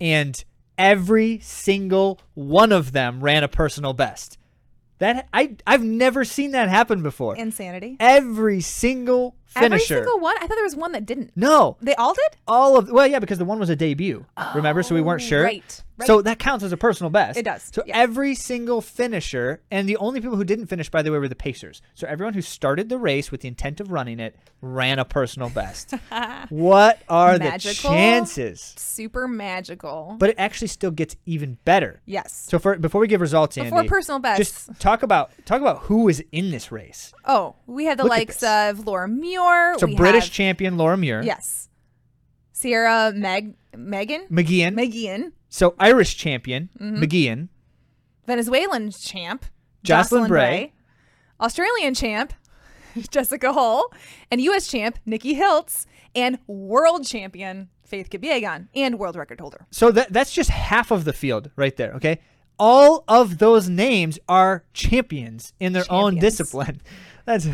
And 0.00 0.42
every 0.78 1.38
single 1.40 2.18
one 2.34 2.72
of 2.72 2.92
them 2.92 3.20
ran 3.22 3.44
a 3.44 3.48
personal 3.48 3.92
best. 3.92 4.38
That 4.98 5.28
I 5.32 5.56
I've 5.66 5.82
never 5.84 6.24
seen 6.24 6.50
that 6.52 6.68
happen 6.68 7.02
before. 7.02 7.36
insanity. 7.36 7.96
every 8.00 8.60
single 8.60 9.36
finisher. 9.50 9.94
Every 9.94 10.04
single 10.06 10.20
one? 10.20 10.36
I 10.38 10.46
thought 10.46 10.54
there 10.54 10.64
was 10.64 10.76
one 10.76 10.92
that 10.92 11.04
didn't. 11.06 11.32
no, 11.36 11.76
They 11.82 11.94
all 11.96 12.14
did? 12.14 12.36
all 12.48 12.76
of 12.76 12.90
well, 12.90 13.06
yeah, 13.06 13.18
because 13.18 13.38
the 13.38 13.44
one 13.44 13.58
was 13.58 13.68
a 13.70 13.76
debut. 13.76 14.24
remember, 14.54 14.82
so 14.82 14.94
we 14.94 15.00
weren't 15.02 15.22
Oh, 15.22 15.26
sure. 15.26 15.42
right, 15.44 15.82
right. 15.98 16.06
So 16.06 16.22
that 16.22 16.38
counts 16.38 16.64
as 16.64 16.72
a 16.72 16.76
personal 16.76 17.10
best. 17.10 17.38
It 17.38 17.44
does, 17.44 17.70
So 17.72 17.82
every 17.88 18.34
single 18.34 18.80
finisher, 18.80 19.60
and 19.70 19.88
the 19.88 19.96
only 19.98 20.20
people 20.20 20.36
who 20.36 20.44
didn't 20.44 20.66
finish, 20.66 20.88
by 20.88 21.02
the 21.02 21.10
way, 21.12 21.18
were 21.18 21.28
the 21.28 21.34
Pacers. 21.34 21.82
So 21.94 22.06
everyone 22.06 22.34
who 22.34 22.40
started 22.42 22.88
the 22.88 22.98
race 22.98 23.30
with 23.30 23.42
the 23.42 23.48
intent 23.48 23.80
of 23.80 23.90
running 23.92 24.18
it 24.20 24.36
ran 24.62 24.98
a 24.98 25.04
personal 25.04 25.48
best. 25.50 25.92
what 26.48 27.00
are 27.08 27.38
Magical. 27.38 27.90
the 27.90 27.96
chances? 27.96 28.74
Super 28.76 29.26
magical. 29.28 30.16
But 30.18 30.30
it 30.30 30.36
actually 30.38 30.68
still 30.68 30.90
gets 30.90 31.16
even 31.26 31.58
better. 31.64 32.00
yes. 32.06 32.46
So 32.48 32.58
for 32.58 32.76
before 32.76 33.00
we 33.00 33.08
give 33.08 33.20
results, 33.20 33.56
Before 33.56 33.78
Andy, 33.78 33.88
personal 33.88 34.18
bests. 34.20 34.66
just 34.66 34.80
talk 34.80 35.02
about 35.02 35.30
talk 35.44 35.60
about 35.60 35.78
who 35.80 36.04
was 36.04 36.20
in 36.32 36.50
this 36.50 36.70
race. 36.72 37.12
oh, 37.24 37.54
we 37.66 37.84
had 37.86 37.98
the 37.98 38.02
Look 38.04 38.10
likes 38.10 38.42
of 38.42 38.86
Laura 38.86 39.08
Muir. 39.40 39.78
So 39.78 39.86
British 39.96 40.24
have- 40.24 40.32
champion 40.32 40.76
Laura 40.76 40.96
Muir, 40.96 41.22
Yes. 41.22 41.68
Ciara 42.60 43.12
Meg 43.14 43.54
Megan 43.76 44.26
Mageean. 44.30 44.74
Mageean, 44.74 45.32
so 45.48 45.74
Irish 45.78 46.16
champion 46.16 46.68
Mm-hmm. 46.78 47.02
Mageean. 47.02 47.48
Venezuelan 48.26 48.90
champ 48.90 49.46
Joselyn 49.84 50.28
Brea. 50.28 50.72
Australian 51.40 51.94
champ 51.94 52.34
Jessica 53.10 53.52
Hull, 53.52 53.92
and 54.30 54.40
U.S. 54.42 54.66
champ 54.68 54.98
Nikki 55.06 55.36
Hiltz, 55.36 55.86
and 56.14 56.38
world 56.48 57.06
champion 57.06 57.68
Faith 57.84 58.10
Kipyegon, 58.10 58.66
and 58.74 58.98
world 58.98 59.16
record 59.16 59.40
holder. 59.40 59.66
So 59.70 59.90
that 59.92 60.12
that's 60.12 60.32
just 60.32 60.50
half 60.50 60.90
of 60.90 61.04
the 61.04 61.12
field 61.12 61.50
right 61.56 61.76
there, 61.76 61.92
okay? 61.94 62.20
All 62.58 63.04
of 63.08 63.38
those 63.38 63.68
names 63.70 64.18
are 64.28 64.64
champions 64.74 65.54
in 65.60 65.72
their 65.72 65.84
own 65.88 66.16
discipline. 66.16 66.82
That's 67.24 67.46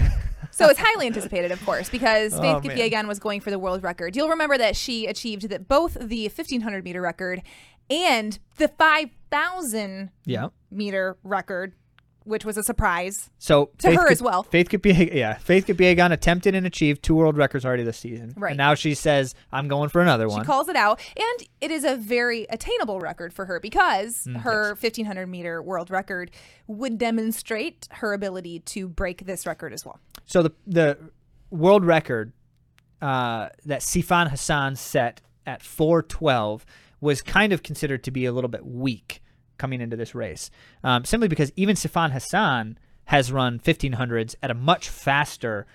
So 0.57 0.71
it's 0.71 0.81
highly 0.81 1.07
anticipated, 1.07 1.53
of 1.53 1.63
course, 1.67 1.91
because 1.91 2.33
oh, 2.33 2.41
Faith 2.41 2.57
Oh. 2.57 2.61
Kipyegon 2.61 3.07
was 3.07 3.19
going 3.19 3.43
for 3.43 3.51
the 3.51 3.59
world 3.59 3.83
record. 3.83 4.17
You'll 4.17 4.31
remember 4.31 4.57
that 4.57 4.75
she 4.75 5.05
achieved 5.07 5.51
that 5.51 5.69
both 5.69 5.99
the 6.01 6.25
1500 6.29 6.83
meter 6.83 7.03
record 7.03 7.43
and 7.91 8.39
the 8.57 8.69
5000 8.69 10.11
yeah. 10.25 10.49
meter 10.71 11.19
record, 11.23 11.75
which 12.27 12.45
was 12.45 12.57
a 12.57 12.63
surprise. 12.63 13.31
So 13.39 13.71
To 13.79 13.89
her 13.93 14.03
Kip- 14.05 14.13
as 14.13 14.23
well. 14.23 14.43
Faith 14.43 14.69
Kipyegon, 14.69 15.15
yeah, 15.15 15.35
Faith 15.35 15.67
Kipyegon 15.67 16.13
attempted 16.13 16.55
and 16.55 16.67
achieved 16.67 17.03
two 17.03 17.15
world 17.15 17.37
records 17.37 17.65
already 17.65 17.83
this 17.85 17.99
season. 17.99 18.35
Right. 18.37 18.51
And 18.51 18.59
now 18.59 18.75
she 18.75 18.95
says, 18.95 19.35
"I'm 19.53 19.69
going 19.69 19.89
for 19.89 20.01
another 20.03 20.29
one." 20.29 20.41
She 20.43 20.47
calls 20.47 20.69
it 20.69 20.77
out, 20.77 21.01
and 21.17 21.49
it 21.61 21.71
is 21.71 21.85
a 21.85 21.97
very 21.97 22.47
attainable 22.51 23.01
record 23.01 23.33
for 23.33 23.47
her 23.47 23.61
because 23.61 24.25
Mm, 24.27 24.41
her 24.43 24.75
1500 24.75 25.27
meter 25.27 25.63
world 25.63 25.91
record 25.91 26.31
would 26.67 26.99
demonstrate 26.99 27.89
her 27.93 28.13
ability 28.13 28.61
to 28.61 28.89
break 28.89 29.25
this 29.27 29.47
record 29.47 29.73
as 29.73 29.85
well. 29.87 29.99
so 30.25 30.43
the 30.43 30.53
the 30.67 30.99
world 31.51 31.85
record 31.85 32.33
uh, 33.01 33.49
that 33.65 33.81
Sifan 33.83 34.29
Hassan 34.31 34.75
set 34.77 35.21
at 35.47 35.63
412 35.63 36.67
was 37.01 37.23
kind 37.23 37.53
of 37.53 37.63
considered 37.63 38.03
to 38.05 38.11
be 38.11 38.25
a 38.25 38.33
little 38.33 38.49
bit 38.49 38.65
weak 38.67 39.23
coming 39.59 39.81
into 39.81 39.97
this 39.97 40.15
race, 40.15 40.51
um, 40.85 41.05
simply 41.05 41.29
because 41.29 41.53
even 41.57 41.77
Sifan 41.77 42.13
Hassan 42.13 42.79
has 43.07 43.33
run 43.33 43.59
1500s 43.59 44.35
at 44.43 44.51
a 44.51 44.55
much 44.55 44.89
faster 44.89 45.67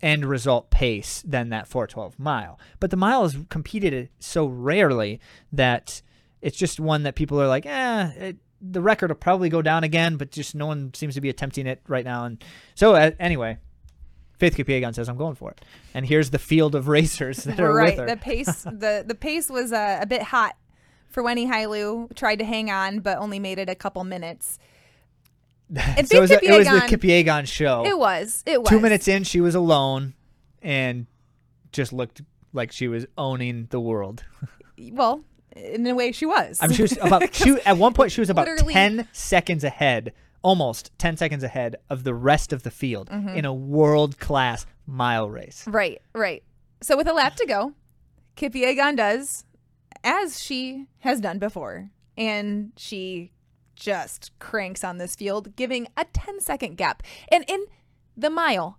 end 0.00 0.24
result 0.24 0.70
pace 0.70 1.22
than 1.26 1.50
that 1.50 1.66
412 1.66 2.18
mile. 2.18 2.58
But 2.80 2.90
the 2.90 2.96
mile 2.96 3.24
is 3.24 3.36
competed 3.48 4.08
so 4.18 4.46
rarely 4.46 5.20
that 5.52 6.02
it's 6.40 6.56
just 6.56 6.78
one 6.78 7.02
that 7.02 7.14
people 7.14 7.40
are 7.40 7.48
like, 7.48 7.66
eh, 7.66 8.10
it, 8.16 8.36
the 8.60 8.80
record 8.80 9.10
will 9.10 9.16
probably 9.16 9.48
go 9.48 9.62
down 9.62 9.84
again, 9.84 10.16
but 10.16 10.30
just 10.30 10.54
no 10.54 10.66
one 10.66 10.92
seems 10.94 11.14
to 11.14 11.20
be 11.20 11.28
attempting 11.28 11.66
it 11.66 11.80
right 11.88 12.04
now. 12.04 12.24
And 12.24 12.42
so, 12.74 12.94
uh, 12.94 13.10
anyway, 13.18 13.58
Faith 14.38 14.56
Kipyegon 14.56 14.94
says, 14.94 15.08
I'm 15.08 15.16
going 15.16 15.34
for 15.34 15.50
it. 15.50 15.60
And 15.94 16.06
here's 16.06 16.30
the 16.30 16.38
field 16.38 16.74
of 16.74 16.88
racers 16.88 17.44
that 17.44 17.60
are 17.60 17.72
right. 17.72 17.90
with 17.90 17.98
her. 17.98 18.06
The 18.06 18.16
pace 18.16 18.62
the 18.62 19.04
the 19.06 19.14
pace 19.14 19.48
was 19.48 19.72
uh, 19.72 19.98
a 20.00 20.06
bit 20.06 20.22
hot 20.22 20.56
for 21.08 21.22
Wendy 21.22 21.46
Hailu. 21.46 22.14
Tried 22.14 22.36
to 22.40 22.44
hang 22.44 22.70
on, 22.70 23.00
but 23.00 23.18
only 23.18 23.38
made 23.38 23.58
it 23.58 23.68
a 23.68 23.74
couple 23.74 24.04
minutes. 24.04 24.58
And 25.70 26.08
so 26.08 26.16
it 26.16 26.20
was, 26.20 26.30
a- 26.30 26.42
it 26.44 26.56
was 26.58 26.66
the 26.66 26.96
Kipyegon 26.96 27.46
show. 27.46 27.84
It 27.84 27.98
was. 27.98 28.42
It 28.46 28.62
was 28.62 28.70
Two 28.70 28.80
minutes 28.80 29.06
in, 29.06 29.24
she 29.24 29.40
was 29.42 29.54
alone 29.54 30.14
and 30.62 31.06
just 31.72 31.92
looked 31.92 32.22
like 32.54 32.72
she 32.72 32.88
was 32.88 33.04
owning 33.18 33.66
the 33.70 33.80
world. 33.80 34.24
Well, 34.92 35.24
in 35.56 35.84
a 35.88 35.94
way, 35.94 36.12
she 36.12 36.24
was. 36.24 36.58
I 36.62 36.68
mean, 36.68 36.76
she 36.76 36.82
was 36.82 36.96
about 36.98 37.34
she, 37.34 37.50
at 37.66 37.76
one 37.78 37.92
point 37.94 38.12
she 38.12 38.20
was 38.20 38.30
about 38.30 38.46
ten 38.70 39.08
seconds 39.12 39.64
ahead, 39.64 40.12
almost 40.40 40.92
ten 40.98 41.16
seconds 41.16 41.42
ahead 41.42 41.74
of 41.90 42.04
the 42.04 42.14
rest 42.14 42.52
of 42.52 42.62
the 42.62 42.70
field 42.70 43.10
Mm-hmm. 43.10 43.30
in 43.30 43.44
a 43.44 43.52
world 43.52 44.18
class 44.20 44.66
mile 44.86 45.28
race. 45.28 45.64
Right, 45.66 46.00
right. 46.14 46.44
So 46.80 46.96
with 46.96 47.08
a 47.08 47.12
lap 47.12 47.34
to 47.36 47.44
go, 47.46 47.72
Kipyegon 48.36 48.96
does 48.96 49.44
as 50.04 50.42
she 50.42 50.86
has 51.00 51.20
done 51.20 51.38
before, 51.38 51.90
and 52.16 52.72
she 52.76 53.32
just 53.76 54.36
cranks 54.38 54.82
on 54.82 54.98
this 54.98 55.14
field, 55.14 55.54
giving 55.56 55.86
a 55.96 56.04
10 56.12 56.40
second 56.40 56.76
gap. 56.76 57.02
And 57.30 57.44
in 57.48 57.64
the 58.16 58.30
mile, 58.30 58.78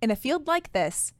in 0.00 0.10
a 0.10 0.16
field 0.16 0.46
like 0.46 0.72
this, 0.72 1.12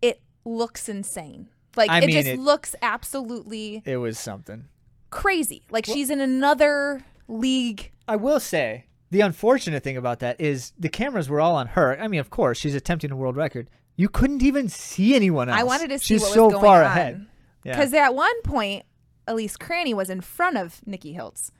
it 0.00 0.20
looks 0.44 0.88
insane. 0.88 1.48
Like 1.76 1.90
I 1.90 1.98
it 1.98 2.06
mean, 2.06 2.16
just 2.16 2.28
it- 2.28 2.38
looks 2.38 2.74
absolutely 2.82 3.82
It 3.84 3.96
was 3.96 4.18
something. 4.18 4.66
crazy. 5.10 5.62
Like 5.70 5.86
she's 5.86 6.10
in 6.10 6.20
another 6.20 7.04
league. 7.28 7.90
I 8.06 8.16
will 8.16 8.40
say 8.40 8.86
the 9.10 9.20
unfortunate 9.22 9.82
thing 9.82 9.96
about 9.96 10.20
that 10.20 10.40
is 10.40 10.72
the 10.78 10.88
cameras 10.88 11.28
were 11.28 11.40
all 11.40 11.56
on 11.56 11.68
her. 11.68 11.98
I 12.00 12.08
mean, 12.08 12.20
of 12.20 12.30
course, 12.30 12.58
she's 12.58 12.74
attempting 12.74 13.10
a 13.10 13.16
world 13.16 13.36
record. 13.36 13.68
You 13.96 14.08
couldn't 14.08 14.42
even 14.42 14.68
see 14.68 15.14
anyone 15.14 15.48
else. 15.48 15.60
I 15.60 15.64
wanted 15.64 15.90
to 15.90 15.98
see 15.98 16.14
She's 16.14 16.22
what 16.22 16.32
so 16.32 16.44
was 16.44 16.52
going 16.54 16.64
far 16.64 16.80
on. 16.84 16.90
ahead. 16.90 17.26
Yeah. 17.64 17.72
Because 17.76 17.92
at 17.94 18.14
one 18.14 18.42
point, 18.42 18.84
Elise 19.26 19.56
Cranny 19.56 19.94
was 19.94 20.10
in 20.10 20.20
front 20.20 20.56
of 20.56 20.80
Nikki 20.86 21.14
Hiltz. 21.14 21.50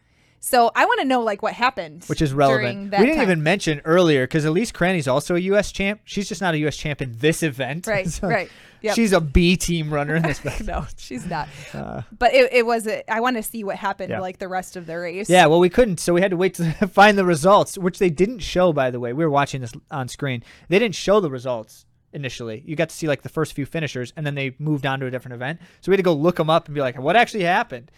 So 0.44 0.72
I 0.74 0.86
want 0.86 0.98
to 1.00 1.06
know 1.06 1.20
like 1.22 1.40
what 1.40 1.52
happened, 1.54 2.02
which 2.06 2.20
is 2.20 2.34
relevant. 2.34 2.90
We 2.90 2.98
didn't 2.98 3.14
time. 3.14 3.22
even 3.22 3.42
mention 3.44 3.80
earlier 3.84 4.24
because 4.26 4.44
Elise 4.44 4.72
Cranny's 4.72 5.06
also 5.06 5.36
a 5.36 5.38
U.S. 5.38 5.70
champ. 5.70 6.00
She's 6.04 6.28
just 6.28 6.40
not 6.40 6.54
a 6.54 6.58
U.S. 6.58 6.76
champ 6.76 7.00
in 7.00 7.12
this 7.18 7.44
event. 7.44 7.86
Right, 7.86 8.08
So 8.10 8.26
right. 8.26 8.50
Yep. 8.80 8.96
She's 8.96 9.12
a 9.12 9.20
B 9.20 9.56
team 9.56 9.94
runner 9.94 10.16
in 10.16 10.24
this. 10.24 10.42
no, 10.66 10.84
she's 10.96 11.24
not. 11.26 11.48
Uh, 11.72 12.02
But 12.18 12.34
it, 12.34 12.52
it 12.52 12.66
was. 12.66 12.88
A, 12.88 13.08
I 13.08 13.20
want 13.20 13.36
to 13.36 13.42
see 13.44 13.62
what 13.62 13.76
happened 13.76 14.10
Yeah. 14.10 14.18
like 14.18 14.38
the 14.38 14.48
rest 14.48 14.74
of 14.74 14.86
the 14.86 14.98
race. 14.98 15.30
yeah, 15.30 15.46
well, 15.46 15.60
we 15.60 15.70
couldn't, 15.70 16.00
so 16.00 16.12
we 16.12 16.20
had 16.20 16.32
to 16.32 16.36
wait 16.36 16.54
to 16.54 16.72
find 16.88 17.16
the 17.16 17.24
results, 17.24 17.78
which 17.78 18.00
they 18.00 18.10
didn't 18.10 18.40
show. 18.40 18.72
By 18.72 18.90
the 18.90 18.98
way, 18.98 19.12
we 19.12 19.24
were 19.24 19.30
watching 19.30 19.60
this 19.60 19.72
on 19.92 20.08
screen. 20.08 20.42
They 20.68 20.80
didn't 20.80 20.96
show 20.96 21.20
the 21.20 21.30
results 21.30 21.86
initially. 22.12 22.62
You 22.66 22.76
got 22.76 22.88
to 22.90 22.96
see 22.96 23.08
like 23.08 23.22
the 23.22 23.28
first 23.28 23.52
few 23.54 23.66
finishers, 23.66 24.12
and 24.16 24.26
then 24.26 24.34
they 24.34 24.54
moved 24.58 24.84
on 24.86 25.00
to 25.00 25.06
a 25.06 25.10
different 25.10 25.34
event. 25.34 25.60
So 25.80 25.90
we 25.90 25.94
had 25.94 25.98
to 25.98 26.02
go 26.02 26.12
look 26.12 26.36
them 26.36 26.50
up 26.50 26.66
and 26.66 26.74
be 26.74 26.80
like, 26.80 26.98
what 26.98 27.16
actually 27.16 27.44
happened? 27.44 27.90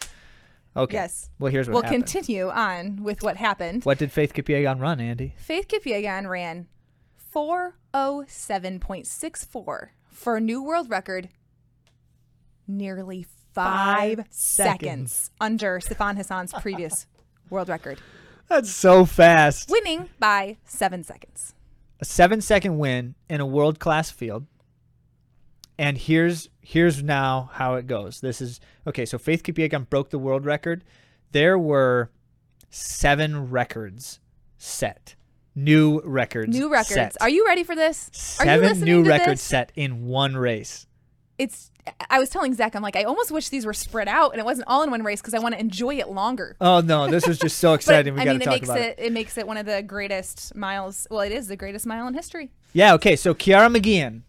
Okay. 0.76 0.94
Yes. 0.94 1.30
Well, 1.38 1.52
here's 1.52 1.68
what 1.68 1.74
We'll 1.74 1.82
happened. 1.84 2.06
continue 2.06 2.48
on 2.50 3.02
with 3.02 3.22
what 3.22 3.36
happened. 3.36 3.84
What 3.84 3.98
did 3.98 4.10
Faith 4.10 4.32
Kipyegon 4.34 4.80
run, 4.80 5.00
Andy? 5.00 5.34
Faith 5.36 5.68
Kipyegon 5.68 6.28
ran 6.28 6.66
407.64 7.34 9.88
for 10.10 10.36
a 10.36 10.40
new 10.40 10.62
world 10.62 10.90
record, 10.90 11.28
nearly 12.66 13.26
five, 13.52 14.18
Five 14.18 14.26
seconds. 14.30 15.12
seconds. 15.12 15.30
under 15.40 15.78
Sifan 15.80 16.16
Hassan's 16.16 16.52
previous 16.54 17.06
world 17.50 17.68
record, 17.68 18.00
That's 18.48 18.70
so 18.70 19.04
fast. 19.04 19.70
winning 19.70 20.08
by 20.18 20.56
seven 20.64 21.04
seconds. 21.04 21.54
A 22.04 22.06
seven 22.06 22.42
second 22.42 22.76
win 22.76 23.14
in 23.30 23.40
a 23.40 23.46
world 23.46 23.78
class 23.78 24.10
field. 24.10 24.46
And 25.78 25.96
here's 25.96 26.50
here's 26.60 27.02
now 27.02 27.48
how 27.54 27.74
it 27.76 27.86
goes. 27.86 28.20
This 28.20 28.42
is 28.42 28.60
okay. 28.86 29.06
So 29.06 29.16
Faith 29.16 29.42
Kipyegon 29.42 29.88
broke 29.88 30.10
the 30.10 30.18
world 30.18 30.44
record. 30.44 30.84
There 31.32 31.58
were 31.58 32.10
seven 32.68 33.48
records 33.50 34.20
set, 34.58 35.16
new 35.54 36.02
records, 36.04 36.56
New 36.56 36.70
records. 36.70 36.90
set. 36.94 37.16
Are 37.22 37.30
you 37.30 37.46
ready 37.46 37.64
for 37.64 37.74
this? 37.74 38.38
Are 38.38 38.44
you 38.44 38.50
seven 38.50 38.80
new 38.82 39.02
records 39.02 39.40
set 39.40 39.72
in 39.74 40.04
one 40.06 40.36
race? 40.36 40.86
It's. 41.38 41.70
I 42.08 42.18
was 42.18 42.30
telling 42.30 42.54
Zach, 42.54 42.74
I'm 42.74 42.82
like, 42.82 42.96
I 42.96 43.02
almost 43.04 43.30
wish 43.30 43.50
these 43.50 43.66
were 43.66 43.74
spread 43.74 44.08
out 44.08 44.30
and 44.32 44.40
it 44.40 44.44
wasn't 44.44 44.68
all 44.68 44.82
in 44.82 44.90
one 44.90 45.02
race 45.02 45.20
because 45.20 45.34
I 45.34 45.38
want 45.38 45.54
to 45.54 45.60
enjoy 45.60 45.96
it 45.96 46.08
longer. 46.08 46.56
Oh 46.60 46.80
no, 46.80 47.10
this 47.10 47.26
was 47.26 47.38
just 47.38 47.58
so 47.58 47.74
exciting. 47.78 48.14
we 48.14 48.20
I 48.20 48.24
got 48.24 48.30
mean, 48.30 48.40
to 48.40 48.42
it 48.42 48.46
talk 48.46 48.54
makes 48.54 48.68
about 48.68 48.78
it, 48.80 48.98
it. 48.98 49.06
it 49.06 49.12
makes 49.12 49.36
it 49.36 49.46
one 49.46 49.56
of 49.58 49.66
the 49.66 49.82
greatest 49.82 50.54
miles. 50.54 51.06
Well, 51.10 51.20
it 51.20 51.32
is 51.32 51.48
the 51.48 51.56
greatest 51.56 51.84
mile 51.86 52.06
in 52.06 52.14
history. 52.14 52.50
Yeah. 52.72 52.94
Okay. 52.94 53.16
So 53.16 53.34
Ciara 53.34 53.68
Mageean 53.68 54.22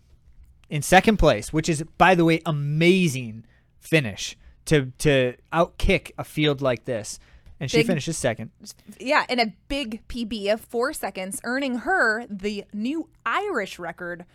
in 0.69 0.81
second 0.81 1.17
place, 1.17 1.53
which 1.53 1.69
is 1.69 1.83
by 1.97 2.15
the 2.15 2.25
way 2.25 2.41
amazing 2.45 3.45
finish 3.79 4.35
to 4.65 4.91
to 4.97 5.35
outkick 5.53 6.11
a 6.17 6.23
field 6.25 6.61
like 6.61 6.83
this, 6.85 7.19
and 7.59 7.69
she 7.71 7.77
Big- 7.77 7.87
finishes 7.87 8.17
second. 8.17 8.49
Yeah, 8.99 9.25
and 9.29 9.39
a 9.39 9.53
big 9.69 10.05
PB 10.09 10.51
of 10.51 10.59
four 10.61 10.91
seconds, 10.91 11.39
earning 11.45 11.75
her 11.79 12.25
the 12.29 12.65
new 12.73 13.07
Irish 13.25 13.79
record, 13.79 14.25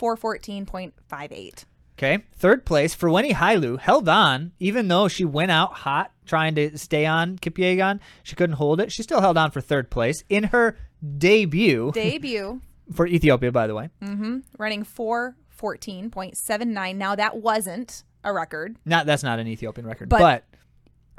414.58. 0.00 1.64
Okay. 1.98 2.18
Third 2.36 2.64
place 2.64 2.94
for 2.94 3.10
Wendy 3.10 3.34
Hailu 3.34 3.78
held 3.78 4.08
on, 4.08 4.52
even 4.60 4.86
though 4.86 5.08
she 5.08 5.24
went 5.24 5.50
out 5.50 5.72
hot 5.72 6.12
trying 6.26 6.54
to 6.54 6.78
stay 6.78 7.04
on 7.06 7.38
Kipyegon. 7.38 7.98
She 8.22 8.36
couldn't 8.36 8.56
hold 8.56 8.80
it. 8.80 8.92
She 8.92 9.02
still 9.02 9.20
held 9.20 9.36
on 9.36 9.50
for 9.50 9.60
third 9.60 9.90
place 9.90 10.22
in 10.28 10.44
her 10.44 10.76
debut 11.18 11.90
Debut, 11.92 12.60
for 12.94 13.06
Ethiopia, 13.06 13.50
by 13.50 13.66
the 13.66 13.74
way. 13.74 13.88
hmm 14.00 14.38
running 14.58 14.84
414.79. 14.84 16.96
Now, 16.96 17.14
that 17.16 17.36
wasn't 17.38 18.04
a 18.24 18.32
record. 18.32 18.76
Not 18.84 19.06
that's 19.06 19.22
not 19.22 19.38
an 19.38 19.46
Ethiopian 19.48 19.86
record, 19.86 20.08
But- 20.08 20.20
but, 20.20 20.44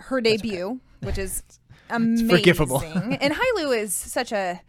Her 0.06 0.22
debut, 0.22 0.80
which 1.02 1.18
is 1.18 1.44
amazing. 1.90 2.30
forgivable. 2.30 2.82
and 2.82 3.34
Hailu 3.34 3.78
is 3.78 3.94
such 3.94 4.32
a 4.32 4.62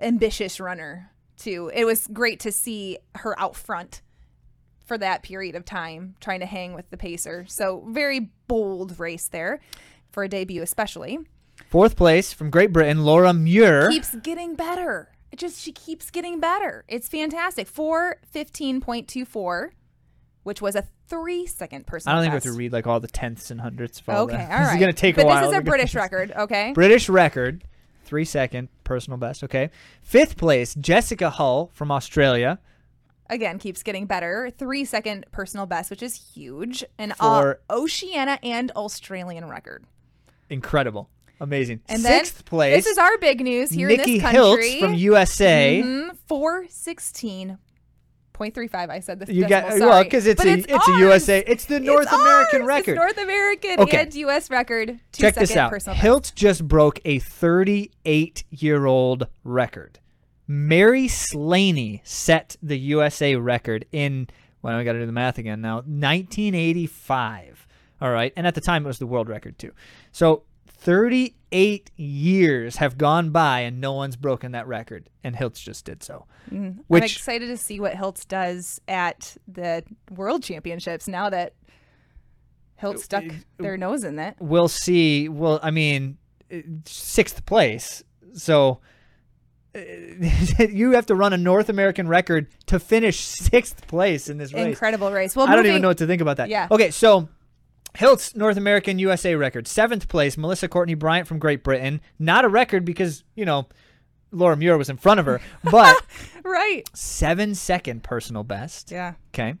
ambitious 0.00 0.58
runner, 0.58 1.10
too. 1.36 1.70
It 1.74 1.84
was 1.84 2.06
great 2.08 2.40
to 2.40 2.52
see 2.52 2.98
her 3.16 3.38
out 3.40 3.54
front 3.56 4.00
for 4.84 4.98
that 4.98 5.22
period 5.22 5.54
of 5.54 5.64
time, 5.64 6.14
trying 6.20 6.40
to 6.40 6.46
hang 6.46 6.74
with 6.74 6.90
the 6.90 6.96
pacer. 6.96 7.44
So, 7.48 7.84
very 7.88 8.30
bold 8.48 8.98
race 9.00 9.28
there 9.28 9.60
for 10.10 10.22
a 10.24 10.28
debut, 10.28 10.62
especially. 10.62 11.18
fourth 11.68 11.96
place 11.96 12.32
from 12.32 12.50
Great 12.50 12.72
Britain, 12.72 13.04
Laura 13.04 13.32
Muir. 13.32 13.88
keeps 13.90 14.14
getting 14.16 14.54
better. 14.54 15.10
It 15.32 15.38
just 15.38 15.60
she 15.60 15.72
keeps 15.72 16.10
getting 16.10 16.38
better. 16.38 16.84
It's 16.86 17.08
fantastic. 17.08 17.66
Four 17.66 18.16
fifteen 18.30 18.80
point 18.80 19.08
two 19.08 19.24
four, 19.24 19.72
which 20.44 20.60
was 20.62 20.76
a 20.76 20.84
three 21.08 21.44
second 21.46 21.84
I 21.88 22.12
don't 22.12 22.22
think 22.22 22.32
we 22.32 22.34
have 22.36 22.42
to 22.44 22.52
read 22.52 22.72
like 22.72 22.86
all 22.86 23.00
the 23.00 23.08
tenths 23.08 23.50
and 23.50 23.60
hundredths. 23.60 23.98
For 23.98 24.12
all 24.12 24.22
Okay, 24.24 24.36
that. 24.36 24.50
all 24.52 24.58
this 24.58 24.68
right. 24.68 24.74
is 24.76 24.80
gonna 24.80 24.92
take 24.92 25.16
but 25.16 25.24
a 25.24 25.26
while. 25.26 25.40
this 25.42 25.50
is 25.52 25.58
a 25.58 25.62
British 25.62 25.94
record. 25.94 26.32
Okay, 26.36 26.72
British 26.72 27.08
record, 27.08 27.64
three 28.04 28.24
second 28.24 28.68
personal 28.84 29.16
best. 29.18 29.42
Okay, 29.42 29.70
fifth 30.02 30.36
place, 30.36 30.74
Jessica 30.76 31.30
Hull 31.30 31.70
from 31.74 31.90
Australia. 31.90 32.60
Again 33.30 33.58
keeps 33.58 33.82
getting 33.82 34.06
better. 34.06 34.50
Three 34.56 34.84
second 34.84 35.26
personal 35.32 35.66
best, 35.66 35.90
which 35.90 36.02
is 36.02 36.14
huge, 36.34 36.84
and 36.98 37.14
For- 37.16 37.60
uh, 37.70 37.74
Oceania 37.74 38.38
and 38.42 38.70
Australian 38.72 39.46
record. 39.48 39.84
Incredible, 40.50 41.08
amazing. 41.40 41.80
And 41.88 42.02
Sixth 42.02 42.44
place. 42.44 42.74
This 42.84 42.86
is 42.86 42.98
our 42.98 43.16
big 43.18 43.40
news 43.40 43.70
here 43.70 43.88
Nikki 43.88 44.18
in 44.18 44.22
this 44.22 44.22
country. 44.22 44.40
Hiltz 44.72 44.80
from 44.80 44.94
USA. 44.94 45.82
Mhm, 45.84 46.16
Four 46.26 46.66
sixteen. 46.68 47.58
0.35 48.36 48.90
I 48.90 48.98
said 48.98 49.20
this 49.20 49.28
You 49.28 49.46
decimal, 49.46 49.78
got 49.78 49.86
well 49.86 50.02
because 50.02 50.26
it's 50.26 50.42
But 50.42 50.48
a 50.48 50.52
it's, 50.58 50.88
a. 50.88 50.98
USA. 50.98 51.44
It's 51.46 51.66
the 51.66 51.76
It's 51.76 51.84
North 51.86 52.12
American 52.12 52.62
ours. 52.62 52.66
record. 52.66 52.88
It's 52.90 52.96
North 52.98 53.18
American 53.18 53.78
Okay. 53.78 53.96
and 54.02 54.12
U.S. 54.14 54.50
record. 54.50 54.98
Two 55.12 55.20
Check 55.22 55.36
this 55.36 55.56
out. 55.56 55.70
Personal 55.70 55.94
best. 55.94 56.02
Hilt 56.02 56.32
just 56.34 56.66
broke 56.66 56.98
a 57.04 57.20
38 57.20 58.42
year 58.50 58.86
old 58.86 59.28
record. 59.44 60.00
Mary 60.46 61.08
Slaney 61.08 62.00
set 62.04 62.56
the 62.62 62.78
USA 62.78 63.34
record 63.36 63.86
in, 63.92 64.28
well, 64.62 64.76
I 64.76 64.84
got 64.84 64.92
to 64.92 65.00
do 65.00 65.06
the 65.06 65.12
math 65.12 65.38
again 65.38 65.60
now, 65.60 65.76
1985. 65.76 67.66
All 68.00 68.10
right. 68.10 68.32
And 68.36 68.46
at 68.46 68.54
the 68.54 68.60
time, 68.60 68.84
it 68.84 68.88
was 68.88 68.98
the 68.98 69.06
world 69.06 69.28
record, 69.28 69.58
too. 69.58 69.72
So 70.12 70.42
38 70.66 71.90
years 71.96 72.76
have 72.76 72.98
gone 72.98 73.30
by 73.30 73.60
and 73.60 73.80
no 73.80 73.92
one's 73.92 74.16
broken 74.16 74.52
that 74.52 74.66
record. 74.66 75.08
And 75.22 75.34
Hiltz 75.34 75.62
just 75.62 75.84
did 75.86 76.02
so. 76.02 76.26
Mhm. 76.50 76.80
I'm 76.90 77.02
excited 77.02 77.46
to 77.46 77.56
see 77.56 77.80
what 77.80 77.94
Hiltz 77.94 78.26
does 78.28 78.80
at 78.86 79.36
the 79.48 79.82
World 80.10 80.42
Championships 80.42 81.08
now 81.08 81.30
that 81.30 81.54
Hiltz 82.82 82.98
stuck 82.98 83.24
Uh, 83.24 83.34
their 83.58 83.76
nose 83.78 84.04
in 84.04 84.16
that. 84.16 84.36
We'll 84.40 84.68
see. 84.68 85.28
Well, 85.28 85.58
I 85.62 85.70
mean, 85.70 86.18
uh, 86.52 86.58
sixth 86.84 87.46
place. 87.46 88.02
So 88.34 88.72
uh, 88.72 88.76
you 90.70 90.92
have 90.92 91.06
to 91.06 91.14
run 91.14 91.32
a 91.32 91.36
North 91.36 91.68
American 91.68 92.06
record 92.08 92.46
to 92.66 92.78
finish 92.78 93.20
sixth 93.20 93.86
place 93.86 94.28
in 94.28 94.38
this 94.38 94.52
race. 94.52 94.66
Incredible 94.66 95.10
race. 95.10 95.34
Well, 95.34 95.46
I 95.46 95.50
don't 95.50 95.58
moving- 95.58 95.70
even 95.72 95.82
know 95.82 95.88
what 95.88 95.98
to 95.98 96.06
think 96.06 96.22
about 96.22 96.36
that. 96.36 96.48
Yeah. 96.48 96.68
Okay, 96.70 96.90
so 96.90 97.28
Hilt's 97.96 98.34
North 98.36 98.56
American 98.56 98.98
USA 98.98 99.34
record, 99.34 99.66
seventh 99.66 100.08
place. 100.08 100.36
Melissa 100.36 100.68
Courtney 100.68 100.94
Bryant 100.94 101.26
from 101.26 101.38
Great 101.38 101.62
Britain, 101.64 102.00
not 102.18 102.44
a 102.44 102.48
record 102.48 102.84
because 102.84 103.24
you 103.34 103.44
know 103.44 103.66
Laura 104.30 104.56
Muir 104.56 104.78
was 104.78 104.88
in 104.90 104.96
front 104.96 105.20
of 105.20 105.26
her, 105.26 105.40
but 105.70 105.96
Right. 106.44 106.82
seven 106.94 107.54
second 107.54 108.02
personal 108.04 108.44
best. 108.44 108.90
Yeah. 108.90 109.14
Okay, 109.34 109.54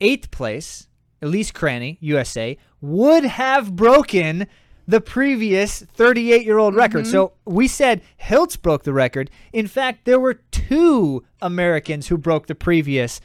eighth 0.00 0.30
place. 0.30 0.88
Elise 1.24 1.52
Cranny, 1.52 1.98
USA, 2.00 2.58
would 2.80 3.22
have 3.22 3.76
broken 3.76 4.48
the 4.86 5.00
previous 5.00 5.82
38 5.82 6.44
year 6.44 6.58
old 6.58 6.74
record. 6.74 7.04
Mm-hmm. 7.04 7.12
So 7.12 7.32
we 7.44 7.68
said 7.68 8.02
Hiltz 8.20 8.60
broke 8.60 8.84
the 8.84 8.92
record. 8.92 9.30
In 9.52 9.66
fact, 9.66 10.04
there 10.04 10.20
were 10.20 10.34
two 10.34 11.24
Americans 11.40 12.08
who 12.08 12.18
broke 12.18 12.46
the 12.46 12.54
previous 12.54 13.20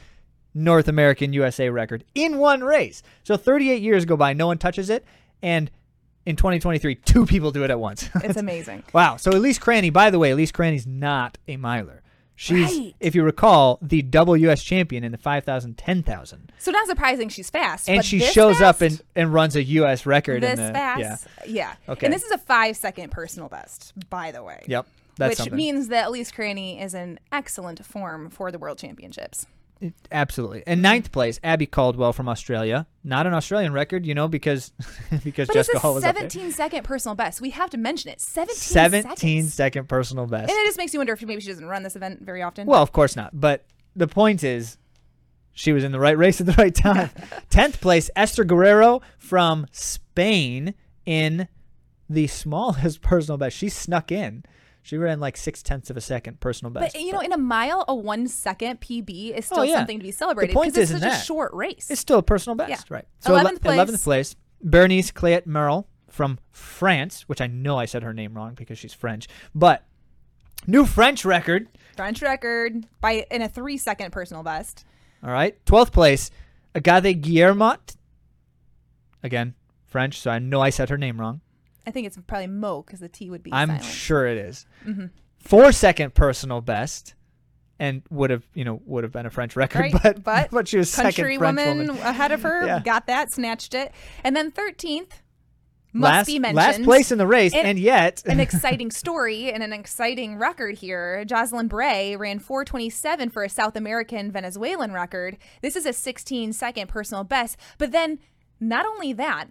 North 0.54 0.88
American 0.88 1.32
USA 1.32 1.68
record 1.70 2.04
in 2.14 2.38
one 2.38 2.62
race. 2.62 3.02
So 3.22 3.36
38 3.36 3.82
years 3.82 4.04
go 4.04 4.16
by, 4.16 4.32
no 4.32 4.46
one 4.46 4.58
touches 4.58 4.90
it. 4.90 5.04
And 5.42 5.70
in 6.26 6.36
2023, 6.36 6.96
two 6.96 7.26
people 7.26 7.50
do 7.52 7.64
it 7.64 7.70
at 7.70 7.80
once. 7.80 8.08
It's 8.16 8.36
amazing. 8.38 8.84
wow. 8.92 9.16
So 9.16 9.30
Elise 9.30 9.58
Cranny, 9.58 9.90
by 9.90 10.10
the 10.10 10.18
way, 10.18 10.30
Elise 10.30 10.52
Cranny's 10.52 10.86
not 10.86 11.38
a 11.46 11.56
miler. 11.56 11.97
She's, 12.40 12.70
Right. 12.72 12.94
if 13.00 13.16
you 13.16 13.24
recall, 13.24 13.80
the 13.82 14.00
double 14.00 14.36
US 14.36 14.62
champion 14.62 15.02
in 15.02 15.10
the 15.10 15.18
5,000, 15.18 15.76
10,000 15.76 16.52
So 16.60 16.70
not 16.70 16.86
surprising 16.86 17.28
she's 17.28 17.50
fast. 17.50 17.88
and 17.88 18.04
she 18.04 18.20
shows 18.20 18.60
up 18.60 18.80
and, 18.80 19.02
and 19.16 19.34
runs 19.34 19.56
a 19.56 19.62
U.S. 19.64 20.06
record. 20.06 20.44
this 20.44 20.56
in 20.56 20.66
the, 20.68 20.72
fast. 20.72 21.00
Yeah. 21.00 21.16
Yeah. 21.48 21.74
Okay. 21.88 22.06
And 22.06 22.14
this 22.14 22.22
is 22.22 22.30
a 22.30 22.38
five 22.38 22.76
second 22.76 23.10
personal 23.10 23.48
best, 23.48 23.92
by 24.08 24.30
the 24.30 24.44
way. 24.44 24.62
Yep. 24.68 24.86
That's 25.16 25.30
which 25.30 25.38
something. 25.38 25.56
means 25.56 25.88
that 25.88 26.06
Elise 26.06 26.30
Cranny 26.30 26.80
is 26.80 26.94
in 26.94 27.18
excellent 27.32 27.84
form 27.84 28.30
for 28.30 28.52
the 28.52 28.58
World 28.60 28.78
Championships. 28.78 29.46
It- 29.80 29.94
Absolutely. 30.10 30.62
And 30.66 30.82
ninth 30.82 31.12
place, 31.12 31.38
Abby 31.44 31.66
Caldwell 31.66 32.12
from 32.12 32.28
Australia. 32.28 32.86
Not 33.04 33.26
an 33.26 33.34
Australian 33.34 33.72
record, 33.72 34.04
you 34.06 34.14
know, 34.14 34.26
because 34.28 34.72
because 35.24 35.46
But 35.48 35.54
Jessica 35.54 35.76
it's 35.76 35.82
Hall 35.82 35.92
a 35.92 35.94
was 35.96 36.04
up 36.04 36.14
there. 36.16 36.28
17 36.28 36.52
second 36.52 36.82
personal 36.84 37.14
best. 37.14 37.40
We 37.40 37.50
have 37.50 37.70
to 37.70 37.78
mention 37.78 38.10
it. 38.10 38.20
17, 38.20 38.54
17 38.56 39.02
seconds. 39.16 39.54
second 39.54 39.88
personal 39.88 40.26
best. 40.26 40.50
And 40.50 40.58
it 40.58 40.66
just 40.66 40.78
makes 40.78 40.92
you 40.92 40.98
wonder 41.00 41.12
if 41.12 41.22
maybe 41.22 41.40
she 41.40 41.48
doesn't 41.48 41.66
run 41.66 41.82
this 41.82 41.96
event 41.96 42.22
very 42.22 42.42
often. 42.42 42.66
Well, 42.66 42.82
of 42.82 42.92
course 42.92 43.14
not. 43.16 43.38
But 43.38 43.64
the 43.94 44.08
point 44.08 44.42
is, 44.44 44.78
she 45.52 45.72
was 45.72 45.84
in 45.84 45.92
the 45.92 46.00
right 46.00 46.16
race 46.18 46.40
at 46.40 46.46
the 46.46 46.52
right 46.54 46.74
time. 46.74 47.10
Tenth 47.50 47.80
place, 47.80 48.10
Esther 48.16 48.44
Guerrero 48.44 49.00
from 49.18 49.66
Spain 49.72 50.74
in 51.06 51.48
the 52.10 52.26
smallest 52.26 53.00
personal 53.02 53.38
best. 53.38 53.56
She 53.56 53.68
snuck 53.68 54.10
in. 54.12 54.44
She 54.88 54.96
ran 54.96 55.20
like 55.20 55.36
six 55.36 55.62
tenths 55.62 55.90
of 55.90 55.98
a 55.98 56.00
second 56.00 56.40
personal 56.40 56.70
best. 56.72 56.94
But 56.94 57.02
you 57.02 57.12
know, 57.12 57.20
in 57.20 57.30
a 57.34 57.36
mile, 57.36 57.84
a 57.88 57.94
one 57.94 58.26
second 58.26 58.80
PB 58.80 59.32
is 59.36 59.36
oh, 59.36 59.40
still 59.40 59.58
Oh, 59.58 59.62
yeah. 59.64 59.76
something 59.76 59.98
to 59.98 60.02
be 60.02 60.10
celebrated 60.10 60.54
because 60.54 60.78
it's 60.78 60.90
such 60.90 61.02
a 61.02 61.14
short 61.22 61.52
race. 61.52 61.88
It's 61.90 62.00
still 62.00 62.20
a 62.20 62.22
personal 62.22 62.56
best, 62.56 62.86
Yeah. 62.88 62.94
right? 62.96 63.04
So 63.20 63.34
11th 63.34 63.66
ele- 63.66 63.74
11th 63.74 63.86
place. 64.02 64.32
place, 64.32 64.36
Bernice 64.62 65.10
Clayette 65.10 65.44
Merle 65.44 65.86
from 66.08 66.38
France, 66.52 67.28
which 67.28 67.42
I 67.42 67.48
know 67.48 67.76
I 67.76 67.84
said 67.84 68.02
her 68.02 68.14
name 68.14 68.32
wrong 68.32 68.54
because 68.54 68.78
she's 68.78 68.94
French, 68.94 69.28
but 69.54 69.84
new 70.66 70.86
French 70.86 71.22
record. 71.26 71.68
French 71.94 72.22
record 72.22 72.86
by 73.02 73.26
in 73.30 73.42
a 73.42 73.48
three 73.50 73.76
second 73.76 74.10
personal 74.10 74.42
best. 74.42 74.86
All 75.22 75.30
right, 75.30 75.62
12th 75.66 75.92
place, 75.92 76.30
Agathe 76.74 77.20
Guillermot. 77.20 77.94
Again, 79.22 79.52
French, 79.84 80.18
so 80.18 80.30
I 80.30 80.38
know 80.38 80.62
I 80.62 80.70
said 80.70 80.88
her 80.88 80.96
name 80.96 81.20
wrong. 81.20 81.42
I 81.88 81.90
think 81.90 82.06
it's 82.06 82.18
probably 82.26 82.46
Mo 82.46 82.82
because 82.82 83.00
the 83.00 83.08
T 83.08 83.30
would 83.30 83.42
be 83.42 83.52
I'm 83.52 83.68
silent. 83.68 83.84
sure 83.84 84.26
it 84.26 84.38
is. 84.38 84.66
Mm-hmm. 84.86 85.06
Four 85.38 85.72
second 85.72 86.14
personal 86.14 86.60
best, 86.60 87.14
and 87.78 88.02
would 88.10 88.30
have 88.30 88.44
you 88.54 88.64
know 88.64 88.80
would 88.84 89.04
have 89.04 89.12
been 89.12 89.26
a 89.26 89.30
French 89.30 89.56
record, 89.56 89.80
Right, 89.80 90.02
but 90.02 90.22
but 90.22 90.50
but 90.52 90.68
she 90.68 90.78
was 90.78 90.90
second 90.90 91.12
Country 91.14 91.38
French 91.38 91.56
woman, 91.56 91.86
woman. 91.88 92.02
ahead 92.02 92.32
of 92.32 92.42
her 92.42 92.66
Yeah. 92.66 92.80
got 92.80 93.06
that, 93.06 93.32
snatched 93.32 93.74
it, 93.74 93.92
and 94.22 94.36
then 94.36 94.50
thirteenth 94.50 95.22
must 95.94 96.12
last, 96.12 96.26
be 96.26 96.38
mentioned. 96.38 96.56
last 96.56 96.82
place 96.84 97.10
in 97.10 97.16
the 97.18 97.26
race, 97.26 97.54
And- 97.54 97.66
and, 97.66 97.78
yet 97.78 98.22
an 98.26 98.40
exciting 98.46 98.90
story 98.90 99.50
and 99.50 99.62
an 99.62 99.72
exciting 99.72 100.36
record 100.36 100.76
here. 100.78 101.24
Joselyn 101.26 101.66
Brea 101.68 102.14
ran 102.14 102.38
427 102.40 103.30
for 103.30 103.42
a 103.42 103.48
South 103.48 103.74
American 103.74 104.30
Venezuelan 104.30 104.92
record. 104.92 105.38
This 105.62 105.76
is 105.76 105.86
a 105.86 105.94
16 105.94 106.52
second 106.52 106.88
personal 106.88 107.24
best. 107.24 107.56
But 107.78 107.92
then, 107.92 108.18
not 108.60 108.84
only 108.84 109.14
that, 109.14 109.46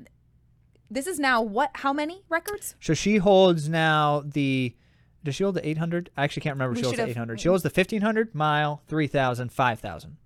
this 0.89 1.07
is 1.07 1.19
now 1.19 1.41
what? 1.41 1.71
How 1.75 1.93
many 1.93 2.23
records? 2.29 2.75
So 2.79 2.93
she 2.93 3.17
holds 3.17 3.67
now 3.69 4.23
the. 4.25 4.75
Does 5.23 5.35
she 5.35 5.43
hold 5.43 5.55
the 5.55 5.67
800? 5.67 6.09
I 6.15 6.23
actually 6.23 6.41
can't 6.41 6.55
remember. 6.55 6.73
if 6.73 6.77
We 6.77 6.81
She 6.81 6.85
holds 6.85 6.97
the 6.97 7.01
should've- 7.03 7.11
800. 7.17 7.39
She 7.41 7.47
holds 7.49 7.63
the 7.63 7.69
1500, 7.69 8.33
mile, 8.33 8.81
3000, 8.87 9.51
5000. 9.51 10.17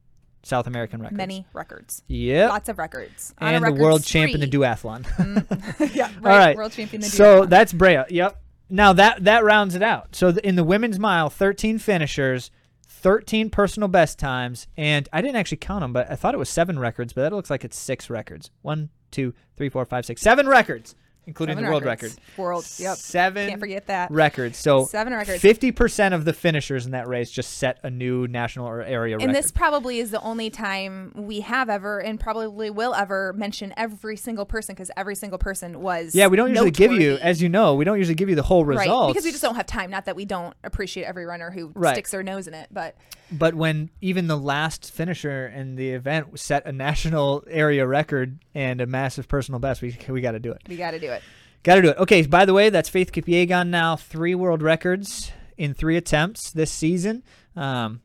South 0.44 0.66
American 0.68 1.02
records. 1.02 1.18
Many 1.18 1.46
records. 1.54 2.04
Yep. 2.08 2.50
Lots 2.50 2.70
of 2.70 2.78
records. 2.80 3.34
On 3.40 3.48
a 3.48 3.52
and 3.58 3.64
the 3.64 3.68
record 3.72 3.82
world 3.82 4.04
champion 4.04 4.42
in 4.42 4.50
the 4.50 4.56
spree. 4.56 4.60
duathlon. 4.66 5.04
Mm. 5.06 5.96
yeah, 5.96 6.12
right. 6.20 6.32
All 6.32 6.38
right. 6.38 6.58
World 6.58 6.72
champion. 6.72 7.04
in 7.04 7.10
so 7.10 7.44
duathlon. 7.46 7.50
that's 7.50 7.74
Brea. 7.74 8.04
Yep. 8.10 8.42
Now 8.70 8.94
that 8.94 9.24
that 9.26 9.44
rounds 9.44 9.76
it 9.76 9.84
out. 9.84 10.16
So 10.16 10.32
th- 10.32 10.44
in 10.44 10.56
the 10.56 10.64
women's 10.64 10.98
mile, 10.98 11.30
13 11.30 11.78
finishers, 11.78 12.50
13 12.88 13.50
personal 13.52 13.88
best 13.88 14.18
times, 14.18 14.68
and 14.78 15.08
I 15.14 15.22
didn't 15.22 15.36
actually 15.36 15.58
count 15.58 15.82
them, 15.82 15.94
but 15.94 16.10
I 16.12 16.16
thought 16.16 16.34
it 16.34 16.38
was 16.40 16.50
seven 16.50 16.80
records, 16.80 17.14
but 17.14 17.22
that 17.22 17.34
looks 17.34 17.50
like 17.52 17.64
it's 17.64 17.78
six 17.78 18.10
records. 18.10 18.50
One, 18.64 18.90
two, 19.12 19.34
three, 19.58 19.70
four, 19.70 19.86
five, 19.86 20.06
six, 20.06 20.22
seven 20.22 20.48
records, 20.48 20.96
including 21.28 21.54
Seven 21.54 21.66
the 21.66 21.70
world 21.70 21.84
records. 21.86 22.16
record. 22.16 22.38
World. 22.42 22.66
Yep. 22.80 22.98
Seven 22.98 23.50
Can't 23.50 23.60
forget 23.60 23.86
that. 23.88 24.10
records. 24.10 24.58
So 24.58 24.86
Seven 24.86 25.14
records. 25.14 25.40
Fifty 25.40 25.72
percent 25.72 26.14
of 26.16 26.26
the 26.26 26.34
finishers 26.34 26.86
in 26.86 26.94
that 26.94 27.08
race 27.08 27.30
just 27.30 27.58
set 27.58 27.80
a 27.84 27.90
new 27.92 28.28
national 28.28 28.68
or 28.68 28.82
area 28.82 29.16
And 29.16 29.28
record. 29.28 29.36
this 29.36 29.52
probably 29.52 30.00
is 30.00 30.10
the 30.12 30.22
only 30.22 30.50
time 30.50 31.12
we 31.16 31.42
have 31.42 31.70
ever, 31.70 32.00
and 32.00 32.20
probably 32.20 32.70
will 32.72 32.96
ever, 32.96 33.34
mention 33.34 33.72
every 33.78 34.18
single 34.18 34.46
person 34.46 34.74
because 34.74 34.90
every 34.98 35.16
single 35.16 35.38
person 35.38 35.82
was. 35.82 36.16
yeah, 36.16 36.26
we 36.28 36.38
don't 36.38 36.50
usually 36.50 36.72
give 36.72 36.92
you, 36.92 37.18
as 37.22 37.42
you 37.42 37.50
know, 37.50 37.76
we 37.76 37.86
don't 37.86 37.98
usually 38.00 38.16
give 38.16 38.30
you 38.30 38.36
the 38.36 38.42
whole 38.42 38.66
result 38.66 38.88
Right, 39.08 39.08
because 39.14 39.26
we 39.26 39.32
just 39.32 39.44
don't 39.44 39.56
have 39.56 39.68
time. 39.68 39.92
Not 39.92 40.06
that 40.06 40.16
we 40.16 40.26
don't 40.26 40.56
appreciate 40.64 41.04
every 41.04 41.26
runner 41.26 41.52
who 41.52 41.72
Right. 41.76 41.94
sticks 41.94 42.12
their 42.12 42.24
nose 42.24 42.48
in 42.48 42.54
it, 42.56 42.70
but 42.72 42.96
But 43.32 43.56
when 43.56 43.90
even 44.02 44.28
the 44.28 44.38
last 44.38 44.92
finisher 44.92 45.48
in 45.48 45.76
the 45.76 45.92
event 45.92 46.38
set 46.40 46.66
a 46.66 46.72
national 46.72 47.44
area 47.50 47.88
record 47.88 48.40
and 48.54 48.82
a 48.82 48.86
massive 48.86 49.28
personal 49.28 49.60
best, 49.60 49.82
we 49.82 49.98
we 50.10 50.22
got 50.22 50.32
to 50.32 50.40
do 50.40 50.52
it. 50.52 50.62
we 50.68 50.76
got 50.76 50.92
to 50.92 51.00
do 51.00 51.12
it. 51.12 51.22
Got 51.64 51.76
to 51.76 51.82
do 51.82 51.90
it. 51.90 51.98
Okay. 51.98 52.26
By 52.26 52.46
the 52.46 52.54
way, 52.54 52.70
that's 52.70 52.90
Faith 52.90 53.12
Kipyegon 53.12 53.70
now 53.70 53.96
three 53.96 54.36
world 54.36 54.62
records 54.62 55.32
in 55.58 55.74
three 55.74 55.96
attempts 55.96 56.52
this 56.52 56.72
season. 56.72 57.24
Um, 57.56 58.02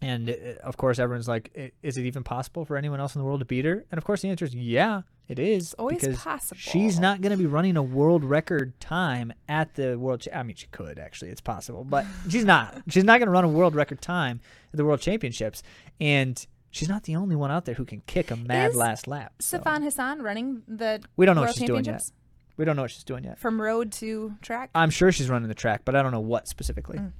and 0.00 0.28
uh, 0.30 0.34
of 0.62 0.76
course, 0.76 0.98
everyone's 0.98 1.28
like, 1.28 1.72
is 1.82 1.96
it 1.96 2.04
even 2.04 2.22
possible 2.22 2.64
for 2.64 2.76
anyone 2.76 3.00
else 3.00 3.14
in 3.14 3.20
the 3.20 3.24
world 3.24 3.40
to 3.40 3.46
beat 3.46 3.64
her? 3.64 3.84
And 3.90 3.98
of 3.98 4.04
course, 4.04 4.22
the 4.22 4.28
answer 4.28 4.44
is 4.44 4.54
yeah, 4.54 5.02
it 5.28 5.38
is. 5.38 5.74
always 5.74 6.00
because 6.00 6.18
possible. 6.18 6.58
She's 6.58 7.00
not 7.00 7.20
going 7.20 7.30
to 7.32 7.36
be 7.38 7.46
running 7.46 7.76
a 7.76 7.82
world 7.82 8.22
record 8.24 8.78
time 8.80 9.32
at 9.48 9.74
the 9.74 9.98
world. 9.98 10.20
Cha- 10.20 10.32
I 10.38 10.42
mean, 10.42 10.56
she 10.56 10.66
could 10.68 10.98
actually. 10.98 11.30
It's 11.30 11.40
possible, 11.40 11.84
but 11.84 12.04
she's 12.28 12.44
not. 12.44 12.82
She's 12.88 13.04
not 13.04 13.18
going 13.18 13.26
to 13.26 13.32
run 13.32 13.44
a 13.44 13.48
world 13.48 13.74
record 13.74 14.00
time 14.02 14.40
at 14.72 14.76
the 14.76 14.84
World 14.84 15.00
Championships, 15.00 15.62
and 16.00 16.46
she's 16.70 16.88
not 16.88 17.04
the 17.04 17.16
only 17.16 17.36
one 17.36 17.50
out 17.50 17.64
there 17.64 17.74
who 17.74 17.84
can 17.84 18.02
kick 18.06 18.30
a 18.30 18.36
mad 18.36 18.70
Is 18.70 18.76
last 18.76 19.08
lap. 19.08 19.32
so 19.40 19.58
Sifan 19.58 19.82
Hassan 19.82 20.22
running 20.22 20.62
the 20.68 21.00
we 21.16 21.24
don't 21.26 21.34
know 21.36 21.40
World 21.42 21.48
what 21.50 21.56
she's 21.56 21.66
doing 21.66 21.84
yet. 21.84 22.10
We 22.58 22.64
don't 22.64 22.76
know 22.76 22.82
what 22.82 22.90
she's 22.90 23.04
doing 23.04 23.24
yet. 23.24 23.38
from 23.38 23.60
road 23.60 23.92
to 23.92 24.34
track. 24.40 24.70
I'm 24.74 24.90
sure 24.90 25.12
she's 25.12 25.28
running 25.28 25.48
the 25.48 25.54
track, 25.54 25.82
but 25.84 25.94
I 25.94 26.02
don't 26.02 26.12
know 26.12 26.20
what 26.20 26.48
specifically. 26.48 26.98
Mm. 26.98 27.12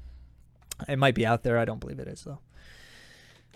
It 0.89 0.99
might 0.99 1.15
be 1.15 1.25
out 1.27 1.43
there. 1.43 1.59
I 1.59 1.65
don't 1.65 1.81
believe 1.81 1.99
it 1.99 2.09
is 2.09 2.23
though. 2.23 2.39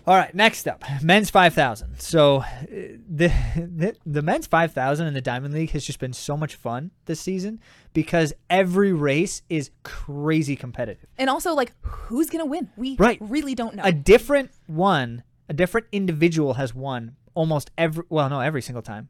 All 0.07 0.15
right, 0.15 0.33
next 0.33 0.67
up, 0.67 0.83
men's 1.03 1.29
5000. 1.29 1.99
So 1.99 2.37
uh, 2.37 2.45
the, 2.67 3.27
the 3.55 3.95
the 4.05 4.21
men's 4.23 4.47
5000 4.47 5.05
in 5.05 5.13
the 5.13 5.21
Diamond 5.21 5.53
League 5.53 5.69
has 5.71 5.85
just 5.85 5.99
been 5.99 6.13
so 6.13 6.35
much 6.35 6.55
fun 6.55 6.89
this 7.05 7.19
season 7.19 7.59
because 7.93 8.33
every 8.49 8.93
race 8.93 9.43
is 9.49 9.69
crazy 9.83 10.55
competitive. 10.55 11.05
And 11.19 11.29
also, 11.29 11.53
like, 11.53 11.73
who's 11.81 12.29
gonna 12.31 12.45
win? 12.47 12.69
We 12.77 12.95
Right. 12.97 13.19
really 13.21 13.53
don't 13.53 13.75
know. 13.75 13.83
A 13.85 13.91
different 13.91 14.51
one, 14.65 15.23
a 15.49 15.53
different 15.53 15.85
individual 15.91 16.55
has 16.55 16.73
won 16.73 17.15
almost 17.35 17.69
every 17.77 18.03
well, 18.09 18.27
no, 18.29 18.39
every 18.39 18.61
single 18.63 18.81
time. 18.81 19.09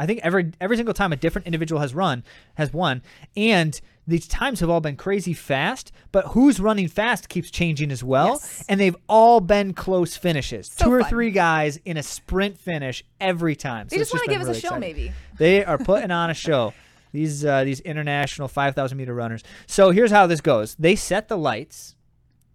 I 0.00 0.06
think 0.06 0.20
every 0.22 0.52
every 0.60 0.76
single 0.76 0.94
time 0.94 1.12
a 1.12 1.16
different 1.16 1.46
individual 1.46 1.80
has 1.82 1.94
run 1.94 2.24
has 2.54 2.72
won, 2.72 3.02
and 3.36 3.78
these 4.06 4.26
times 4.26 4.60
have 4.60 4.70
all 4.70 4.80
been 4.80 4.96
crazy 4.96 5.34
fast. 5.34 5.92
But 6.10 6.28
who's 6.28 6.58
running 6.58 6.88
fast 6.88 7.28
keeps 7.28 7.50
changing 7.50 7.90
as 7.92 8.02
well, 8.02 8.28
Yes. 8.40 8.64
and 8.68 8.80
they've 8.80 8.96
all 9.08 9.40
been 9.40 9.74
close 9.74 10.16
finishes. 10.16 10.68
So 10.74 10.86
Two 10.86 10.92
or 10.94 11.00
fun. 11.02 11.10
three 11.10 11.30
guys 11.30 11.78
in 11.84 11.96
a 11.98 12.02
sprint 12.02 12.58
finish 12.58 13.04
every 13.20 13.54
time. 13.54 13.88
they 13.88 13.96
So 13.98 14.00
just 14.00 14.14
want 14.14 14.24
to 14.24 14.30
give 14.30 14.40
us 14.40 14.46
really 14.46 14.58
a 14.58 14.60
show, 14.60 14.68
exciting. 14.68 14.80
maybe. 14.96 15.12
They 15.36 15.64
are 15.64 15.78
putting 15.78 16.10
on 16.10 16.30
a 16.30 16.34
show. 16.34 16.72
These 17.12 17.44
uh, 17.44 17.64
these 17.64 17.80
international 17.80 18.46
5,000 18.46 18.96
meter 18.96 19.12
runners. 19.12 19.42
So 19.66 19.90
here's 19.90 20.12
how 20.12 20.28
this 20.28 20.40
goes. 20.40 20.76
They 20.78 20.94
set 20.94 21.26
the 21.28 21.36
lights. 21.36 21.96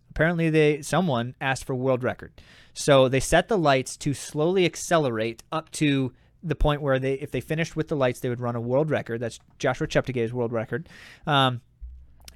Apparently, 0.09 0.49
they 0.49 0.81
someone 0.81 1.35
asked 1.41 1.65
for 1.65 1.75
world 1.75 2.03
record. 2.03 2.31
So 2.73 3.09
they 3.09 3.19
set 3.19 3.49
the 3.49 3.57
lights 3.57 3.97
to 3.97 4.13
slowly 4.13 4.65
accelerate 4.65 5.43
up 5.51 5.71
to 5.73 6.13
the 6.45 6.55
point 6.55 6.81
where 6.81 6.99
they, 6.99 7.13
if 7.15 7.31
they 7.31 7.41
finished 7.41 7.75
with 7.75 7.87
the 7.87 7.95
lights, 7.95 8.19
they 8.19 8.29
would 8.29 8.39
run 8.39 8.55
a 8.55 8.61
world 8.61 8.89
record. 8.89 9.19
That's 9.19 9.39
Joshua 9.59 9.87
Cheptegei's 9.87 10.33
world 10.33 10.53
record. 10.53 10.87
Um, 11.25 11.61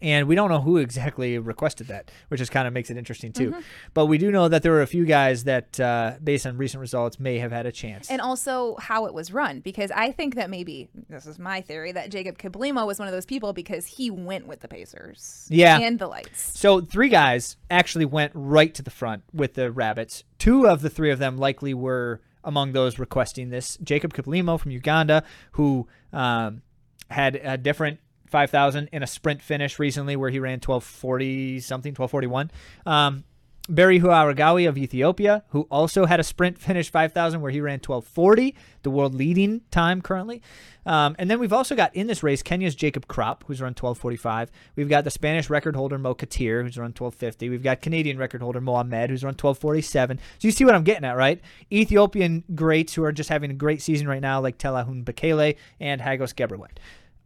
and 0.02 0.28
we 0.28 0.36
don't 0.36 0.50
know 0.50 0.62
who 0.62 0.78
exactly 0.78 1.38
requested 1.38 1.88
that, 1.88 2.12
which 2.30 2.40
just 2.40 2.52
kind 2.52 2.68
of 2.68 2.74
makes 2.74 2.90
it 2.90 2.98
interesting 2.98 3.34
too. 3.34 3.52
Mm-hmm. 3.52 3.60
But 3.94 4.06
we 4.06 4.18
do 4.18 4.32
know 4.32 4.48
that 4.48 4.64
there 4.64 4.72
were 4.72 4.82
a 4.82 4.88
few 4.88 5.06
guys 5.06 5.44
that, 5.44 5.80
uh, 5.80 6.14
based 6.24 6.48
on 6.48 6.58
recent 6.58 6.80
results, 6.80 7.20
may 7.20 7.40
have 7.40 7.52
had 7.52 7.66
a 7.66 7.72
chance. 7.72 8.10
and 8.10 8.22
also 8.22 8.76
how 8.80 9.06
it 9.06 9.14
was 9.14 9.32
run 9.32 9.60
because 9.60 9.92
I 9.92 10.12
think 10.12 10.36
that 10.36 10.50
maybe 10.50 10.90
this 11.10 11.26
is 11.26 11.38
my 11.38 11.62
theory 11.62 11.92
that 11.92 12.12
Jacob 12.12 12.38
Kiplimo 12.38 12.86
was 12.86 13.00
one 13.00 13.08
of 13.08 13.14
those 13.14 13.26
people 13.26 13.54
because 13.54 13.86
he 13.86 14.10
went 14.10 14.48
with 14.48 14.62
the 14.62 14.68
Pacers. 14.68 15.48
Yeah. 15.50 15.78
And 15.80 16.00
the 16.00 16.08
lights. 16.08 16.58
So 16.58 16.82
three 16.82 17.10
guys 17.10 17.58
actually 17.70 18.06
went 18.06 18.32
right 18.34 18.74
to 18.76 18.82
the 18.82 18.92
front 18.92 19.24
with 19.34 19.56
the 19.56 19.72
rabbits. 19.72 20.24
Two 20.38 20.68
of 20.68 20.82
the 20.82 20.90
three 20.90 21.12
of 21.12 21.20
them 21.20 21.38
likely 21.38 21.74
were 21.74 22.22
among 22.50 22.74
those 22.74 22.98
requesting 22.98 23.52
this. 23.52 23.78
Jacob 23.84 24.14
Kiplimo 24.14 24.60
from 24.60 24.72
Uganda, 24.72 25.24
who 25.52 25.88
um, 26.12 26.64
had 27.10 27.36
a 27.36 27.58
different 27.58 28.00
5,000 28.26 28.90
in 28.92 29.04
a 29.04 29.08
sprint 29.08 29.42
finish 29.42 29.80
recently 29.80 30.16
where 30.16 30.30
he 30.30 30.40
ran 30.40 30.54
1240 30.54 31.60
something, 31.60 31.92
1241. 31.92 32.52
Um, 32.86 33.24
Berihu 33.70 34.06
Aregawi 34.06 34.68
of 34.68 34.78
Ethiopia, 34.78 35.44
who 35.50 35.68
also 35.70 36.06
had 36.06 36.20
a 36.20 36.24
sprint 36.24 36.58
finish 36.58 36.90
5,000 36.92 37.40
where 37.42 37.52
he 37.52 37.62
ran 37.62 37.76
1240, 37.76 38.56
the 38.84 38.90
world 38.90 39.14
leading 39.14 39.62
time 39.70 40.02
currently. 40.02 40.42
Um, 40.86 41.16
and 41.20 41.30
then 41.30 41.40
we've 41.40 41.54
also 41.54 41.76
got 41.76 41.96
in 41.96 42.08
this 42.08 42.24
race 42.24 42.42
Kenya's 42.42 42.74
Jacob 42.74 43.08
Krop, 43.08 43.42
who's 43.46 43.62
run 43.62 43.72
1245. 43.72 44.50
We've 44.76 44.90
got 44.90 45.04
the 45.04 45.12
Spanish 45.12 45.50
record 45.50 45.76
holder 45.76 46.00
Mo 46.00 46.16
Katir, 46.16 46.64
who's 46.64 46.78
run 46.78 46.88
1250. 46.98 47.50
We've 47.50 47.62
got 47.62 47.82
Canadian 47.82 48.18
record 48.18 48.42
holder 48.42 48.60
Mohamed, 48.60 49.12
who's 49.12 49.24
run 49.24 49.34
1247. 49.34 50.18
So 50.18 50.48
you 50.48 50.52
see 50.52 50.66
what 50.66 50.74
I'm 50.74 50.84
getting 50.84 51.06
at, 51.06 51.16
right? 51.16 51.40
Ethiopian 51.72 52.44
greats 52.56 52.94
who 52.96 53.04
are 53.04 53.12
just 53.12 53.30
having 53.30 53.52
a 53.52 53.54
great 53.56 53.82
season 53.84 54.08
right 54.08 54.22
now, 54.22 54.42
like 54.42 54.58
Telahun 54.58 55.04
Bekele 55.04 55.58
and 55.80 56.02
Hagos 56.02 56.34
Gebrhiwet, 56.34 56.78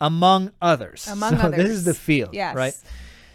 among 0.02 0.52
others. 0.62 1.08
Among 1.08 1.36
others. 1.36 1.58
This 1.58 1.70
is 1.70 1.84
the 1.86 1.94
field, 1.94 2.34
Yes. 2.34 2.56
right? 2.56 2.74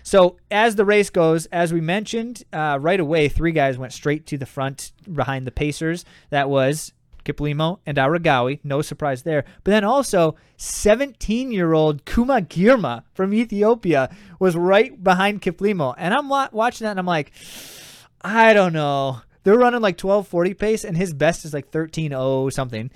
So 0.09 0.39
as 0.51 0.75
the 0.75 0.87
race 0.87 1.11
goes, 1.11 1.45
as 1.53 1.71
we 1.71 1.83
mentioned, 1.83 2.43
uh, 2.51 2.79
right 2.81 2.99
away, 2.99 3.29
three 3.29 3.53
guys 3.53 3.77
went 3.77 3.93
straight 3.93 4.25
to 4.29 4.39
the 4.39 4.47
front 4.47 4.93
behind 5.13 5.47
the 5.47 5.51
Pacers. 5.51 6.07
That 6.31 6.49
was 6.49 6.95
Kiplimo 7.27 7.81
and 7.85 7.99
Aregawi. 7.99 8.61
No 8.65 8.81
surprise 8.81 9.23
there. 9.25 9.45
But 9.65 9.73
then 9.73 9.85
also, 9.85 10.35
17-year-old 10.57 12.07
Kuma 12.07 12.41
Girma 12.41 13.03
from 13.13 13.35
Ethiopia 13.35 14.09
was 14.39 14.57
right 14.57 15.05
behind 15.05 15.43
Kiplimo. 15.43 15.95
And 15.99 16.15
I'm 16.15 16.31
wa- 16.31 16.49
watching 16.53 16.87
that 16.87 16.93
and 16.93 17.01
I'm 17.01 17.05
like, 17.05 17.31
I 18.23 18.55
don't 18.55 18.73
know. 18.73 19.21
They're 19.43 19.59
running 19.59 19.83
like 19.83 20.03
1240 20.03 20.55
pace 20.55 20.85
and 20.85 20.97
his 20.97 21.13
best 21.13 21.45
is 21.45 21.53
like 21.53 21.71
13.0 21.71 22.51
something. 22.51 22.91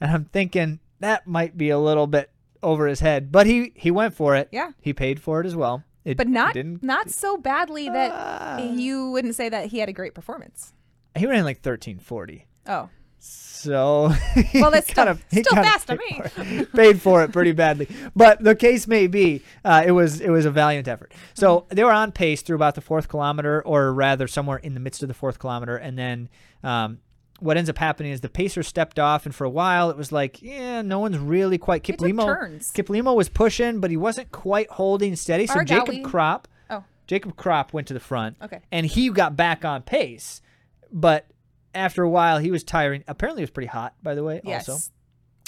And 0.00 0.10
I'm 0.12 0.26
thinking 0.26 0.78
that 1.00 1.26
might 1.26 1.58
be 1.58 1.70
a 1.70 1.78
little 1.80 2.06
bit 2.06 2.30
over 2.62 2.86
his 2.86 3.00
head, 3.00 3.32
but 3.32 3.48
he 3.48 3.72
he 3.74 3.90
went 3.90 4.14
for 4.14 4.36
it. 4.36 4.48
Yeah. 4.52 4.70
he 4.80 4.92
paid 4.92 5.20
for 5.20 5.40
it 5.40 5.46
as 5.46 5.56
well. 5.56 5.82
It, 6.04 6.16
but 6.16 6.26
not 6.28 6.54
didn't. 6.54 6.82
not 6.82 7.10
so 7.10 7.36
badly 7.36 7.88
that 7.88 8.10
Ah. 8.12 8.58
you 8.62 9.10
wouldn't 9.10 9.34
say 9.36 9.48
that 9.48 9.66
he 9.66 9.78
had 9.78 9.88
a 9.88 9.92
great 9.92 10.14
performance. 10.14 10.72
He 11.16 11.26
ran 11.26 11.44
like 11.44 11.60
thirteen 11.60 11.98
forty. 11.98 12.46
Oh, 12.66 12.88
So 13.18 14.12
Well, 14.54 14.70
that's 14.72 14.92
kind 14.92 15.16
still- 15.16 15.42
of 15.42 15.46
still 15.46 15.62
fast 15.62 15.86
to 15.86 15.96
me. 15.96 16.20
for 16.28 16.64
paid 16.76 17.00
for 17.00 17.22
it 17.22 17.32
pretty 17.32 17.52
badly, 17.52 17.86
but 18.16 18.42
the 18.42 18.56
case 18.56 18.88
may 18.88 19.06
be 19.06 19.42
uh, 19.64 19.84
it 19.86 19.92
was 19.92 20.20
it 20.20 20.30
was 20.30 20.44
a 20.44 20.50
valiant 20.50 20.88
effort. 20.88 21.12
So 21.34 21.60
Mm-hmm. 21.60 21.74
they 21.76 21.84
were 21.84 21.92
on 21.92 22.10
pace 22.12 22.42
through 22.42 22.56
about 22.56 22.74
the 22.74 22.80
fourth 22.80 23.08
kilometer, 23.08 23.62
or 23.62 23.92
rather 23.92 24.26
somewhere 24.26 24.58
in 24.58 24.74
the 24.74 24.80
midst 24.80 25.02
of 25.02 25.08
the 25.08 25.14
fourth 25.14 25.38
kilometer, 25.38 25.76
and 25.76 25.96
then 25.98 26.28
um, 26.64 26.98
what 27.42 27.56
ends 27.56 27.68
up 27.68 27.78
happening 27.78 28.12
is 28.12 28.20
the 28.20 28.28
pacer 28.28 28.62
stepped 28.62 28.98
off, 28.98 29.26
and 29.26 29.34
for 29.34 29.44
a 29.44 29.50
while 29.50 29.90
it 29.90 29.96
was 29.96 30.12
like, 30.12 30.40
yeah, 30.40 30.82
no 30.82 30.98
one's 30.98 31.18
really 31.18 31.58
quite. 31.58 31.82
Kiplimo, 31.82 32.24
turns. 32.24 32.72
Kiplimo 32.72 33.14
was 33.14 33.28
pushing, 33.28 33.80
but 33.80 33.90
he 33.90 33.96
wasn't 33.96 34.30
quite 34.30 34.70
holding 34.70 35.16
steady. 35.16 35.46
So 35.46 35.54
Aregawi- 35.56 35.66
Jacob 35.66 35.94
Krop, 36.12 36.44
oh, 36.70 36.84
Jacob 37.06 37.36
Krop 37.36 37.72
went 37.72 37.88
to 37.88 37.94
the 37.94 38.00
front 38.00 38.36
okay. 38.42 38.60
and 38.70 38.86
he 38.86 39.10
got 39.10 39.36
back 39.36 39.64
on 39.64 39.82
pace. 39.82 40.40
But 40.92 41.26
after 41.74 42.02
a 42.02 42.10
while, 42.10 42.38
he 42.38 42.50
was 42.50 42.62
tiring. 42.62 43.02
Apparently, 43.08 43.42
it 43.42 43.44
was 43.44 43.50
pretty 43.50 43.68
hot, 43.68 43.94
by 44.02 44.14
the 44.14 44.22
way. 44.22 44.40
Yes. 44.44 44.68
Also, 44.68 44.92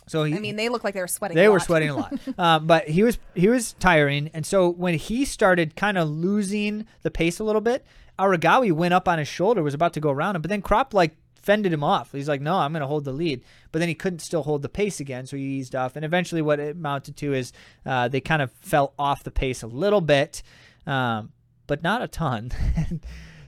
so 0.06 0.24
he, 0.24 0.34
I 0.34 0.38
mean, 0.38 0.56
they 0.56 0.68
look 0.68 0.84
like 0.84 0.94
they 0.94 1.00
were 1.00 1.08
sweating. 1.08 1.36
they 1.36 1.48
were 1.48 1.60
sweating 1.60 1.90
a 1.90 1.96
lot. 1.96 2.18
um, 2.38 2.66
but 2.66 2.88
he 2.88 3.02
was 3.02 3.18
he 3.34 3.48
was 3.48 3.74
tiring, 3.74 4.30
and 4.34 4.44
so 4.44 4.68
when 4.68 4.94
he 4.94 5.24
started 5.24 5.76
kind 5.76 5.96
of 5.96 6.08
losing 6.08 6.86
the 7.02 7.10
pace 7.10 7.38
a 7.38 7.44
little 7.44 7.60
bit, 7.60 7.84
Aregawi 8.18 8.72
went 8.72 8.94
up 8.94 9.08
on 9.08 9.18
his 9.18 9.28
shoulder, 9.28 9.62
was 9.62 9.74
about 9.74 9.92
to 9.94 10.00
go 10.00 10.10
around 10.10 10.36
him, 10.36 10.42
but 10.42 10.48
then 10.48 10.62
Krop 10.62 10.92
like 10.92 11.16
fended 11.44 11.72
him 11.72 11.84
off. 11.84 12.12
He's 12.12 12.28
like, 12.28 12.40
"No, 12.40 12.56
I'm 12.56 12.72
going 12.72 12.80
to 12.80 12.86
hold 12.86 13.04
the 13.04 13.12
lead." 13.12 13.42
But 13.72 13.78
then 13.78 13.88
he 13.88 13.94
couldn't 13.94 14.20
still 14.20 14.42
hold 14.42 14.62
the 14.62 14.68
pace 14.68 15.00
again, 15.00 15.26
so 15.26 15.36
he 15.36 15.42
eased 15.42 15.74
off. 15.74 15.96
And 15.96 16.04
eventually, 16.04 16.42
what 16.42 16.60
it 16.60 16.76
amounted 16.76 17.16
to 17.18 17.34
is 17.34 17.52
uh, 17.84 18.08
they 18.08 18.20
kind 18.20 18.42
of 18.42 18.50
fell 18.52 18.94
off 18.98 19.24
the 19.24 19.30
pace 19.30 19.62
a 19.62 19.66
little 19.66 20.00
bit, 20.00 20.42
um, 20.86 21.32
but 21.66 21.82
not 21.82 22.02
a 22.02 22.08
ton. 22.08 22.50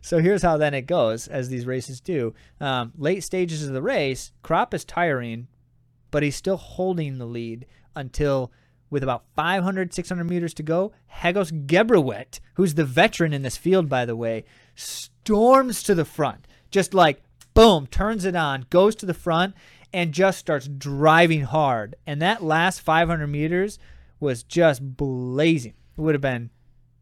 So 0.06 0.20
here's 0.20 0.42
how 0.42 0.56
then 0.56 0.72
it 0.72 0.82
goes, 0.82 1.26
as 1.26 1.48
these 1.48 1.66
races 1.66 2.00
do. 2.00 2.32
Um, 2.60 2.92
late 2.96 3.24
stages 3.24 3.66
of 3.66 3.74
the 3.74 3.82
race, 3.82 4.30
Krop 4.44 4.72
is 4.72 4.84
tiring, 4.84 5.48
but 6.12 6.22
he's 6.22 6.36
still 6.36 6.58
holding 6.58 7.18
the 7.18 7.26
lead 7.26 7.66
until, 7.96 8.52
with 8.88 9.02
about 9.02 9.24
500, 9.34 9.92
600 9.92 10.22
meters 10.22 10.54
to 10.54 10.62
go, 10.62 10.92
Hagos 11.08 11.50
Gebrhiwet, 11.50 12.38
who's 12.54 12.74
the 12.74 12.84
veteran 12.84 13.32
in 13.32 13.42
this 13.42 13.56
field, 13.56 13.88
by 13.88 14.04
the 14.04 14.14
way, 14.14 14.44
storms 14.76 15.82
to 15.82 15.92
the 15.92 16.04
front. 16.04 16.46
Just 16.70 16.94
like, 16.94 17.20
boom, 17.56 17.86
turns 17.88 18.24
it 18.24 18.36
on, 18.36 18.66
goes 18.70 18.94
to 18.96 19.06
the 19.06 19.14
front, 19.14 19.54
and 19.92 20.12
just 20.12 20.38
starts 20.38 20.68
driving 20.68 21.42
hard. 21.42 21.96
And 22.06 22.22
that 22.22 22.42
last 22.42 22.80
500 22.82 23.26
meters 23.26 23.78
was 24.20 24.42
just 24.42 24.96
blazing. 24.96 25.74
It 25.96 26.00
would 26.00 26.14
have 26.14 26.22
been 26.22 26.50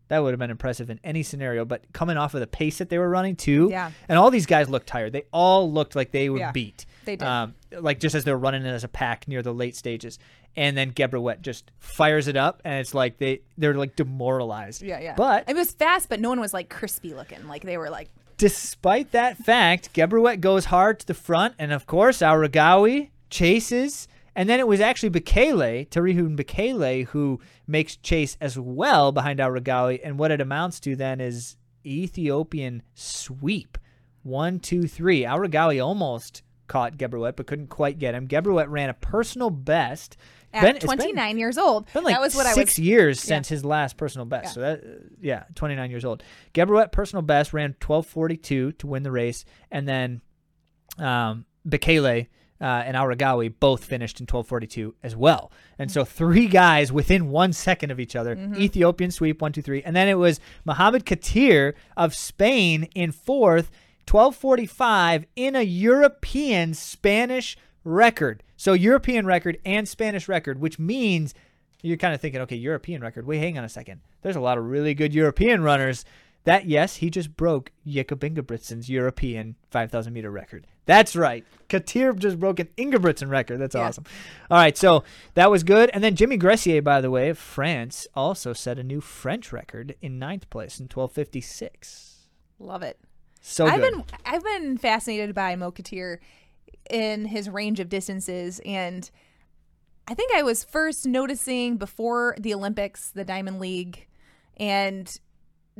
that 0.09 0.19
would 0.19 0.33
have 0.33 0.39
been 0.39 0.51
impressive 0.51 0.91
in 0.91 1.01
any 1.03 1.23
scenario. 1.23 1.65
But 1.65 1.91
coming 1.95 2.19
off 2.19 2.35
of 2.35 2.41
the 2.41 2.47
pace 2.47 2.77
that 2.77 2.91
they 2.91 2.99
were 2.99 3.09
running 3.09 3.37
too, 3.37 3.69
Yeah. 3.71 3.91
and 4.07 4.19
all 4.19 4.31
these 4.31 4.45
guys 4.45 4.69
looked 4.69 4.87
tired. 4.87 5.13
They 5.15 5.25
all 5.33 5.73
looked 5.73 5.97
like 5.97 6.11
they 6.13 6.29
were 6.29 6.39
Yeah, 6.39 6.53
beat. 6.53 6.85
they 7.07 7.17
did. 7.17 7.27
Um, 7.27 7.55
like 7.73 8.01
just 8.01 8.15
as 8.15 8.23
they 8.25 8.31
were 8.31 8.39
running 8.39 8.65
it 8.67 8.69
as 8.71 8.85
a 8.85 8.89
pack 8.89 9.27
near 9.27 9.41
the 9.43 9.53
late 9.55 9.75
stages. 9.75 10.19
And 10.57 10.77
then 10.77 10.93
Gebrhiwet 10.93 11.41
just 11.41 11.71
fires 11.81 12.29
it 12.29 12.37
up, 12.37 12.61
and 12.67 12.75
it's 12.81 12.93
like 12.95 13.17
they 13.17 13.41
they're 13.57 13.75
like 13.75 13.97
demoralized. 13.97 14.83
Yeah, 14.83 15.01
yeah. 15.01 15.15
But 15.17 15.49
it 15.49 15.57
was 15.57 15.73
fast, 15.73 16.09
but 16.11 16.21
no 16.21 16.29
one 16.29 16.39
was 16.39 16.53
like 16.53 16.69
crispy 16.69 17.15
looking. 17.15 17.49
Like 17.49 17.63
they 17.63 17.79
were 17.79 17.91
like, 17.91 18.11
despite 18.37 19.13
that 19.13 19.39
fact, 19.39 19.93
Gebrhiwet 19.95 20.41
goes 20.41 20.67
hard 20.67 21.01
to 21.01 21.07
the 21.07 21.15
front, 21.15 21.55
and 21.59 21.73
of 21.73 21.87
course, 21.87 22.19
Aregawi 22.19 23.11
chases. 23.31 24.09
And 24.37 24.49
then 24.49 24.59
it 24.59 24.67
was 24.67 24.81
actually 24.81 25.11
Bekele, 25.11 25.89
Telahun 25.89 26.37
Bekele, 26.37 27.07
who 27.07 27.41
makes 27.67 27.97
chase 27.97 28.37
as 28.41 28.59
well 28.59 29.13
behind 29.13 29.39
Aregawi. 29.39 30.01
And 30.03 30.19
what 30.19 30.33
it 30.33 30.41
amounts 30.41 30.81
to 30.81 30.97
then 30.97 31.21
is 31.21 31.57
Ethiopian 31.87 32.83
sweep. 32.95 33.79
One, 34.25 34.59
two, 34.59 34.89
three. 34.89 35.23
Aregawi 35.23 35.85
almost 35.85 36.43
caught 36.67 36.97
Gebrhiwet, 36.97 37.37
but 37.37 37.47
couldn't 37.47 37.69
quite 37.69 37.99
get 37.99 38.15
him. 38.15 38.27
Gebrhiwet 38.27 38.69
ran 38.69 38.89
a 38.91 38.95
personal 38.95 39.51
best. 39.51 40.17
At 40.55 40.63
Been- 40.63 40.77
it's 40.77 40.87
been- 40.87 40.99
29 40.99 41.39
years 41.39 41.59
old. 41.59 41.93
been 41.93 42.05
like 42.05 42.15
that 42.15 42.21
was 42.21 42.35
what 42.35 42.47
I 42.47 42.53
six 42.53 42.79
was. 42.79 42.79
years 42.79 43.25
yeah. 43.25 43.29
since 43.29 43.49
his 43.49 43.65
last 43.65 43.97
personal 43.97 44.25
best. 44.25 44.45
Yeah. 44.47 44.53
So 44.53 44.61
that, 44.61 44.79
uh, 44.85 45.05
yeah, 45.21 45.45
29 45.55 45.91
years 45.91 46.05
old. 46.05 46.23
Gebrhiwet 46.55 46.93
personal 46.93 47.23
best 47.23 47.53
ran 47.53 47.75
12:42 47.81 48.79
to 48.79 48.87
win 48.87 49.03
the 49.03 49.11
race, 49.11 49.45
and 49.71 49.89
then 49.89 50.21
um, 50.99 51.45
Bekele 51.69 52.29
uh, 52.61 52.65
and 52.65 52.97
Aregawi 52.97 53.53
both 53.59 53.85
finished 53.85 54.21
in 54.21 54.27
12:42 54.27 54.95
as 55.03 55.17
well. 55.17 55.51
And 55.79 55.91
so 55.91 56.05
three 56.05 56.47
guys 56.47 56.93
within 56.93 57.29
one 57.31 57.53
second 57.53 57.91
of 57.91 57.99
each 57.99 58.15
other. 58.15 58.37
Mm-hmm. 58.37 58.61
Ethiopian 58.61 59.11
sweep 59.11 59.43
one 59.43 59.53
two 59.53 59.61
three, 59.63 59.83
and 59.83 59.95
then 59.97 60.09
it 60.09 60.15
was 60.15 60.39
Mohamed 60.65 61.05
Katir 61.05 61.75
of 61.97 62.15
Spain 62.15 62.85
in 62.95 63.13
fourth. 63.13 63.71
1245 64.07 65.25
in 65.35 65.57
a 65.57 65.63
European 65.63 66.75
Spanish 66.75 67.57
record. 67.85 68.43
So 68.57 68.73
European 68.73 69.27
record 69.27 69.59
and 69.65 69.87
Spanish 69.89 70.29
record, 70.29 70.61
which 70.61 70.79
means 70.79 71.35
you're 71.83 71.97
kind 71.99 72.15
of 72.15 72.21
thinking, 72.21 72.41
okay, 72.43 72.57
European 72.57 73.03
record. 73.03 73.27
Wait, 73.27 73.39
hang 73.39 73.59
on 73.59 73.65
a 73.65 73.69
second. 73.69 74.01
There's 74.23 74.37
a 74.37 74.41
lot 74.41 74.59
of 74.59 74.65
really 74.65 74.95
good 74.95 75.15
European 75.15 75.63
runners. 75.63 76.05
That 76.45 76.67
yes, 76.67 76.97
he 76.97 77.09
just 77.09 77.37
broke 77.37 77.73
Jakob 77.87 78.21
Ingebrigtsen's 78.21 78.91
European 78.91 79.57
5,000 79.71 80.13
meter 80.13 80.31
record. 80.31 80.67
That's 80.87 81.17
right. 81.17 81.43
Katir 81.71 82.19
just 82.19 82.39
broke 82.39 82.59
an 82.61 82.69
Ingebrigtsen 82.77 83.31
record. 83.31 83.59
That's 83.59 83.75
Yeah. 83.75 83.87
awesome. 83.87 84.05
All 84.51 84.59
right, 84.59 84.77
so 84.77 85.05
that 85.35 85.51
was 85.51 85.63
good. 85.63 85.89
And 85.95 86.05
then 86.05 86.15
Jimmy 86.15 86.37
Gressier, 86.37 86.85
by 86.85 87.01
the 87.01 87.11
way, 87.11 87.31
of 87.31 87.39
France, 87.39 88.07
also 88.15 88.53
set 88.53 88.79
a 88.79 88.83
new 88.83 89.01
French 89.01 89.53
record 89.53 89.95
in 90.03 90.19
ninth 90.19 90.51
place 90.51 90.79
in 90.79 90.89
1256. 90.89 92.29
Love 92.59 92.83
it. 92.83 92.99
So 93.41 93.67
I've 93.67 93.81
good. 93.81 93.93
been 93.93 94.05
I've 94.25 94.45
been 94.45 94.79
fascinated 94.79 95.35
by 95.35 95.55
Mo 95.57 95.71
Katir 95.71 96.19
in 96.91 97.27
his 97.27 97.49
range 97.49 97.81
of 97.81 97.89
distances 97.89 98.61
and 98.65 99.11
I 100.07 100.15
think 100.15 100.33
I 100.35 100.43
was 100.43 100.65
first 100.65 101.07
noticing 101.07 101.77
before 101.77 102.37
the 102.39 102.53
Olympics, 102.53 103.11
the 103.11 103.25
Diamond 103.25 103.59
League, 103.59 104.07
and 104.59 105.19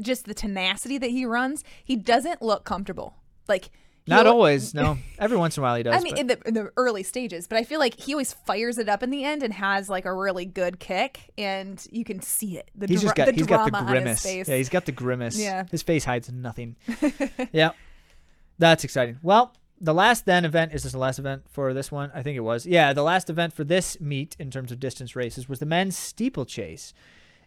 just 0.01 0.25
the 0.25 0.35
tenacity 0.35 0.99
that 0.99 1.11
he 1.11 1.27
runs. 1.27 1.63
He 1.85 1.97
doesn't 1.97 2.41
look 2.41 2.65
comfortable. 2.65 3.17
Like 3.49 3.71
Not 4.07 4.27
always, 4.27 4.73
no. 4.73 4.99
Every 5.19 5.37
once 5.37 5.57
in 5.57 5.63
a 5.63 5.65
while 5.65 5.77
he 5.77 5.83
does. 5.83 5.95
I 5.95 6.01
mean, 6.01 6.17
in 6.17 6.27
the, 6.29 6.39
in 6.47 6.55
the 6.55 6.73
early 6.77 7.03
stages, 7.03 7.47
but 7.47 7.59
I 7.59 7.65
feel 7.65 7.79
like 7.79 8.01
he 8.01 8.15
always 8.15 8.33
fires 8.33 8.79
it 8.79 8.89
up 8.89 9.03
in 9.03 9.11
the 9.11 9.25
end 9.25 9.43
and 9.43 9.53
has 9.53 9.91
like 9.91 10.07
a 10.07 10.13
really 10.13 10.47
good 10.47 10.81
kick, 10.81 11.31
and 11.37 11.87
you 11.91 12.05
can 12.05 12.23
see 12.23 12.57
it. 12.57 12.71
The, 12.75 12.87
he's 12.87 13.03
just 13.03 13.15
got 13.15 13.27
the 13.27 13.33
he's 13.33 13.47
got 13.47 13.67
the 13.67 13.71
drama 13.71 13.87
on 13.87 14.07
his 14.07 14.23
grimace. 14.23 14.49
Yeah, 14.49 14.57
he's 14.57 14.71
got 14.71 14.87
the 14.87 14.93
grimace. 14.93 15.39
Yeah. 15.39 15.65
His 15.71 15.83
face 15.83 16.05
hides 16.05 16.33
nothing. 16.33 16.77
yeah. 17.53 17.73
That's 18.59 18.85
exciting. 18.85 19.19
Well, 19.23 19.53
the 19.85 19.95
last 19.95 20.25
then 20.25 20.45
event 20.45 20.73
is 20.73 20.83
this 20.83 20.93
the 20.93 20.99
last 20.99 21.19
event 21.19 21.43
for 21.51 21.75
this 21.75 21.93
one? 21.93 22.11
I 22.15 22.23
think 22.23 22.37
it 22.37 22.41
was. 22.41 22.67
Yeah, 22.67 22.93
the 22.93 23.03
last 23.03 23.29
event 23.29 23.53
for 23.53 23.65
this 23.65 24.01
meet 24.01 24.35
in 24.39 24.51
terms 24.51 24.73
of 24.73 24.81
distance 24.81 25.15
races 25.15 25.49
was 25.49 25.59
the 25.59 25.67
men's 25.67 25.97
steeplechase. 25.97 26.95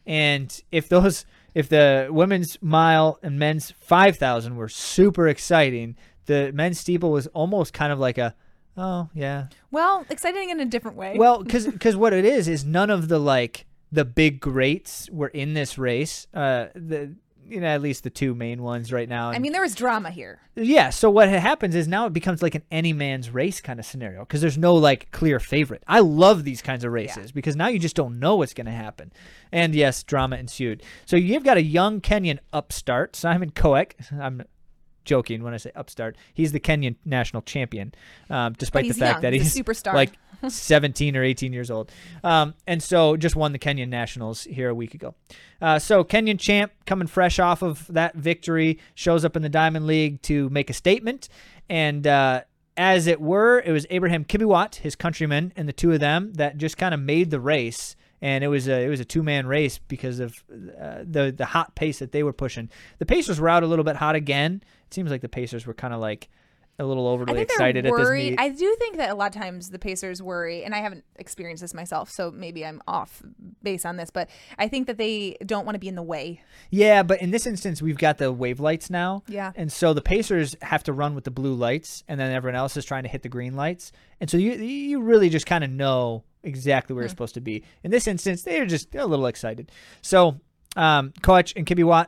And 0.06 0.62
if 0.72 0.88
those 0.88 1.26
if 1.56 1.68
the 1.68 2.08
women's 2.12 2.62
mile 2.62 3.20
and 3.24 3.40
men's 3.40 3.72
5000 3.72 4.56
were 4.56 4.70
super 4.70 5.28
exciting, 5.28 5.96
the 6.28 6.52
men's 6.54 6.80
steeple 6.80 7.12
was 7.12 7.26
almost 7.28 7.74
kind 7.74 7.92
of 7.92 8.00
like 8.00 8.20
a 8.20 8.36
oh, 8.78 9.10
yeah, 9.16 9.48
well, 9.72 10.06
exciting 10.10 10.52
in 10.52 10.60
a 10.60 10.66
different 10.66 10.96
way. 10.96 11.18
well, 11.18 11.44
because 11.44 11.68
cuz 11.80 11.96
what 11.96 12.14
it 12.14 12.24
is 12.24 12.48
is 12.48 12.64
none 12.64 12.92
of 12.92 13.08
the 13.08 13.20
like 13.20 13.66
the 13.92 14.06
big 14.06 14.40
greats 14.40 15.10
were 15.12 15.30
in 15.30 15.56
this 15.56 15.78
race. 15.78 16.28
Uh, 16.34 16.68
the 16.76 17.16
you 17.50 17.60
know 17.62 17.68
at 17.68 17.82
least 17.82 18.04
the 18.04 18.10
two 18.10 18.36
main 18.36 18.62
ones 18.64 18.92
right 18.92 19.08
now. 19.08 19.30
I 19.30 19.40
mean, 19.40 19.52
there 19.52 19.62
was 19.62 19.76
drama 19.76 20.10
here. 20.12 20.40
yeah. 20.56 20.90
So 20.90 21.10
what 21.10 21.30
happens 21.30 21.76
is 21.76 21.88
now 21.88 22.06
it 22.06 22.14
becomes 22.14 22.42
like 22.42 22.56
an 22.56 22.64
any 22.72 22.94
man's 22.94 23.30
race 23.30 23.62
kind 23.62 23.80
of 23.80 23.86
scenario 23.86 24.20
because 24.22 24.42
there's 24.42 24.58
no 24.58 24.76
like 24.76 25.12
clear 25.12 25.40
favorite. 25.40 25.84
I 25.88 26.00
love 26.00 26.44
these 26.44 26.62
kinds 26.62 26.84
of 26.84 26.92
races 26.92 27.32
because 27.32 27.56
now 27.56 27.68
you 27.68 27.80
just 27.80 27.96
don't 27.96 28.20
know 28.20 28.36
what's 28.36 28.54
going 28.54 28.66
to 28.66 28.72
happen. 28.72 29.12
And 29.52 29.74
yes, 29.74 30.04
drama 30.04 30.36
ensued. 30.38 30.84
So 31.06 31.16
you've 31.16 31.44
got 31.44 31.58
a 31.58 31.62
young 31.64 32.02
Kenyan 32.02 32.40
upstart, 32.52 33.16
Simon 33.16 33.52
Koech. 33.52 33.94
I'm 34.20 34.44
joking 35.08 35.42
when 35.44 35.56
I 35.56 35.58
say 35.58 35.72
upstart. 35.76 36.16
He's 36.36 36.52
the 36.52 36.60
Kenyan 36.60 36.98
national 37.04 37.42
champion, 37.42 37.94
um, 38.30 38.54
despite 38.58 38.88
the 38.88 38.94
fact 38.94 39.16
young. 39.16 39.22
that 39.24 39.34
He's 39.34 39.54
he's 39.54 39.64
superstar. 39.64 39.94
like 39.96 40.12
17 40.48 41.18
or 41.18 41.24
18 41.24 41.52
years 41.52 41.72
old. 41.72 41.92
Um, 42.24 42.54
and 42.68 42.84
so 42.84 43.18
just 43.18 43.36
won 43.36 43.54
the 43.54 43.60
Kenyan 43.60 43.90
Nationals 43.90 44.44
here 44.44 44.70
a 44.70 44.76
week 44.76 44.94
ago. 44.94 45.16
Uh, 45.60 45.80
so 45.80 46.04
Kenyan 46.04 46.40
champ 46.40 46.72
coming 46.86 47.08
fresh 47.08 47.40
off 47.40 47.64
of 47.64 47.88
that 47.88 48.14
victory 48.16 48.78
shows 48.94 49.26
up 49.26 49.36
in 49.36 49.42
the 49.42 49.50
Diamond 49.50 49.88
League 49.88 50.22
to 50.24 50.48
make 50.50 50.70
a 50.70 50.74
statement. 50.74 51.28
And 51.70 52.06
uh, 52.06 52.42
as 52.78 53.08
it 53.08 53.20
were, 53.20 53.60
it 53.66 53.72
was 53.72 53.88
Abraham 53.90 54.24
Kibiwot, 54.24 54.76
his 54.76 54.96
countryman, 54.96 55.52
and 55.56 55.68
the 55.68 55.74
two 55.74 55.92
of 55.92 56.00
them 56.00 56.34
that 56.34 56.58
just 56.58 56.78
kind 56.78 56.94
of 56.94 57.00
made 57.00 57.32
the 57.32 57.40
race. 57.40 57.96
And 58.22 58.44
it 58.44 58.48
was 58.48 58.68
a 58.68 58.84
it 58.84 58.90
was 58.90 59.00
a 59.00 59.06
two 59.06 59.24
man 59.24 59.46
race 59.46 59.78
because 59.78 60.20
of 60.20 60.44
uh, 60.52 61.04
the 61.04 61.34
the 61.36 61.46
hot 61.46 61.76
pace 61.76 62.00
that 62.00 62.12
they 62.12 62.24
were 62.24 62.34
pushing. 62.34 62.70
The 62.98 63.06
Pacers 63.06 63.40
were 63.40 63.50
out 63.50 63.64
a 63.64 63.68
little 63.68 63.86
bit 63.86 63.96
hot 63.96 64.16
again. 64.16 64.64
It 64.88 64.94
seems 64.94 65.12
like 65.12 65.22
the 65.22 65.30
Pacers 65.30 65.66
were 65.68 65.74
kind 65.74 65.94
of 65.94 66.00
like 66.00 66.30
a 66.80 66.86
little 66.86 67.08
overly 67.08 67.42
excited 67.42 67.86
at 67.86 67.92
this 67.96 68.10
meet. 68.12 68.40
I 68.40 68.50
do 68.50 68.76
think 68.78 68.98
that 68.98 69.10
a 69.10 69.16
lot 69.16 69.36
of 69.36 69.42
times 69.42 69.72
the 69.72 69.80
Pacers 69.80 70.22
worry, 70.22 70.64
and 70.64 70.76
I 70.76 70.80
haven't 70.80 71.04
experienced 71.16 71.62
this 71.62 71.74
myself, 71.74 72.10
so 72.12 72.30
maybe 72.30 72.64
I'm 72.66 72.82
off 72.88 73.24
base 73.64 73.84
on 73.84 73.98
this, 73.98 74.12
but 74.12 74.30
I 74.60 74.68
think 74.68 74.86
that 74.88 74.98
they 74.98 75.38
don't 75.44 75.66
want 75.66 75.76
to 75.76 75.80
be 75.80 75.88
in 75.88 75.96
the 75.96 76.04
way. 76.04 76.42
yeah, 76.70 77.02
but 77.02 77.22
in 77.22 77.32
this 77.32 77.48
instance, 77.48 77.82
we've 77.82 77.98
got 77.98 78.20
the 78.20 78.32
wave 78.32 78.60
lights 78.60 78.90
now. 78.90 79.24
Yeah. 79.28 79.52
And 79.56 79.72
so 79.72 79.94
the 79.94 80.02
Pacers 80.02 80.56
have 80.62 80.84
to 80.84 80.94
run 80.94 81.16
with 81.16 81.24
the 81.24 81.32
blue 81.32 81.56
lights, 81.56 82.04
and 82.08 82.20
then 82.20 82.32
everyone 82.32 82.56
else 82.56 82.78
is 82.78 82.86
trying 82.86 83.04
to 83.04 83.10
hit 83.10 83.24
the 83.24 83.30
green 83.30 83.56
lights. 83.56 83.92
And 84.22 84.30
so 84.30 84.38
you 84.38 84.52
you 84.54 85.02
really 85.02 85.30
just 85.30 85.48
kind 85.48 85.64
of 85.64 85.72
know 85.72 86.24
exactly 86.48 86.94
where 86.96 87.04
you're 87.04 87.10
supposed 87.10 87.36
to 87.36 87.42
be. 87.42 87.64
In 87.84 87.92
this 87.92 88.08
instance, 88.08 88.42
they're 88.42 88.66
just 88.66 88.94
a 88.96 89.06
little 89.06 89.28
excited. 89.28 89.72
So 90.02 90.40
um, 90.76 91.14
Koech 91.22 91.54
and 91.56 91.66
Kibiwot 91.66 92.08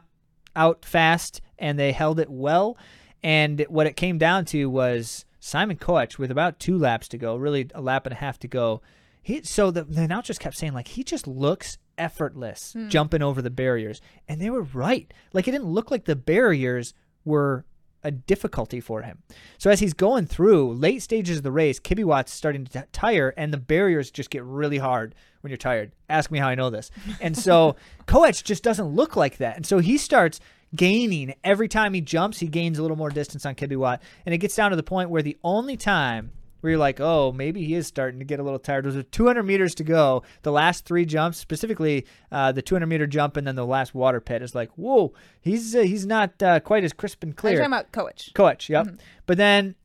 out 0.55 0.85
fast, 0.85 1.41
and 1.57 1.77
they 1.77 1.91
held 1.91 2.19
it 2.19 2.29
well. 2.29 2.77
And 3.21 3.65
what 3.69 3.87
it 3.87 3.95
came 3.95 4.17
down 4.17 4.45
to 4.45 4.69
was 4.69 5.25
Simon 5.39 5.77
Koech 5.77 6.17
with 6.17 6.31
about 6.31 6.59
two 6.59 6.77
laps 6.77 7.07
to 7.09 7.17
go, 7.17 7.35
really 7.35 7.69
a 7.75 7.81
lap 7.81 8.05
and 8.05 8.13
a 8.13 8.17
half 8.17 8.39
to 8.39 8.47
go. 8.47 8.81
He 9.21 9.43
so 9.43 9.69
the, 9.71 9.83
the 9.83 10.01
announcers 10.03 10.39
kept 10.39 10.55
saying 10.57 10.73
like 10.73 10.87
he 10.89 11.03
just 11.03 11.27
looks 11.27 11.77
effortless 11.97 12.73
jumping 12.87 13.21
over 13.21 13.41
the 13.41 13.49
barriers, 13.49 14.01
and 14.27 14.41
they 14.41 14.49
were 14.49 14.63
right. 14.63 15.13
Like 15.33 15.47
it 15.47 15.51
didn't 15.51 15.67
look 15.67 15.91
like 15.91 16.05
the 16.05 16.15
barriers 16.15 16.93
were 17.25 17.65
a 18.03 18.11
difficulty 18.11 18.79
for 18.79 19.01
him. 19.01 19.23
So 19.57 19.69
as 19.69 19.79
he's 19.79 19.93
going 19.93 20.25
through 20.25 20.73
late 20.73 21.01
stages 21.01 21.37
of 21.37 21.43
the 21.43 21.51
race, 21.51 21.79
Kibiwot's 21.79 22.31
starting 22.31 22.65
to 22.65 22.71
t- 22.71 22.87
tire, 22.91 23.33
and 23.37 23.53
the 23.53 23.57
barriers 23.57 24.11
just 24.11 24.29
get 24.29 24.43
really 24.43 24.77
hard 24.77 25.15
when 25.41 25.51
you're 25.51 25.57
tired. 25.57 25.91
Ask 26.09 26.31
me 26.31 26.39
how 26.39 26.47
I 26.47 26.55
know 26.55 26.69
this. 26.69 26.91
And 27.21 27.37
so 27.37 27.75
Koech 28.07 28.43
just 28.43 28.63
doesn't 28.63 28.87
look 28.87 29.15
like 29.15 29.37
that, 29.37 29.55
and 29.55 29.65
so 29.65 29.79
he 29.79 29.97
starts 29.97 30.39
gaining 30.75 31.33
every 31.43 31.67
time 31.67 31.93
he 31.93 32.01
jumps. 32.01 32.39
He 32.39 32.47
gains 32.47 32.77
a 32.77 32.81
little 32.81 32.97
more 32.97 33.09
distance 33.09 33.45
on 33.45 33.55
Kibiwot, 33.55 33.99
and 34.25 34.33
it 34.33 34.39
gets 34.39 34.55
down 34.55 34.69
to 34.71 34.77
the 34.77 34.83
point 34.83 35.09
where 35.09 35.21
the 35.21 35.37
only 35.43 35.77
time 35.77 36.31
where 36.61 36.71
you're 36.71 36.79
like, 36.79 36.99
oh, 36.99 37.31
maybe 37.31 37.63
he 37.65 37.75
is 37.75 37.87
starting 37.87 38.19
to 38.19 38.25
get 38.25 38.39
a 38.39 38.43
little 38.43 38.59
tired. 38.59 38.85
There's 38.85 39.03
200 39.11 39.43
meters 39.43 39.75
to 39.75 39.83
go. 39.83 40.23
The 40.43 40.51
last 40.51 40.85
three 40.85 41.05
jumps, 41.05 41.37
specifically 41.37 42.05
uh, 42.31 42.51
the 42.51 42.61
200 42.61 42.87
meter 42.87 43.07
jump 43.07 43.37
and 43.37 43.45
then 43.47 43.55
the 43.55 43.65
last 43.65 43.93
water 43.93 44.19
pit, 44.21 44.41
is 44.41 44.55
like, 44.55 44.71
whoa, 44.73 45.13
he's 45.41 45.75
uh, 45.75 45.81
he's 45.81 46.05
not 46.05 46.41
uh, 46.41 46.59
quite 46.59 46.83
as 46.83 46.93
crisp 46.93 47.23
and 47.23 47.31
I'm 47.31 47.35
clear. 47.35 47.57
talking 47.57 47.67
about 47.67 47.91
Koech. 47.91 48.33
Koech, 48.33 48.69
yep. 48.69 48.87
But 49.25 49.37
then 49.37 49.75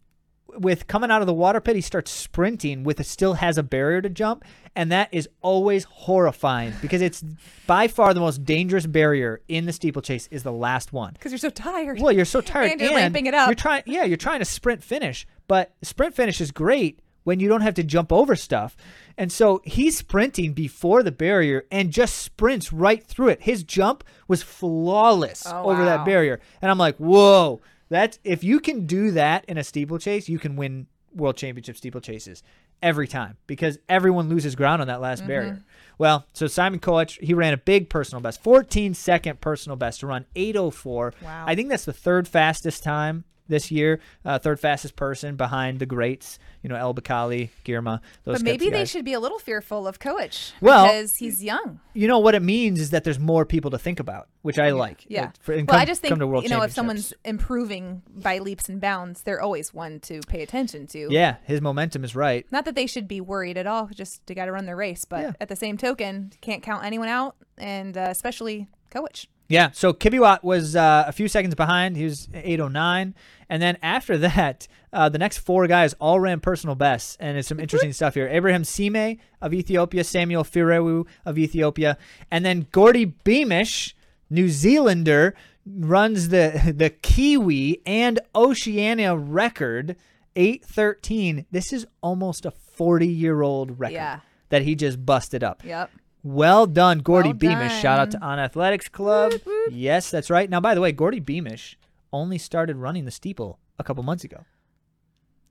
with 0.58 0.86
coming 0.86 1.10
out 1.10 1.20
of 1.20 1.26
the 1.26 1.34
water 1.34 1.60
pit, 1.60 1.76
he 1.76 1.82
starts 1.82 2.10
sprinting 2.10 2.84
with 2.84 3.00
it 3.00 3.06
still 3.06 3.34
has 3.34 3.58
a 3.58 3.62
barrier 3.62 4.00
to 4.00 4.08
jump, 4.08 4.44
and 4.76 4.90
that 4.92 5.08
is 5.12 5.28
always 5.42 5.84
horrifying 5.84 6.72
because 6.80 7.02
it's 7.02 7.24
by 7.66 7.88
far 7.88 8.14
the 8.14 8.20
most 8.20 8.44
dangerous 8.44 8.86
barrier 8.86 9.40
in 9.48 9.66
the 9.66 9.72
steeplechase 9.72 10.28
is 10.30 10.42
the 10.42 10.52
last 10.52 10.92
one. 10.92 11.12
Because 11.14 11.32
you're 11.32 11.38
so 11.38 11.50
tired. 11.50 12.00
Well, 12.00 12.12
you're 12.12 12.24
so 12.24 12.40
tired 12.40 12.70
And 12.72 12.80
you're 12.80 12.94
ramping 12.94 13.26
it 13.26 13.34
up. 13.34 13.48
You're 13.48 13.54
trying, 13.54 13.82
yeah, 13.86 14.04
you're 14.04 14.16
trying 14.16 14.40
to 14.40 14.44
sprint 14.44 14.82
finish, 14.82 15.26
but 15.48 15.74
sprint 15.82 16.14
finish 16.14 16.40
is 16.40 16.50
great 16.50 17.00
when 17.24 17.40
you 17.40 17.48
don't 17.48 17.62
have 17.62 17.74
to 17.74 17.82
jump 17.82 18.12
over 18.12 18.36
stuff. 18.36 18.76
And 19.16 19.32
so 19.32 19.62
he's 19.64 19.96
sprinting 19.96 20.52
before 20.52 21.02
the 21.02 21.12
barrier 21.12 21.64
and 21.70 21.90
just 21.90 22.16
sprints 22.18 22.72
right 22.72 23.02
through 23.02 23.28
it. 23.28 23.42
His 23.42 23.62
jump 23.62 24.04
was 24.28 24.42
flawless 24.42 25.44
Oh, 25.46 25.70
over 25.70 25.84
that 25.84 26.04
barrier, 26.04 26.40
and 26.60 26.70
I'm 26.70 26.78
like, 26.78 26.96
whoa, 26.96 27.60
that's 27.88 28.18
if 28.24 28.42
you 28.44 28.60
can 28.60 28.86
do 28.86 29.10
that 29.12 29.44
in 29.46 29.56
a 29.58 29.64
steeplechase, 29.64 30.28
you 30.28 30.38
can 30.38 30.56
win 30.56 30.86
world 31.14 31.36
championship 31.36 31.76
steeplechases 31.76 32.42
every 32.82 33.06
time 33.06 33.36
because 33.46 33.78
everyone 33.88 34.28
loses 34.28 34.54
ground 34.56 34.82
on 34.82 34.88
that 34.88 35.00
last 35.00 35.20
Mm-hmm. 35.20 35.28
barrier. 35.28 35.64
Well, 35.96 36.26
so 36.32 36.48
Simon 36.48 36.80
Koech, 36.80 37.20
he 37.22 37.32
ran 37.34 37.54
a 37.54 37.56
big 37.56 37.88
personal 37.88 38.20
best, 38.20 38.42
14 38.42 38.94
second 38.94 39.40
personal 39.40 39.76
best 39.76 40.00
to 40.00 40.08
run 40.08 40.26
804. 40.34 41.14
Wow. 41.22 41.44
I 41.46 41.54
think 41.54 41.68
that's 41.68 41.84
the 41.84 41.92
third 41.92 42.26
fastest 42.26 42.82
time 42.82 43.24
this 43.48 43.70
year, 43.70 44.00
uh, 44.24 44.38
third 44.38 44.58
fastest 44.58 44.96
person 44.96 45.36
behind 45.36 45.78
the 45.78 45.86
greats, 45.86 46.38
you 46.62 46.68
know, 46.70 46.76
El 46.76 46.94
Bakali, 46.94 47.50
Girma, 47.64 48.00
those 48.24 48.36
but 48.38 48.42
maybe 48.42 48.70
they 48.70 48.78
guys. 48.78 48.90
should 48.90 49.04
be 49.04 49.12
a 49.12 49.20
little 49.20 49.38
fearful 49.38 49.86
of 49.86 49.98
Koech 49.98 50.52
Well- 50.60 50.86
because 50.86 51.16
he's 51.16 51.44
young. 51.44 51.80
You 51.92 52.08
know 52.08 52.18
what 52.18 52.34
it 52.34 52.42
means 52.42 52.80
is 52.80 52.90
that 52.90 53.04
there's 53.04 53.18
more 53.18 53.44
people 53.44 53.70
to 53.72 53.78
think 53.78 54.00
about, 54.00 54.28
which 54.42 54.58
I 54.58 54.70
like. 54.70 55.04
Yeah. 55.08 55.30
For- 55.40 55.54
well, 55.56 55.66
come- 55.66 55.76
I 55.80 55.84
just 55.84 56.00
think 56.00 56.18
to 56.18 56.24
you 56.42 56.48
know 56.48 56.62
if 56.62 56.72
someone's 56.72 57.12
improving 57.24 58.02
by 58.08 58.38
leaps 58.38 58.68
and 58.68 58.80
bounds, 58.80 59.22
they're 59.22 59.40
always 59.40 59.74
one 59.74 60.00
to 60.00 60.20
pay 60.22 60.42
attention 60.42 60.86
to. 60.88 61.08
yeah, 61.10 61.36
his 61.44 61.60
momentum 61.60 62.02
is 62.04 62.16
right. 62.16 62.46
Not 62.50 62.64
that 62.64 62.74
they 62.74 62.86
should 62.86 63.06
be 63.06 63.20
worried 63.20 63.58
at 63.58 63.66
all. 63.66 63.88
Just 63.94 64.26
they 64.26 64.34
got 64.34 64.46
to 64.46 64.52
run 64.52 64.64
their 64.66 64.76
race, 64.76 65.04
but 65.04 65.20
Yeah. 65.20 65.32
at 65.40 65.48
the 65.48 65.56
same 65.56 65.76
token, 65.76 66.32
can't 66.40 66.62
count 66.62 66.84
anyone 66.84 67.08
out, 67.08 67.36
and 67.58 67.96
uh, 67.96 68.06
especially 68.08 68.66
Koech. 68.90 69.26
Yeah, 69.48 69.70
so 69.72 69.92
Kibiwot 69.92 70.42
was 70.42 70.74
uh, 70.74 71.04
a 71.06 71.12
few 71.12 71.28
seconds 71.28 71.54
behind. 71.54 71.96
He 71.96 72.04
was 72.04 72.28
809. 72.32 73.14
And 73.50 73.62
then 73.62 73.76
after 73.82 74.16
that, 74.28 74.66
uh, 74.92 75.08
the 75.10 75.18
next 75.18 75.38
four 75.38 75.66
guys 75.66 75.94
all 76.00 76.18
ran 76.18 76.40
personal 76.40 76.74
bests. 76.74 77.16
And 77.20 77.36
it's 77.36 77.48
some 77.48 77.60
interesting 77.60 77.92
stuff 77.92 78.14
here. 78.14 78.26
Abraham 78.28 78.64
Sime 78.64 79.18
of 79.42 79.52
Ethiopia, 79.52 80.02
Samuel 80.04 80.44
Firewu 80.44 81.06
of 81.26 81.36
Ethiopia, 81.38 81.98
and 82.30 82.44
then 82.44 82.66
Gordy 82.72 83.04
Beamish, 83.04 83.94
New 84.30 84.48
Zealander, 84.48 85.34
runs 85.66 86.30
the, 86.30 86.72
the 86.76 86.88
Kiwi 86.90 87.82
and 87.84 88.20
Oceania 88.34 89.14
record, 89.14 89.96
813. 90.36 91.46
This 91.50 91.72
is 91.72 91.86
almost 92.02 92.46
a 92.46 92.50
40 92.50 93.06
year 93.06 93.42
old 93.42 93.78
record 93.78 93.94
Yeah. 93.94 94.20
that 94.48 94.62
he 94.62 94.74
just 94.74 95.04
busted 95.04 95.44
up. 95.44 95.62
Yep. 95.64 95.90
Well 96.24 96.66
done, 96.66 97.00
Gordy 97.00 97.28
Well 97.28 97.38
Beamish. 97.38 97.80
Shout 97.80 98.00
out 98.00 98.10
to. 98.12 98.20
On 98.20 98.38
Athletics 98.38 98.88
Club. 98.88 99.34
Yes, 99.70 100.10
that's 100.10 100.30
right. 100.30 100.48
Now, 100.48 100.58
by 100.58 100.74
the 100.74 100.80
way, 100.80 100.90
Gordy 100.90 101.20
Beamish 101.20 101.78
only 102.14 102.38
started 102.38 102.76
running 102.76 103.04
the 103.04 103.10
steeple 103.10 103.58
a 103.78 103.84
couple 103.84 104.02
months 104.02 104.24
ago. 104.24 104.46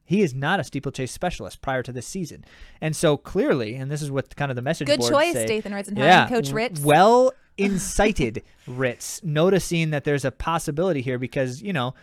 He 0.04 0.22
is 0.22 0.34
not 0.34 0.60
a 0.60 0.64
steeplechase 0.64 1.12
specialist 1.12 1.62
prior 1.62 1.84
to 1.84 1.92
this 1.92 2.08
season. 2.08 2.44
And 2.82 2.96
so 2.96 3.18
clearly, 3.18 3.76
and 3.76 3.90
this 3.92 4.02
is 4.02 4.10
what 4.10 4.36
kind 4.36 4.52
of 4.52 4.56
the 4.56 4.62
message 4.64 4.88
Good 4.88 5.02
choice, 5.02 5.34
say, 5.34 5.46
Dathan 5.46 5.74
Ritzenheim, 5.74 5.98
yeah, 6.00 6.28
Coach 6.28 6.50
Ritz. 6.52 6.82
Well 6.82 7.34
incited 7.56 8.44
Ritz, 8.68 9.24
noticing 9.24 9.92
that 9.92 10.06
there's 10.06 10.26
a 10.26 10.32
possibility 10.32 11.02
here 11.02 11.20
because, 11.20 11.62
you 11.62 11.72
know, 11.72 11.94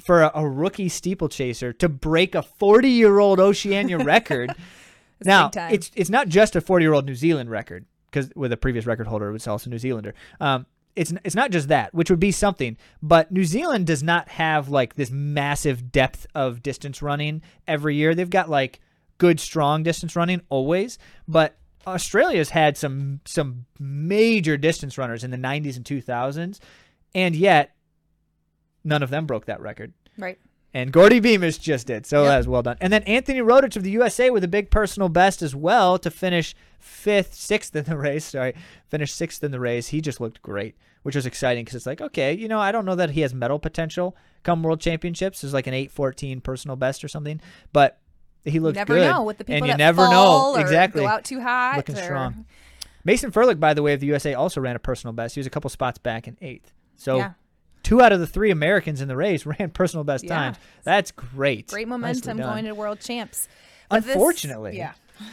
for 0.00 0.22
a, 0.22 0.32
a 0.34 0.48
rookie 0.48 0.88
steeplechaser 0.88 1.74
to 1.74 1.88
break 1.90 2.34
a 2.34 2.42
40 2.42 2.88
year 2.88 3.18
old 3.18 3.38
Oceania 3.38 3.98
record. 3.98 4.54
It's 5.20 5.28
now, 5.28 5.48
it's 5.54 5.92
it's 5.94 6.10
not 6.10 6.28
just 6.28 6.56
a 6.56 6.60
40 6.60 6.84
year 6.84 6.92
old 6.92 7.06
New 7.06 7.14
Zealand 7.14 7.48
record 7.48 7.86
because 8.14 8.30
with 8.36 8.52
a 8.52 8.56
previous 8.56 8.86
record 8.86 9.08
holder, 9.08 9.34
it's 9.34 9.48
also 9.48 9.68
New 9.68 9.78
Zealander. 9.78 10.14
Um, 10.40 10.66
it's 10.94 11.12
it's 11.24 11.34
not 11.34 11.50
just 11.50 11.68
that, 11.68 11.92
which 11.92 12.08
would 12.08 12.20
be 12.20 12.30
something, 12.30 12.76
but 13.02 13.32
New 13.32 13.44
Zealand 13.44 13.86
does 13.88 14.02
not 14.02 14.28
have 14.28 14.68
like 14.68 14.94
this 14.94 15.10
massive 15.10 15.90
depth 15.90 16.26
of 16.34 16.62
distance 16.62 17.02
running 17.02 17.42
every 17.66 17.96
year. 17.96 18.14
They've 18.14 18.30
got 18.30 18.48
like 18.48 18.80
good 19.18 19.40
strong 19.40 19.82
distance 19.82 20.14
running 20.14 20.40
always, 20.48 20.98
but 21.26 21.58
Australia's 21.84 22.50
had 22.50 22.76
some 22.76 23.20
some 23.24 23.66
major 23.80 24.56
distance 24.56 24.96
runners 24.96 25.24
in 25.24 25.32
the 25.32 25.36
90s 25.36 25.76
and 25.76 25.84
2000s, 25.84 26.60
and 27.12 27.34
yet 27.34 27.74
none 28.84 29.02
of 29.02 29.10
them 29.10 29.26
broke 29.26 29.46
that 29.46 29.60
record. 29.60 29.92
right. 30.16 30.38
And 30.74 30.92
Gordy 30.92 31.20
Beamish 31.20 31.58
just 31.58 31.86
did. 31.86 32.04
So 32.04 32.22
Yep. 32.24 32.28
that 32.30 32.36
was 32.38 32.48
well 32.48 32.62
done. 32.62 32.76
And 32.80 32.92
then 32.92 33.04
Anthony 33.04 33.38
Rotich 33.38 33.76
of 33.76 33.84
the 33.84 33.90
USA 33.92 34.28
with 34.30 34.42
a 34.42 34.48
big 34.48 34.70
personal 34.72 35.08
best 35.08 35.40
as 35.40 35.54
well 35.54 35.98
to 36.00 36.10
finish 36.10 36.54
fifth, 36.80 37.32
sixth 37.34 37.76
in 37.76 37.84
the 37.84 37.96
race. 37.96 38.24
Sorry, 38.24 38.54
finished 38.88 39.14
sixth 39.14 39.44
in 39.44 39.52
the 39.52 39.60
race. 39.60 39.88
He 39.88 40.00
just 40.00 40.20
looked 40.20 40.42
great, 40.42 40.74
which 41.04 41.14
was 41.14 41.26
exciting 41.26 41.64
because 41.64 41.76
it's 41.76 41.86
like, 41.86 42.00
okay, 42.00 42.32
you 42.34 42.48
know, 42.48 42.58
I 42.58 42.72
don't 42.72 42.84
know 42.84 42.96
that 42.96 43.10
he 43.10 43.20
has 43.20 43.32
medal 43.32 43.58
potential 43.60 44.16
come 44.42 44.62
World 44.64 44.80
Championships. 44.80 45.42
It's 45.44 45.54
like 45.54 45.66
an 45.68 45.74
814 45.74 46.40
personal 46.40 46.76
best 46.76 47.04
or 47.04 47.08
something, 47.08 47.40
but 47.72 47.98
he 48.44 48.58
looked 48.58 48.74
never 48.76 48.94
good. 48.94 49.08
know 49.10 49.22
with 49.22 49.38
the 49.38 49.44
people 49.44 49.58
and 49.58 49.66
you 49.66 49.72
that 49.72 49.78
never 49.78 50.02
fall 50.04 50.52
know 50.52 50.58
or 50.58 50.60
exactly. 50.60 51.02
go 51.02 51.06
out 51.08 51.24
too 51.24 51.40
hot. 51.40 51.76
Looking 51.76 51.96
or- 51.96 52.02
strong. 52.02 52.44
Mason 53.04 53.30
Ferlic, 53.30 53.60
by 53.60 53.74
the 53.74 53.82
way, 53.82 53.92
of 53.92 54.00
the 54.00 54.06
USA 54.06 54.34
also 54.34 54.60
ran 54.60 54.74
a 54.76 54.78
personal 54.80 55.12
best. 55.12 55.34
He 55.34 55.38
was 55.38 55.46
a 55.46 55.50
couple 55.50 55.70
spots 55.70 55.98
back 55.98 56.26
in 56.26 56.36
eighth. 56.42 56.72
So 56.96 57.18
Yeah. 57.18 57.32
Two 57.84 58.02
out 58.02 58.10
of 58.12 58.18
the 58.18 58.26
three 58.26 58.50
Americans 58.50 59.00
in 59.00 59.06
the 59.06 59.16
race 59.16 59.46
ran 59.60 59.70
personal 59.70 60.02
best 60.02 60.24
Yeah. 60.24 60.34
times. 60.34 60.56
That's 60.82 61.12
great. 61.12 61.68
Great 61.68 61.86
momentum 61.86 62.38
going 62.38 62.64
to 62.64 62.72
world 62.74 62.98
champs. 62.98 63.46
But 63.88 64.02
this- 64.04 64.14
Unfortunately. 64.16 64.76
yeah. 64.76 64.94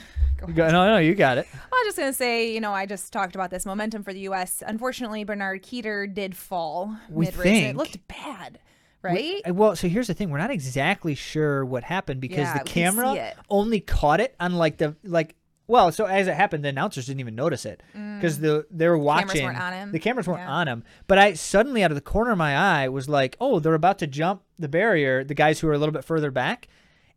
Go 0.55 0.69
no, 0.69 0.87
no, 0.87 0.97
you 0.97 1.13
got 1.15 1.37
it. 1.37 1.47
I 1.53 1.57
was 1.69 1.85
just 1.85 1.97
gonna 1.97 2.13
say, 2.13 2.51
you 2.53 2.61
know, 2.61 2.73
I 2.73 2.85
just 2.87 3.13
talked 3.13 3.35
about 3.35 3.51
this 3.51 3.63
momentum 3.65 4.03
for 4.03 4.11
the 4.11 4.21
U.S. 4.21 4.63
Unfortunately, 4.65 5.23
Bernard 5.23 5.61
Keter 5.63 6.11
did 6.11 6.35
fall 6.35 6.95
We 7.09 7.25
mid 7.25 7.35
race. 7.37 7.63
It 7.69 7.75
looked 7.75 8.07
bad, 8.07 8.57
right? 9.03 9.39
Uh, 9.47 9.53
Well, 9.53 9.75
so 9.75 9.87
here's 9.87 10.07
the 10.07 10.15
thing: 10.15 10.31
we're 10.31 10.39
not 10.39 10.49
exactly 10.49 11.13
sure 11.13 11.63
what 11.63 11.83
happened 11.83 12.21
because 12.21 12.39
Yeah, 12.39 12.53
the 12.57 12.63
we 12.63 12.69
camera 12.71 13.33
only 13.51 13.79
caught 13.81 14.19
it, 14.19 14.35
unlike 14.39 14.77
the 14.77 14.95
like. 15.03 15.35
Well, 15.71 15.91
so 15.93 16.05
as 16.05 16.27
it 16.27 16.33
happened, 16.35 16.65
the 16.65 16.69
announcers 16.69 17.05
didn't 17.05 17.21
even 17.21 17.33
notice 17.35 17.65
it 17.65 17.81
because 17.93 18.39
the 18.39 18.65
they 18.69 18.89
were 18.89 18.97
watching. 18.97 19.41
Mm. 19.41 19.45
weren't 19.45 19.61
on 19.61 19.73
him. 19.73 19.91
The 19.93 19.99
cameras 19.99 20.27
weren't 20.27 20.41
Yeah. 20.41 20.51
on 20.51 20.67
him. 20.67 20.83
But 21.07 21.17
I 21.17 21.33
suddenly, 21.33 21.81
out 21.81 21.91
of 21.91 21.95
the 21.95 22.01
corner 22.01 22.31
of 22.31 22.37
my 22.37 22.57
eye, 22.57 22.89
was 22.89 23.07
like, 23.07 23.37
"Oh, 23.39 23.59
they're 23.59 23.73
about 23.73 23.97
to 23.99 24.07
jump 24.07 24.41
the 24.59 24.67
barrier." 24.67 25.23
The 25.23 25.33
guys 25.33 25.61
who 25.61 25.69
are 25.69 25.73
a 25.73 25.77
little 25.77 25.93
bit 25.93 26.03
further 26.03 26.29
back, 26.29 26.67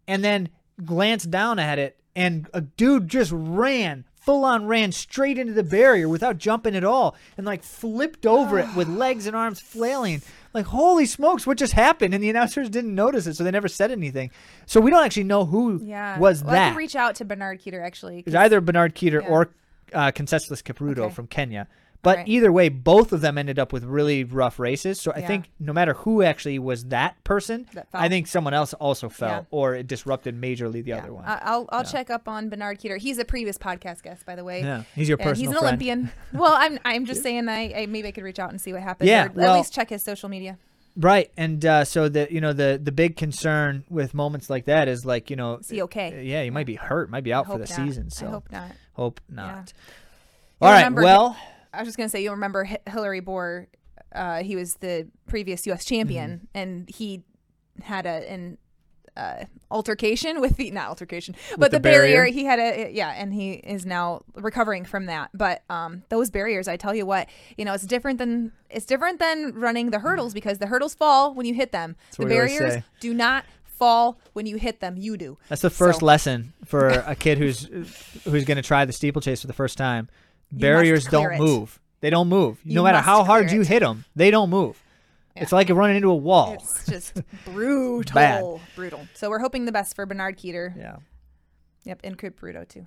and 0.06 0.22
then 0.24 0.50
glanced 0.84 1.32
down 1.32 1.58
at 1.58 1.80
it, 1.80 1.98
and 2.14 2.48
a 2.54 2.60
dude 2.60 3.08
just 3.08 3.32
ran 3.34 4.04
full 4.14 4.44
on 4.44 4.66
ran 4.66 4.92
straight 4.92 5.36
into 5.36 5.52
the 5.52 5.64
barrier 5.64 6.08
without 6.08 6.38
jumping 6.38 6.74
at 6.76 6.84
all 6.84 7.14
and 7.36 7.44
like 7.44 7.62
flipped 7.62 8.24
over 8.24 8.58
it 8.60 8.74
with 8.76 8.88
legs 8.88 9.26
and 9.26 9.34
arms 9.36 9.58
flailing. 9.60 10.22
Like, 10.54 10.66
holy 10.66 11.04
smokes, 11.04 11.46
what 11.46 11.58
just 11.58 11.72
happened? 11.72 12.14
And 12.14 12.22
the 12.22 12.30
announcers 12.30 12.70
didn't 12.70 12.94
notice 12.94 13.26
it, 13.26 13.34
so 13.34 13.42
they 13.42 13.50
never 13.50 13.66
said 13.68 13.90
anything. 13.90 14.30
So 14.66 14.80
we 14.80 14.90
don't 14.90 15.04
actually 15.04 15.24
know 15.24 15.44
who 15.44 15.80
Yeah. 15.82 16.16
was 16.18 16.42
We'll 16.44 16.52
that. 16.52 16.70
to 16.70 16.76
reach 16.78 16.94
out 16.94 17.16
to 17.16 17.24
Bernard 17.24 17.60
Keter 17.60 17.84
actually. 17.84 18.22
It's 18.24 18.36
either 18.36 18.60
Bernard 18.60 18.94
Keter 18.94 19.20
Yeah. 19.22 19.28
or 19.28 19.50
uh, 19.92 20.10
Conseslus 20.12 20.62
Kipruto 20.62 20.98
Okay. 20.98 21.14
from 21.14 21.26
Kenya. 21.26 21.68
But 22.04 22.10
Alright. 22.18 22.28
either 22.28 22.52
way, 22.52 22.68
both 22.68 23.12
of 23.12 23.20
them 23.22 23.36
ended 23.38 23.58
up 23.58 23.72
with 23.72 23.82
really 23.82 24.22
rough 24.22 24.58
races. 24.60 25.00
So 25.00 25.10
I 25.16 25.20
Yeah. 25.20 25.26
think 25.26 25.50
no 25.58 25.72
matter 25.72 25.94
who 25.94 26.22
actually 26.22 26.58
was 26.60 26.84
that 26.86 27.22
person, 27.24 27.66
That 27.74 27.88
I 27.92 28.08
think 28.08 28.26
someone 28.28 28.54
else 28.54 28.72
also 28.74 29.08
fell 29.08 29.28
Yeah. 29.30 29.42
or 29.50 29.74
it 29.74 29.86
disrupted 29.88 30.40
majorly 30.40 30.84
the 30.84 30.90
Yeah. 30.90 30.98
other 30.98 31.12
one. 31.12 31.24
I'll 31.26 31.66
I'll 31.72 31.84
check 31.84 32.10
up 32.10 32.28
on 32.28 32.48
Bernard 32.50 32.78
Keter. 32.78 32.98
He's 32.98 33.18
a 33.18 33.24
previous 33.24 33.58
podcast 33.58 34.02
guest, 34.02 34.24
by 34.24 34.36
the 34.36 34.44
way. 34.44 34.60
yeah, 34.62 34.84
he's 34.94 35.08
your 35.08 35.18
personal 35.18 35.34
he's 35.36 35.48
an 35.48 35.52
friend. 35.54 35.66
Olympian. 35.66 36.10
well, 36.32 36.54
I'm 36.56 36.78
I'm 36.84 37.06
just 37.06 37.22
saying 37.22 37.48
I, 37.48 37.72
I 37.82 37.86
maybe 37.86 38.06
I 38.08 38.10
could 38.12 38.22
reach 38.24 38.38
out 38.38 38.50
and 38.50 38.60
see 38.60 38.72
what 38.72 38.82
happens. 38.82 39.08
Yeah, 39.08 39.26
or 39.26 39.30
well- 39.34 39.54
at 39.54 39.56
least 39.58 39.72
check 39.74 39.90
his 39.90 40.02
social 40.04 40.28
media. 40.28 40.58
Right, 40.96 41.32
and 41.36 41.64
uh, 41.66 41.84
so 41.84 42.08
the 42.08 42.28
you 42.30 42.40
know 42.40 42.52
the 42.52 42.80
the 42.80 42.92
big 42.92 43.16
concern 43.16 43.82
with 43.90 44.14
moments 44.14 44.48
like 44.48 44.66
that 44.66 44.86
is 44.86 45.04
like 45.04 45.28
you 45.28 45.34
know 45.34 45.54
Is 45.56 45.68
he 45.70 45.82
okay? 45.82 46.18
uh, 46.18 46.20
yeah, 46.20 46.42
you 46.42 46.52
might 46.52 46.66
be 46.66 46.76
hurt, 46.76 47.10
might 47.10 47.24
be 47.24 47.32
out 47.32 47.46
I 47.48 47.52
for 47.52 47.58
the 47.58 47.66
not. 47.66 47.68
season. 47.68 48.10
So 48.10 48.26
I 48.26 48.30
hope 48.30 48.52
not. 48.52 48.70
hope 48.92 49.20
not. 49.28 49.72
All 50.62 50.70
right, 50.70 50.92
well, 50.92 51.36
I 51.74 51.80
was 51.80 51.88
just 51.88 51.96
gonna 51.98 52.08
say 52.08 52.22
you'll 52.22 52.34
remember 52.34 52.64
Hi- 52.64 52.80
Hillary 52.86 53.20
Bor. 53.20 53.68
Uh, 54.14 54.42
he 54.42 54.54
was 54.56 54.76
the 54.76 55.08
previous 55.26 55.66
U.S. 55.66 55.84
champion, 55.84 56.30
Mm-hmm. 56.30 56.46
and 56.58 56.88
he 56.90 57.22
had 57.82 58.06
a 58.06 58.30
an 58.30 58.58
uh, 59.16 59.44
altercation 59.70 60.40
with 60.40 60.56
the 60.56 60.70
not 60.72 60.88
altercation, 60.88 61.34
With 61.52 61.60
but 61.60 61.70
the 61.70 61.76
the, 61.76 61.80
barrier. 61.80 62.16
barrier? 62.16 62.32
He 62.32 62.44
had 62.44 62.58
a 62.58 62.90
yeah, 62.92 63.10
and 63.10 63.32
he 63.32 63.52
is 63.54 63.86
now 63.86 64.22
recovering 64.34 64.84
from 64.84 65.06
that. 65.06 65.30
But 65.34 65.62
um, 65.70 66.02
those 66.08 66.30
barriers, 66.30 66.66
I 66.68 66.76
tell 66.76 66.94
you 66.94 67.06
what, 67.06 67.28
you 67.56 67.64
know, 67.64 67.74
it's 67.74 67.86
different 67.86 68.18
than 68.18 68.52
it's 68.70 68.86
different 68.86 69.18
than 69.20 69.52
running 69.54 69.90
the 69.90 70.00
hurdles 70.00 70.34
because 70.34 70.58
the 70.58 70.66
hurdles 70.66 70.94
fall 70.94 71.32
when 71.34 71.46
you 71.46 71.54
hit 71.54 71.70
them. 71.72 71.96
the 72.16 72.24
we 72.26 72.32
always 72.36 72.58
barriers 72.58 72.82
do 73.00 73.14
not 73.14 73.44
fall 73.64 74.18
when 74.32 74.46
you 74.46 74.56
hit 74.56 74.80
them. 74.80 74.96
You 74.96 75.16
do. 75.16 75.38
that's 75.48 75.62
the 75.62 75.70
first 75.70 76.00
So- 76.00 76.06
lesson 76.06 76.52
for 76.64 76.88
a 77.06 77.14
kid 77.14 77.38
who's 77.38 77.64
who's 78.24 78.44
going 78.44 78.56
to 78.56 78.62
try 78.62 78.84
the 78.84 78.92
steeplechase 78.92 79.40
for 79.40 79.46
the 79.48 79.52
first 79.52 79.76
time. 79.78 80.08
You 80.54 80.60
Barriers 80.60 81.06
don't 81.06 81.32
it. 81.32 81.38
move. 81.38 81.80
They 82.00 82.10
don't 82.10 82.28
move. 82.28 82.58
You 82.64 82.74
no 82.74 82.82
matter 82.82 82.98
how 82.98 83.24
hard 83.24 83.46
clear 83.46 83.56
you 83.56 83.62
it. 83.62 83.68
hit 83.68 83.80
them, 83.80 84.04
they 84.14 84.30
don't 84.30 84.50
move. 84.50 84.80
It's 85.36 85.50
like 85.52 85.68
running 85.70 85.96
into 85.96 86.10
a 86.10 86.14
wall. 86.16 86.54
It's 86.54 86.86
just 86.88 87.20
brutal, 87.44 88.14
Bad. 88.14 88.60
brutal. 88.76 89.00
So 89.14 89.30
we're 89.30 89.40
hoping 89.40 89.64
the 89.64 89.72
best 89.72 89.96
for 89.96 90.06
Bernard 90.06 90.38
Keter. 90.38 90.76
yeah. 90.76 90.96
Yep, 91.84 92.00
and 92.04 92.16
Kipruto 92.16 92.66
too. 92.66 92.86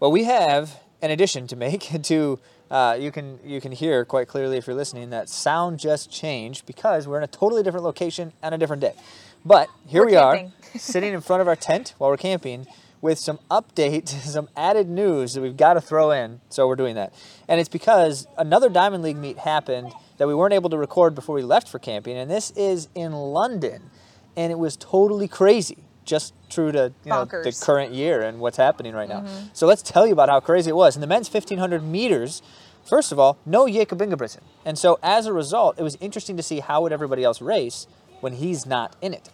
Well, 0.00 0.10
we 0.10 0.24
have 0.24 0.80
an 1.02 1.10
addition 1.10 1.46
to 1.48 1.56
make 1.56 1.90
to 2.04 2.38
uh, 2.70 2.96
you 2.98 3.10
can 3.10 3.38
you 3.44 3.60
can 3.60 3.72
hear 3.72 4.04
quite 4.04 4.28
clearly 4.28 4.56
if 4.56 4.66
you're 4.66 4.76
listening 4.76 5.10
that 5.10 5.28
sound 5.28 5.78
just 5.78 6.10
changed 6.10 6.64
because 6.66 7.06
we're 7.06 7.18
in 7.18 7.24
a 7.24 7.28
totally 7.28 7.62
different 7.62 7.84
location 7.84 8.32
on 8.42 8.52
a 8.52 8.58
different 8.58 8.80
day. 8.80 8.94
But 9.44 9.68
here 9.86 10.02
We're 10.02 10.06
we 10.06 10.16
are 10.16 10.52
sitting 10.76 11.12
in 11.12 11.20
front 11.20 11.42
of 11.42 11.48
our 11.48 11.56
tent 11.56 11.94
while 11.98 12.08
we're 12.10 12.16
camping 12.16 12.66
with 13.04 13.18
some 13.18 13.38
update, 13.50 14.08
some 14.22 14.48
added 14.56 14.88
news 14.88 15.34
that 15.34 15.42
we've 15.42 15.58
got 15.58 15.74
to 15.74 15.80
throw 15.80 16.10
in. 16.10 16.40
So 16.48 16.66
we're 16.66 16.74
doing 16.74 16.94
that. 16.94 17.12
And 17.46 17.60
it's 17.60 17.68
because 17.68 18.26
another 18.38 18.70
Diamond 18.70 19.04
League 19.04 19.18
meet 19.18 19.36
happened 19.36 19.92
that 20.16 20.26
we 20.26 20.34
weren't 20.34 20.54
able 20.54 20.70
to 20.70 20.78
record 20.78 21.14
before 21.14 21.34
we 21.34 21.42
left 21.42 21.68
for 21.68 21.78
camping 21.78 22.16
and 22.16 22.30
this 22.30 22.50
is 22.52 22.88
in 22.94 23.12
London 23.12 23.90
and 24.36 24.50
it 24.50 24.58
was 24.58 24.76
totally 24.76 25.28
crazy. 25.28 25.76
Just 26.06 26.32
true 26.48 26.72
to 26.72 26.92
you 27.04 27.10
know, 27.10 27.24
the 27.26 27.56
current 27.62 27.92
year 27.92 28.22
and 28.22 28.38
what's 28.38 28.56
happening 28.56 28.94
right 28.94 29.08
now. 29.08 29.20
Mm-hmm. 29.20 29.48
So 29.52 29.66
let's 29.66 29.82
tell 29.82 30.06
you 30.06 30.12
about 30.12 30.30
how 30.30 30.40
crazy 30.40 30.70
it 30.70 30.76
was. 30.76 30.96
In 30.96 31.00
the 31.02 31.06
men's 31.06 31.32
1500 31.32 31.82
meters, 31.82 32.40
first 32.84 33.12
of 33.12 33.18
all, 33.18 33.38
no 33.44 33.68
Jakob 33.68 33.98
Ingebrigtsen. 33.98 34.40
And 34.64 34.78
so 34.78 34.98
as 35.02 35.26
a 35.26 35.32
result, 35.32 35.78
it 35.78 35.82
was 35.82 35.96
interesting 36.00 36.38
to 36.38 36.42
see 36.42 36.60
how 36.60 36.82
would 36.82 36.92
everybody 36.92 37.22
else 37.22 37.42
race 37.42 37.86
when 38.20 38.34
he's 38.34 38.64
not 38.64 38.96
in 39.02 39.12
it. 39.12 39.28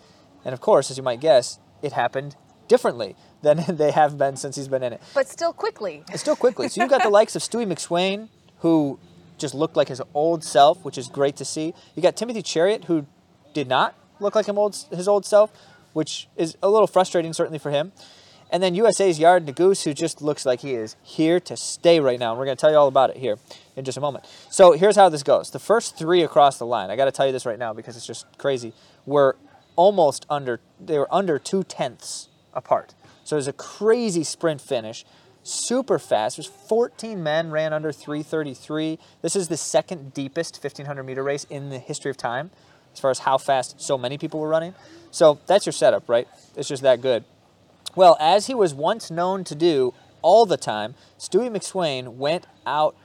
And 0.44 0.52
of 0.52 0.60
course, 0.60 0.90
as 0.90 0.96
you 0.96 1.04
might 1.04 1.20
guess, 1.20 1.60
it 1.82 1.92
happened 1.92 2.36
differently 2.68 3.16
than 3.42 3.64
they 3.76 3.90
have 3.90 4.18
been 4.18 4.36
since 4.36 4.56
he's 4.56 4.68
been 4.68 4.82
in 4.82 4.92
it. 4.92 5.02
But 5.14 5.28
still 5.28 5.52
quickly. 5.52 6.02
Still 6.14 6.36
quickly. 6.36 6.68
So 6.68 6.80
you've 6.82 6.90
got 6.90 7.02
the 7.02 7.10
likes 7.20 7.36
of 7.36 7.42
Stewie 7.42 7.66
McSweyn, 7.66 8.28
who 8.58 8.98
just 9.38 9.54
looked 9.54 9.76
like 9.76 9.88
his 9.88 10.02
old 10.14 10.44
self, 10.44 10.84
which 10.84 10.98
is 10.98 11.08
great 11.08 11.36
to 11.36 11.44
see. 11.44 11.74
You 11.94 12.02
got 12.02 12.16
Timothy 12.16 12.42
Cheruiyot, 12.42 12.84
who 12.84 13.06
did 13.54 13.68
not 13.68 13.94
look 14.20 14.34
like 14.34 14.46
him 14.46 14.58
old, 14.58 14.76
his 14.90 15.08
old 15.08 15.24
self, 15.24 15.50
which 15.92 16.28
is 16.36 16.56
a 16.62 16.68
little 16.68 16.86
frustrating, 16.86 17.32
certainly 17.32 17.58
for 17.58 17.70
him. 17.70 17.92
And 18.52 18.62
then 18.62 18.74
USA's 18.74 19.18
Yared 19.18 19.46
Nuguse, 19.46 19.84
who 19.84 19.94
just 19.94 20.20
looks 20.20 20.44
like 20.44 20.60
he 20.60 20.74
is 20.74 20.96
here 21.02 21.38
to 21.40 21.56
stay 21.56 22.00
right 22.00 22.18
now. 22.18 22.32
And 22.32 22.38
we're 22.38 22.46
going 22.46 22.56
to 22.56 22.60
tell 22.60 22.70
you 22.70 22.76
all 22.76 22.88
about 22.88 23.10
it 23.10 23.16
here 23.16 23.36
in 23.76 23.84
just 23.84 23.96
a 23.96 24.00
moment. 24.00 24.26
So 24.50 24.72
here's 24.72 24.96
how 24.96 25.08
this 25.08 25.22
goes. 25.22 25.50
The 25.50 25.60
first 25.60 25.96
three 25.96 26.22
across 26.22 26.58
the 26.58 26.66
line, 26.66 26.90
I 26.90 26.96
got 26.96 27.04
to 27.04 27.12
tell 27.12 27.26
you 27.26 27.32
this 27.32 27.46
right 27.46 27.58
now 27.58 27.72
because 27.72 27.96
it's 27.96 28.06
just 28.06 28.26
crazy, 28.38 28.72
were 29.06 29.36
almost 29.76 30.26
under, 30.28 30.60
they 30.80 30.98
were 30.98 31.12
under 31.14 31.38
two 31.38 31.62
tenths 31.62 32.28
apart. 32.52 32.94
So 33.30 33.36
it 33.36 33.38
was 33.38 33.46
a 33.46 33.52
crazy 33.52 34.24
sprint 34.24 34.60
finish, 34.60 35.04
super 35.44 36.00
fast. 36.00 36.36
There's 36.36 36.48
14 36.48 37.22
men 37.22 37.52
ran 37.52 37.72
under 37.72 37.92
333. 37.92 38.98
This 39.22 39.36
is 39.36 39.46
the 39.46 39.56
second 39.56 40.12
deepest 40.12 40.56
1500 40.56 41.04
meter 41.04 41.22
race 41.22 41.44
in 41.44 41.70
the 41.70 41.78
history 41.78 42.10
of 42.10 42.16
time, 42.16 42.50
as 42.92 42.98
far 42.98 43.12
as 43.12 43.20
how 43.20 43.38
fast 43.38 43.80
so 43.80 43.96
many 43.96 44.18
people 44.18 44.40
were 44.40 44.48
running. 44.48 44.74
So 45.12 45.38
that's 45.46 45.64
your 45.64 45.72
setup, 45.72 46.08
right? 46.08 46.26
It's 46.56 46.68
just 46.68 46.82
that 46.82 47.02
good. 47.02 47.22
Well, 47.94 48.16
as 48.18 48.48
he 48.48 48.54
was 48.54 48.74
once 48.74 49.12
known 49.12 49.44
to 49.44 49.54
do 49.54 49.94
all 50.22 50.44
the 50.44 50.56
time, 50.56 50.96
Stewie 51.16 51.50
McSweyn 51.56 52.16
went 52.16 52.48
out 52.66 52.96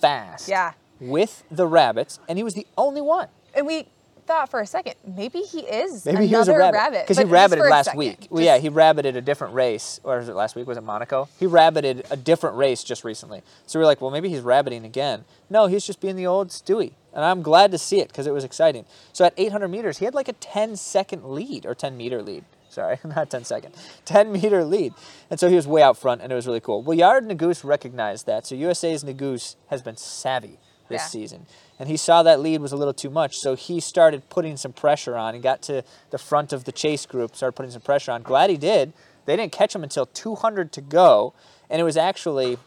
fast 0.00 0.48
Yeah. 0.48 0.72
with 0.98 1.42
the 1.50 1.66
rabbits, 1.66 2.20
and 2.26 2.38
he 2.38 2.42
was 2.42 2.54
the 2.54 2.66
only 2.78 3.02
one. 3.02 3.28
And 3.52 3.66
we 3.66 3.88
thought 4.26 4.50
for 4.50 4.60
a 4.60 4.66
second, 4.66 4.94
maybe 5.06 5.40
he 5.40 5.60
is 5.60 6.04
Maybe 6.04 6.16
another 6.16 6.26
he 6.26 6.36
was 6.36 6.48
a 6.48 6.72
rabbit 6.72 7.02
because 7.02 7.18
he 7.18 7.24
rabbited 7.24 7.70
last 7.70 7.94
week. 7.94 8.26
Well, 8.30 8.42
yeah, 8.42 8.58
he 8.58 8.70
rabbited 8.70 9.16
a 9.16 9.20
different 9.20 9.54
race, 9.54 10.00
or 10.04 10.18
was 10.18 10.28
it 10.28 10.34
last 10.34 10.56
week? 10.56 10.66
Was 10.66 10.78
it 10.78 10.82
Monaco? 10.82 11.28
He 11.38 11.46
rabbited 11.46 12.10
a 12.10 12.16
different 12.16 12.56
race 12.56 12.82
just 12.82 13.04
recently. 13.04 13.42
So 13.66 13.78
we 13.78 13.82
are 13.82 13.86
like, 13.86 14.00
well, 14.00 14.10
maybe 14.10 14.28
he's 14.28 14.40
rabbiting 14.40 14.84
again. 14.84 15.24
No, 15.50 15.66
he's 15.66 15.86
just 15.86 16.00
being 16.00 16.16
the 16.16 16.26
old 16.26 16.48
Stewie, 16.48 16.92
and 17.12 17.24
I'm 17.24 17.42
glad 17.42 17.70
to 17.72 17.78
see 17.78 18.00
it 18.00 18.08
because 18.08 18.26
it 18.26 18.32
was 18.32 18.44
exciting. 18.44 18.84
So 19.12 19.24
at 19.24 19.34
800 19.36 19.68
meters, 19.68 19.98
he 19.98 20.04
had 20.04 20.14
like 20.14 20.28
a 20.28 20.34
10 20.34 20.76
second 20.76 21.24
lead 21.24 21.66
or 21.66 21.74
10 21.74 21.96
meter 21.96 22.22
lead. 22.22 22.44
Sorry, 22.68 22.98
not 23.04 23.30
10 23.30 23.44
second, 23.44 23.74
10 24.04 24.32
meter 24.32 24.64
lead. 24.64 24.94
And 25.30 25.38
so 25.38 25.48
he 25.48 25.54
was 25.54 25.66
way 25.66 25.82
out 25.82 25.96
front, 25.96 26.22
and 26.22 26.32
it 26.32 26.34
was 26.34 26.46
really 26.46 26.60
cool. 26.60 26.82
Well, 26.82 26.96
Yared 26.96 27.30
Nuguse 27.30 27.62
recognized 27.62 28.26
that. 28.26 28.46
So 28.46 28.54
USA's 28.54 29.04
Nuguse 29.04 29.56
has 29.68 29.82
been 29.82 29.96
savvy 29.96 30.58
this 30.88 31.02
Yeah. 31.02 31.06
season. 31.06 31.46
And 31.78 31.88
he 31.88 31.96
saw 31.96 32.22
that 32.22 32.40
lead 32.40 32.60
was 32.60 32.72
a 32.72 32.76
little 32.76 32.94
too 32.94 33.10
much, 33.10 33.36
so 33.38 33.54
he 33.54 33.80
started 33.80 34.28
putting 34.28 34.56
some 34.56 34.72
pressure 34.72 35.16
on. 35.16 35.34
and 35.34 35.42
got 35.42 35.62
to 35.62 35.82
the 36.10 36.18
front 36.18 36.52
of 36.52 36.64
the 36.64 36.72
chase 36.72 37.06
group, 37.06 37.34
started 37.34 37.56
putting 37.56 37.72
some 37.72 37.82
pressure 37.82 38.12
on. 38.12 38.22
Glad 38.22 38.50
he 38.50 38.56
did. 38.56 38.92
They 39.26 39.36
didn't 39.36 39.52
catch 39.52 39.74
him 39.74 39.82
until 39.82 40.06
200 40.06 40.70
to 40.72 40.80
go, 40.80 41.32
and 41.70 41.80
it 41.80 41.84
was 41.84 41.96
actually 41.96 42.58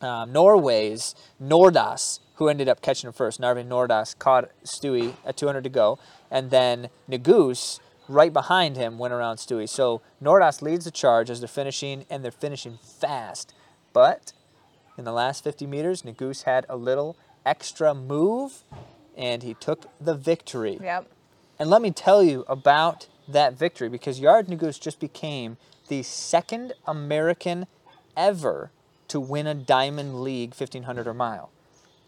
um, 0.00 0.32
Norway's 0.32 1.14
Nordas 1.42 2.20
who 2.36 2.48
ended 2.48 2.68
up 2.68 2.82
catching 2.82 3.06
him 3.06 3.12
first. 3.12 3.40
Narve 3.40 3.64
Nordas 3.66 4.18
caught 4.18 4.50
Stewie 4.64 5.14
at 5.24 5.36
200 5.36 5.62
to 5.64 5.70
go, 5.70 5.98
and 6.30 6.50
then 6.50 6.88
Nuguse 7.08 7.78
right 8.08 8.32
behind 8.32 8.76
him 8.76 8.98
went 8.98 9.14
around 9.14 9.36
Stewie. 9.36 9.68
So 9.68 10.00
Nordas 10.22 10.60
leads 10.60 10.84
the 10.84 10.90
charge 10.90 11.30
as 11.30 11.40
they're 11.40 11.48
finishing, 11.48 12.04
and 12.10 12.24
they're 12.24 12.32
finishing 12.32 12.78
fast. 12.82 13.54
But 13.92 14.32
in 14.98 15.04
the 15.04 15.12
last 15.12 15.44
50 15.44 15.66
meters, 15.66 16.02
Nuguse 16.02 16.42
had 16.42 16.66
a 16.68 16.76
little 16.76 17.16
extra 17.44 17.94
move, 17.94 18.64
and 19.16 19.42
he 19.42 19.54
took 19.54 19.86
the 20.00 20.14
victory. 20.14 20.78
Yep. 20.82 21.10
And 21.58 21.70
let 21.70 21.82
me 21.82 21.90
tell 21.90 22.22
you 22.22 22.44
about 22.48 23.06
that 23.28 23.54
victory 23.54 23.88
because 23.88 24.20
Yared 24.20 24.48
Nuguse 24.48 24.80
just 24.80 25.00
became 25.00 25.56
the 25.88 26.02
second 26.02 26.72
American 26.86 27.66
ever 28.16 28.70
to 29.08 29.20
win 29.20 29.46
a 29.46 29.54
Diamond 29.54 30.22
League 30.22 30.50
1500 30.50 31.06
or 31.06 31.14
mile. 31.14 31.50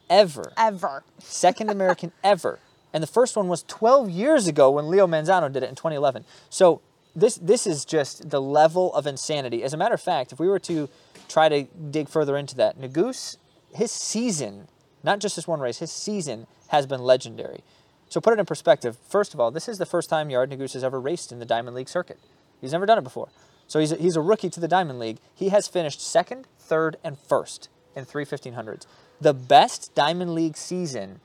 Ever. 0.08 0.52
Ever. 0.56 1.04
Second 1.18 1.68
American 1.68 2.12
ever. 2.22 2.60
And 2.92 3.02
the 3.02 3.08
first 3.08 3.36
one 3.36 3.48
was 3.48 3.64
12 3.64 4.08
years 4.08 4.46
ago 4.46 4.70
when 4.70 4.88
Leo 4.88 5.06
Manzano 5.06 5.52
did 5.52 5.62
it 5.62 5.68
in 5.68 5.74
2011. 5.74 6.24
So 6.48 6.80
this 7.14 7.36
this 7.36 7.66
is 7.66 7.84
just 7.84 8.30
the 8.30 8.40
level 8.40 8.94
of 8.94 9.06
insanity. 9.06 9.64
As 9.64 9.72
a 9.72 9.76
matter 9.76 9.94
of 9.94 10.00
fact, 10.00 10.32
if 10.32 10.38
we 10.38 10.48
were 10.48 10.60
to 10.60 10.88
try 11.28 11.48
to 11.48 11.64
dig 11.64 12.08
further 12.08 12.36
into 12.36 12.54
that, 12.56 12.78
Nuguse, 12.78 13.36
his 13.74 13.90
season, 13.90 14.68
not 15.02 15.20
just 15.20 15.36
this 15.36 15.46
one 15.46 15.60
race, 15.60 15.78
his 15.78 15.92
season 15.92 16.46
has 16.68 16.86
been 16.86 17.00
legendary. 17.00 17.60
So 18.08 18.20
put 18.20 18.32
it 18.32 18.38
in 18.38 18.46
perspective. 18.46 18.96
First 19.08 19.34
of 19.34 19.40
all, 19.40 19.50
this 19.50 19.68
is 19.68 19.78
the 19.78 19.86
first 19.86 20.08
time 20.08 20.28
Yared 20.28 20.48
Nuguse 20.48 20.74
has 20.74 20.84
ever 20.84 21.00
raced 21.00 21.32
in 21.32 21.38
the 21.38 21.44
Diamond 21.44 21.76
League 21.76 21.88
circuit. 21.88 22.18
He's 22.60 22.72
never 22.72 22.86
done 22.86 22.98
it 22.98 23.04
before. 23.04 23.28
So 23.68 23.80
he's 23.80 23.92
a, 23.92 23.96
he's 23.96 24.16
a 24.16 24.20
rookie 24.20 24.50
to 24.50 24.60
the 24.60 24.68
Diamond 24.68 24.98
League. 24.98 25.18
He 25.34 25.48
has 25.48 25.66
finished 25.66 26.00
second, 26.00 26.46
third, 26.58 26.96
and 27.02 27.18
first 27.18 27.68
in 27.96 28.04
three 28.04 28.24
1500s. 28.24 28.86
The 29.20 29.34
best 29.34 29.94
Diamond 29.94 30.34
League 30.34 30.56
season 30.56 31.20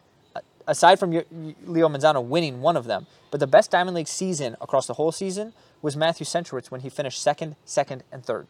aside 0.67 0.99
from 0.99 1.11
Leo 1.11 1.89
Manzano 1.89 2.23
winning 2.23 2.61
one 2.61 2.77
of 2.77 2.85
them, 2.85 3.07
but 3.29 3.39
the 3.39 3.47
best 3.47 3.71
Diamond 3.71 3.95
League 3.95 4.07
season 4.07 4.55
across 4.61 4.87
the 4.87 4.93
whole 4.93 5.11
season 5.11 5.53
was 5.81 5.97
Matthew 5.97 6.25
Centrowitz 6.25 6.71
when 6.71 6.81
he 6.81 6.89
finished 6.89 7.21
second, 7.21 7.55
second, 7.65 8.03
and 8.11 8.23
third. 8.23 8.47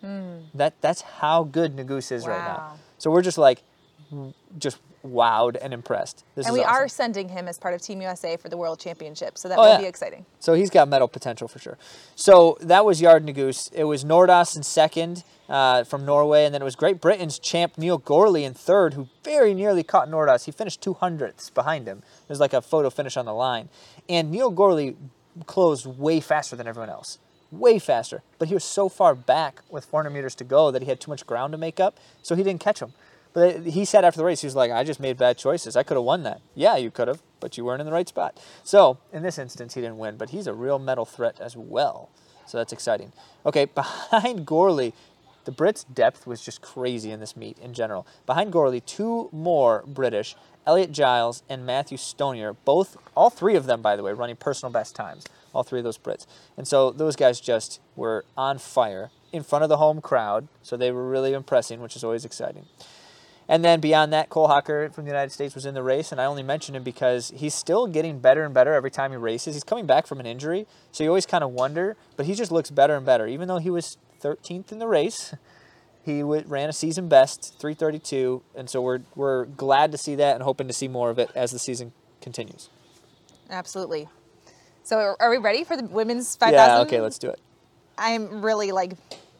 Hmm. 0.00 0.38
That 0.52 0.74
that's 0.80 1.00
how 1.00 1.44
good 1.44 1.76
Nuguse 1.76 2.12
is 2.12 2.26
right 2.26 2.38
now. 2.38 2.74
So 2.98 3.10
we're 3.10 3.22
just 3.22 3.38
like, 3.38 3.62
just 4.58 4.78
wowed 5.04 5.56
and 5.60 5.74
impressed. 5.74 6.24
This 6.34 6.46
And 6.46 6.54
we 6.54 6.62
awesome. 6.62 6.74
are 6.74 6.88
sending 6.88 7.28
him 7.28 7.46
as 7.46 7.58
part 7.58 7.74
of 7.74 7.82
Team 7.82 8.00
USA 8.00 8.36
for 8.38 8.48
the 8.48 8.56
World 8.56 8.78
Championship, 8.78 9.36
so 9.36 9.48
that 9.48 9.58
Oh, 9.58 9.62
will 9.62 9.68
yeah. 9.72 9.78
be 9.80 9.84
exciting. 9.86 10.24
So 10.40 10.54
he's 10.54 10.70
got 10.70 10.88
medal 10.88 11.08
potential 11.08 11.46
for 11.46 11.58
sure. 11.58 11.76
So 12.16 12.56
that 12.60 12.84
was 12.86 13.02
Yared 13.02 13.28
Nuguse. 13.28 13.70
It 13.74 13.84
was 13.84 14.04
Nordas 14.04 14.56
in 14.56 14.62
second 14.62 15.22
uh, 15.48 15.84
from 15.84 16.06
Norway, 16.06 16.46
and 16.46 16.54
then 16.54 16.62
it 16.62 16.64
was 16.64 16.74
Great 16.74 17.00
Britain's 17.02 17.38
champ 17.38 17.76
Neil 17.76 17.98
Gourley 17.98 18.44
in 18.44 18.54
third, 18.54 18.94
who 18.94 19.08
very 19.22 19.52
nearly 19.52 19.82
caught 19.82 20.08
Nordas. 20.08 20.44
He 20.46 20.52
finished 20.52 20.80
two 20.80 20.94
hundredths 20.94 21.50
behind 21.50 21.86
him. 21.86 22.02
There's 22.26 22.40
like 22.40 22.54
a 22.54 22.62
photo 22.62 22.88
finish 22.88 23.16
on 23.18 23.26
the 23.26 23.34
line, 23.34 23.68
and 24.08 24.30
Neil 24.30 24.50
Gourley 24.50 24.96
closed 25.46 25.84
way 25.86 26.20
faster 26.20 26.56
than 26.56 26.66
everyone 26.66 26.88
else. 26.90 27.18
Way 27.50 27.78
faster, 27.78 28.22
but 28.38 28.48
he 28.48 28.54
was 28.54 28.64
so 28.64 28.88
far 28.88 29.14
back 29.14 29.60
with 29.70 29.84
400 29.84 30.10
meters 30.10 30.34
to 30.36 30.44
go 30.44 30.70
that 30.72 30.82
he 30.82 30.88
had 30.88 30.98
too 30.98 31.10
much 31.10 31.24
ground 31.26 31.52
to 31.52 31.58
make 31.58 31.78
up, 31.78 31.98
so 32.22 32.34
he 32.34 32.42
didn't 32.42 32.60
catch 32.60 32.80
him. 32.80 32.94
But 33.34 33.66
he 33.66 33.84
said 33.84 34.04
after 34.04 34.18
the 34.18 34.24
race, 34.24 34.40
he 34.40 34.46
was 34.46 34.54
like, 34.54 34.70
I 34.70 34.84
just 34.84 35.00
made 35.00 35.18
bad 35.18 35.36
choices. 35.36 35.76
I 35.76 35.82
could 35.82 35.96
have 35.96 36.04
won 36.04 36.22
that. 36.22 36.40
Yeah, 36.54 36.76
you 36.76 36.90
could 36.90 37.08
have, 37.08 37.20
but 37.40 37.58
you 37.58 37.64
weren't 37.64 37.80
in 37.80 37.86
the 37.86 37.92
right 37.92 38.08
spot. 38.08 38.40
So 38.62 38.98
in 39.12 39.22
this 39.24 39.38
instance, 39.38 39.74
he 39.74 39.80
didn't 39.80 39.98
win, 39.98 40.16
but 40.16 40.30
he's 40.30 40.46
a 40.46 40.54
real 40.54 40.78
medal 40.78 41.04
threat 41.04 41.40
as 41.40 41.56
well. 41.56 42.10
So 42.46 42.58
that's 42.58 42.72
exciting. 42.72 43.12
Okay, 43.44 43.64
behind 43.74 44.46
Gourley, 44.46 44.92
the 45.44 45.52
Brits' 45.52 45.84
depth 45.92 46.26
was 46.26 46.42
just 46.42 46.62
crazy 46.62 47.10
in 47.10 47.18
this 47.20 47.36
meet 47.36 47.58
in 47.58 47.74
general. 47.74 48.06
Behind 48.24 48.52
Gourley, 48.52 48.84
two 48.84 49.28
more 49.32 49.82
British, 49.86 50.36
Elliot 50.64 50.92
Giles 50.92 51.42
and 51.48 51.66
Matthew 51.66 51.98
Stonier, 51.98 52.56
both, 52.64 52.96
all 53.16 53.30
three 53.30 53.56
of 53.56 53.66
them, 53.66 53.82
by 53.82 53.96
the 53.96 54.02
way, 54.04 54.12
running 54.12 54.36
personal 54.36 54.72
best 54.72 54.94
times. 54.94 55.26
All 55.52 55.64
three 55.64 55.80
of 55.80 55.84
those 55.84 55.98
Brits. 55.98 56.26
And 56.56 56.66
so 56.66 56.90
those 56.90 57.16
guys 57.16 57.40
just 57.40 57.80
were 57.96 58.24
on 58.36 58.58
fire 58.58 59.10
in 59.32 59.42
front 59.42 59.64
of 59.64 59.68
the 59.68 59.76
home 59.76 60.00
crowd. 60.00 60.48
So 60.62 60.76
they 60.76 60.90
were 60.90 61.08
really 61.08 61.32
impressing, 61.32 61.80
which 61.80 61.96
is 61.96 62.04
always 62.04 62.24
exciting. 62.24 62.66
And 63.48 63.62
then 63.64 63.80
beyond 63.80 64.12
that, 64.12 64.30
Cole 64.30 64.48
Hocker 64.48 64.88
from 64.90 65.04
the 65.04 65.10
United 65.10 65.30
States 65.30 65.54
was 65.54 65.66
in 65.66 65.74
the 65.74 65.82
race, 65.82 66.12
and 66.12 66.20
I 66.20 66.24
only 66.24 66.42
mention 66.42 66.74
him 66.74 66.82
because 66.82 67.30
he's 67.36 67.54
still 67.54 67.86
getting 67.86 68.18
better 68.18 68.42
and 68.42 68.54
better 68.54 68.72
every 68.72 68.90
time 68.90 69.10
he 69.10 69.16
races. 69.18 69.54
He's 69.54 69.64
coming 69.64 69.84
back 69.86 70.06
from 70.06 70.18
an 70.18 70.24
injury, 70.26 70.66
so 70.92 71.04
you 71.04 71.10
always 71.10 71.26
kind 71.26 71.44
of 71.44 71.50
wonder, 71.50 71.96
but 72.16 72.24
he 72.26 72.34
just 72.34 72.50
looks 72.50 72.70
better 72.70 72.96
and 72.96 73.04
better. 73.04 73.26
Even 73.26 73.46
though 73.48 73.58
he 73.58 73.68
was 73.70 73.98
13th 74.22 74.72
in 74.72 74.78
the 74.78 74.86
race, 74.86 75.34
he 76.02 76.20
w- 76.20 76.42
ran 76.46 76.70
a 76.70 76.72
season 76.72 77.08
best, 77.08 77.56
332, 77.60 78.42
and 78.54 78.70
so 78.70 78.80
we're 78.80 79.00
we're 79.14 79.44
glad 79.44 79.92
to 79.92 79.98
see 79.98 80.14
that 80.14 80.34
and 80.36 80.42
hoping 80.42 80.66
to 80.68 80.72
see 80.74 80.88
more 80.88 81.10
of 81.10 81.18
it 81.18 81.30
as 81.34 81.50
the 81.50 81.58
season 81.58 81.92
continues. 82.22 82.70
Absolutely. 83.50 84.08
So 84.84 85.16
are- 85.20 85.30
we 85.30 85.36
ready 85.38 85.64
for 85.64 85.76
the 85.76 85.84
women's 85.84 86.34
5,000? 86.36 86.54
Yeah, 86.54 86.80
okay, 86.82 87.00
let's 87.00 87.18
do 87.18 87.28
it. 87.28 87.40
I'm 87.98 88.42
really 88.42 88.72
like 88.72 88.92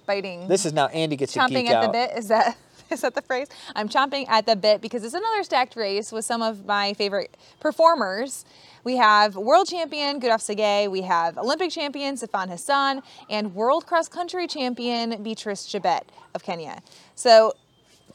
biting, 0.07 0.47
This 0.49 0.67
is 0.67 0.73
now 0.75 0.87
Andy 0.89 1.17
gets 1.17 1.33
to 1.33 1.47
geek 1.49 1.69
at 1.71 1.77
out. 1.77 1.87
the 1.87 1.89
bit. 1.93 2.11
Is 2.19 2.29
that 2.29 2.57
is 2.95 3.01
that 3.03 3.15
the 3.15 3.23
phrase? 3.23 3.49
I'm 3.75 3.89
chomping 3.89 4.27
at 4.29 4.47
the 4.47 4.57
bit 4.57 4.81
because 4.81 5.05
it's 5.05 5.15
another 5.15 5.43
stacked 5.43 5.77
race 5.77 6.13
with 6.13 6.25
some 6.25 6.41
of 6.41 6.65
my 6.65 6.95
favorite 6.95 7.37
performers. 7.61 8.45
We 8.85 8.97
have 8.97 9.37
world 9.37 9.69
champion 9.69 10.21
Gudaf 10.21 10.41
Tsegay, 10.41 10.91
we 10.91 11.03
have 11.03 11.37
Olympic 11.37 11.71
champion 11.71 12.15
Sifan 12.17 12.49
Hassan, 12.49 13.03
and 13.29 13.55
world 13.55 13.87
cross 13.87 14.09
country 14.09 14.47
champion 14.47 15.23
Beatrice 15.23 15.67
Chebet 15.67 16.03
of 16.35 16.43
Kenya. 16.43 16.81
So 17.15 17.53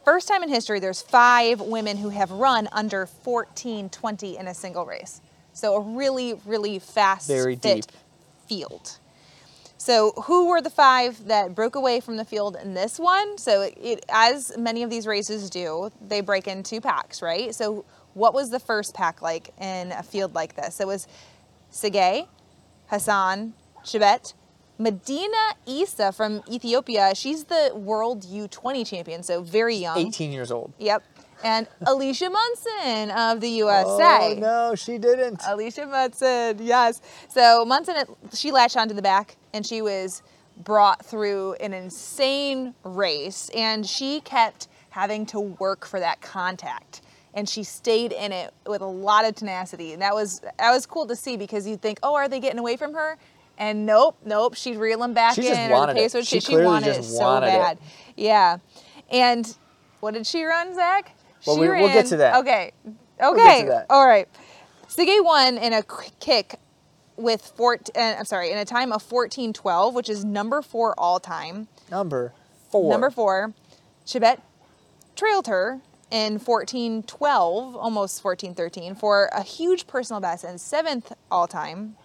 first 0.06 0.28
time 0.28 0.42
in 0.44 0.50
history, 0.50 0.80
there's 0.80 1.02
five 1.02 1.60
women 1.60 1.98
who 1.98 2.10
have 2.10 2.32
run 2.32 2.70
under 2.72 3.06
14:20 3.06 4.38
in 4.38 4.48
a 4.48 4.54
single 4.54 4.86
race. 4.86 5.22
So 5.54 5.76
a 5.76 5.82
really, 5.82 6.40
really 6.46 6.80
fast, 6.80 7.28
Very 7.28 7.56
fit 7.56 7.88
deep. 7.88 7.96
field. 8.48 9.00
So 9.90 10.12
who 10.26 10.50
were 10.50 10.62
the 10.62 10.70
five 10.70 11.26
that 11.30 11.56
broke 11.56 11.74
away 11.74 12.00
from 12.00 12.18
the 12.18 12.24
field 12.24 12.56
in 12.62 12.76
this 12.76 13.00
one? 13.00 13.40
So 13.40 13.64
it, 13.64 13.76
it, 13.82 14.06
as 14.08 14.56
many 14.56 14.84
of 14.84 14.92
these 14.92 15.08
races 15.08 15.50
do, 15.50 15.90
they 16.00 16.22
break 16.22 16.48
in 16.48 16.62
two 16.62 16.80
packs, 16.80 17.24
right? 17.24 17.56
So 17.56 17.86
what 18.14 18.36
was 18.36 18.52
the 18.52 18.60
first 18.60 18.94
pack 18.94 19.24
like 19.24 19.50
in 19.60 19.92
a 19.92 20.04
field 20.04 20.36
like 20.36 20.56
this? 20.56 20.80
It 20.80 20.86
was 20.86 21.08
Tsegay, 21.72 22.28
Hassan, 22.86 23.56
Chebet, 23.84 24.36
Medina 24.78 25.56
Eisa 25.68 26.16
from 26.16 26.44
Ethiopia. 26.48 27.16
She's 27.16 27.46
the 27.46 27.72
world 27.74 28.22
U20 28.26 28.86
champion, 28.86 29.24
so 29.24 29.42
very 29.42 29.76
young. 29.76 29.98
18 29.98 30.32
years 30.32 30.52
old. 30.52 30.72
Yep. 30.78 31.02
And 31.44 31.68
Alicia 31.88 32.30
Monson 32.30 33.10
of 33.10 33.42
the 33.42 33.50
USA. 33.50 34.36
Oh 34.36 34.36
no, 34.38 34.76
she 34.76 35.00
didn't. 35.00 35.42
Alicia 35.48 35.88
Monson, 35.88 36.60
yes. 36.62 37.02
So 37.28 37.66
Monson, 37.66 37.96
she 38.36 38.52
latched 38.52 38.78
onto 38.78 38.94
the 38.94 39.02
back 39.02 39.36
and 39.54 39.66
she 39.66 39.82
was 39.82 40.22
brought 40.58 41.06
through 41.06 41.54
an 41.56 41.74
insane 41.74 42.74
race 42.84 43.50
and 43.56 43.86
she 43.88 44.20
kept 44.22 44.68
having 44.90 45.26
to 45.28 45.40
work 45.40 45.86
for 45.86 46.00
that 46.00 46.20
contact 46.22 47.02
and 47.34 47.48
she 47.48 47.64
stayed 47.64 48.12
in 48.12 48.32
it 48.32 48.54
with 48.68 48.82
a 48.82 48.86
lot 48.86 49.24
of 49.26 49.36
tenacity 49.36 49.94
and 49.94 50.02
that 50.02 50.14
was 50.14 50.40
that 50.58 50.72
was 50.72 50.86
cool 50.86 51.06
to 51.08 51.16
see 51.16 51.38
because 51.38 51.66
you'd 51.68 51.82
think 51.82 52.00
oh 52.04 52.16
are 52.16 52.28
they 52.28 52.40
getting 52.40 52.60
away 52.60 52.76
from 52.76 52.94
her 52.94 53.18
and 53.58 53.86
nope 53.86 54.18
nope 54.26 54.54
she'd 54.56 54.76
reel 54.78 55.00
them 55.00 55.14
back 55.14 55.36
She 55.36 55.48
in 55.48 55.54
just 55.54 55.70
or 55.70 55.74
wanted 55.74 55.96
the 55.96 56.00
it. 56.00 56.04
pace 56.04 56.14
would 56.16 56.26
She 56.28 56.40
she, 56.42 56.48
clearly 56.48 56.66
wanted 56.66 56.96
just 56.96 57.12
it 57.12 57.14
so 57.14 57.20
wanted 57.24 57.48
it. 57.48 57.52
bad 57.60 57.78
yeah 58.18 58.58
and 59.12 59.56
what 60.02 60.14
did 60.16 60.26
she 60.28 60.44
run 60.44 60.74
zach 60.76 61.16
Well, 61.46 61.56
she 61.56 61.62
we- 61.62 61.70
we'll 61.70 61.88
get 61.94 62.08
to 62.08 62.18
that. 62.18 62.36
okay 62.38 62.72
okay 63.24 63.62
to 63.62 63.68
that. 63.70 63.86
all 63.90 64.06
right 64.06 64.28
Tsegay 64.90 65.24
won 65.24 65.58
in 65.60 65.72
a 65.72 65.84
kick 66.20 66.56
with 67.20 67.42
four. 67.56 67.80
Uh, 67.96 68.16
I'm 68.18 68.26
sorry, 68.26 68.52
in 68.52 68.58
a 68.58 68.66
time 68.66 68.92
of 68.92 69.04
14:12, 69.08 69.94
which 69.94 70.10
is 70.10 70.26
number 70.26 70.62
four 70.62 70.94
all 70.98 71.20
time. 71.20 71.68
Number 71.92 72.34
four. 72.72 72.90
Number 72.90 73.10
four, 73.10 73.54
Chebet 74.06 74.40
trailed 75.16 75.48
her 75.48 75.82
in 76.12 76.40
14:12, 76.40 77.76
almost 77.76 78.22
14:13, 78.24 78.96
for 78.96 79.30
a 79.34 79.44
huge 79.44 79.88
personal 79.88 80.20
best 80.22 80.44
and 80.44 80.60
seventh 80.60 81.14
all 81.32 81.48
time. 81.48 81.96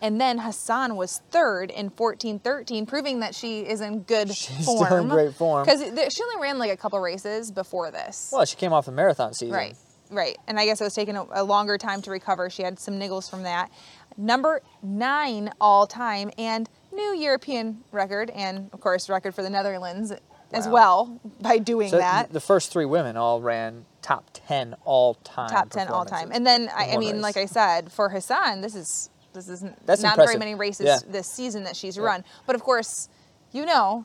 And 0.00 0.20
then 0.20 0.38
Hassan 0.38 0.96
was 0.96 1.22
third 1.30 1.70
in 1.70 1.88
14:13, 1.90 2.86
proving 2.86 3.20
that 3.20 3.34
she 3.34 3.60
is 3.60 3.80
in 3.80 4.00
good 4.00 4.34
She's 4.34 4.64
form. 4.64 4.84
still 4.84 4.96
in 4.98 5.08
great 5.08 5.34
form. 5.34 5.64
Because 5.64 5.80
she 5.82 6.22
only 6.22 6.42
ran 6.42 6.58
like 6.58 6.70
a 6.70 6.76
couple 6.76 6.98
races 7.00 7.50
before 7.50 7.90
this. 7.90 8.30
Well, 8.32 8.44
she 8.44 8.56
came 8.56 8.72
off 8.72 8.86
the 8.86 8.92
marathon 8.92 9.32
season. 9.32 9.54
Right, 9.54 9.76
right. 10.10 10.36
And 10.46 10.58
I 10.58 10.66
guess 10.66 10.80
it 10.80 10.84
was 10.84 10.94
taking 10.94 11.16
a, 11.16 11.24
a 11.30 11.44
longer 11.44 11.78
time 11.78 12.02
to 12.02 12.10
recover. 12.10 12.50
She 12.50 12.62
had 12.62 12.78
some 12.78 12.98
niggles 13.00 13.30
from 13.30 13.44
that. 13.44 13.70
Number 14.16 14.62
nine 14.82 15.52
all 15.60 15.86
time 15.86 16.30
and 16.38 16.68
new 16.92 17.14
European 17.16 17.82
record, 17.92 18.30
and 18.30 18.70
of 18.72 18.80
course, 18.80 19.08
record 19.08 19.34
for 19.34 19.42
the 19.42 19.50
Netherlands 19.50 20.12
as 20.52 20.68
well 20.68 21.20
by 21.40 21.58
doing 21.58 21.88
So 21.90 21.98
that. 21.98 22.32
the 22.32 22.40
first 22.40 22.70
three 22.72 22.84
women 22.84 23.16
all 23.16 23.40
ran 23.40 23.86
top 24.02 24.30
10 24.34 24.76
all 24.84 25.14
time. 25.14 25.48
Top 25.50 25.70
10 25.70 25.88
all 25.88 26.04
time. 26.04 26.30
And 26.32 26.46
then, 26.46 26.70
I, 26.74 26.92
I 26.92 26.96
mean, 26.96 27.14
race. 27.14 27.22
like 27.22 27.36
I 27.36 27.46
said, 27.46 27.90
for 27.90 28.08
Hassan, 28.08 28.60
this 28.60 28.74
is. 28.74 29.10
This 29.32 29.48
is 29.48 29.64
That's 29.84 30.00
not 30.00 30.14
very 30.14 30.36
many 30.36 30.54
races 30.54 30.86
Yeah. 30.86 30.98
this 31.08 31.26
season 31.26 31.64
that 31.64 31.74
she's 31.74 31.96
Yeah. 31.96 32.04
run. 32.04 32.24
But 32.46 32.54
of 32.54 32.62
course, 32.62 33.08
you 33.50 33.66
know, 33.66 34.04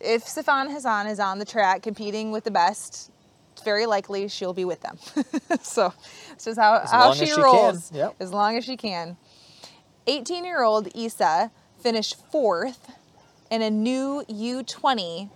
if 0.00 0.24
Sifan 0.24 0.72
Hassan 0.72 1.08
is 1.08 1.20
on 1.20 1.38
the 1.38 1.44
track 1.44 1.82
competing 1.82 2.30
with 2.30 2.44
the 2.44 2.50
best, 2.50 3.10
it's 3.52 3.60
very 3.62 3.84
likely 3.84 4.28
she'll 4.28 4.54
be 4.54 4.64
with 4.64 4.80
them. 4.80 4.96
so 5.62 5.92
it's 6.32 6.46
just 6.46 6.58
how, 6.58 6.76
As 6.76 6.90
how 6.90 7.12
she, 7.12 7.26
she 7.26 7.38
rolls. 7.38 7.92
Yep. 7.92 8.14
As 8.18 8.32
long 8.32 8.56
as 8.56 8.64
she 8.64 8.78
can. 8.78 9.18
18 10.06 10.44
year 10.44 10.62
old 10.62 10.86
Eisa 10.94 11.50
finished 11.80 12.16
fourth 12.30 12.90
in 13.50 13.62
a 13.62 13.70
new 13.70 14.24
U20 14.28 15.30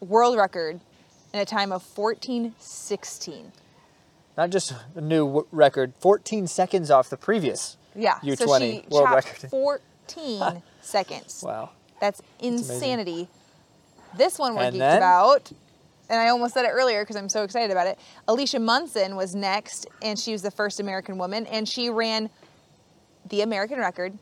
world 0.00 0.36
record 0.36 0.80
in 1.32 1.40
a 1.40 1.44
time 1.44 1.72
of 1.72 1.82
14:16. 1.82 3.52
Not 4.36 4.50
just 4.50 4.72
a 4.94 5.00
new 5.00 5.26
w- 5.26 5.46
record, 5.52 5.92
14 6.00 6.46
seconds 6.46 6.90
off 6.90 7.10
the 7.10 7.16
previous. 7.16 7.76
Yeah, 7.94 8.18
U20 8.22 8.36
so 8.36 8.58
she 8.58 8.84
world 8.90 9.10
record. 9.10 9.50
14 9.50 10.62
seconds. 10.82 11.42
Wow. 11.46 11.70
That's 12.00 12.22
insanity. 12.40 13.28
This 14.16 14.38
one 14.38 14.54
we're 14.54 14.62
And 14.64 14.76
geeked 14.76 14.78
then? 14.80 14.96
about, 14.98 15.52
and 16.10 16.20
I 16.20 16.28
almost 16.28 16.54
said 16.54 16.64
it 16.64 16.70
earlier 16.70 17.02
because 17.02 17.16
I'm 17.16 17.28
so 17.28 17.44
excited 17.44 17.70
about 17.70 17.86
it. 17.86 17.98
Alicia 18.28 18.58
Monson 18.58 19.16
was 19.16 19.34
next, 19.34 19.86
and 20.02 20.18
she 20.18 20.32
was 20.32 20.42
the 20.42 20.50
first 20.50 20.80
American 20.80 21.16
woman, 21.18 21.46
and 21.46 21.68
she 21.68 21.88
ran 21.90 22.28
the 23.32 23.40
American 23.40 23.80
record 23.80 24.18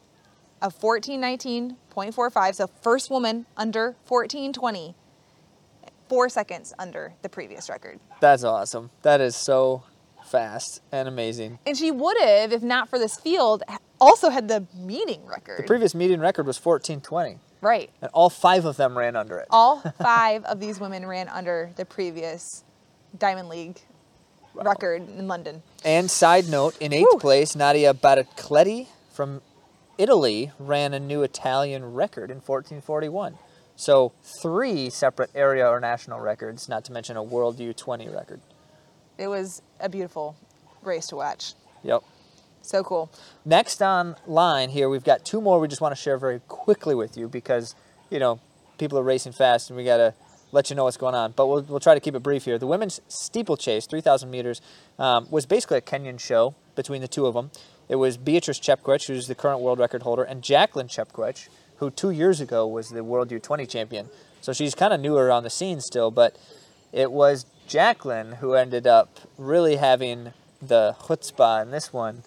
of 0.62 0.78
1419.45. 0.78 2.54
So 2.54 2.66
first 2.80 3.10
woman 3.10 3.44
under 3.56 3.96
1420, 4.06 4.94
four 6.08 6.28
seconds 6.28 6.72
under 6.78 7.14
the 7.22 7.28
previous 7.28 7.68
record. 7.68 7.98
That's 8.20 8.44
awesome. 8.44 8.90
That 9.02 9.20
is 9.20 9.34
so 9.34 9.82
fast 10.24 10.80
and 10.92 11.08
amazing. 11.08 11.58
And 11.66 11.76
she 11.76 11.90
would 11.90 12.16
have, 12.20 12.52
if 12.52 12.62
not 12.62 12.88
for 12.88 13.00
this 13.00 13.18
field, 13.18 13.64
also 14.00 14.30
had 14.30 14.46
the 14.46 14.64
meeting 14.76 15.26
record. 15.26 15.58
The 15.58 15.64
previous 15.66 15.92
meeting 15.92 16.20
record 16.20 16.46
was 16.46 16.64
1420, 16.64 17.40
right. 17.62 17.90
and 18.00 18.12
all 18.14 18.30
five 18.30 18.64
of 18.64 18.76
them 18.76 18.96
ran 18.96 19.16
under 19.16 19.38
it. 19.38 19.48
All 19.50 19.80
five 20.00 20.44
of 20.44 20.60
these 20.60 20.78
women 20.78 21.04
ran 21.04 21.28
under 21.28 21.70
the 21.74 21.84
previous 21.84 22.62
Diamond 23.18 23.48
League 23.48 23.80
record 24.54 25.08
in 25.08 25.26
London. 25.26 25.64
And 25.84 26.08
side 26.08 26.48
note, 26.48 26.76
in 26.78 26.92
eighth 26.92 27.08
Whew. 27.10 27.18
place, 27.18 27.56
Nadia 27.56 27.92
Battocletti 27.92 28.86
from 29.20 29.42
Italy 29.98 30.50
ran 30.58 30.94
a 30.94 30.98
new 30.98 31.22
Italian 31.22 31.92
record 31.92 32.30
in 32.30 32.38
1441. 32.38 33.36
So 33.76 34.14
three 34.40 34.88
separate 34.88 35.28
area 35.34 35.68
or 35.68 35.78
national 35.78 36.20
records, 36.20 36.70
not 36.70 36.86
to 36.86 36.92
mention 36.92 37.18
a 37.18 37.22
World 37.22 37.58
U20 37.58 38.14
record. 38.14 38.40
It 39.18 39.28
was 39.28 39.60
a 39.78 39.90
beautiful 39.90 40.36
race 40.80 41.08
to 41.08 41.16
watch. 41.16 41.52
Yep. 41.82 42.02
So 42.62 42.82
cool. 42.82 43.12
Next 43.44 43.82
on 43.82 44.16
line 44.26 44.70
here, 44.70 44.88
we've 44.88 45.04
got 45.04 45.22
two 45.22 45.42
more 45.42 45.60
we 45.60 45.68
just 45.68 45.82
want 45.82 45.94
to 45.94 46.00
share 46.00 46.16
very 46.16 46.40
quickly 46.48 46.94
with 46.94 47.18
you 47.18 47.28
because, 47.28 47.74
you 48.08 48.18
know, 48.18 48.40
people 48.78 48.98
are 48.98 49.02
racing 49.02 49.32
fast 49.32 49.68
and 49.68 49.76
we 49.76 49.84
got 49.84 49.98
to 49.98 50.14
let 50.50 50.70
you 50.70 50.76
know 50.76 50.84
what's 50.84 50.96
going 50.96 51.14
on. 51.14 51.32
But 51.32 51.46
we'll, 51.46 51.62
we'll 51.64 51.78
try 51.78 51.92
to 51.92 52.00
keep 52.00 52.14
it 52.14 52.20
brief 52.20 52.46
here. 52.46 52.56
The 52.56 52.66
women's 52.66 53.02
steeplechase, 53.08 53.84
3,000 53.84 54.30
meters, 54.30 54.62
um, 54.98 55.26
was 55.30 55.44
basically 55.44 55.76
a 55.76 55.82
Kenyan 55.82 56.18
show 56.18 56.54
between 56.74 57.02
the 57.02 57.08
two 57.08 57.26
of 57.26 57.34
them. 57.34 57.50
It 57.90 57.96
was 57.96 58.16
Beatrice 58.16 58.60
Chepkoech, 58.60 59.08
who's 59.08 59.26
the 59.26 59.34
current 59.34 59.58
world 59.58 59.80
record 59.80 60.02
holder, 60.02 60.22
and 60.22 60.42
Jacqueline 60.42 60.86
Chepkoech, 60.86 61.48
who 61.78 61.90
two 61.90 62.12
years 62.12 62.40
ago 62.40 62.64
was 62.64 62.90
the 62.90 63.02
World 63.02 63.30
U20 63.30 63.68
champion. 63.68 64.08
So 64.40 64.52
she's 64.52 64.76
kind 64.76 64.92
of 64.92 65.00
newer 65.00 65.28
on 65.32 65.42
the 65.42 65.50
scene 65.50 65.80
still, 65.80 66.12
but 66.12 66.38
it 66.92 67.10
was 67.10 67.46
Jacqueline 67.66 68.34
who 68.34 68.54
ended 68.54 68.86
up 68.86 69.18
really 69.36 69.74
having 69.74 70.32
the 70.62 70.94
chutzpah 71.00 71.62
in 71.62 71.72
this 71.72 71.92
one, 71.92 72.22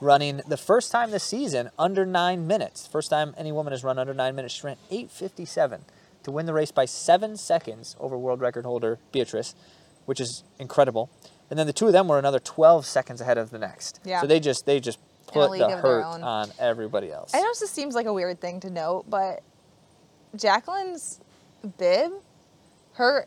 running 0.00 0.40
the 0.48 0.56
first 0.56 0.90
time 0.90 1.10
this 1.10 1.24
season 1.24 1.68
under 1.78 2.06
nine 2.06 2.46
minutes. 2.46 2.86
First 2.86 3.10
time 3.10 3.34
any 3.36 3.52
woman 3.52 3.74
has 3.74 3.84
run 3.84 3.98
under 3.98 4.14
nine 4.14 4.34
minutes. 4.34 4.54
She 4.54 4.66
ran 4.66 4.78
8:57 4.90 5.80
to 6.22 6.30
win 6.30 6.46
the 6.46 6.54
race 6.54 6.72
by 6.72 6.86
seven 6.86 7.36
seconds 7.36 7.96
over 8.00 8.16
world 8.16 8.40
record 8.40 8.64
holder 8.64 8.98
Beatrice, 9.12 9.54
which 10.06 10.20
is 10.20 10.42
incredible. 10.58 11.10
And 11.52 11.58
then 11.58 11.66
the 11.66 11.74
two 11.74 11.86
of 11.86 11.92
them 11.92 12.08
were 12.08 12.18
another 12.18 12.38
12 12.38 12.86
seconds 12.86 13.20
ahead 13.20 13.36
of 13.36 13.50
the 13.50 13.58
next. 13.58 14.00
Yeah. 14.06 14.22
So 14.22 14.26
they 14.26 14.40
just 14.40 14.64
they 14.64 14.80
just 14.80 14.98
put 15.26 15.50
the 15.58 15.68
hurt 15.68 16.02
on 16.02 16.50
everybody 16.58 17.12
else. 17.12 17.34
I 17.34 17.40
know 17.40 17.48
this 17.60 17.70
seems 17.70 17.94
like 17.94 18.06
a 18.06 18.12
weird 18.12 18.40
thing 18.40 18.58
to 18.60 18.70
note, 18.70 19.04
but 19.10 19.42
Jacqueline's 20.34 21.20
bib, 21.76 22.12
her 22.94 23.26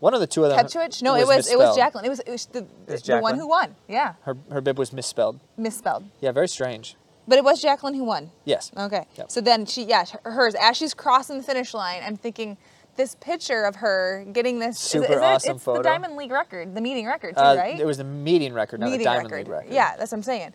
One 0.00 0.14
of 0.14 0.20
the 0.20 0.26
two 0.26 0.44
of 0.44 0.48
them. 0.48 0.60
Ketchwich? 0.60 1.02
No, 1.02 1.14
it 1.14 1.26
was 1.26 1.46
it 1.46 1.58
was. 1.58 1.76
Jacqueline. 1.76 2.06
It 2.06 2.08
was, 2.08 2.20
it 2.20 2.30
was 2.30 2.46
the, 2.46 2.66
It's 2.88 3.02
the 3.06 3.18
one 3.18 3.36
who 3.36 3.46
won. 3.46 3.74
Yeah, 3.86 4.14
Her 4.22 4.34
her 4.50 4.62
bib 4.62 4.78
was 4.78 4.90
misspelled. 4.94 5.38
misspelled. 5.58 6.04
Yeah, 6.22 6.32
very 6.32 6.48
strange. 6.48 6.96
But 7.28 7.36
it 7.36 7.44
was 7.44 7.60
Jacqueline 7.60 7.92
who 7.92 8.04
won. 8.04 8.30
Yes. 8.46 8.72
Okay. 8.74 9.04
Yep. 9.18 9.30
So 9.30 9.42
then 9.42 9.66
she, 9.66 9.84
yeah, 9.84 10.06
hers, 10.24 10.54
as 10.58 10.78
she's 10.78 10.94
crossing 10.94 11.36
the 11.36 11.44
finish 11.44 11.74
line, 11.74 12.00
I'm 12.02 12.16
thinking 12.16 12.56
this 12.96 13.14
picture 13.16 13.64
of 13.64 13.76
her 13.76 14.24
getting 14.32 14.58
this. 14.58 14.78
Super 14.78 15.04
is 15.04 15.10
it- 15.12 15.22
awesome 15.22 15.56
it's 15.56 15.64
photo. 15.64 15.78
the 15.78 15.84
Diamond 15.88 16.16
League 16.16 16.30
record, 16.30 16.74
the 16.74 16.80
meeting 16.80 17.06
record, 17.06 17.34
too, 17.36 17.40
Uh, 17.42 17.54
right? 17.56 17.78
It 17.80 17.86
was 17.86 17.96
the 17.98 18.04
meeting 18.04 18.52
record, 18.52 18.80
not 18.80 18.90
the 18.90 19.02
Diamond 19.02 19.30
record. 19.30 19.46
League 19.48 19.56
record. 19.56 19.72
Yeah, 19.72 19.96
that's 19.96 20.12
what 20.12 20.18
I'm 20.18 20.22
saying. 20.22 20.52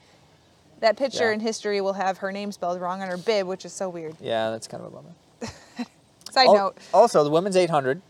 That 0.79 0.95
picture 0.97 1.29
Yeah. 1.29 1.33
in 1.33 1.39
history 1.39 1.81
will 1.81 1.93
have 1.93 2.19
her 2.19 2.31
name 2.31 2.51
spelled 2.51 2.79
wrong 2.79 3.01
on 3.01 3.07
her 3.07 3.17
bib, 3.17 3.47
which 3.47 3.65
is 3.65 3.73
so 3.73 3.89
weird. 3.89 4.15
Yeah, 4.19 4.51
that's 4.51 4.67
kind 4.67 4.83
of 4.83 4.93
a 4.93 4.95
bummer. 4.95 5.09
Side 6.31 6.47
Al- 6.47 6.53
note. 6.55 6.77
Also, 6.93 7.23
the 7.23 7.31
women's 7.31 7.55
800 7.57 8.01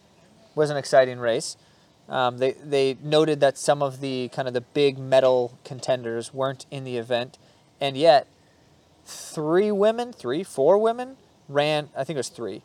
was 0.56 0.70
an 0.70 0.76
exciting 0.78 1.20
race. 1.20 1.56
Um, 2.10 2.38
they 2.38 2.52
they 2.54 2.98
noted 3.04 3.40
that 3.42 3.58
some 3.58 3.82
of 3.82 4.00
the 4.02 4.30
kind 4.34 4.48
of 4.48 4.54
the 4.54 4.62
big 4.62 4.98
medal 4.98 5.54
contenders 5.66 6.34
weren't 6.34 6.66
in 6.72 6.84
the 6.86 6.98
event, 6.98 7.38
and 7.82 7.96
yet 7.98 8.28
three 9.06 9.72
women, 9.72 10.14
three, 10.14 10.44
four 10.44 10.78
women 10.78 11.18
ran. 11.50 11.90
I 11.96 12.04
think 12.06 12.16
it 12.16 12.20
was 12.20 12.30
three. 12.30 12.62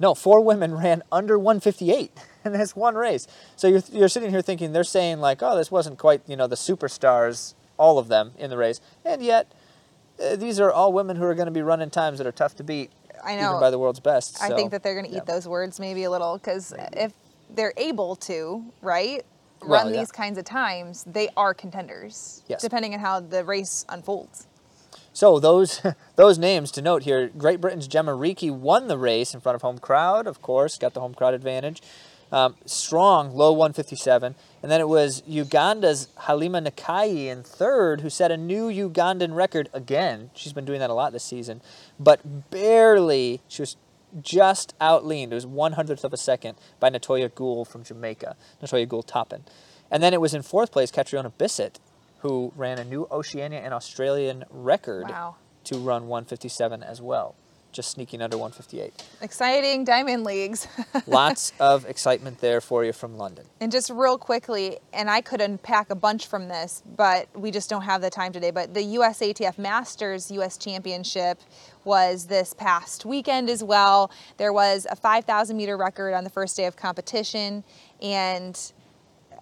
No, 0.00 0.14
four 0.14 0.40
women 0.40 0.74
ran 0.74 1.02
under 1.10 1.38
158 1.38 2.12
in 2.44 2.52
this 2.52 2.76
one 2.76 2.94
race. 2.94 3.26
So 3.56 3.68
you're 3.68 3.82
you're 3.90 4.08
sitting 4.08 4.30
here 4.30 4.42
thinking 4.42 4.72
they're 4.72 4.84
saying 4.84 5.18
like, 5.20 5.42
oh, 5.42 5.56
this 5.56 5.70
wasn't 5.70 5.98
quite 5.98 6.22
you 6.26 6.36
know 6.36 6.46
the 6.46 6.56
superstars, 6.56 7.54
all 7.76 7.98
of 7.98 8.08
them 8.08 8.32
in 8.38 8.50
the 8.50 8.56
race, 8.56 8.80
and 9.04 9.22
yet. 9.22 9.52
Uh, 10.20 10.34
these 10.34 10.58
are 10.58 10.72
all 10.72 10.92
women 10.92 11.14
who 11.14 11.22
are 11.22 11.34
going 11.36 11.46
to 11.46 11.52
be 11.52 11.62
running 11.62 11.90
times 11.90 12.18
that 12.18 12.26
are 12.26 12.32
tough 12.32 12.56
to 12.56 12.64
beat, 12.64 12.90
I 13.24 13.36
know. 13.36 13.50
even 13.50 13.60
by 13.60 13.70
the 13.70 13.78
world's 13.78 14.00
best. 14.00 14.42
I 14.42 14.48
so, 14.48 14.56
think 14.56 14.72
that 14.72 14.82
they're 14.82 15.00
going 15.00 15.08
to 15.08 15.16
eat 15.16 15.26
those 15.26 15.46
words 15.46 15.78
maybe 15.78 16.02
a 16.02 16.10
little 16.10 16.36
because 16.36 16.74
if 16.92 17.12
they're 17.50 17.72
able 17.76 18.16
to, 18.16 18.64
right, 18.82 19.24
Well, 19.60 19.70
run 19.70 19.94
yeah. 19.94 20.00
these 20.00 20.10
kinds 20.10 20.36
of 20.36 20.44
times, 20.44 21.04
they 21.06 21.28
are 21.36 21.54
contenders. 21.54 22.42
Yes. 22.48 22.62
Depending 22.62 22.94
on 22.94 22.98
how 22.98 23.20
the 23.20 23.44
race 23.44 23.86
unfolds. 23.88 24.47
So 25.18 25.40
those 25.40 25.80
those 26.14 26.38
names 26.38 26.70
to 26.70 26.80
note 26.80 27.02
here: 27.02 27.28
Great 27.36 27.60
Britain's 27.60 27.88
Gemma 27.88 28.12
Reekie 28.12 28.52
won 28.52 28.86
the 28.86 28.96
race 28.96 29.34
in 29.34 29.40
front 29.40 29.56
of 29.56 29.62
home 29.62 29.80
crowd, 29.80 30.28
of 30.28 30.40
course, 30.40 30.78
got 30.78 30.94
the 30.94 31.00
home 31.00 31.12
crowd 31.12 31.34
advantage. 31.34 31.82
Um, 32.30 32.54
strong, 32.66 33.34
low 33.34 33.50
157, 33.50 34.36
and 34.62 34.70
then 34.70 34.80
it 34.80 34.88
was 34.88 35.24
Uganda's 35.26 36.08
Halima 36.18 36.60
Nakaayi 36.60 37.26
in 37.26 37.42
third, 37.42 38.02
who 38.02 38.10
set 38.10 38.30
a 38.30 38.36
new 38.36 38.68
Ugandan 38.68 39.34
record 39.34 39.68
again. 39.72 40.30
She's 40.34 40.52
been 40.52 40.66
doing 40.66 40.78
that 40.78 40.90
a 40.90 40.94
lot 40.94 41.12
this 41.12 41.24
season, 41.24 41.62
but 41.98 42.50
barely. 42.50 43.40
She 43.48 43.62
was 43.62 43.76
just 44.22 44.78
outleaned. 44.78 45.32
It 45.32 45.34
was 45.34 45.46
one 45.46 45.72
hundredth 45.72 46.04
of 46.04 46.12
a 46.12 46.16
second 46.16 46.58
by 46.78 46.90
Natoya 46.90 47.34
Goule 47.34 47.64
from 47.64 47.82
Jamaica. 47.82 48.36
Natoya 48.62 48.88
Goule 48.88 49.02
Toppin, 49.02 49.42
and 49.90 50.00
then 50.00 50.14
it 50.14 50.20
was 50.20 50.32
in 50.32 50.42
fourth 50.42 50.70
place 50.70 50.92
Catriona 50.92 51.30
Bisset, 51.30 51.80
who 52.18 52.52
ran 52.56 52.78
a 52.78 52.84
new 52.84 53.06
Oceania 53.10 53.60
and 53.60 53.72
Australian 53.74 54.44
record 54.50 55.08
Wow. 55.08 55.36
to 55.64 55.78
run 55.78 56.08
157 56.08 56.82
as 56.82 57.00
well, 57.00 57.34
just 57.70 57.90
sneaking 57.90 58.20
under 58.22 58.36
158. 58.36 58.92
Exciting 59.20 59.84
Diamond 59.84 60.24
Leagues. 60.24 60.66
Lots 61.06 61.52
of 61.60 61.84
excitement 61.84 62.40
there 62.40 62.60
for 62.60 62.84
you 62.84 62.92
from 62.92 63.16
London. 63.16 63.44
And 63.60 63.70
just 63.70 63.90
real 63.90 64.18
quickly, 64.18 64.78
and 64.92 65.08
I 65.10 65.20
could 65.20 65.40
unpack 65.40 65.90
a 65.90 65.94
bunch 65.94 66.26
from 66.26 66.48
this, 66.48 66.82
but 66.96 67.28
we 67.36 67.50
just 67.50 67.70
don't 67.70 67.82
have 67.82 68.00
the 68.00 68.10
time 68.10 68.32
today. 68.32 68.50
But 68.50 68.74
the 68.74 68.80
USATF 68.96 69.58
Masters 69.58 70.30
US 70.32 70.56
Championship 70.56 71.40
was 71.84 72.26
this 72.26 72.52
past 72.52 73.04
weekend 73.06 73.48
as 73.48 73.62
well. 73.62 74.10
There 74.38 74.52
was 74.52 74.86
a 74.90 74.96
5,000 74.96 75.56
meter 75.56 75.76
record 75.76 76.14
on 76.14 76.24
the 76.24 76.30
first 76.30 76.56
day 76.56 76.64
of 76.64 76.74
competition, 76.76 77.62
and 78.02 78.58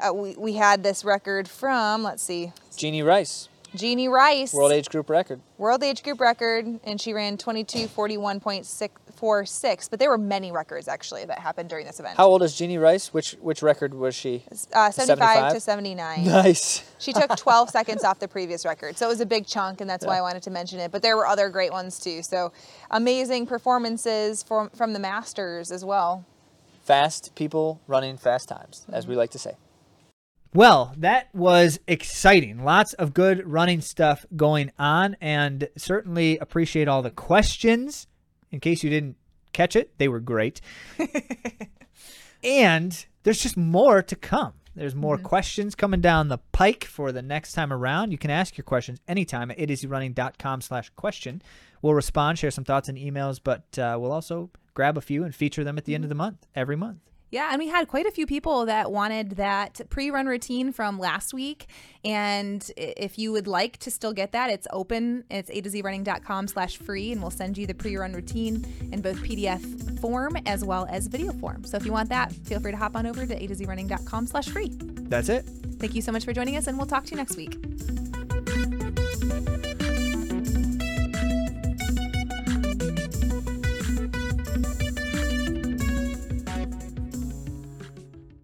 uh, 0.00 0.12
we, 0.12 0.34
we 0.36 0.54
had 0.54 0.82
this 0.82 1.04
record 1.04 1.48
from, 1.48 2.02
let's 2.02 2.22
see, 2.22 2.52
Jeannie 2.76 3.02
Rice, 3.02 3.48
Jeannie 3.74 4.08
Rice, 4.08 4.52
world 4.54 4.72
age 4.72 4.88
group 4.88 5.10
record. 5.10 5.40
world 5.58 5.82
age 5.82 6.02
group 6.02 6.20
record, 6.20 6.66
and 6.84 7.00
she 7.00 7.12
ran 7.12 7.36
2241.46. 7.36 9.90
But 9.90 9.98
there 9.98 10.10
were 10.10 10.18
many 10.18 10.52
records 10.52 10.88
actually 10.88 11.24
that 11.24 11.38
happened 11.38 11.68
during 11.70 11.86
this 11.86 12.00
event. 12.00 12.16
How 12.16 12.26
old 12.26 12.42
is 12.42 12.56
Jeannie 12.56 12.78
Rice? 12.78 13.12
Which 13.14 13.32
which 13.40 13.62
record 13.62 13.94
was 13.94 14.14
she? 14.14 14.44
uh, 14.72 14.90
75, 14.90 14.94
75? 14.94 15.52
to 15.54 15.60
79. 15.60 16.24
Nice. 16.24 16.84
She 16.98 17.12
took 17.12 17.34
12 17.36 17.70
seconds 17.70 18.04
off 18.04 18.18
the 18.18 18.28
previous 18.28 18.64
record. 18.64 18.96
So 18.96 19.06
it 19.06 19.10
was 19.10 19.20
a 19.20 19.26
big 19.26 19.46
chunk, 19.46 19.80
and 19.80 19.88
that's 19.88 20.06
why 20.06 20.18
I 20.18 20.20
wanted 20.20 20.42
to 20.44 20.50
mention 20.50 20.78
it. 20.80 20.92
But 20.92 21.02
there 21.02 21.16
were 21.16 21.26
other 21.26 21.48
great 21.48 21.72
ones 21.72 21.98
too. 21.98 22.22
So 22.22 22.52
amazing 22.90 23.46
performances 23.46 24.42
from, 24.42 24.70
from 24.70 24.92
the 24.92 24.98
Masters 24.98 25.70
as 25.72 25.84
well. 25.84 26.24
Fast 26.84 27.34
people 27.34 27.80
running 27.86 28.16
fast 28.16 28.48
times, 28.48 28.86
as 28.92 29.06
we 29.06 29.16
like 29.16 29.30
to 29.30 29.38
say. 29.38 29.56
Well, 30.54 30.94
that 30.98 31.34
was 31.34 31.80
exciting. 31.86 32.64
Lots 32.64 32.94
of 32.94 33.12
good 33.12 33.46
running 33.46 33.80
stuff 33.80 34.24
going 34.34 34.72
on, 34.78 35.16
and 35.20 35.68
certainly 35.76 36.38
appreciate 36.38 36.88
all 36.88 37.02
the 37.02 37.10
questions. 37.10 38.06
In 38.50 38.60
case 38.60 38.82
you 38.82 38.90
didn't 38.90 39.16
catch 39.52 39.76
it, 39.76 39.98
they 39.98 40.08
were 40.08 40.20
great. 40.20 40.60
and 42.44 43.06
there's 43.22 43.42
just 43.42 43.56
more 43.56 44.02
to 44.02 44.16
come. 44.16 44.54
There's 44.76 44.94
more 44.94 45.16
questions 45.16 45.74
coming 45.74 46.02
down 46.02 46.28
the 46.28 46.38
pike 46.52 46.84
for 46.84 47.10
the 47.10 47.22
next 47.22 47.52
time 47.52 47.72
around. 47.72 48.12
You 48.12 48.18
can 48.18 48.30
ask 48.30 48.58
your 48.58 48.64
questions 48.64 49.00
anytime 49.08 49.50
at 49.50 49.56
atozrunning.com 49.56 50.60
slash 50.60 50.90
question. 50.96 51.40
We'll 51.80 51.94
respond, 51.94 52.38
share 52.38 52.50
some 52.50 52.64
thoughts 52.64 52.90
and 52.90 52.98
emails, 52.98 53.40
but 53.42 53.78
uh, 53.78 53.96
we'll 53.98 54.12
also 54.12 54.50
grab 54.74 54.98
a 54.98 55.00
few 55.00 55.24
and 55.24 55.34
feature 55.34 55.64
them 55.64 55.78
at 55.78 55.86
the 55.86 55.94
end 55.94 56.04
of 56.04 56.10
the 56.10 56.14
month, 56.14 56.46
every 56.54 56.76
month. 56.76 57.00
Yeah, 57.30 57.48
and 57.50 57.58
we 57.58 57.68
had 57.68 57.88
quite 57.88 58.06
a 58.06 58.10
few 58.10 58.24
people 58.24 58.66
that 58.66 58.92
wanted 58.92 59.32
that 59.32 59.80
pre-run 59.90 60.26
routine 60.26 60.72
from 60.72 60.98
last 60.98 61.34
week. 61.34 61.66
And 62.04 62.68
if 62.76 63.18
you 63.18 63.32
would 63.32 63.48
like 63.48 63.78
to 63.78 63.90
still 63.90 64.12
get 64.12 64.32
that, 64.32 64.48
it's 64.48 64.66
open. 64.70 65.24
It's 65.28 65.50
a 65.50 65.60
to 65.60 65.68
z 65.68 65.82
running.com 65.82 66.46
slash 66.48 66.76
free, 66.76 67.10
and 67.10 67.20
we'll 67.20 67.32
send 67.32 67.58
you 67.58 67.66
the 67.66 67.74
pre-run 67.74 68.12
routine 68.12 68.64
in 68.92 69.02
both 69.02 69.16
PDF 69.18 70.00
form 70.00 70.36
as 70.46 70.64
well 70.64 70.86
as 70.88 71.08
video 71.08 71.32
form. 71.32 71.64
So 71.64 71.76
if 71.76 71.84
you 71.84 71.92
want 71.92 72.08
that, 72.10 72.32
feel 72.32 72.60
free 72.60 72.70
to 72.70 72.78
hop 72.78 72.94
on 72.94 73.06
over 73.06 73.26
to 73.26 73.42
a 73.42 73.46
to 73.46 73.54
z 73.54 73.64
running.com 73.64 74.26
slash 74.28 74.48
free. 74.48 74.70
That's 74.78 75.28
it. 75.28 75.44
Thank 75.78 75.94
you 75.94 76.02
so 76.02 76.12
much 76.12 76.24
for 76.24 76.32
joining 76.32 76.56
us, 76.56 76.68
and 76.68 76.78
we'll 76.78 76.86
talk 76.86 77.04
to 77.06 77.10
you 77.10 77.16
next 77.16 77.36
week. 77.36 77.56